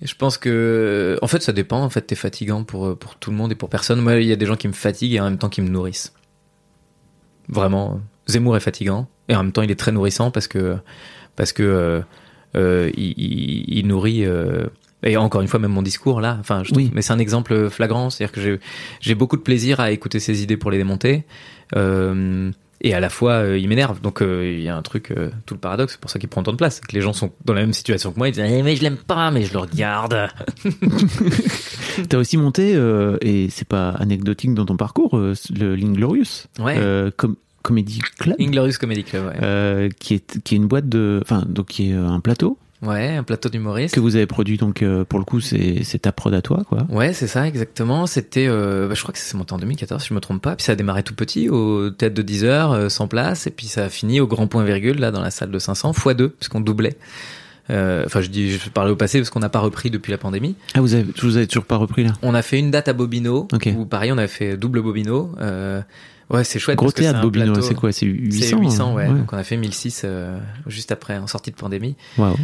Je 0.01 0.15
pense 0.15 0.37
que, 0.37 1.17
en 1.21 1.27
fait, 1.27 1.41
ça 1.41 1.53
dépend. 1.53 1.81
En 1.81 1.89
fait, 1.89 2.01
t'es 2.01 2.15
fatigant 2.15 2.63
pour 2.63 2.97
pour 2.97 3.15
tout 3.15 3.31
le 3.31 3.37
monde 3.37 3.51
et 3.51 3.55
pour 3.55 3.69
personne. 3.69 4.01
Moi, 4.01 4.15
il 4.15 4.27
y 4.27 4.33
a 4.33 4.35
des 4.35 4.45
gens 4.45 4.55
qui 4.57 4.67
me 4.67 4.73
fatiguent 4.73 5.13
et 5.13 5.19
en 5.19 5.25
même 5.25 5.37
temps 5.37 5.49
qui 5.49 5.61
me 5.61 5.69
nourrissent. 5.69 6.13
Vraiment, 7.47 8.01
Zemmour 8.27 8.57
est 8.57 8.61
fatigant 8.61 9.07
et 9.29 9.35
en 9.35 9.43
même 9.43 9.51
temps, 9.51 9.61
il 9.61 9.71
est 9.71 9.79
très 9.79 9.91
nourrissant 9.91 10.31
parce 10.31 10.47
que 10.47 10.77
parce 11.35 11.53
que 11.53 11.63
euh, 11.63 12.01
euh, 12.55 12.91
il, 12.97 13.13
il- 13.17 13.77
il 13.79 13.87
nourrit. 13.87 14.25
euh, 14.25 14.65
et 15.03 15.17
encore 15.17 15.41
une 15.41 15.47
fois, 15.47 15.59
même 15.59 15.71
mon 15.71 15.81
discours 15.81 16.21
là, 16.21 16.37
enfin, 16.39 16.63
je 16.63 16.69
trouve- 16.71 16.83
Oui. 16.83 16.91
mais 16.93 17.01
c'est 17.01 17.13
un 17.13 17.19
exemple 17.19 17.69
flagrant, 17.69 18.09
c'est-à-dire 18.09 18.31
que 18.33 18.59
j'ai 19.01 19.15
beaucoup 19.15 19.37
de 19.37 19.41
plaisir 19.41 19.79
à 19.79 19.91
écouter 19.91 20.19
ses 20.19 20.43
idées 20.43 20.57
pour 20.57 20.71
les 20.71 20.77
démonter, 20.77 21.23
euh, 21.75 22.51
et 22.85 22.93
à 22.93 22.99
la 22.99 23.09
fois 23.09 23.33
euh, 23.33 23.57
il 23.57 23.69
m'énerve. 23.69 24.01
Donc 24.01 24.21
euh, 24.21 24.55
il 24.57 24.61
y 24.63 24.67
a 24.69 24.75
un 24.75 24.81
truc, 24.81 25.11
euh, 25.11 25.29
tout 25.45 25.53
le 25.53 25.59
paradoxe, 25.59 25.93
c'est 25.93 26.01
pour 26.01 26.09
ça 26.11 26.19
qu'il 26.19 26.27
prend 26.29 26.43
tant 26.43 26.51
de 26.51 26.57
place, 26.57 26.79
que 26.81 26.93
les 26.93 27.01
gens 27.01 27.13
sont 27.13 27.31
dans 27.45 27.53
la 27.53 27.61
même 27.61 27.73
situation 27.73 28.11
que 28.11 28.17
moi, 28.17 28.27
ils 28.27 28.33
disent 28.33 28.43
Eh, 28.45 28.61
mais 28.63 28.75
je 28.75 28.81
l'aime 28.83 28.97
pas, 28.97 29.31
mais 29.31 29.43
je 29.43 29.53
le 29.53 29.59
regarde. 29.59 30.27
T'as 32.09 32.17
aussi 32.17 32.37
monté, 32.37 32.71
et 33.21 33.49
c'est 33.49 33.67
pas 33.67 33.89
anecdotique 33.91 34.53
dans 34.53 34.65
ton 34.65 34.77
parcours, 34.77 35.17
le 35.17 35.75
L'Inglorious. 35.75 36.47
Ouais. 36.59 36.75
Euh, 36.77 37.11
com- 37.15 37.35
Comedy 37.61 37.99
Club. 38.19 38.35
Inglorious 38.41 38.73
Comedy 38.79 39.03
Club, 39.05 39.25
ouais. 39.27 39.33
euh, 39.41 39.89
qui 39.97 40.15
est 40.15 40.41
qui 40.43 40.55
est 40.55 40.57
une 40.57 40.67
boîte 40.67 40.89
de 40.89 41.19
enfin 41.21 41.45
donc 41.47 41.67
qui 41.67 41.91
est 41.91 41.93
un 41.93 42.19
plateau 42.19 42.57
Ouais, 42.83 43.15
un 43.15 43.23
plateau 43.23 43.49
d'humoristes. 43.49 43.95
que 43.95 43.99
vous 43.99 44.15
avez 44.15 44.25
produit 44.25 44.57
donc 44.57 44.81
euh, 44.83 45.05
pour 45.05 45.17
le 45.19 45.25
coup 45.25 45.39
c'est 45.39 45.83
c'est 45.83 45.99
ta 45.99 46.11
prod 46.11 46.33
à 46.33 46.41
toi 46.41 46.63
quoi 46.67 46.85
Ouais, 46.89 47.13
c'est 47.13 47.27
ça, 47.27 47.47
exactement. 47.47 48.05
C'était, 48.07 48.45
euh, 48.47 48.87
bah, 48.87 48.93
je 48.95 49.01
crois 49.01 49.13
que 49.13 49.19
c'est 49.19 49.37
monté 49.37 49.53
en 49.53 49.57
2014, 49.57 50.01
si 50.01 50.09
je 50.09 50.13
me 50.13 50.19
trompe 50.19 50.41
pas. 50.41 50.55
Puis 50.55 50.65
ça 50.65 50.73
a 50.73 50.75
démarré 50.75 51.01
tout 51.03 51.15
petit, 51.15 51.49
au 51.49 51.89
théâtre 51.89 52.15
de 52.15 52.21
10 52.21 52.43
heures, 52.45 52.71
euh, 52.73 52.89
sans 52.89 53.07
place. 53.07 53.47
Et 53.47 53.51
puis 53.51 53.67
ça 53.67 53.85
a 53.85 53.89
fini 53.89 54.19
au 54.19 54.27
grand 54.27 54.47
point 54.47 54.63
virgule, 54.63 54.99
là, 54.99 55.11
dans 55.11 55.21
la 55.21 55.31
salle 55.31 55.49
de 55.51 55.59
500, 55.59 55.93
fois 55.93 56.13
deux, 56.13 56.29
parce 56.29 56.49
qu'on 56.49 56.59
doublait. 56.61 56.97
Euh, 57.69 58.03
Enfin, 58.05 58.19
je 58.19 58.27
dis, 58.27 58.51
je 58.51 58.69
parlais 58.69 58.91
au 58.91 58.95
passé 58.97 59.19
parce 59.19 59.29
qu'on 59.29 59.39
n'a 59.39 59.47
pas 59.49 59.59
repris 59.59 59.89
depuis 59.89 60.11
la 60.11 60.17
pandémie. 60.17 60.55
ah 60.73 60.81
vous 60.81 60.93
avez 60.93 61.05
vous 61.21 61.37
avez 61.37 61.47
toujours 61.47 61.63
pas 61.65 61.77
repris 61.77 62.03
là? 62.03 62.11
On 62.21 62.35
a 62.35 62.41
fait 62.41 62.59
une 62.59 62.71
date 62.71 62.89
à 62.89 62.93
Bobino, 62.93 63.47
Ok. 63.53 63.69
où 63.77 63.85
pareil, 63.85 64.11
on 64.11 64.17
a 64.17 64.27
fait 64.27 64.57
double 64.57 64.81
Bobino. 64.81 65.31
Euh, 65.39 65.81
ouais, 66.29 66.43
c'est 66.43 66.59
chouette. 66.59 66.75
gros 66.77 66.87
parce 66.87 66.95
théâtre 66.95 67.21
Bobino 67.21 67.61
c'est 67.61 67.73
quoi? 67.75 67.93
C'est 67.93 68.05
800 68.05 68.45
C'est 68.49 68.55
800, 68.61 68.93
ouais. 68.95 69.05
hein 69.05 69.13
Donc 69.13 69.31
on 69.31 69.37
a 69.37 69.43
fait 69.45 69.55
1006 69.55 70.01
euh, 70.03 70.37
juste 70.67 70.91
après, 70.91 71.17
en 71.17 71.27
sortie 71.27 71.51
de 71.51 71.55
pandémie. 71.55 71.95
Waouh. 72.17 72.35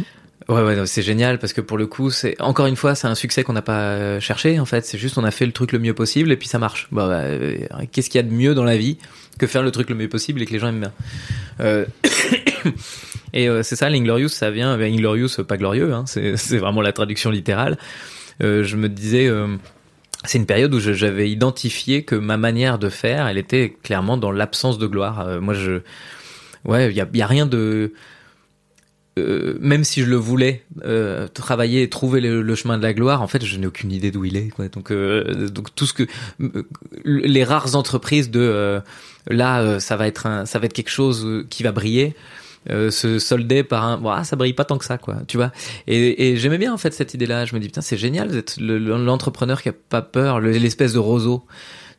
Ouais, 0.50 0.62
ouais, 0.62 0.86
c'est 0.86 1.02
génial 1.02 1.38
parce 1.38 1.52
que 1.52 1.60
pour 1.60 1.78
le 1.78 1.86
coup, 1.86 2.10
c'est 2.10 2.40
encore 2.40 2.66
une 2.66 2.74
fois, 2.74 2.96
c'est 2.96 3.06
un 3.06 3.14
succès 3.14 3.44
qu'on 3.44 3.52
n'a 3.52 3.62
pas 3.62 3.82
euh, 3.82 4.20
cherché 4.20 4.58
en 4.58 4.64
fait. 4.64 4.84
C'est 4.84 4.98
juste 4.98 5.16
on 5.16 5.22
a 5.22 5.30
fait 5.30 5.46
le 5.46 5.52
truc 5.52 5.70
le 5.70 5.78
mieux 5.78 5.94
possible 5.94 6.32
et 6.32 6.36
puis 6.36 6.48
ça 6.48 6.58
marche. 6.58 6.88
Bah, 6.90 7.06
bah, 7.06 7.20
euh, 7.20 7.56
qu'est-ce 7.92 8.10
qu'il 8.10 8.18
y 8.20 8.24
a 8.24 8.26
de 8.26 8.34
mieux 8.34 8.52
dans 8.52 8.64
la 8.64 8.76
vie 8.76 8.98
que 9.38 9.46
faire 9.46 9.62
le 9.62 9.70
truc 9.70 9.88
le 9.90 9.94
mieux 9.94 10.08
possible 10.08 10.42
et 10.42 10.46
que 10.46 10.52
les 10.52 10.58
gens 10.58 10.66
aiment 10.66 10.80
bien? 10.80 10.92
Euh, 11.60 11.86
et 13.32 13.48
c'est 13.62 13.76
ça, 13.76 13.88
l'Inglorious, 13.88 14.30
ça 14.30 14.50
vient. 14.50 14.76
ben, 14.76 14.92
Inglorious, 14.92 15.44
pas 15.46 15.56
glorieux, 15.56 15.92
hein, 15.92 16.04
c'est 16.06 16.34
vraiment 16.58 16.80
la 16.80 16.92
traduction 16.92 17.30
littérale. 17.30 17.78
Je 18.40 18.74
me 18.74 18.88
disais. 18.88 19.30
c'est 20.24 20.38
une 20.38 20.46
période 20.46 20.74
où 20.74 20.80
j'avais 20.80 21.30
identifié 21.30 22.02
que 22.02 22.16
ma 22.16 22.38
manière 22.38 22.80
de 22.80 22.88
faire, 22.88 23.28
elle 23.28 23.38
était 23.38 23.76
clairement 23.84 24.16
dans 24.16 24.32
l'absence 24.32 24.78
de 24.78 24.88
gloire. 24.88 25.40
Moi, 25.40 25.54
je, 25.54 25.82
ouais, 26.64 26.90
il 26.90 26.96
y 26.96 27.00
a, 27.00 27.06
y 27.14 27.22
a 27.22 27.26
rien 27.28 27.46
de, 27.46 27.92
euh, 29.18 29.58
même 29.60 29.82
si 29.84 30.02
je 30.02 30.06
le 30.06 30.16
voulais 30.16 30.62
euh, 30.84 31.26
travailler 31.28 31.82
et 31.82 31.88
trouver 31.90 32.20
le, 32.20 32.54
chemin 32.54 32.78
de 32.78 32.82
la 32.82 32.94
gloire, 32.94 33.22
en 33.22 33.26
fait, 33.26 33.44
je 33.44 33.56
n'ai 33.58 33.66
aucune 33.66 33.90
idée 33.92 34.10
d'où 34.10 34.24
il 34.24 34.36
est. 34.36 34.48
Quoi. 34.50 34.68
Donc, 34.68 34.90
euh, 34.92 35.48
donc 35.48 35.74
tout 35.74 35.84
ce 35.86 35.92
que 35.92 36.04
euh, 36.40 36.62
les 37.04 37.44
rares 37.44 37.74
entreprises 37.74 38.30
de 38.30 38.40
euh, 38.40 38.80
là, 39.28 39.60
euh, 39.62 39.80
ça 39.80 39.96
va 39.96 40.06
être 40.06 40.26
un, 40.26 40.46
ça 40.46 40.58
va 40.58 40.66
être 40.66 40.72
quelque 40.72 40.90
chose 40.90 41.44
qui 41.50 41.62
va 41.62 41.72
briller. 41.72 42.14
se 42.68 43.18
solder 43.18 43.62
par 43.64 43.84
un 43.86 44.00
ah, 44.06 44.22
ça 44.22 44.36
brille 44.36 44.52
pas 44.52 44.66
tant 44.66 44.76
que 44.76 44.84
ça 44.84 44.98
quoi 44.98 45.16
tu 45.26 45.38
vois 45.38 45.50
et, 45.86 46.28
et 46.28 46.36
j'aimais 46.36 46.58
bien 46.58 46.74
en 46.74 46.76
fait 46.76 46.92
cette 46.92 47.14
idée 47.14 47.24
là 47.24 47.46
je 47.46 47.54
me 47.54 47.58
dis 47.60 47.68
putain 47.68 47.80
c'est 47.80 47.96
génial 47.96 48.28
d'être 48.30 48.58
le- 48.60 48.76
l'entrepreneur 48.78 49.62
qui 49.62 49.70
a 49.70 49.72
pas 49.72 50.02
peur 50.02 50.40
le- 50.40 50.50
l'espèce 50.50 50.92
de 50.92 50.98
roseau 50.98 51.42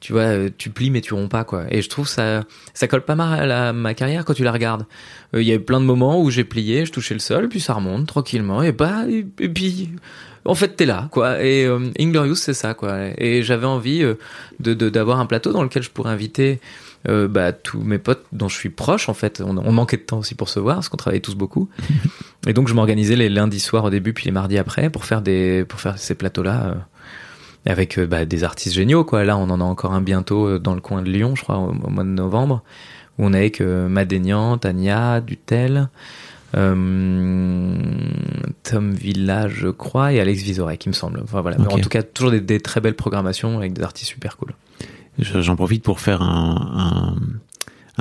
tu 0.02 0.12
vois 0.12 0.24
euh, 0.24 0.50
tu 0.58 0.70
plies 0.70 0.90
mais 0.90 1.00
tu 1.00 1.14
romps 1.14 1.30
pas 1.30 1.44
quoi. 1.46 1.64
Et 1.70 1.82
je 1.82 1.88
trouve 1.90 2.08
ça 2.08 2.44
ça 2.74 2.88
colle 2.90 3.04
pas 3.06 3.16
mal 3.16 3.50
à 3.52 3.72
ma 3.72 3.94
carrière 3.94 4.26
quand 4.26 4.34
tu 4.34 4.44
la 4.44 4.52
regardes. 4.52 4.86
Euh, 5.34 5.42
il 5.42 5.48
y 5.48 5.52
a 5.52 5.56
eu 5.56 5.60
plein 5.62 5.80
de 5.80 5.86
moments 5.86 6.22
où 6.22 6.30
j'ai 6.30 6.44
plié 6.44 6.86
je 6.86 6.92
touchais 6.92 7.14
le 7.14 7.20
sol 7.22 7.48
puis 7.48 7.62
ça 7.62 7.74
remonte 7.76 8.08
tranquillement 8.08 8.62
et 8.62 8.74
bah 8.74 9.06
et, 9.10 9.26
et 9.40 9.48
puis 9.50 9.90
en 10.44 10.56
fait 10.56 10.76
t'es 10.76 10.86
là 10.86 11.08
quoi. 11.12 11.42
Et 11.44 11.66
euh, 11.66 11.80
Inglorious 12.00 12.36
c'est 12.36 12.54
ça 12.54 12.74
quoi. 12.74 12.98
Et 13.18 13.44
j'avais 13.44 13.68
envie 13.68 14.04
euh, 14.04 14.16
de 14.60 14.74
de- 14.74 14.90
d'avoir 14.90 15.20
un 15.20 15.26
plateau 15.26 15.54
dans 15.54 15.64
lequel 15.64 15.84
je 15.84 15.90
pourrais 15.92 16.12
inviter 16.12 16.60
euh, 17.10 17.28
bah, 17.28 17.52
tous 17.52 17.80
mes 17.82 17.98
potes 17.98 18.26
dont 18.32 18.48
je 18.48 18.56
suis 18.56 18.70
proche 18.70 19.10
en 19.10 19.16
fait. 19.16 19.42
On, 19.44 19.58
on 19.58 19.72
manquait 19.72 19.98
de 19.98 20.04
temps 20.04 20.20
aussi 20.20 20.36
pour 20.36 20.50
se 20.50 20.60
voir 20.60 20.76
parce 20.78 20.90
qu'on 20.90 20.98
travaillait 20.98 21.22
tous 21.22 21.36
beaucoup. 21.36 21.68
Et 22.48 22.54
donc 22.54 22.68
je 22.68 22.74
m'organisais 22.74 23.16
les 23.16 23.30
lundis 23.30 23.60
soirs 23.60 23.84
au 23.86 23.90
début 23.92 24.14
puis 24.14 24.26
les 24.26 24.32
mardis 24.32 24.58
après 24.58 24.90
pour 24.90 25.06
faire 25.06 25.22
des 25.22 25.64
pour 25.66 25.80
faire 25.80 25.98
ces 26.00 26.16
plateaux 26.16 26.44
là 26.44 26.88
avec 27.66 27.98
euh, 28.00 28.08
bah, 28.08 28.26
des 28.26 28.44
artistes 28.44 28.76
géniaux 28.76 29.04
quoi 29.04 29.24
là 29.24 29.38
on 29.38 29.50
en 29.50 29.62
a 29.62 29.64
encore 29.64 29.94
un 29.94 30.02
bientôt 30.02 30.48
euh, 30.48 30.60
dans 30.60 30.74
le 30.74 30.82
coin 30.82 31.02
de 31.02 31.10
Lyon 31.10 31.36
je 31.36 31.44
crois 31.44 31.58
au, 31.58 31.70
au 31.72 31.90
mois 31.90 32.04
de 32.04 32.10
novembre 32.10 32.64
où 33.20 33.26
on 33.26 33.34
est 33.34 33.38
avec 33.38 33.62
euh, 33.62 33.88
Madénian, 33.90 34.58
Tania, 34.58 35.20
Dutel, 35.22 35.90
euh, 36.56 37.76
Tom 38.64 38.92
Villa, 38.94 39.48
je 39.48 39.68
crois, 39.68 40.14
et 40.14 40.20
Alex 40.20 40.42
Vizorek, 40.42 40.86
il 40.86 40.90
me 40.90 40.94
semble. 40.94 41.20
Enfin, 41.24 41.42
voilà. 41.42 41.58
Mais 41.58 41.66
Ok. 41.68 41.74
en 41.74 41.80
tout 41.80 41.90
cas, 41.90 42.04
toujours 42.04 42.32
des, 42.32 42.42
des 42.42 42.60
très 42.60 42.82
belles 42.82 42.96
programmations 42.96 43.58
avec 43.58 43.74
des 43.74 43.84
artistes 43.84 44.10
super 44.12 44.38
cool. 44.38 44.54
Je- 45.20 45.42
J'en 45.42 45.56
profite 45.56 45.84
pour 45.84 46.00
faire 46.00 46.22
un, 46.22 47.16
un, 47.16 47.16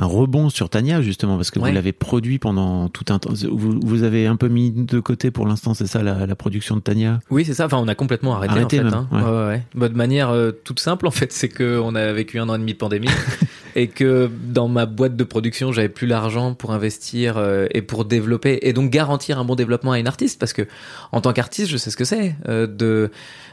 un 0.01 0.05
rebond 0.05 0.49
sur 0.49 0.69
Tania, 0.69 1.01
justement, 1.01 1.37
parce 1.37 1.51
que 1.51 1.59
Ouais. 1.59 1.69
vous 1.69 1.75
l'avez 1.75 1.91
produit 1.93 2.39
pendant 2.39 2.89
tout 2.89 3.05
un 3.09 3.19
temps. 3.19 3.31
Vous, 3.51 3.79
vous 3.81 4.03
avez 4.03 4.25
un 4.27 4.35
peu 4.35 4.47
mis 4.47 4.71
de 4.71 4.99
côté 4.99 5.31
pour 5.31 5.47
l'instant, 5.47 5.73
c'est 5.73 5.85
ça, 5.87 6.01
la, 6.03 6.25
la 6.25 6.35
production 6.35 6.75
de 6.75 6.81
Tania? 6.81 7.19
Oui, 7.29 7.45
c'est 7.45 7.53
ça. 7.53 7.67
Enfin, 7.67 7.77
on 7.77 7.87
a 7.87 7.95
complètement 7.95 8.35
arrêté, 8.35 8.53
Arrêté 8.53 8.79
en 8.81 8.89
fait. 8.89 8.95
hein. 8.95 9.07
ouais. 9.11 9.47
Ouais. 9.47 9.63
Bah, 9.75 9.89
de 9.89 9.95
manière 9.95 10.29
euh, 10.31 10.51
toute 10.51 10.79
simple, 10.79 11.07
en 11.07 11.11
fait, 11.11 11.31
c'est 11.33 11.49
que 11.49 11.79
on 11.79 11.95
a 11.95 12.11
vécu 12.11 12.39
un 12.39 12.49
an 12.49 12.55
et 12.55 12.59
demi 12.59 12.73
de 12.73 12.77
pandémie 12.77 13.07
et 13.75 13.87
que 13.87 14.29
dans 14.47 14.67
ma 14.67 14.85
boîte 14.85 15.15
de 15.15 15.23
production, 15.23 15.71
j'avais 15.71 15.87
plus 15.89 16.07
l'argent 16.07 16.53
pour 16.55 16.71
investir 16.71 17.35
euh, 17.37 17.67
et 17.71 17.81
pour 17.81 18.03
développer 18.05 18.59
et 18.63 18.73
donc 18.73 18.89
garantir 18.89 19.39
un 19.39 19.45
bon 19.45 19.55
développement 19.55 19.91
à 19.93 19.99
une 19.99 20.07
artiste 20.07 20.39
parce 20.39 20.51
que 20.53 20.63
en 21.13 21.21
tant 21.21 21.31
qu'artiste, 21.31 21.69
je 21.71 21.77
sais 21.77 21.89
ce 21.91 21.95
que 21.95 22.03
c'est 22.05 22.35
euh, 22.49 22.67
de- 22.67 23.11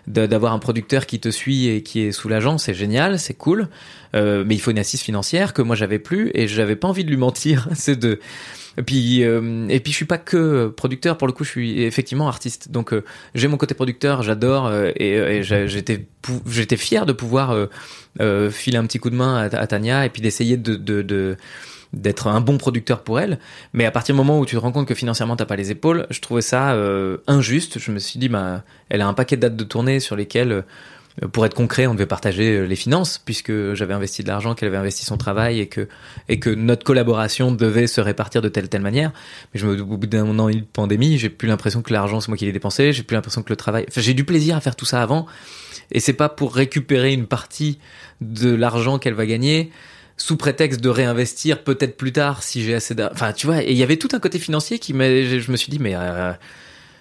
d'avoir 0.08 0.52
un 0.52 0.58
producteur 0.58 1.06
qui 1.06 1.20
te 1.20 1.28
suit 1.30 1.68
et 1.68 1.82
qui 1.82 2.00
est 2.00 2.12
soulageant, 2.12 2.58
c'est 2.58 2.74
génial, 2.74 3.18
c'est 3.18 3.34
cool. 3.34 3.68
Euh, 4.16 4.42
mais 4.46 4.54
il 4.54 4.58
faut 4.58 4.70
une 4.70 4.78
assise 4.78 5.02
financière 5.02 5.52
que 5.52 5.60
moi 5.60 5.76
j'avais 5.76 5.98
plus 5.98 6.30
et 6.34 6.48
j'avais 6.48 6.76
pas 6.76 6.88
envie 6.88 7.04
de 7.04 7.10
lui 7.10 7.16
mentir. 7.18 7.68
c'est 7.74 7.98
de 7.98 8.18
et 8.78 8.82
puis 8.82 9.24
euh, 9.24 9.66
et 9.68 9.80
puis 9.80 9.92
je 9.92 9.96
suis 9.96 10.04
pas 10.06 10.18
que 10.18 10.68
producteur 10.68 11.18
pour 11.18 11.26
le 11.26 11.32
coup, 11.32 11.44
je 11.44 11.50
suis 11.50 11.82
effectivement 11.82 12.28
artiste. 12.28 12.70
Donc 12.70 12.92
euh, 12.92 13.04
j'ai 13.34 13.48
mon 13.48 13.56
côté 13.58 13.74
producteur, 13.74 14.22
j'adore 14.22 14.66
euh, 14.66 14.90
et, 14.96 15.10
et 15.14 15.42
j'a- 15.42 15.66
j'étais 15.66 16.06
j'étais 16.48 16.76
fier 16.76 17.04
de 17.04 17.12
pouvoir 17.12 17.50
euh, 17.50 17.66
euh, 18.20 18.50
filer 18.50 18.78
un 18.78 18.86
petit 18.86 18.98
coup 18.98 19.10
de 19.10 19.16
main 19.16 19.36
à, 19.36 19.56
à 19.56 19.66
Tania 19.66 20.06
et 20.06 20.08
puis 20.10 20.22
d'essayer 20.22 20.56
de, 20.56 20.74
de, 20.76 21.02
de 21.02 21.36
d'être 21.92 22.26
un 22.26 22.40
bon 22.40 22.58
producteur 22.58 23.02
pour 23.02 23.20
elle. 23.20 23.38
Mais 23.72 23.84
à 23.84 23.90
partir 23.90 24.14
du 24.14 24.18
moment 24.18 24.38
où 24.38 24.46
tu 24.46 24.56
te 24.56 24.60
rends 24.60 24.72
compte 24.72 24.86
que 24.86 24.94
financièrement 24.94 25.36
t'as 25.36 25.46
pas 25.46 25.56
les 25.56 25.70
épaules, 25.70 26.06
je 26.10 26.20
trouvais 26.20 26.42
ça 26.42 26.72
euh, 26.72 27.18
injuste. 27.26 27.78
Je 27.78 27.92
me 27.92 27.98
suis 27.98 28.18
dit, 28.18 28.28
bah, 28.28 28.62
elle 28.88 29.00
a 29.00 29.08
un 29.08 29.14
paquet 29.14 29.36
de 29.36 29.42
dates 29.42 29.56
de 29.56 29.64
tournée 29.64 30.00
sur 30.00 30.14
lesquelles, 30.14 30.52
euh, 30.52 31.28
pour 31.32 31.46
être 31.46 31.54
concret, 31.54 31.86
on 31.86 31.94
devait 31.94 32.06
partager 32.06 32.58
euh, 32.58 32.64
les 32.66 32.76
finances 32.76 33.18
puisque 33.18 33.52
j'avais 33.74 33.94
investi 33.94 34.22
de 34.22 34.28
l'argent, 34.28 34.54
qu'elle 34.54 34.68
avait 34.68 34.76
investi 34.76 35.06
son 35.06 35.16
travail 35.16 35.60
et 35.60 35.66
que 35.66 35.88
et 36.28 36.38
que 36.38 36.50
notre 36.50 36.84
collaboration 36.84 37.52
devait 37.52 37.86
se 37.86 38.00
répartir 38.00 38.42
de 38.42 38.48
telle 38.48 38.68
telle 38.68 38.82
manière. 38.82 39.12
Mais 39.54 39.60
je 39.60 39.66
me, 39.66 39.80
au 39.80 39.96
bout 39.96 40.06
d'un 40.06 40.38
an 40.38 40.48
et 40.48 40.56
de 40.56 40.60
pandémie, 40.60 41.16
j'ai 41.16 41.30
plus 41.30 41.48
l'impression 41.48 41.80
que 41.80 41.92
l'argent 41.92 42.20
c'est 42.20 42.28
moi 42.28 42.36
qui 42.36 42.44
l'ai 42.44 42.52
dépensé. 42.52 42.92
J'ai 42.92 43.02
plus 43.02 43.14
l'impression 43.14 43.42
que 43.42 43.50
le 43.50 43.56
travail. 43.56 43.86
Enfin, 43.88 44.02
j'ai 44.02 44.14
du 44.14 44.24
plaisir 44.24 44.56
à 44.56 44.60
faire 44.60 44.76
tout 44.76 44.86
ça 44.86 45.02
avant. 45.02 45.26
Et 45.90 46.00
c'est 46.00 46.12
pas 46.12 46.28
pour 46.28 46.54
récupérer 46.54 47.14
une 47.14 47.26
partie 47.26 47.78
de 48.20 48.54
l'argent 48.54 48.98
qu'elle 48.98 49.14
va 49.14 49.24
gagner 49.24 49.70
sous 50.18 50.36
prétexte 50.36 50.80
de 50.80 50.88
réinvestir 50.88 51.62
peut-être 51.62 51.96
plus 51.96 52.12
tard 52.12 52.42
si 52.42 52.62
j'ai 52.62 52.74
assez 52.74 52.94
d'argent. 52.94 53.14
Enfin, 53.14 53.32
tu 53.32 53.46
vois, 53.46 53.62
et 53.62 53.70
il 53.70 53.76
y 53.76 53.82
avait 53.82 53.96
tout 53.96 54.08
un 54.12 54.18
côté 54.18 54.38
financier 54.38 54.78
qui 54.78 54.92
m'a, 54.92 55.06
je 55.06 55.50
me 55.50 55.56
suis 55.56 55.70
dit, 55.70 55.78
mais, 55.78 55.94
euh, 55.94 56.32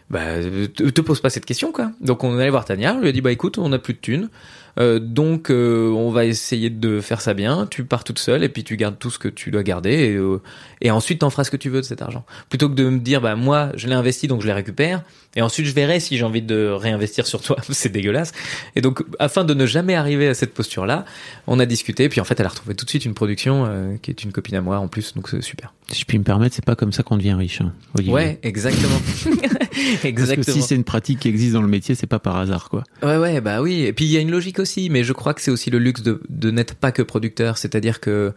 bah, 0.10 0.42
te, 0.74 1.02
pose 1.02 1.20
pas 1.20 1.30
cette 1.30 1.46
question, 1.46 1.72
quoi. 1.72 1.92
Donc, 2.00 2.24
on 2.24 2.38
est 2.38 2.42
allé 2.42 2.52
voir 2.52 2.64
Tania, 2.64 2.94
on 2.94 3.02
lui 3.02 3.10
a 3.10 3.12
dit, 3.12 3.22
bah, 3.22 3.32
écoute, 3.32 3.58
on 3.58 3.74
a 3.74 3.80
plus 3.80 3.94
de 3.94 4.00
thunes. 4.00 4.30
Euh, 4.78 5.00
donc, 5.00 5.50
euh, 5.50 5.90
on 5.90 6.12
va 6.12 6.26
essayer 6.26 6.70
de 6.70 7.02
faire 7.02 7.22
ça 7.22 7.34
bien. 7.34 7.68
Tu 7.70 7.84
pars 7.84 8.04
toute 8.04 8.20
seule 8.20 8.44
et 8.44 8.50
puis 8.50 8.64
tu 8.64 8.78
gardes 8.78 9.00
tout 9.00 9.10
ce 9.10 9.20
que 9.20 9.28
tu 9.28 9.50
dois 9.52 9.64
garder 9.64 9.92
et, 9.92 10.16
euh, 10.16 10.40
et 10.82 10.92
ensuite 10.92 11.20
t'en 11.20 11.30
feras 11.30 11.44
ce 11.46 11.52
que 11.52 11.58
tu 11.58 11.70
veux 11.70 11.82
de 11.82 11.86
cet 11.86 12.02
argent. 12.02 12.26
Plutôt 12.50 12.70
que 12.70 12.76
de 12.76 12.88
me 12.90 13.00
dire, 13.00 13.22
bah, 13.22 13.36
moi, 13.36 13.72
je 13.76 13.88
l'ai 13.88 13.96
investi 13.96 14.28
donc 14.28 14.42
je 14.42 14.48
les 14.48 14.54
récupère 14.54 15.04
et 15.36 15.42
ensuite 15.42 15.66
je 15.66 15.74
verrai 15.74 16.00
si 16.00 16.18
j'ai 16.18 16.24
envie 16.24 16.42
de 16.42 16.68
réinvestir 16.68 17.26
sur 17.28 17.42
toi. 17.42 17.58
C'est 17.70 17.90
dégueulasse. 17.92 18.32
Et 18.76 18.82
donc, 18.82 19.04
afin 19.20 19.44
de 19.44 19.54
ne 19.54 19.66
jamais 19.66 19.96
arriver 19.96 20.28
à 20.28 20.34
cette 20.34 20.54
posture-là, 20.54 21.06
on 21.48 21.60
a 21.60 21.66
discuté. 21.66 22.10
Puis 22.10 22.22
en 22.22 22.24
fait, 22.24 22.40
elle 22.40 22.46
a 22.46 22.50
retrouvé 22.50 22.76
tout 22.76 22.86
de 22.86 22.90
suite 22.90 23.06
une 23.06 23.14
production 23.14 23.98
qui 24.02 24.12
est 24.12 24.24
une 24.24 24.32
copine 24.32 24.56
à 24.56 24.62
moi 24.62 24.78
en 24.80 24.88
plus, 24.88 25.14
donc 25.16 25.30
c'est 25.30 25.42
super. 25.42 25.74
Si 25.90 26.02
je 26.02 26.06
puis 26.06 26.20
me 26.20 26.24
permettre, 26.24 26.54
c'est 26.54 26.66
pas 26.66 26.76
comme 26.76 26.92
ça 26.92 27.02
qu'on 27.02 27.16
devient 27.18 27.34
riche. 27.34 27.62
hein. 27.62 27.72
Ouais, 28.08 28.40
exactement. 28.44 29.00
Parce 29.48 30.06
exactement. 30.06 30.44
que 30.46 30.52
si 30.52 30.62
c'est 30.62 30.76
une 30.76 30.84
pratique 30.84 31.20
qui 31.20 31.30
existe 31.30 31.54
dans 31.54 31.62
le 31.62 31.68
métier, 31.68 31.96
c'est 31.96 32.08
pas 32.08 32.20
par 32.20 32.36
hasard, 32.38 32.70
quoi. 32.70 32.84
Ouais, 33.04 33.18
ouais, 33.18 33.40
bah 33.42 33.62
oui. 33.62 33.84
Et 33.84 33.94
puis 33.94 34.06
il 34.06 34.12
y 34.12 34.18
a 34.18 34.20
une 34.20 34.32
logique 34.32 34.60
aussi, 34.60 34.67
mais 34.90 35.04
je 35.04 35.14
crois 35.14 35.34
que 35.34 35.42
c'est 35.42 35.52
aussi 35.52 35.70
le 35.70 35.80
luxe 35.80 36.02
de, 36.02 36.22
de 36.30 36.52
n'être 36.52 36.76
pas 36.76 36.92
que 36.92 37.02
producteur. 37.02 37.58
C'est-à-dire 37.58 38.00
que 38.00 38.34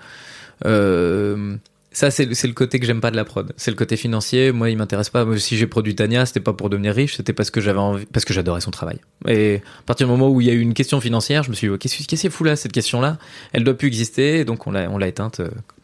euh, 0.67 1.57
ça, 1.93 2.11
c'est 2.11 2.27
le- 2.27 2.53
côté 2.53 2.79
que 2.79 2.87
j'aime 2.87 3.01
pas 3.01 3.11
de 3.11 3.17
la 3.17 3.25
prod. 3.25 3.53
C'est 3.57 3.71
le 3.71 3.77
côté 3.77 3.97
financier. 3.97 4.53
Moi, 4.53 4.71
il 4.71 4.77
m'intéresse 4.77 5.11
pas. 5.11 5.27
Si 5.39 5.57
j'ai 5.57 5.67
produit 5.67 5.95
Tania, 5.97 6.25
c'était 6.25 6.41
pas 6.41 6.53
pour 6.53 6.71
devenir 6.71 6.95
riche, 6.95 7.17
c'était 7.17 7.33
parce 7.33 7.51
que 7.51 7.61
j'avais 7.61 7.79
envie, 7.81 8.07
parce 8.07 8.25
que 8.25 8.33
j'adorais 8.33 8.61
son 8.61 8.71
travail. 8.71 8.99
Et 9.27 9.57
à 9.57 9.83
partir 9.87 10.07
du 10.07 10.13
moment 10.13 10.29
où 10.29 10.41
il 10.41 10.47
y 10.47 10.51
a 10.51 10.53
eu 10.53 10.61
une 10.61 10.75
question 10.75 11.01
financière, 11.01 11.43
je 11.43 11.51
me 11.51 11.55
suis 11.55 11.67
dit, 11.67 11.75
oh, 11.75 11.79
qu'est-ce 11.79 11.97
qui 11.97 12.15
est 12.15 12.31
fou 12.31 12.45
là, 12.45 12.55
cette 12.55 12.73
question-là? 12.73 13.19
Elle 13.53 13.65
doit 13.65 13.75
plus 13.75 13.89
exister, 13.89 14.45
donc 14.45 14.67
on 14.67 14.71
l'a 14.71 14.89
on 14.91 14.99
l'a 14.99 15.09
éteinte. 15.09 15.41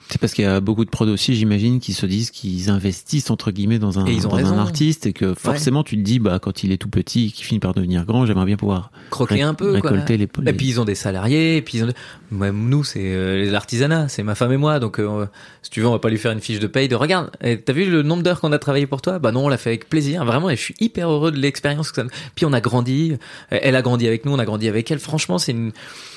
C'est 0.08 0.20
parce 0.20 0.34
qu'il 0.34 0.44
y 0.44 0.48
a 0.48 0.60
beaucoup 0.60 0.84
de 0.84 0.90
prods 0.90 1.08
aussi, 1.08 1.34
j'imagine, 1.34 1.80
qui 1.80 1.92
se 1.92 2.06
disent 2.06 2.30
qu'ils 2.30 2.70
investissent 2.70 3.30
entre 3.30 3.50
guillemets 3.50 3.80
dans 3.80 3.98
un, 3.98 4.04
dans 4.04 4.52
un 4.52 4.58
artiste 4.58 5.06
et 5.06 5.12
que 5.12 5.34
forcément 5.34 5.82
tu 5.82 5.96
te 5.96 6.02
dis, 6.02 6.20
bah 6.20 6.38
quand 6.40 6.62
il 6.62 6.70
est 6.70 6.76
tout 6.76 6.88
petit, 6.88 7.32
qu'il 7.32 7.44
finit 7.44 7.58
par 7.58 7.74
devenir 7.74 8.04
grand, 8.04 8.24
j'aimerais 8.24 8.46
bien 8.46 8.56
pouvoir 8.56 8.92
Croquer 9.10 9.42
un 9.42 9.54
peu, 9.54 9.80
quoi. 9.80 9.90
récolter 9.90 10.16
les. 10.16 10.24
Et 10.24 10.52
puis 10.52 10.68
ils 10.68 10.80
ont 10.80 10.84
des 10.84 10.94
salariés, 10.94 11.56
et 11.56 11.62
puis 11.62 11.78
ils 11.78 11.84
ont... 11.84 11.92
même 12.30 12.68
nous 12.68 12.84
c'est 12.84 13.00
euh, 13.02 13.50
l'artisanat, 13.50 14.08
c'est 14.08 14.22
ma 14.22 14.36
femme 14.36 14.52
et 14.52 14.56
moi, 14.56 14.78
donc 14.78 15.00
euh, 15.00 15.26
si 15.62 15.70
tu 15.70 15.80
veux 15.80 15.88
on 15.88 15.92
va 15.92 15.98
pas 15.98 16.10
lui 16.10 16.18
faire 16.18 16.32
une 16.32 16.40
fiche 16.40 16.60
de 16.60 16.68
paye 16.68 16.88
de 16.88 16.94
regarde, 16.94 17.30
t'as 17.40 17.72
vu 17.72 17.90
le 17.90 18.02
nombre 18.02 18.22
d'heures 18.22 18.40
qu'on 18.40 18.52
a 18.52 18.58
travaillé 18.58 18.86
pour 18.86 19.02
toi? 19.02 19.18
Bah 19.18 19.32
non 19.32 19.46
on 19.46 19.48
l'a 19.48 19.58
fait 19.58 19.70
avec 19.70 19.88
plaisir, 19.88 20.24
vraiment 20.24 20.50
et 20.50 20.56
je 20.56 20.62
suis 20.62 20.74
hyper 20.78 21.10
heureux 21.10 21.32
de 21.32 21.38
l'expérience 21.38 21.90
que 21.90 22.02
ça. 22.02 22.08
Puis 22.36 22.46
on 22.46 22.52
a 22.52 22.60
grandi, 22.60 23.14
elle 23.50 23.74
a 23.74 23.82
grandi 23.82 24.06
avec 24.06 24.24
nous, 24.24 24.32
on 24.32 24.38
a 24.38 24.44
grandi 24.44 24.68
avec 24.68 24.88
elle. 24.90 25.00
Franchement 25.00 25.38
c'est 25.38 25.52
une 25.52 25.72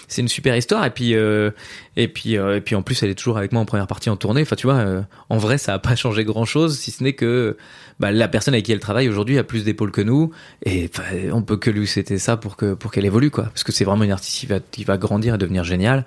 c'est 0.09 0.21
une 0.21 0.27
super 0.27 0.55
histoire. 0.57 0.85
Et 0.85 0.89
puis 0.89 1.15
euh, 1.15 1.51
et 1.95 2.07
puis 2.09 2.37
euh, 2.37 2.57
et 2.57 2.61
puis 2.61 2.75
en 2.75 2.81
plus 2.81 3.01
elle 3.01 3.09
est 3.09 3.15
toujours 3.15 3.37
avec 3.37 3.51
moi 3.53 3.61
en 3.61 3.65
première 3.65 3.87
partie 3.87 4.09
en 4.09 4.17
tournée. 4.17 4.41
Enfin 4.41 4.55
tu 4.57 4.67
vois, 4.67 4.75
euh, 4.79 5.01
en 5.29 5.37
vrai 5.37 5.57
ça 5.57 5.73
a 5.75 5.79
pas 5.79 5.95
changé 5.95 6.25
grand 6.25 6.43
chose 6.45 6.77
si 6.77 6.91
ce 6.91 7.01
n'est 7.03 7.13
que 7.13 7.55
bah, 7.99 8.11
la 8.11 8.27
personne 8.27 8.53
avec 8.53 8.65
qui 8.65 8.71
elle 8.73 8.79
travaille 8.79 9.07
aujourd'hui 9.07 9.37
a 9.37 9.43
plus 9.45 9.63
d'épaules 9.63 9.91
que 9.91 10.01
nous. 10.01 10.31
Et 10.65 10.89
on 11.31 11.41
peut 11.41 11.57
que 11.57 11.69
lui 11.69 11.87
c'était 11.87 12.17
ça 12.17 12.35
pour 12.35 12.57
que 12.57 12.73
pour 12.73 12.91
qu'elle 12.91 13.05
évolue 13.05 13.29
quoi. 13.31 13.45
Parce 13.45 13.63
que 13.63 13.71
c'est 13.71 13.85
vraiment 13.85 14.03
une 14.03 14.11
artiste 14.11 14.37
qui 14.39 14.45
va 14.47 14.59
qui 14.59 14.83
va 14.83 14.97
grandir 14.97 15.35
et 15.35 15.37
devenir 15.37 15.63
géniale. 15.63 16.05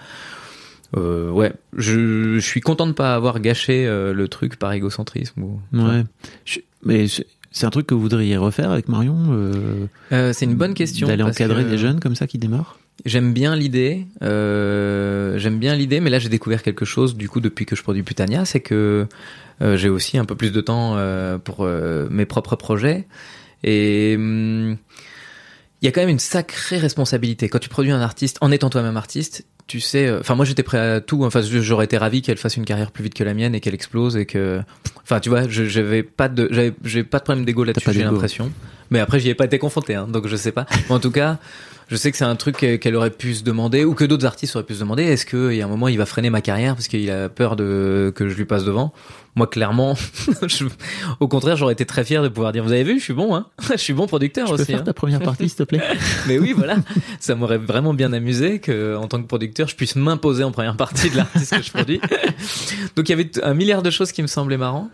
Euh, 0.95 1.31
ouais 1.31 1.53
je, 1.75 2.35
je 2.35 2.39
suis 2.47 2.61
content 2.61 2.87
de 2.87 2.93
pas 2.93 3.15
avoir 3.15 3.41
gâché 3.41 3.87
euh, 3.87 4.13
le 4.13 4.29
truc 4.29 4.57
par 4.57 4.73
égocentrisme 4.75 5.43
ou 5.43 5.61
Ouais. 5.73 6.03
Je- 6.45 6.61
mais 6.85 7.07
c'est 7.51 7.65
un 7.67 7.71
truc 7.71 7.87
que 7.87 7.95
vous 7.95 8.01
voudriez 8.03 8.37
refaire 8.37 8.71
avec 8.71 8.89
Marion 8.89 9.17
euh, 9.31 10.33
c'est 10.35 10.45
une 10.45 10.55
bonne 10.55 10.75
question 10.75 11.07
D'aller 11.07 11.23
encadrer 11.23 11.65
que 11.65 11.71
des 11.71 11.79
jeunes 11.79 11.99
comme 12.01 12.15
ça 12.15 12.27
qui 12.27 12.37
démarrent 12.37 12.79
j'aime 13.05 13.33
bien 13.33 13.57
l'idée 13.57 14.07
euh, 14.23 15.39
j'aime 15.39 15.59
bien 15.59 15.75
l'idée 15.75 16.01
mais 16.01 16.11
là 16.11 16.19
j'ai 16.19 16.29
découvert 16.29 16.63
quelque 16.63 16.85
chose 16.85 17.17
du 17.17 17.29
coup 17.29 17.41
depuis 17.41 17.67
que 17.67 17.75
je 17.75 17.83
produis 17.83 18.03
Putania 18.03 18.45
c'est 18.45 18.61
que 18.61 19.07
euh, 19.61 19.77
j'ai 19.77 19.89
aussi 19.89 20.19
un 20.19 20.25
peu 20.25 20.35
plus 20.35 20.53
de 20.53 20.61
temps 20.61 20.95
euh, 20.97 21.39
pour 21.39 21.67
mes 22.11 22.27
propres 22.27 22.57
projets 22.57 23.07
Et 23.65 24.15
hum, 24.17 24.77
il 25.81 25.87
y 25.87 25.89
a 25.89 25.91
quand 25.91 26.01
même 26.01 26.11
une 26.11 26.21
sacrée 26.21 26.79
responsabilité 26.79 27.49
quand 27.49 27.59
tu 27.59 27.69
produis 27.69 27.91
un 27.91 28.01
artiste 28.01 28.39
en 28.41 28.53
étant 28.53 28.71
toi-même 28.71 28.97
artiste. 28.97 29.45
Tu 29.67 29.81
sais, 29.81 30.11
enfin 30.13 30.37
moi 30.37 30.45
j'étais 30.45 30.63
prêt 30.63 30.79
à 30.79 31.01
tout. 31.01 31.25
Enfin 31.25 31.41
j'aurais 31.43 31.87
été 31.87 31.97
ravi 31.97 32.23
qu'elle 32.23 32.37
fasse 32.37 32.57
une 32.57 32.65
carrière 32.65 32.93
plus 32.93 33.03
vite 33.03 33.15
que 33.15 33.25
la 33.25 33.35
mienne 33.35 33.55
et 33.55 33.61
qu'elle 33.61 33.75
explose 33.75 34.17
et 34.17 34.27
que, 34.27 34.61
enfin 35.03 35.19
tu 35.19 35.29
vois, 35.29 35.49
j'avais 35.49 36.05
pas 36.05 36.29
de, 36.29 36.49
j'avais 36.53 36.73
j'ai 36.85 37.03
pas 37.03 37.19
de 37.19 37.25
problème 37.25 37.45
d'ego 37.45 37.65
là-dessus. 37.65 37.93
J'ai 37.93 38.05
l'impression. 38.05 38.53
Mais 38.91 39.01
après 39.01 39.19
j'y 39.19 39.31
ai 39.31 39.35
pas 39.35 39.47
été 39.47 39.59
confronté, 39.59 39.95
hein, 39.95 40.07
donc 40.07 40.29
je 40.29 40.37
sais 40.37 40.53
pas. 40.53 40.67
Mais 40.89 40.95
en 40.95 41.01
tout 41.01 41.11
cas, 41.11 41.39
je 41.93 41.97
sais 41.99 42.11
que 42.11 42.17
c'est 42.17 42.25
un 42.25 42.37
truc 42.37 42.57
qu'elle 42.57 42.97
aurait 42.97 43.11
pu 43.11 43.35
se 43.35 43.45
demander 43.45 43.85
ou 43.85 43.93
que 43.95 44.05
d'autres 44.05 44.25
artistes 44.25 44.57
auraient 44.57 44.65
pu 44.65 44.73
se 44.75 44.81
demander. 44.81 45.03
Est-ce 45.03 45.27
qu'il 45.27 45.53
y 45.55 45.61
a 45.61 45.67
un 45.67 45.69
moment 45.69 45.89
il 45.89 45.99
va 45.99 46.07
freiner 46.07 46.31
ma 46.31 46.41
carrière 46.41 46.75
parce 46.75 46.89
qu'il 46.89 47.11
a 47.11 47.29
peur 47.29 47.55
de 47.55 48.11
que 48.17 48.31
je 48.31 48.35
lui 48.35 48.47
passe 48.47 48.65
devant? 48.65 48.95
Moi 49.37 49.47
clairement, 49.47 49.95
je- 50.47 50.65
au 51.21 51.29
contraire 51.29 51.57
j'aurais 51.59 51.75
été 51.75 51.85
très 51.85 52.03
fier 52.05 52.23
de 52.23 52.29
pouvoir 52.29 52.53
dire 52.53 52.65
vous 52.65 52.73
avez 52.73 52.85
vu 52.85 52.99
je 52.99 53.05
suis 53.05 53.13
bon 53.15 53.35
hein, 53.35 53.47
je 53.73 53.77
suis 53.77 53.93
bon 53.93 54.07
producteur 54.07 54.47
peux 54.49 54.55
aussi. 54.55 54.65
faire 54.65 54.81
hein. 54.81 54.85
ta 54.85 54.95
première 54.95 55.21
partie, 55.21 55.49
s'il 55.51 55.59
te 55.59 55.63
plaît 55.65 55.83
Mais 56.27 56.39
oui, 56.39 56.55
voilà. 56.57 56.77
Ça 57.21 57.35
m'aurait 57.35 57.59
vraiment 57.59 57.93
bien 57.93 58.13
amusé 58.15 58.59
que, 58.59 58.97
en 58.97 59.07
tant 59.07 59.21
que 59.21 59.27
producteur, 59.27 59.69
je 59.69 59.77
puisse 59.77 59.95
m'imposer 59.97 60.45
en 60.45 60.51
première 60.53 60.77
partie 60.79 61.11
de 61.11 61.17
l'artiste 61.19 61.57
que 61.57 61.63
je 61.63 61.71
produis. 61.71 62.01
Donc 62.97 63.09
il 63.09 63.11
y 63.11 63.13
avait 63.13 63.31
un 63.43 63.55
milliard 63.55 63.83
de 63.83 63.91
choses 63.91 64.13
qui 64.13 64.23
me 64.23 64.27
semblaient 64.27 64.57
marrants. 64.57 64.89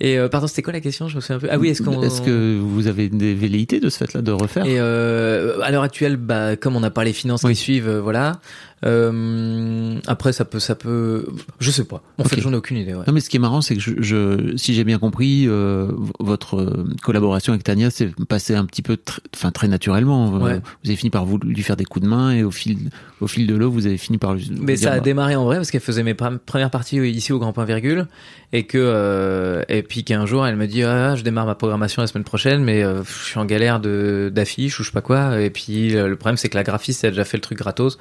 Et 0.00 0.18
euh, 0.18 0.28
pardon, 0.28 0.46
c'était 0.48 0.62
quoi 0.62 0.72
la 0.72 0.80
question? 0.80 1.08
Je 1.08 1.16
me 1.16 1.20
souviens 1.20 1.36
un 1.36 1.38
peu. 1.40 1.48
Ah 1.50 1.58
oui, 1.58 1.68
est-ce 1.68 1.82
qu'on 1.82 2.02
Est-ce 2.02 2.20
que 2.20 2.58
vous 2.58 2.88
avez 2.88 3.08
des 3.08 3.32
velléités 3.34 3.78
de 3.78 3.88
ce 3.88 3.98
fait-là 3.98 4.22
de 4.22 4.32
refaire? 4.32 4.66
Et 4.66 4.76
euh, 4.78 5.60
à 5.62 5.70
l'heure 5.70 5.84
actuelle, 5.84 6.16
bah, 6.16 6.56
comme 6.56 6.74
on 6.74 6.80
n'a 6.80 6.90
pas 6.90 7.04
les 7.04 7.12
finances 7.12 7.42
Oui. 7.44 7.52
qui 7.54 7.60
suivent, 7.60 7.88
euh, 7.88 8.00
voilà. 8.00 8.40
Euh, 8.84 9.98
après, 10.06 10.32
ça 10.32 10.44
peut, 10.44 10.58
ça 10.60 10.74
peut, 10.74 11.26
je 11.58 11.70
sais 11.70 11.84
pas. 11.84 12.02
En 12.18 12.24
fait, 12.24 12.40
j'en 12.40 12.52
ai 12.52 12.56
aucune 12.56 12.76
idée. 12.76 12.94
Ouais. 12.94 13.04
Non, 13.06 13.12
mais 13.12 13.20
ce 13.20 13.30
qui 13.30 13.36
est 13.36 13.40
marrant, 13.40 13.60
c'est 13.60 13.74
que 13.74 13.80
je, 13.80 13.92
je- 13.98 14.56
si 14.56 14.74
j'ai 14.74 14.84
bien 14.84 14.98
compris, 14.98 15.44
euh, 15.46 15.90
votre 16.20 16.56
euh, 16.60 16.84
collaboration 17.02 17.52
avec 17.52 17.64
Tania 17.64 17.90
s'est 17.90 18.10
passée 18.28 18.54
un 18.54 18.64
petit 18.64 18.82
peu, 18.82 18.96
enfin 19.34 19.50
très 19.50 19.68
naturellement. 19.68 20.30
Ouais. 20.38 20.56
Vous 20.82 20.90
avez 20.90 20.96
fini 20.96 21.10
par 21.10 21.24
vous 21.24 21.38
lui 21.38 21.62
faire 21.62 21.76
des 21.76 21.84
coups 21.84 22.04
de 22.04 22.08
main 22.10 22.32
et 22.32 22.42
au 22.44 22.50
fil, 22.50 22.90
au 23.20 23.26
fil 23.26 23.46
de 23.46 23.54
l'eau, 23.54 23.70
vous 23.70 23.86
avez 23.86 23.96
fini 23.96 24.18
par 24.18 24.34
lui. 24.34 24.50
Mais 24.60 24.76
ça 24.76 24.80
dire, 24.82 24.92
a 24.92 24.94
bah, 24.96 25.00
démarré 25.00 25.36
en 25.36 25.44
vrai 25.44 25.56
parce 25.56 25.70
qu'elle 25.70 25.80
faisait 25.80 26.02
mes 26.02 26.14
pr- 26.14 26.38
premières 26.38 26.70
parties 26.70 26.96
ici 26.98 27.32
au 27.32 27.38
Grand 27.38 27.52
Point 27.52 27.64
Virgule 27.64 28.06
et 28.52 28.64
que 28.66 28.78
euh, 28.78 29.62
et 29.68 29.82
puis 29.82 30.04
qu'un 30.04 30.26
jour 30.26 30.46
elle 30.46 30.56
me 30.56 30.66
dit 30.66 30.82
ah, 30.82 31.16
je 31.16 31.22
démarre 31.22 31.46
ma 31.46 31.54
programmation 31.54 32.02
la 32.02 32.06
semaine 32.08 32.24
prochaine 32.24 32.62
mais 32.62 32.82
euh, 32.84 33.02
je 33.04 33.24
suis 33.24 33.38
en 33.38 33.44
galère 33.44 33.80
de 33.80 34.30
d'affiches 34.32 34.78
ou 34.78 34.82
je 34.82 34.88
sais 34.90 34.92
pas 34.92 35.00
quoi 35.00 35.40
et 35.40 35.50
puis 35.50 35.90
le 35.90 36.14
problème 36.16 36.36
c'est 36.36 36.48
que 36.48 36.56
la 36.56 36.62
graphiste 36.62 37.02
elle 37.04 37.08
a 37.08 37.10
déjà 37.12 37.24
fait 37.24 37.36
le 37.36 37.40
truc 37.42 37.58
gratos. 37.58 37.98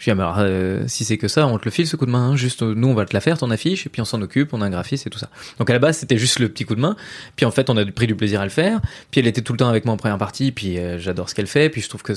Je 0.00 0.04
dis 0.04 0.10
ah, 0.10 0.14
mais 0.14 0.22
alors 0.22 0.36
euh, 0.38 0.84
si 0.86 1.04
c'est 1.04 1.18
que 1.18 1.28
ça 1.28 1.46
on 1.46 1.58
te 1.58 1.66
le 1.66 1.70
file 1.70 1.86
ce 1.86 1.94
coup 1.94 2.06
de 2.06 2.10
main 2.10 2.30
hein. 2.30 2.36
juste 2.36 2.62
euh, 2.62 2.72
nous 2.74 2.88
on 2.88 2.94
va 2.94 3.04
te 3.04 3.12
la 3.12 3.20
faire 3.20 3.36
ton 3.36 3.50
affiche 3.50 3.84
et 3.84 3.90
puis 3.90 4.00
on 4.00 4.06
s'en 4.06 4.22
occupe 4.22 4.54
on 4.54 4.62
a 4.62 4.64
un 4.64 4.70
graphiste 4.70 5.06
et 5.06 5.10
tout 5.10 5.18
ça. 5.18 5.28
Donc 5.58 5.68
à 5.68 5.74
la 5.74 5.78
base 5.78 5.98
c'était 5.98 6.16
juste 6.16 6.38
le 6.38 6.48
petit 6.48 6.64
coup 6.64 6.74
de 6.74 6.80
main. 6.80 6.96
Puis 7.36 7.44
en 7.44 7.50
fait 7.50 7.68
on 7.68 7.76
a 7.76 7.84
pris 7.84 8.06
du 8.06 8.16
plaisir 8.16 8.40
à 8.40 8.44
le 8.44 8.50
faire. 8.50 8.80
Puis 9.10 9.20
elle 9.20 9.26
était 9.26 9.42
tout 9.42 9.52
le 9.52 9.58
temps 9.58 9.68
avec 9.68 9.84
moi 9.84 9.92
en 9.92 9.98
première 9.98 10.16
partie. 10.16 10.52
Puis 10.52 10.78
euh, 10.78 10.98
j'adore 10.98 11.28
ce 11.28 11.34
qu'elle 11.34 11.46
fait. 11.46 11.68
Puis 11.68 11.82
je 11.82 11.88
trouve 11.90 12.02
que 12.02 12.14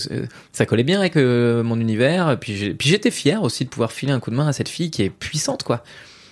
ça 0.54 0.66
collait 0.66 0.84
bien 0.84 1.00
avec 1.00 1.18
euh, 1.18 1.62
mon 1.62 1.78
univers. 1.78 2.40
Puis 2.40 2.74
j'étais 2.80 3.12
fier 3.12 3.44
aussi 3.44 3.66
de 3.66 3.70
pouvoir 3.70 3.92
filer 3.92 4.14
un 4.14 4.22
coup 4.22 4.32
de 4.32 4.36
main 4.38 4.48
à 4.48 4.54
cette 4.54 4.70
fille 4.70 4.90
qui 4.90 5.04
est 5.04 5.10
puissante 5.10 5.64
quoi. 5.64 5.84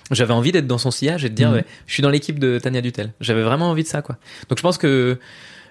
J'avais 0.09 0.33
envie 0.33 0.51
d'être 0.51 0.67
dans 0.67 0.77
son 0.77 0.91
sillage 0.91 1.25
et 1.25 1.29
de 1.29 1.35
dire 1.35 1.51
ouais, 1.51 1.65
je 1.85 1.93
suis 1.93 2.03
dans 2.03 2.09
l'équipe 2.09 2.39
de 2.39 2.59
Tania 2.59 2.81
Dutel. 2.81 3.11
J'avais 3.19 3.43
vraiment 3.43 3.69
envie 3.69 3.83
de 3.83 3.87
ça 3.87 4.01
quoi. 4.01 4.17
Donc 4.49 4.57
je 4.57 4.63
pense 4.63 4.77
que 4.77 5.17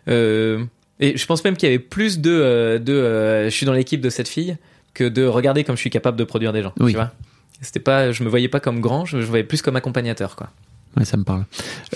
euh, 0.09 0.65
et 0.99 1.17
je 1.17 1.27
pense 1.27 1.45
même 1.45 1.57
qu'il 1.57 1.69
y 1.69 1.73
avait 1.73 1.79
plus 1.79 2.21
de 2.21 2.31
euh, 2.31 2.79
de 2.79 2.93
euh, 2.93 3.45
je 3.45 3.51
suis 3.51 3.67
dans 3.67 3.73
l'équipe 3.73 4.01
de 4.01 4.11
cette 4.11 4.29
fille 4.29 4.57
que 4.95 5.05
de 5.05 5.25
regarder 5.25 5.65
comme 5.65 5.77
je 5.77 5.81
suis 5.81 5.91
capable 5.91 6.19
de 6.19 6.25
produire 6.25 6.53
des 6.53 6.63
gens 6.63 6.73
Oui. 6.81 6.93
tu 6.93 6.97
vois 6.97 7.13
c'était 7.61 7.81
pas 7.81 8.13
je 8.13 8.23
me 8.25 8.29
voyais 8.29 8.49
pas 8.49 8.61
comme 8.61 8.81
grand 8.81 9.05
je, 9.05 9.21
je 9.21 9.27
voyais 9.27 9.45
plus 9.45 9.63
comme 9.63 9.77
accompagnateur 9.77 10.37
quoi 10.37 10.51
Ouais, 10.97 11.05
ça 11.05 11.17
me 11.17 11.25
parle. 11.25 11.45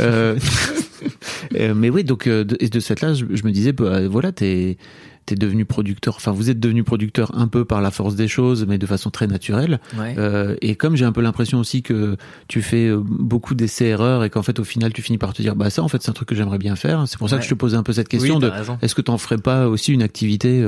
Euh, 0.01 0.39
euh, 1.57 1.75
mais 1.75 1.91
oui, 1.91 2.05
donc 2.05 2.27
euh, 2.27 2.45
de, 2.45 2.57
et 2.61 2.69
de 2.69 2.81
ce 2.81 2.87
fait-là, 2.89 3.15
je, 3.15 3.25
je 3.31 3.45
me 3.45 3.51
disais, 3.51 3.73
bah, 3.73 4.07
voilà, 4.09 4.33
t'es 4.33 4.77
t'es 5.27 5.37
devenu 5.37 5.65
producteur. 5.65 6.17
Enfin, 6.17 6.33
vous 6.33 6.51
êtes 6.51 6.61
devenu 6.61 6.85
producteur 6.85 7.35
un 7.35 7.49
peu 7.49 7.65
par 7.65 7.81
la 7.81 7.91
force 7.91 8.15
des 8.15 8.29
choses, 8.29 8.67
mais 8.69 8.77
de 8.77 8.85
façon 8.85 9.09
très 9.09 9.27
naturelle. 9.27 9.81
ouais 9.97 10.15
et 10.61 10.75
comme 10.77 10.97
j'ai 10.97 11.07
un 11.07 11.13
peu 11.13 11.23
l'impression 11.23 11.59
aussi 11.59 11.83
que 11.83 12.19
tu 12.47 12.61
fais 12.61 12.93
beaucoup 12.95 13.55
d'essais-erreurs 13.55 14.23
et 14.23 14.29
qu'en 14.29 14.43
fait 14.43 14.59
au 14.59 14.65
final 14.65 14.93
tu 14.93 15.01
finis 15.01 15.17
par 15.17 15.33
te 15.33 15.41
dire 15.41 15.57
bah 15.57 15.71
ça 15.71 15.83
en 15.83 15.89
fait 15.89 16.03
c'est 16.03 16.11
un 16.11 16.13
truc 16.13 16.29
que 16.29 16.35
j'aimerais 16.35 16.59
bien 16.59 16.77
faire. 16.77 17.05
C'est 17.09 17.17
pour 17.17 17.31
ça 17.31 17.39
que 17.39 17.45
je 17.45 17.49
te 17.49 17.55
posais 17.55 17.79
un 17.79 17.83
peu 17.83 17.95
cette 17.95 18.09
question 18.09 18.35
Oui, 18.35 18.43
de 18.43 18.53
est-ce 18.83 18.95
que 18.95 19.01
t'en 19.01 19.17
ferais 19.17 19.39
pas 19.39 19.67
aussi 19.67 19.95
une 19.95 20.03
activité 20.03 20.63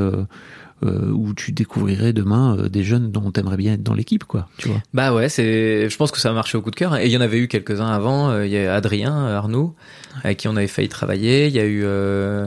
euh, 0.83 0.87
euh, 0.87 1.11
où 1.11 1.35
tu 1.35 1.53
découvrirais 1.53 2.12
demain 2.12 2.57
euh, 2.59 2.68
des 2.68 2.85
jeunes 2.85 3.11
dont 3.11 3.31
t'aimerais 3.31 3.57
bien 3.57 3.74
être 3.74 3.83
dans 3.83 3.95
l'équipe 3.95 4.24
quoi, 4.24 4.49
tu 4.59 4.68
vois. 4.68 4.83
Bah 4.95 5.14
ouais, 5.14 5.29
c'est. 5.29 5.89
Je 5.89 5.97
pense 5.97 6.11
que 6.11 6.18
ça 6.18 6.31
a 6.31 6.33
marché 6.33 6.57
au 6.59 6.62
coup 6.62 6.70
de 6.70 6.77
cœur. 6.77 6.97
Et 6.97 7.07
il 7.07 7.12
y 7.12 7.16
en 7.16 7.20
avait 7.20 7.39
eu 7.39 7.49
quelques-uns 7.49 7.89
avant. 7.89 8.31
Euh, 8.31 8.47
Il 8.47 8.53
y 8.53 8.59
a 8.59 8.74
Adrien 8.74 9.14
Arnaud, 9.14 9.74
avec 10.22 10.39
qui 10.39 10.49
on 10.49 10.57
avait 10.57 10.66
failli 10.66 10.89
travailler. 10.89 11.47
Il 11.49 11.55
y 11.55 11.61
a 11.61 11.64
eu, 11.64 11.83
euh, 11.85 12.47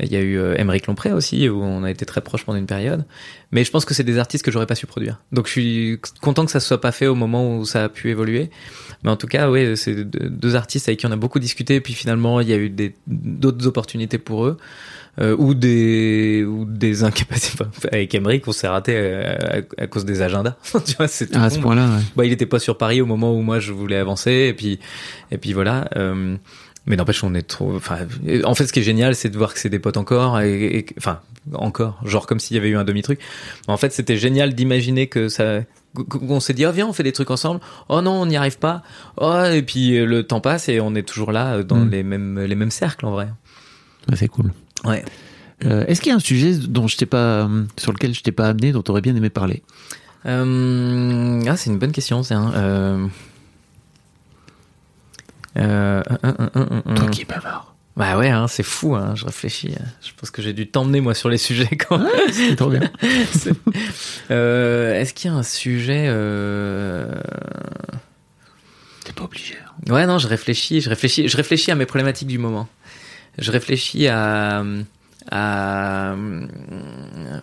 il 0.00 0.12
y 0.12 0.16
a 0.16 0.20
eu 0.20 0.38
euh, 0.38 0.54
Émeric 0.58 0.86
Lompré 0.86 1.12
aussi, 1.12 1.48
où 1.48 1.62
on 1.62 1.82
a 1.84 1.90
été 1.90 2.04
très 2.04 2.20
proches 2.20 2.44
pendant 2.44 2.58
une 2.58 2.66
période. 2.66 3.04
Mais 3.52 3.64
je 3.64 3.70
pense 3.70 3.84
que 3.84 3.94
c'est 3.94 4.04
des 4.04 4.18
artistes 4.18 4.44
que 4.44 4.50
j'aurais 4.50 4.66
pas 4.66 4.74
su 4.74 4.86
produire. 4.86 5.18
Donc 5.32 5.46
je 5.46 5.52
suis 5.52 6.00
content 6.20 6.44
que 6.44 6.50
ça 6.50 6.60
soit 6.60 6.80
pas 6.80 6.92
fait 6.92 7.06
au 7.06 7.14
moment 7.14 7.56
où 7.58 7.64
ça 7.64 7.84
a 7.84 7.88
pu 7.88 8.10
évoluer. 8.10 8.50
Mais 9.04 9.10
en 9.10 9.16
tout 9.16 9.26
cas, 9.26 9.50
ouais, 9.50 9.76
c'est 9.76 10.04
deux 10.04 10.56
artistes 10.56 10.88
avec 10.88 11.00
qui 11.00 11.06
on 11.06 11.12
a 11.12 11.16
beaucoup 11.16 11.38
discuté. 11.38 11.80
Puis 11.80 11.94
finalement, 11.94 12.40
il 12.40 12.48
y 12.48 12.52
a 12.52 12.56
eu 12.56 12.74
d'autres 13.06 13.66
opportunités 13.66 14.18
pour 14.18 14.46
eux. 14.46 14.56
Euh, 15.18 15.34
ou 15.38 15.54
des 15.54 16.44
ou 16.44 16.66
des 16.66 17.02
incapacités 17.02 17.64
avec 17.90 18.14
Emmerich 18.14 18.46
on 18.46 18.52
s'est 18.52 18.68
raté 18.68 18.92
euh, 18.94 19.62
à, 19.78 19.82
à 19.84 19.86
cause 19.86 20.04
des 20.04 20.20
agendas 20.20 20.56
tu 20.84 20.92
vois 20.98 21.08
c'est 21.08 21.34
Ah, 21.34 21.44
à 21.44 21.48
ce 21.48 21.58
point-là, 21.58 21.86
ouais. 21.86 22.02
bah, 22.14 22.26
il 22.26 22.32
était 22.32 22.44
pas 22.44 22.58
sur 22.58 22.76
Paris 22.76 23.00
au 23.00 23.06
moment 23.06 23.34
où 23.34 23.40
moi 23.40 23.58
je 23.58 23.72
voulais 23.72 23.96
avancer 23.96 24.30
et 24.30 24.52
puis 24.52 24.78
et 25.30 25.38
puis 25.38 25.54
voilà. 25.54 25.88
Euh, 25.96 26.36
mais 26.86 26.96
n'empêche, 26.96 27.22
on 27.24 27.34
est 27.34 27.42
trop. 27.46 27.74
Enfin, 27.76 27.98
en 28.44 28.54
fait, 28.54 28.66
ce 28.66 28.72
qui 28.72 28.80
est 28.80 28.84
génial, 28.84 29.14
c'est 29.14 29.28
de 29.30 29.36
voir 29.38 29.52
que 29.52 29.58
c'est 29.60 29.68
des 29.68 29.78
potes 29.78 29.96
encore 29.96 30.40
et, 30.40 30.78
et- 30.78 30.86
enfin 30.98 31.20
encore, 31.54 31.98
genre 32.04 32.26
comme 32.26 32.40
s'il 32.40 32.56
y 32.56 32.58
avait 32.58 32.68
eu 32.70 32.76
un 32.76 32.84
demi 32.84 33.02
truc. 33.02 33.20
En 33.68 33.76
fait, 33.76 33.92
c'était 33.92 34.16
génial 34.16 34.54
d'imaginer 34.54 35.06
que 35.06 35.28
ça. 35.28 35.60
qu'on 36.08 36.40
s'est 36.40 36.52
dit 36.54 36.66
oh 36.66 36.72
viens 36.72 36.86
on 36.86 36.92
fait 36.92 37.04
des 37.04 37.12
trucs 37.12 37.30
ensemble 37.30 37.60
oh 37.88 38.02
non 38.02 38.10
on 38.20 38.26
n'y 38.26 38.36
arrive 38.36 38.58
pas 38.58 38.82
oh 39.16 39.44
et 39.50 39.62
puis 39.62 39.96
euh, 39.96 40.04
le 40.04 40.24
temps 40.24 40.40
passe 40.42 40.68
et 40.68 40.78
on 40.78 40.94
est 40.94 41.02
toujours 41.08 41.32
là 41.32 41.54
euh, 41.54 41.62
dans 41.62 41.76
Mm. 41.86 41.90
les 41.90 42.02
mêmes 42.02 42.38
les 42.40 42.54
mêmes 42.54 42.70
cercles 42.70 43.06
en 43.06 43.12
vrai 43.12 43.28
Ouais, 44.10 44.16
c'est 44.16 44.28
cool. 44.28 44.52
ouais 44.84 45.02
Euh, 45.64 45.86
Est-ce 45.86 46.02
qu'il 46.02 46.10
y 46.10 46.12
a 46.12 46.16
un 46.16 46.20
sujet 46.20 46.52
dont 46.58 46.86
je 46.86 46.98
t'ai 46.98 47.06
pas, 47.06 47.48
sur 47.78 47.92
lequel 47.92 48.12
je 48.12 48.22
t'ai 48.22 48.30
pas 48.32 48.48
amené, 48.48 48.72
dont 48.72 48.82
tu 48.82 48.90
aurais 48.90 49.00
bien 49.00 49.16
aimé 49.16 49.30
parler? 49.30 49.62
Euh, 50.26 51.42
ah, 51.46 51.56
c'est 51.56 51.70
une 51.70 51.78
bonne 51.78 51.92
question, 51.92 52.22
ça. 52.22 52.36
hein. 52.36 52.52
Euh... 52.56 53.06
Euh, 55.56 56.02
un, 56.22 56.34
un, 56.54 56.82
un. 56.86 56.94
Toi 56.94 57.08
qui 57.08 57.22
es 57.22 57.24
bavard. 57.24 57.74
Bah 57.96 58.18
ouais, 58.18 58.28
hein, 58.28 58.46
c'est 58.46 58.62
fou. 58.62 58.94
Hein, 58.94 59.14
je 59.14 59.24
réfléchis. 59.24 59.74
Je 60.06 60.10
pense 60.18 60.30
que 60.30 60.42
j'ai 60.42 60.52
dû 60.52 60.68
t'emmener 60.68 61.00
moi 61.00 61.14
sur 61.14 61.30
les 61.30 61.38
sujets 61.38 61.76
quand. 61.76 62.04
C'est 62.30 62.56
trop 62.56 62.68
bien. 62.70 62.90
Euh, 64.30 65.00
Est-ce 65.00 65.14
qu'il 65.14 65.30
y 65.30 65.34
a 65.34 65.36
un 65.36 65.42
sujet 65.42 66.06
euh... 66.08 67.10
T'es 69.04 69.12
pas 69.12 69.24
obligé. 69.24 69.54
hein. 69.88 69.92
Ouais, 69.92 70.06
non, 70.06 70.18
je 70.18 70.26
réfléchis, 70.28 70.80
je 70.80 70.88
réfléchis, 70.88 71.28
je 71.28 71.36
réfléchis 71.36 71.70
à 71.70 71.74
mes 71.74 71.86
problématiques 71.86 72.28
du 72.28 72.38
moment. 72.38 72.68
Je 73.38 73.52
réfléchis 73.52 74.08
à, 74.08 74.64
à 75.30 76.16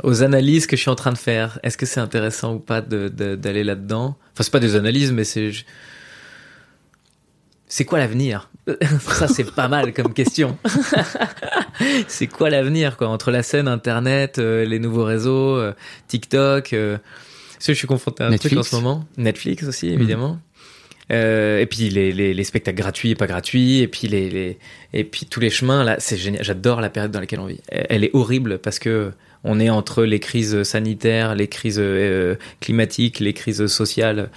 aux 0.04 0.24
analyses 0.24 0.68
que 0.68 0.76
je 0.76 0.82
suis 0.82 0.90
en 0.90 0.96
train 0.96 1.14
de 1.14 1.18
faire. 1.18 1.60
Est-ce 1.64 1.78
que 1.78 1.86
c'est 1.86 2.00
intéressant 2.02 2.56
ou 2.56 2.60
pas 2.60 2.82
de- 2.82 3.08
de- 3.10 3.36
d'aller 3.36 3.64
là-dedans? 3.64 4.18
Enfin, 4.34 4.44
c'est 4.44 4.52
pas 4.52 4.60
des 4.60 4.76
analyses, 4.76 5.12
mais 5.12 5.24
c'est 5.24 5.52
c'est 7.74 7.86
quoi 7.86 7.98
l'avenir 7.98 8.52
Ça, 9.00 9.28
c'est 9.28 9.52
pas 9.52 9.68
mal 9.68 9.94
comme 9.94 10.14
question. 10.14 10.60
c'est 12.08 12.28
quoi 12.28 12.52
l'avenir, 12.52 12.98
quoi 12.98 13.08
Entre 13.08 13.32
la 13.32 13.42
scène 13.42 13.68
Internet, 13.68 14.38
euh, 14.38 14.64
les 14.64 14.78
nouveaux 14.78 15.06
réseaux, 15.06 15.58
euh, 15.58 15.74
TikTok. 16.08 16.74
Euh, 16.74 17.00
parce 17.54 17.66
que 17.66 17.74
je 17.74 17.78
suis 17.80 17.88
confronté 17.88 18.22
à 18.22 18.28
un 18.28 18.38
truc 18.38 18.54
en 18.54 18.58
Netflix. 18.58 18.70
ce 18.70 18.76
moment. 18.76 19.08
Netflix 19.18 19.64
aussi, 19.64 19.88
évidemment. 19.88 20.40
Euh, 21.12 21.62
et 21.62 21.66
puis 21.66 21.90
les, 21.90 22.12
les, 22.12 22.36
les 22.36 22.44
spectacles 22.44 22.78
gratuits 22.78 23.10
et 23.10 23.16
pas 23.16 23.26
gratuits, 23.26 23.80
et 23.80 23.88
puis 23.88 24.08
les, 24.08 24.30
les 24.30 24.60
et 24.94 25.04
puis 25.04 25.26
tous 25.26 25.40
les 25.40 25.50
chemins 25.50 25.84
là, 25.84 25.96
c'est 25.98 26.16
génial. 26.16 26.44
J'adore 26.44 26.80
la 26.80 26.92
période 26.92 27.12
dans 27.12 27.20
laquelle 27.20 27.40
on 27.40 27.48
vit. 27.48 27.60
Elle 27.70 27.88
elle 27.90 28.04
est 28.04 28.12
horrible 28.14 28.60
parce 28.60 28.78
que 28.78 29.14
on 29.44 29.60
est 29.60 29.70
entre 29.70 30.04
les 30.04 30.20
crises 30.20 30.64
sanitaires, 30.64 31.36
les 31.36 31.48
crises 31.48 31.80
euh, 31.80 32.36
climatiques, 32.62 33.20
les 33.20 33.34
crises 33.34 33.66
sociales. 33.68 34.30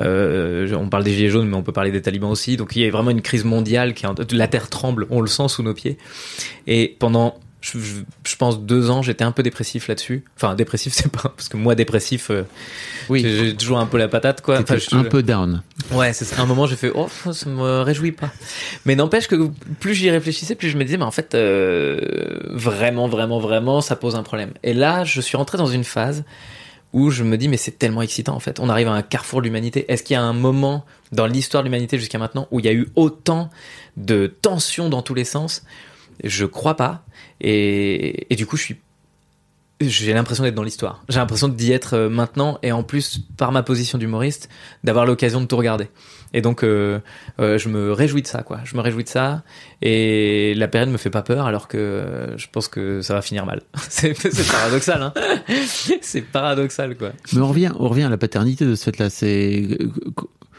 Euh, 0.00 0.72
on 0.74 0.88
parle 0.88 1.04
des 1.04 1.12
gilets 1.12 1.30
jaunes, 1.30 1.48
mais 1.48 1.56
on 1.56 1.62
peut 1.62 1.72
parler 1.72 1.90
des 1.90 2.02
talibans 2.02 2.30
aussi. 2.30 2.56
Donc 2.56 2.76
il 2.76 2.82
y 2.82 2.86
a 2.86 2.90
vraiment 2.90 3.10
une 3.10 3.22
crise 3.22 3.44
mondiale 3.44 3.92
qui 3.94 4.04
est 4.04 4.08
en- 4.08 4.14
la 4.32 4.48
terre 4.48 4.68
tremble, 4.70 5.06
on 5.10 5.20
le 5.20 5.26
sent 5.26 5.48
sous 5.48 5.62
nos 5.62 5.74
pieds. 5.74 5.98
Et 6.66 6.94
pendant 6.98 7.34
je, 7.62 7.78
je, 7.78 7.94
je 8.26 8.36
pense 8.36 8.60
deux 8.60 8.90
ans, 8.90 9.00
j'étais 9.00 9.24
un 9.24 9.32
peu 9.32 9.42
dépressif 9.42 9.88
là-dessus. 9.88 10.24
Enfin 10.36 10.54
dépressif, 10.54 10.92
c'est 10.96 11.10
pas 11.10 11.32
parce 11.34 11.48
que 11.48 11.56
moi 11.56 11.74
dépressif, 11.74 12.30
euh, 12.30 12.42
Oui. 13.08 13.22
j'ai 13.22 13.56
toujours 13.56 13.78
un 13.78 13.86
peu 13.86 13.96
la 13.96 14.08
patate 14.08 14.42
quoi. 14.42 14.56
Enfin, 14.56 14.74
T'étais 14.74 14.86
je- 14.90 14.96
un 14.96 15.04
peu 15.04 15.22
down. 15.22 15.62
Ouais, 15.92 16.12
c'est 16.12 16.38
un 16.38 16.44
moment, 16.46 16.66
j'ai 16.66 16.76
fait, 16.76 16.92
oh, 16.94 17.08
ça 17.32 17.48
me 17.48 17.80
réjouit 17.82 18.12
pas. 18.12 18.30
Mais 18.84 18.94
n'empêche 18.96 19.28
que 19.28 19.48
plus 19.80 19.94
j'y 19.94 20.10
réfléchissais, 20.10 20.54
plus 20.54 20.68
je 20.68 20.76
me 20.76 20.84
disais, 20.84 20.96
mais 20.98 21.04
en 21.04 21.10
fait, 21.10 21.34
euh, 21.34 22.00
vraiment, 22.50 23.08
vraiment, 23.08 23.38
vraiment, 23.38 23.80
ça 23.80 23.96
pose 23.96 24.16
un 24.16 24.22
problème. 24.22 24.52
Et 24.62 24.74
là, 24.74 25.04
je 25.04 25.20
suis 25.20 25.36
rentré 25.36 25.56
dans 25.56 25.66
une 25.66 25.84
phase 25.84 26.24
où 26.92 27.10
je 27.10 27.22
me 27.24 27.38
dis, 27.38 27.48
mais 27.48 27.56
c'est 27.56 27.78
tellement 27.78 28.02
excitant, 28.02 28.34
en 28.34 28.40
fait. 28.40 28.60
On 28.60 28.68
arrive 28.68 28.88
à 28.88 28.92
un 28.92 29.00
carrefour 29.02 29.40
de 29.40 29.46
l'humanité. 29.46 29.90
Est-ce 29.90 30.02
qu'il 30.02 30.12
y 30.14 30.16
a 30.18 30.22
un 30.22 30.34
moment 30.34 30.84
dans 31.10 31.26
l'histoire 31.26 31.62
de 31.62 31.68
l'humanité 31.68 31.98
jusqu'à 31.98 32.18
maintenant 32.18 32.48
où 32.50 32.60
il 32.60 32.66
y 32.66 32.68
a 32.68 32.72
eu 32.74 32.88
autant 32.96 33.48
de 33.96 34.26
tensions 34.26 34.88
dans 34.90 35.00
tous 35.00 35.14
les 35.14 35.24
sens? 35.24 35.62
Je 36.24 36.44
crois 36.44 36.76
pas. 36.76 37.04
Et, 37.40 38.32
et 38.32 38.36
du 38.36 38.46
coup, 38.46 38.56
je 38.56 38.62
suis 38.62 38.76
j'ai 39.88 40.12
l'impression 40.12 40.44
d'être 40.44 40.54
dans 40.54 40.62
l'histoire. 40.62 41.02
J'ai 41.08 41.18
l'impression 41.18 41.48
d'y 41.48 41.72
être 41.72 41.94
euh, 41.94 42.08
maintenant 42.08 42.58
et 42.62 42.72
en 42.72 42.82
plus 42.82 43.20
par 43.36 43.52
ma 43.52 43.62
position 43.62 43.98
d'humoriste 43.98 44.48
d'avoir 44.84 45.06
l'occasion 45.06 45.40
de 45.40 45.46
tout 45.46 45.56
regarder. 45.56 45.88
Et 46.34 46.40
donc 46.40 46.62
euh, 46.62 47.00
euh, 47.40 47.58
je 47.58 47.68
me 47.68 47.92
réjouis 47.92 48.22
de 48.22 48.26
ça 48.26 48.42
quoi. 48.42 48.60
Je 48.64 48.76
me 48.76 48.80
réjouis 48.80 49.04
de 49.04 49.08
ça 49.08 49.42
et 49.80 50.54
la 50.56 50.68
période 50.68 50.88
me 50.88 50.96
fait 50.96 51.10
pas 51.10 51.22
peur 51.22 51.46
alors 51.46 51.68
que 51.68 52.32
je 52.36 52.46
pense 52.50 52.68
que 52.68 53.02
ça 53.02 53.14
va 53.14 53.22
finir 53.22 53.44
mal. 53.44 53.62
c'est 53.88 54.14
c'est 54.16 54.50
paradoxal 54.50 55.02
hein. 55.02 55.12
c'est 56.00 56.22
paradoxal 56.22 56.96
quoi. 56.96 57.10
Mais 57.32 57.40
on 57.40 57.48
revient, 57.48 57.72
on 57.78 57.88
revient 57.88 58.04
à 58.04 58.10
la 58.10 58.18
paternité 58.18 58.64
de 58.64 58.74
ce 58.74 58.84
fait-là. 58.84 59.10
C'est 59.10 59.78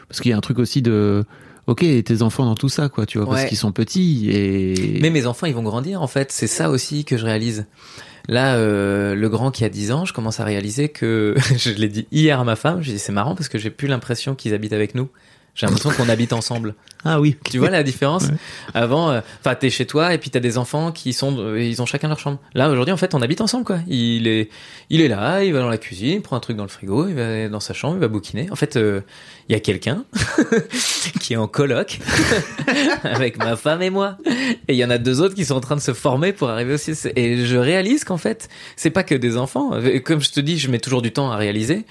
parce 0.08 0.20
qu'il 0.20 0.30
y 0.30 0.34
a 0.34 0.36
un 0.36 0.42
truc 0.42 0.58
aussi 0.58 0.82
de. 0.82 1.24
Ok, 1.66 1.80
tes 1.80 2.22
enfants 2.22 2.44
dans 2.44 2.54
tout 2.54 2.68
ça, 2.68 2.88
quoi, 2.88 3.06
tu 3.06 3.18
vois, 3.18 3.26
parce 3.26 3.46
qu'ils 3.46 3.56
sont 3.56 3.72
petits 3.72 4.28
et. 4.30 4.98
Mais 5.00 5.10
mes 5.10 5.26
enfants, 5.26 5.46
ils 5.46 5.54
vont 5.54 5.62
grandir, 5.62 6.02
en 6.02 6.06
fait. 6.06 6.30
C'est 6.30 6.46
ça 6.46 6.70
aussi 6.70 7.04
que 7.04 7.16
je 7.16 7.24
réalise. 7.24 7.66
Là, 8.28 8.56
euh, 8.56 9.14
le 9.14 9.28
grand 9.28 9.50
qui 9.50 9.64
a 9.64 9.68
10 9.68 9.92
ans, 9.92 10.04
je 10.04 10.12
commence 10.12 10.40
à 10.40 10.44
réaliser 10.44 10.88
que, 10.88 11.34
je 11.56 11.70
l'ai 11.70 11.88
dit 11.88 12.06
hier 12.10 12.40
à 12.40 12.44
ma 12.44 12.56
femme, 12.56 12.82
j'ai 12.82 12.92
dit 12.92 12.98
c'est 12.98 13.12
marrant 13.12 13.34
parce 13.34 13.48
que 13.48 13.58
j'ai 13.58 13.70
plus 13.70 13.88
l'impression 13.88 14.34
qu'ils 14.34 14.54
habitent 14.54 14.72
avec 14.72 14.94
nous. 14.94 15.08
J'ai 15.54 15.66
l'impression 15.66 15.90
qu'on 15.90 16.08
habite 16.08 16.32
ensemble. 16.32 16.74
Ah 17.06 17.20
oui. 17.20 17.36
Tu 17.50 17.58
vois 17.58 17.68
la 17.68 17.82
différence 17.82 18.24
Ouais. 18.28 18.34
Avant, 18.72 19.10
euh, 19.10 19.20
enfin, 19.40 19.54
t'es 19.54 19.68
chez 19.68 19.84
toi 19.84 20.14
et 20.14 20.18
puis 20.18 20.30
t'as 20.30 20.40
des 20.40 20.56
enfants 20.56 20.90
qui 20.90 21.12
sont, 21.12 21.38
euh, 21.38 21.62
ils 21.62 21.82
ont 21.82 21.84
chacun 21.84 22.08
leur 22.08 22.18
chambre. 22.18 22.38
Là, 22.54 22.70
aujourd'hui, 22.70 22.94
en 22.94 22.96
fait, 22.96 23.14
on 23.14 23.20
habite 23.20 23.42
ensemble, 23.42 23.66
quoi. 23.66 23.80
Il 23.86 24.26
est, 24.26 24.48
il 24.88 25.02
est 25.02 25.08
là, 25.08 25.44
il 25.44 25.52
va 25.52 25.58
dans 25.58 25.68
la 25.68 25.76
cuisine, 25.76 26.12
il 26.14 26.22
prend 26.22 26.34
un 26.34 26.40
truc 26.40 26.56
dans 26.56 26.62
le 26.62 26.70
frigo, 26.70 27.06
il 27.06 27.14
va 27.14 27.50
dans 27.50 27.60
sa 27.60 27.74
chambre, 27.74 27.96
il 27.96 28.00
va 28.00 28.08
bouquiner. 28.08 28.50
En 28.50 28.56
fait, 28.56 28.76
euh, 28.76 29.02
il 29.50 29.52
y 29.52 29.54
a 29.54 29.60
quelqu'un 29.60 30.06
qui 31.20 31.34
est 31.34 31.36
en 31.36 31.46
coloc 31.46 31.98
avec 33.04 33.36
ma 33.36 33.56
femme 33.56 33.82
et 33.82 33.90
moi. 33.90 34.16
Et 34.68 34.72
il 34.72 34.76
y 34.76 34.84
en 34.86 34.88
a 34.88 34.96
deux 34.96 35.20
autres 35.20 35.34
qui 35.34 35.44
sont 35.44 35.56
en 35.56 35.60
train 35.60 35.76
de 35.76 35.82
se 35.82 35.92
former 35.92 36.32
pour 36.32 36.48
arriver 36.48 36.72
aussi. 36.72 36.94
Et 37.16 37.44
je 37.44 37.56
réalise 37.58 38.04
qu'en 38.04 38.16
fait, 38.16 38.48
c'est 38.76 38.88
pas 38.88 39.02
que 39.02 39.14
des 39.14 39.36
enfants. 39.36 39.78
Comme 40.06 40.22
je 40.22 40.30
te 40.30 40.40
dis, 40.40 40.58
je 40.58 40.70
mets 40.70 40.78
toujours 40.78 41.02
du 41.02 41.12
temps 41.12 41.30
à 41.30 41.36
réaliser. 41.36 41.84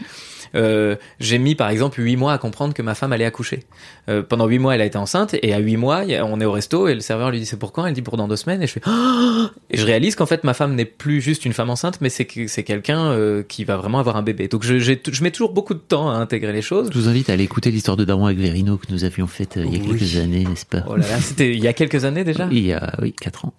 Euh, 0.56 0.96
j'ai 1.20 1.38
mis 1.40 1.56
par 1.56 1.70
exemple 1.70 2.00
huit 2.02 2.16
mois 2.16 2.34
à 2.34 2.38
comprendre 2.38 2.74
que 2.74 2.82
ma 2.82 2.96
femme 2.96 3.12
allait 3.14 3.26
accoucher. 3.26 3.64
Euh, 4.10 4.22
pendant 4.22 4.48
huit 4.48 4.60
mois, 4.60 4.76
elle 4.76 4.82
a 4.82 4.86
été 4.86 4.98
enceinte 4.98 5.36
et 5.42 5.54
à 5.54 5.60
huit 5.60 5.78
mois, 5.78 6.04
on 6.24 6.40
est 6.42 6.46
au 6.46 6.52
resto 6.52 6.88
et 6.88 6.94
le 6.94 7.00
serveur 7.00 7.32
lui 7.32 7.40
dit 7.40 7.46
c'est 7.46 7.58
pour 7.58 7.72
quand 7.72 7.86
Elle 7.86 7.94
dit 7.94 8.02
pour 8.02 8.18
dans 8.18 8.28
deux 8.28 8.36
semaines 8.36 8.62
et 8.62 8.68
je 8.68 8.74
fais 8.74 8.82
Oh 8.88 9.46
et 9.70 9.78
je 9.78 9.86
réalise 9.86 10.16
qu'en 10.16 10.26
fait 10.26 10.44
ma 10.44 10.54
femme 10.54 10.76
n'est 10.76 10.86
plus 10.86 11.22
juste 11.22 11.46
une 11.46 11.54
femme 11.54 11.70
enceinte, 11.70 12.00
mais 12.02 12.10
c'est 12.10 12.26
que- 12.26 12.48
c'est 12.48 12.64
quelqu'un 12.64 13.12
euh, 13.12 13.44
qui 13.44 13.64
va 13.64 13.78
vraiment 13.78 14.00
avoir 14.00 14.16
un 14.18 14.24
bébé. 14.24 14.48
Donc 14.48 14.64
je, 14.64 15.24
mets 15.24 15.32
toujours 15.32 15.54
beaucoup 15.54 15.74
de 15.74 15.80
temps 15.80 16.10
à 16.10 16.16
intégrer 16.16 16.54
les 16.54 16.62
choses. 16.62 16.90
Je 16.94 17.00
vous 17.00 17.08
invite 17.08 17.30
à 17.30 17.34
aller 17.34 17.44
écouter 17.44 17.72
l'histoire 17.72 17.98
de 17.98 18.06
Daron 18.06 18.26
avec 18.26 18.38
Verino 18.38 18.78
que 18.78 18.92
nous 18.92 19.04
avions 19.04 19.28
faite 19.28 19.54
il 19.58 19.74
y 19.74 19.78
a 19.78 19.80
Oui. 19.80 19.98
quelques 20.00 20.18
années, 20.18 20.44
n'est-ce 20.44 20.66
pas? 20.66 20.84
Oh 20.88 20.96
là 20.96 21.08
là, 21.08 21.20
c'était 21.20 21.52
il 21.52 21.64
y 21.64 21.68
a 21.68 21.74
quelques 21.74 22.06
années 22.06 22.24
déjà? 22.24 22.48
Il 22.52 22.66
y 22.66 22.74
a, 22.74 22.94
oui, 23.02 23.14
4 23.14 23.46
ans. 23.46 23.54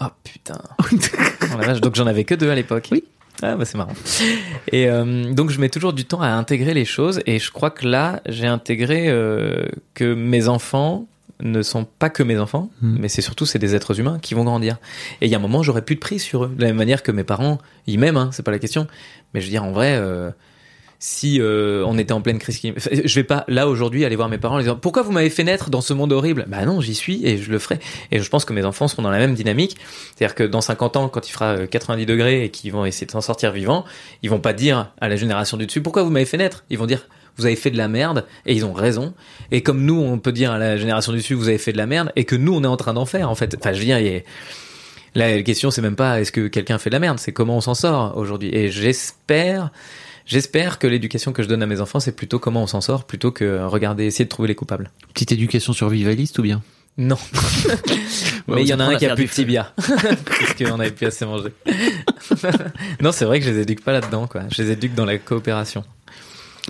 Oh 0.00 0.06
putain. 0.24 0.58
Oh 0.80 1.58
la 1.60 1.66
vache, 1.66 1.80
donc 1.80 1.94
j'en 1.94 2.06
avais 2.06 2.24
que 2.24 2.34
deux 2.34 2.48
à 2.50 2.54
l'époque. 2.54 2.88
Oui. 2.92 3.04
Ah 3.42 3.56
bah 3.56 3.64
c'est 3.64 3.78
marrant. 3.78 3.94
Et 4.72 4.88
euh, 4.88 5.32
donc 5.32 5.50
je 5.50 5.60
mets 5.60 5.68
toujours 5.70 5.92
du 5.92 6.04
temps 6.04 6.20
à 6.20 6.28
intégrer 6.28 6.74
les 6.74 6.84
choses 6.84 7.20
et 7.26 7.38
je 7.38 7.50
crois 7.50 7.70
que 7.70 7.86
là 7.86 8.20
j'ai 8.26 8.46
intégré 8.46 9.08
euh, 9.08 9.66
que 9.94 10.12
mes 10.14 10.48
enfants 10.48 11.06
ne 11.42 11.62
sont 11.62 11.84
pas 11.84 12.10
que 12.10 12.22
mes 12.22 12.38
enfants, 12.38 12.68
Hmm. 12.82 12.96
mais 13.00 13.08
c'est 13.08 13.22
surtout 13.22 13.46
c'est 13.46 13.58
des 13.58 13.74
êtres 13.74 13.98
humains 13.98 14.18
qui 14.20 14.34
vont 14.34 14.44
grandir. 14.44 14.76
Et 15.22 15.26
il 15.26 15.30
y 15.30 15.34
a 15.34 15.38
un 15.38 15.40
moment 15.40 15.62
j'aurais 15.62 15.80
plus 15.82 15.94
de 15.94 16.00
prise 16.00 16.22
sur 16.22 16.44
eux, 16.44 16.52
de 16.54 16.60
la 16.60 16.66
même 16.68 16.76
manière 16.76 17.02
que 17.02 17.12
mes 17.12 17.24
parents 17.24 17.56
ils 17.86 17.98
m'aiment, 17.98 18.18
hein, 18.18 18.28
c'est 18.32 18.42
pas 18.42 18.50
la 18.50 18.58
question. 18.58 18.86
Mais 19.32 19.40
je 19.40 19.46
veux 19.46 19.50
dire 19.50 19.64
en 19.64 19.72
vrai. 19.72 19.94
euh, 19.96 20.30
si 21.02 21.40
euh, 21.40 21.82
on 21.86 21.96
était 21.96 22.12
en 22.12 22.20
pleine 22.20 22.38
crise, 22.38 22.58
clim- 22.60 22.74
Enfin, 22.76 22.90
je 23.02 23.14
vais 23.14 23.24
pas 23.24 23.44
là 23.48 23.66
aujourd'hui 23.68 24.04
aller 24.04 24.16
voir 24.16 24.28
mes 24.28 24.36
parents 24.36 24.56
en 24.56 24.60
disant 24.60 24.76
pourquoi 24.76 25.00
vous 25.02 25.12
m'avez 25.12 25.30
fait 25.30 25.44
naître 25.44 25.70
dans 25.70 25.80
ce 25.80 25.94
monde 25.94 26.12
horrible? 26.12 26.44
Bah 26.46 26.66
non, 26.66 26.82
j'y 26.82 26.94
suis 26.94 27.26
et 27.26 27.38
je 27.38 27.50
le 27.50 27.58
ferai. 27.58 27.78
Et 28.10 28.20
je 28.20 28.28
pense 28.28 28.44
que 28.44 28.52
mes 28.52 28.64
enfants 28.66 28.86
seront 28.86 29.00
dans 29.02 29.10
la 29.10 29.18
même 29.18 29.34
dynamique. 29.34 29.76
C'est-à-dire 30.14 30.34
que 30.34 30.42
dans 30.44 30.60
50 30.60 30.96
ans, 30.98 31.08
quand 31.08 31.26
il 31.26 31.32
fera 31.32 31.56
euh, 31.56 31.66
90 31.66 32.04
degrés 32.04 32.44
et 32.44 32.50
qu'ils 32.50 32.70
vont 32.70 32.84
essayer 32.84 33.06
de 33.06 33.12
s'en 33.12 33.22
sortir 33.22 33.50
vivants, 33.50 33.86
ils 34.22 34.28
vont 34.28 34.40
pas 34.40 34.52
dire 34.52 34.92
à 35.00 35.08
la 35.08 35.16
génération 35.16 35.56
du 35.56 35.64
dessus 35.66 35.80
pourquoi 35.80 36.02
vous 36.02 36.10
m'avez 36.10 36.26
fait 36.26 36.36
naître? 36.36 36.64
Ils 36.68 36.76
vont 36.78 36.86
dire 36.86 37.08
vous 37.38 37.46
avez 37.46 37.56
fait 37.56 37.70
de 37.70 37.78
la 37.78 37.88
merde 37.88 38.26
et 38.44 38.52
ils 38.52 38.66
ont 38.66 38.74
raison. 38.74 39.14
Et 39.50 39.62
comme 39.62 39.82
nous, 39.86 39.98
on 39.98 40.18
peut 40.18 40.32
dire 40.32 40.50
à 40.52 40.58
la 40.58 40.76
génération 40.76 41.12
du 41.12 41.18
dessus 41.18 41.32
vous 41.32 41.48
avez 41.48 41.56
fait 41.56 41.72
de 41.72 41.78
la 41.78 41.86
merde 41.86 42.12
et 42.14 42.24
que 42.24 42.36
nous 42.36 42.54
on 42.54 42.62
est 42.62 42.66
en 42.66 42.76
train 42.76 42.92
d'en 42.92 43.06
faire 43.06 43.30
en 43.30 43.34
fait. 43.34 43.56
Enfin, 43.58 43.72
je 43.72 43.78
veux 43.78 43.84
dire, 43.86 44.20
la 45.14 45.42
question 45.42 45.70
c'est 45.70 45.80
même 45.80 45.96
pas 45.96 46.20
est-ce 46.20 46.30
que 46.30 46.46
quelqu'un 46.48 46.76
fait 46.78 46.90
de 46.90 46.94
la 46.94 47.00
merde, 47.00 47.18
c'est 47.18 47.32
comment 47.32 47.56
on 47.56 47.60
s'en 47.62 47.74
sort 47.74 48.16
aujourd'hui? 48.18 48.50
Et 48.54 48.70
j'espère 48.70 49.70
J'espère 50.34 50.78
que 50.78 50.86
l'éducation 50.86 51.32
que 51.32 51.42
je 51.42 51.48
donne 51.48 51.60
à 51.60 51.66
mes 51.66 51.80
enfants, 51.80 51.98
c'est 51.98 52.14
plutôt 52.14 52.38
comment 52.38 52.62
on 52.62 52.68
s'en 52.68 52.80
sort, 52.80 53.02
plutôt 53.04 53.32
que 53.32 53.64
regarder, 53.64 54.04
essayer 54.04 54.24
de 54.24 54.28
trouver 54.28 54.46
les 54.46 54.54
coupables. 54.54 54.92
Petite 55.12 55.32
éducation 55.32 55.72
survivaliste 55.72 56.38
ou 56.38 56.42
bien? 56.42 56.62
Non. 56.96 57.16
Mais 58.46 58.62
il 58.62 58.68
y 58.68 58.72
en 58.74 58.78
a 58.78 58.84
un 58.84 58.94
qui 58.96 59.06
a 59.06 59.16
plus 59.16 59.24
de 59.26 59.30
tibia. 59.30 59.72
Parce 59.76 60.54
qu'on 60.56 60.78
avait 60.78 60.92
plus 60.92 61.06
assez 61.08 61.26
mangé. 61.26 61.48
non, 63.00 63.10
c'est 63.10 63.24
vrai 63.24 63.40
que 63.40 63.46
je 63.46 63.50
les 63.50 63.58
éduque 63.62 63.82
pas 63.82 63.90
là-dedans, 63.90 64.28
quoi. 64.28 64.42
Je 64.54 64.62
les 64.62 64.70
éduque 64.70 64.94
dans 64.94 65.04
la 65.04 65.18
coopération. 65.18 65.82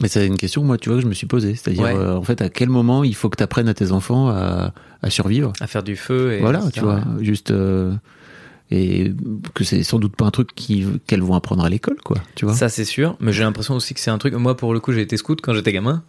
Mais 0.00 0.08
c'est 0.08 0.26
une 0.26 0.38
question, 0.38 0.64
moi, 0.64 0.78
tu 0.78 0.88
vois, 0.88 0.96
que 0.96 1.02
je 1.02 1.08
me 1.08 1.12
suis 1.14 1.26
posée. 1.26 1.54
C'est-à-dire, 1.54 1.82
Ouais. 1.82 1.94
euh, 1.94 2.16
en 2.16 2.22
fait, 2.22 2.40
à 2.40 2.48
quel 2.48 2.70
moment 2.70 3.04
il 3.04 3.14
faut 3.14 3.28
que 3.28 3.36
tu 3.36 3.42
apprennes 3.42 3.68
à 3.68 3.74
tes 3.74 3.92
enfants 3.92 4.30
à, 4.30 4.72
à 5.02 5.10
survivre? 5.10 5.52
À 5.60 5.66
faire 5.66 5.82
du 5.82 5.96
feu 5.96 6.32
et. 6.32 6.40
Voilà, 6.40 6.62
tu 6.72 6.80
vois, 6.80 7.02
juste. 7.20 7.50
euh, 7.50 7.92
et 8.70 9.12
que 9.54 9.64
c'est 9.64 9.82
sans 9.82 9.98
doute 9.98 10.14
pas 10.16 10.24
un 10.26 10.30
truc 10.30 10.50
qu'elles 11.06 11.22
vont 11.22 11.34
apprendre 11.34 11.64
à 11.64 11.68
l'école, 11.68 11.96
quoi, 12.04 12.18
tu 12.36 12.44
vois. 12.44 12.54
Ça, 12.54 12.68
c'est 12.68 12.84
sûr. 12.84 13.16
Mais 13.20 13.32
j'ai 13.32 13.42
l'impression 13.42 13.74
aussi 13.74 13.94
que 13.94 14.00
c'est 14.00 14.10
un 14.10 14.18
truc. 14.18 14.34
Moi, 14.34 14.56
pour 14.56 14.72
le 14.74 14.80
coup, 14.80 14.92
j'ai 14.92 15.00
été 15.02 15.16
scout 15.16 15.40
quand 15.42 15.54
j'étais 15.54 15.72
gamin. 15.72 16.02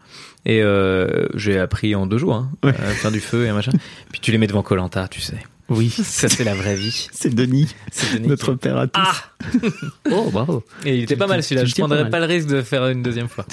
Et 0.46 0.62
euh, 0.62 1.28
j'ai 1.36 1.60
appris 1.60 1.94
en 1.96 2.06
deux 2.08 2.18
jours 2.18 2.36
hein, 2.36 2.52
Ouais. 2.64 2.70
à 2.72 2.74
faire 2.94 3.12
du 3.12 3.20
feu 3.20 3.46
et 3.46 3.50
un 3.50 3.54
machin. 3.54 3.72
Puis 4.12 4.20
tu 4.22 4.32
les 4.32 4.38
mets 4.38 4.48
devant 4.48 4.64
Colanta, 4.64 5.08
tu 5.08 5.22
sais. 5.22 5.38
Oui, 5.72 5.90
Ça, 6.04 6.28
c'est 6.30 6.44
la 6.44 6.54
vraie 6.56 6.76
vie. 6.76 7.08
c'est 7.12 7.34
Denis, 7.34 7.68
notre 8.28 8.52
qui- 8.54 8.58
père 8.60 8.78
à 8.78 8.88
tous. 8.88 9.02
Ah 9.04 9.14
Oh, 10.12 10.30
bravo. 10.32 10.64
Et 10.86 10.98
il 10.98 11.04
était 11.04 11.16
pas 11.16 11.28
mal 11.28 11.42
celui-là. 11.42 11.66
Je 11.66 11.74
pas 11.74 11.80
prendrais 11.84 12.04
mal. 12.04 12.12
pas 12.12 12.20
le 12.20 12.26
risque 12.26 12.48
de 12.48 12.62
faire 12.62 12.88
une 12.88 13.02
deuxième 13.02 13.28
fois. 13.28 13.46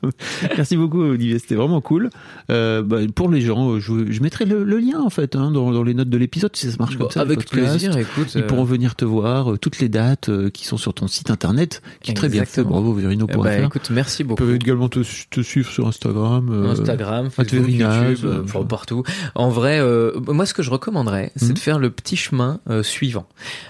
Pas. 0.00 0.08
Merci 0.56 0.76
beaucoup 0.76 1.02
Olivier, 1.02 1.38
c'était 1.38 1.54
vraiment 1.54 1.80
cool. 1.80 2.10
Euh, 2.50 2.82
bah, 2.82 2.98
pour 3.14 3.28
les 3.30 3.40
gens, 3.40 3.78
je, 3.78 4.10
je 4.10 4.20
mettrai 4.22 4.44
le, 4.44 4.64
le 4.64 4.78
lien 4.78 5.00
en 5.00 5.10
fait 5.10 5.36
hein, 5.36 5.50
dans, 5.50 5.70
dans 5.72 5.82
les 5.82 5.94
notes 5.94 6.08
de 6.08 6.16
l'épisode 6.18 6.54
si 6.56 6.70
ça 6.70 6.76
marche 6.78 6.96
comme 6.96 7.10
ça. 7.10 7.20
Avec 7.20 7.44
plaisir, 7.48 7.96
écoute. 7.96 8.34
Ils 8.34 8.42
euh, 8.42 8.46
pourront 8.46 8.64
venir 8.64 8.94
te 8.94 9.04
voir, 9.04 9.52
euh, 9.52 9.58
toutes 9.58 9.78
les 9.80 9.88
dates 9.88 10.28
euh, 10.28 10.50
qui 10.50 10.66
sont 10.66 10.76
sur 10.76 10.94
ton 10.94 11.06
site 11.08 11.30
internet, 11.30 11.82
qui 12.02 12.12
est 12.12 12.14
très 12.14 12.28
bien 12.28 12.44
fait. 12.44 12.62
Bravo 12.62 12.92
Verino 12.94 13.26
eh 13.28 13.32
pour 13.32 13.42
ben, 13.44 13.64
écoute, 13.66 13.90
merci 13.90 14.22
Ils 14.22 14.26
beaucoup. 14.26 14.42
peuvent 14.44 14.54
également 14.54 14.88
te, 14.88 15.00
te 15.30 15.40
suivre 15.42 15.70
sur 15.70 15.86
Instagram. 15.86 16.48
euh, 16.50 16.70
Instagram, 16.70 17.30
Facebook, 17.30 17.68
YouTube, 17.68 17.84
euh, 17.84 18.16
euh, 18.24 18.42
enfin, 18.44 18.64
partout. 18.64 19.02
En 19.34 19.50
vrai, 19.50 19.78
euh, 19.80 20.12
moi, 20.28 20.46
ce 20.46 20.54
que 20.54 20.62
je 20.62 20.70
recommanderais, 20.70 21.32
c'est 21.36 21.48
Mhm. 21.48 21.54
de 21.54 21.58
faire 21.64 21.78
le 21.78 21.90
petit 21.90 22.16
chemin 22.16 22.60
euh, 22.68 22.82
suivant. 22.82 23.26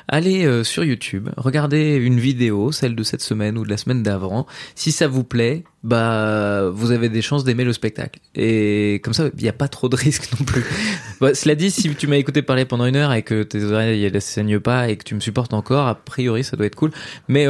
Allez 0.08 0.44
euh, 0.44 0.64
sur 0.64 0.84
YouTube, 0.84 1.30
regardez 1.36 1.94
une 1.94 2.18
vidéo, 2.18 2.72
celle 2.72 2.96
de 2.96 3.02
cette 3.02 3.22
semaine 3.22 3.56
ou 3.56 3.64
de 3.64 3.70
la 3.70 3.76
semaine 3.76 4.02
d'avant. 4.02 4.46
Si 4.74 4.90
ça 4.90 5.06
vous 5.06 5.22
plaît, 5.22 5.64
bah, 5.84 6.70
vous 6.70 6.90
avez 6.90 7.08
des 7.08 7.22
chances 7.22 7.44
d'aimer 7.44 7.64
le 7.64 7.72
spectacle. 7.72 8.20
Et 8.34 9.00
comme 9.04 9.14
ça, 9.14 9.28
il 9.36 9.42
n'y 9.42 9.48
a 9.48 9.52
pas 9.52 9.68
trop 9.68 9.88
de 9.88 9.96
risques 10.04 10.28
non 10.38 10.44
plus. 10.44 10.64
Bah, 11.20 11.34
cela 11.34 11.54
dit, 11.54 11.70
si 11.70 11.94
tu 11.94 12.06
m'as 12.06 12.16
écouté 12.16 12.42
parler 12.42 12.64
pendant 12.64 12.86
une 12.86 12.96
heure 12.96 13.12
et 13.12 13.22
que 13.22 13.42
tes 13.44 13.62
oreilles 13.62 14.04
elles 14.04 14.20
saignent 14.20 14.60
pas 14.60 14.88
et 14.88 14.96
que 14.96 15.04
tu 15.04 15.14
me 15.14 15.20
supportes 15.20 15.54
encore, 15.54 15.86
a 15.86 15.94
priori, 15.94 16.42
ça 16.42 16.56
doit 16.56 16.66
être 16.66 16.74
cool. 16.74 16.90
Mais 17.28 17.46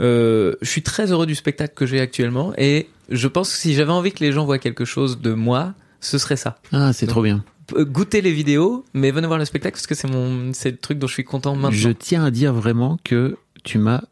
euh, 0.00 0.54
je 0.62 0.68
suis 0.68 0.82
très 0.82 1.10
heureux 1.10 1.26
du 1.26 1.34
spectacle 1.34 1.74
que 1.74 1.86
j'ai 1.86 2.00
actuellement 2.00 2.52
et 2.56 2.88
je 3.08 3.26
pense 3.26 3.50
que 3.50 3.58
si 3.58 3.74
j'avais 3.74 3.92
envie 3.92 4.12
que 4.12 4.22
les 4.22 4.32
gens 4.32 4.44
voient 4.44 4.58
quelque 4.58 4.84
chose 4.84 5.20
de 5.20 5.32
moi, 5.32 5.74
ce 6.00 6.18
serait 6.18 6.36
ça. 6.36 6.58
Ah, 6.72 6.92
c'est 6.92 7.06
trop 7.06 7.22
bien. 7.22 7.44
Goûtez 7.76 8.20
les 8.22 8.32
vidéos, 8.32 8.84
mais 8.94 9.10
venez 9.10 9.26
voir 9.26 9.38
le 9.38 9.44
spectacle 9.44 9.74
parce 9.74 9.86
que 9.86 9.94
c'est 9.94 10.08
mon, 10.08 10.52
c'est 10.52 10.70
le 10.72 10.76
truc 10.76 10.98
dont 10.98 11.06
je 11.06 11.14
suis 11.14 11.24
content 11.24 11.54
maintenant. 11.54 11.70
Je 11.70 11.90
tiens 11.90 12.24
à 12.24 12.30
dire 12.30 12.52
vraiment 12.52 12.98
que 13.04 13.36
tu 13.64 13.78
m'as 13.78 14.02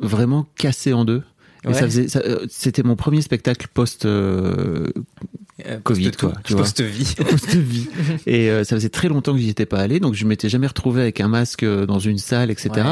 vraiment 0.00 0.46
cassé 0.56 0.92
en 0.92 1.04
deux. 1.04 1.22
Et 1.64 1.68
Ouais. 1.68 1.74
ça 1.74 1.82
faisait, 1.82 2.06
ça, 2.08 2.20
euh, 2.20 2.46
c'était 2.48 2.84
mon 2.84 2.94
premier 2.94 3.20
spectacle 3.20 3.66
post 3.74 4.04
euh, 4.06 4.86
Euh, 5.66 5.78
Covid, 5.82 6.12
quoi, 6.12 6.34
tu 6.44 6.52
vois. 6.52 6.62
Post-vie. 6.62 7.16
post-vie. 7.28 7.88
Et 8.26 8.48
euh, 8.48 8.62
ça 8.62 8.76
faisait 8.76 8.88
très 8.90 9.08
longtemps 9.08 9.32
que 9.32 9.40
j'y 9.40 9.48
étais 9.48 9.66
pas 9.66 9.78
allé, 9.80 9.98
donc 9.98 10.14
je 10.14 10.24
m'étais 10.24 10.48
jamais 10.48 10.68
retrouvé 10.68 11.02
avec 11.02 11.20
un 11.20 11.26
masque 11.26 11.64
dans 11.64 11.98
une 11.98 12.18
salle, 12.18 12.52
etc. 12.52 12.70
Ouais. 12.76 12.82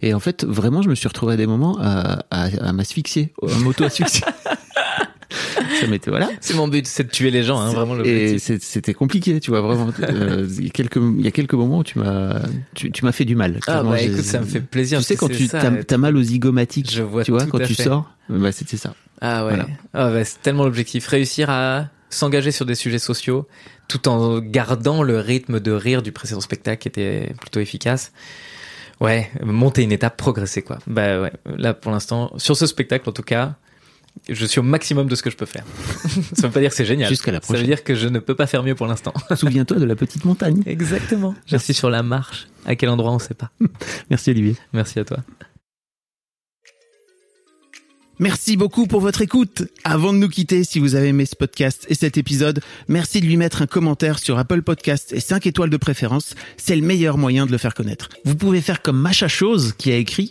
Et 0.00 0.14
en 0.14 0.20
fait, 0.20 0.42
vraiment, 0.44 0.80
je 0.80 0.88
me 0.88 0.94
suis 0.94 1.06
retrouvé 1.06 1.34
à 1.34 1.36
des 1.36 1.46
moments 1.46 1.76
à, 1.78 2.24
à, 2.30 2.44
à 2.66 2.72
m'asphyxier, 2.72 3.34
à 3.42 3.58
m'auto-asphyxier. 3.58 4.22
ça 4.22 4.56
voilà. 6.06 6.28
C'est 6.40 6.54
mon 6.54 6.68
but, 6.68 6.86
c'est 6.86 7.04
de 7.04 7.10
tuer 7.10 7.30
les 7.30 7.42
gens, 7.42 7.58
hein, 7.60 7.72
vraiment 7.72 8.02
Et 8.04 8.38
c'était 8.38 8.94
compliqué, 8.94 9.40
tu 9.40 9.50
vois, 9.50 9.60
vraiment. 9.60 9.90
Euh, 10.04 10.46
il 10.58 10.64
y 10.64 10.68
a 10.68 10.70
quelques, 10.70 10.96
il 10.96 11.24
y 11.24 11.28
a 11.28 11.30
quelques 11.30 11.54
moments 11.54 11.78
où 11.78 11.84
tu 11.84 11.98
m'as, 11.98 12.40
tu, 12.74 12.90
tu 12.92 13.04
m'as 13.04 13.12
fait 13.12 13.24
du 13.24 13.34
mal. 13.34 13.58
Ah 13.66 13.82
bah 13.82 14.00
écoute, 14.00 14.22
ça 14.22 14.40
me 14.40 14.44
fait 14.44 14.60
plaisir. 14.60 14.98
Tu 14.98 15.04
sais, 15.04 15.16
quand 15.16 15.28
tu 15.28 15.48
t'as, 15.48 15.70
t'as 15.82 15.96
mal 15.96 16.16
aux 16.16 16.22
zygomatiques, 16.22 16.90
Je 16.90 17.02
vois 17.02 17.24
tu 17.24 17.30
vois, 17.30 17.46
quand 17.46 17.58
tu 17.58 17.74
fait. 17.74 17.84
sors, 17.84 18.10
bah, 18.28 18.52
c'était 18.52 18.76
ça. 18.76 18.94
Ah 19.20 19.44
ouais. 19.44 19.50
Voilà. 19.54 19.66
Ah 19.92 20.12
ouais, 20.12 20.24
c'est 20.24 20.42
tellement 20.42 20.64
l'objectif. 20.64 21.06
Réussir 21.06 21.48
à 21.50 21.88
s'engager 22.10 22.50
sur 22.52 22.66
des 22.66 22.74
sujets 22.74 22.98
sociaux 22.98 23.46
tout 23.88 24.08
en 24.08 24.40
gardant 24.40 25.02
le 25.02 25.18
rythme 25.18 25.60
de 25.60 25.72
rire 25.72 26.02
du 26.02 26.12
précédent 26.12 26.40
spectacle 26.40 26.82
qui 26.82 26.88
était 26.88 27.34
plutôt 27.40 27.60
efficace. 27.60 28.12
Ouais, 29.00 29.30
monter 29.42 29.82
une 29.82 29.92
étape, 29.92 30.16
progresser 30.16 30.62
quoi. 30.62 30.78
Bah 30.86 31.20
ouais, 31.20 31.32
là 31.56 31.74
pour 31.74 31.92
l'instant, 31.92 32.32
sur 32.36 32.56
ce 32.56 32.66
spectacle 32.66 33.08
en 33.08 33.12
tout 33.12 33.22
cas, 33.22 33.56
Je 34.28 34.46
suis 34.46 34.58
au 34.58 34.62
maximum 34.62 35.06
de 35.08 35.14
ce 35.14 35.22
que 35.22 35.30
je 35.30 35.36
peux 35.36 35.44
faire. 35.46 35.64
ça 36.34 36.46
veut 36.46 36.52
pas 36.52 36.60
dire 36.60 36.70
que 36.70 36.76
c'est 36.76 36.84
génial. 36.86 37.08
Jusqu'à 37.10 37.30
la 37.30 37.38
Ça 37.38 37.42
prochaine. 37.42 37.62
veut 37.62 37.66
dire 37.68 37.84
que 37.84 37.94
je 37.94 38.08
ne 38.08 38.18
peux 38.18 38.34
pas 38.34 38.46
faire 38.46 38.62
mieux 38.62 38.74
pour 38.74 38.86
l'instant. 38.86 39.12
Souviens-toi 39.34 39.78
de 39.78 39.84
la 39.84 39.96
petite 39.96 40.24
montagne. 40.24 40.62
Exactement. 40.66 41.34
Je 41.46 41.56
suis 41.58 41.74
sur 41.74 41.90
la 41.90 42.02
marche. 42.02 42.46
À 42.64 42.74
quel 42.76 42.88
endroit 42.88 43.12
on 43.12 43.18
sait 43.18 43.34
pas. 43.34 43.50
Merci 44.08 44.30
Olivier. 44.30 44.56
Merci 44.72 44.98
à 44.98 45.04
toi. 45.04 45.18
Merci 48.20 48.56
beaucoup 48.56 48.86
pour 48.86 49.00
votre 49.00 49.22
écoute. 49.22 49.64
Avant 49.82 50.12
de 50.12 50.18
nous 50.18 50.28
quitter, 50.28 50.62
si 50.62 50.78
vous 50.78 50.94
avez 50.94 51.08
aimé 51.08 51.26
ce 51.26 51.34
podcast 51.34 51.84
et 51.88 51.94
cet 51.94 52.16
épisode, 52.16 52.60
merci 52.88 53.20
de 53.20 53.26
lui 53.26 53.36
mettre 53.36 53.60
un 53.60 53.66
commentaire 53.66 54.20
sur 54.20 54.38
Apple 54.38 54.62
Podcast 54.62 55.12
et 55.12 55.20
5 55.20 55.46
étoiles 55.46 55.68
de 55.68 55.76
préférence. 55.76 56.34
C'est 56.56 56.76
le 56.76 56.82
meilleur 56.82 57.18
moyen 57.18 57.44
de 57.44 57.50
le 57.52 57.58
faire 57.58 57.74
connaître. 57.74 58.08
Vous 58.24 58.36
pouvez 58.36 58.60
faire 58.60 58.82
comme 58.82 58.98
Macha 59.00 59.26
Chose 59.28 59.74
qui 59.76 59.90
a 59.90 59.96
écrit 59.96 60.30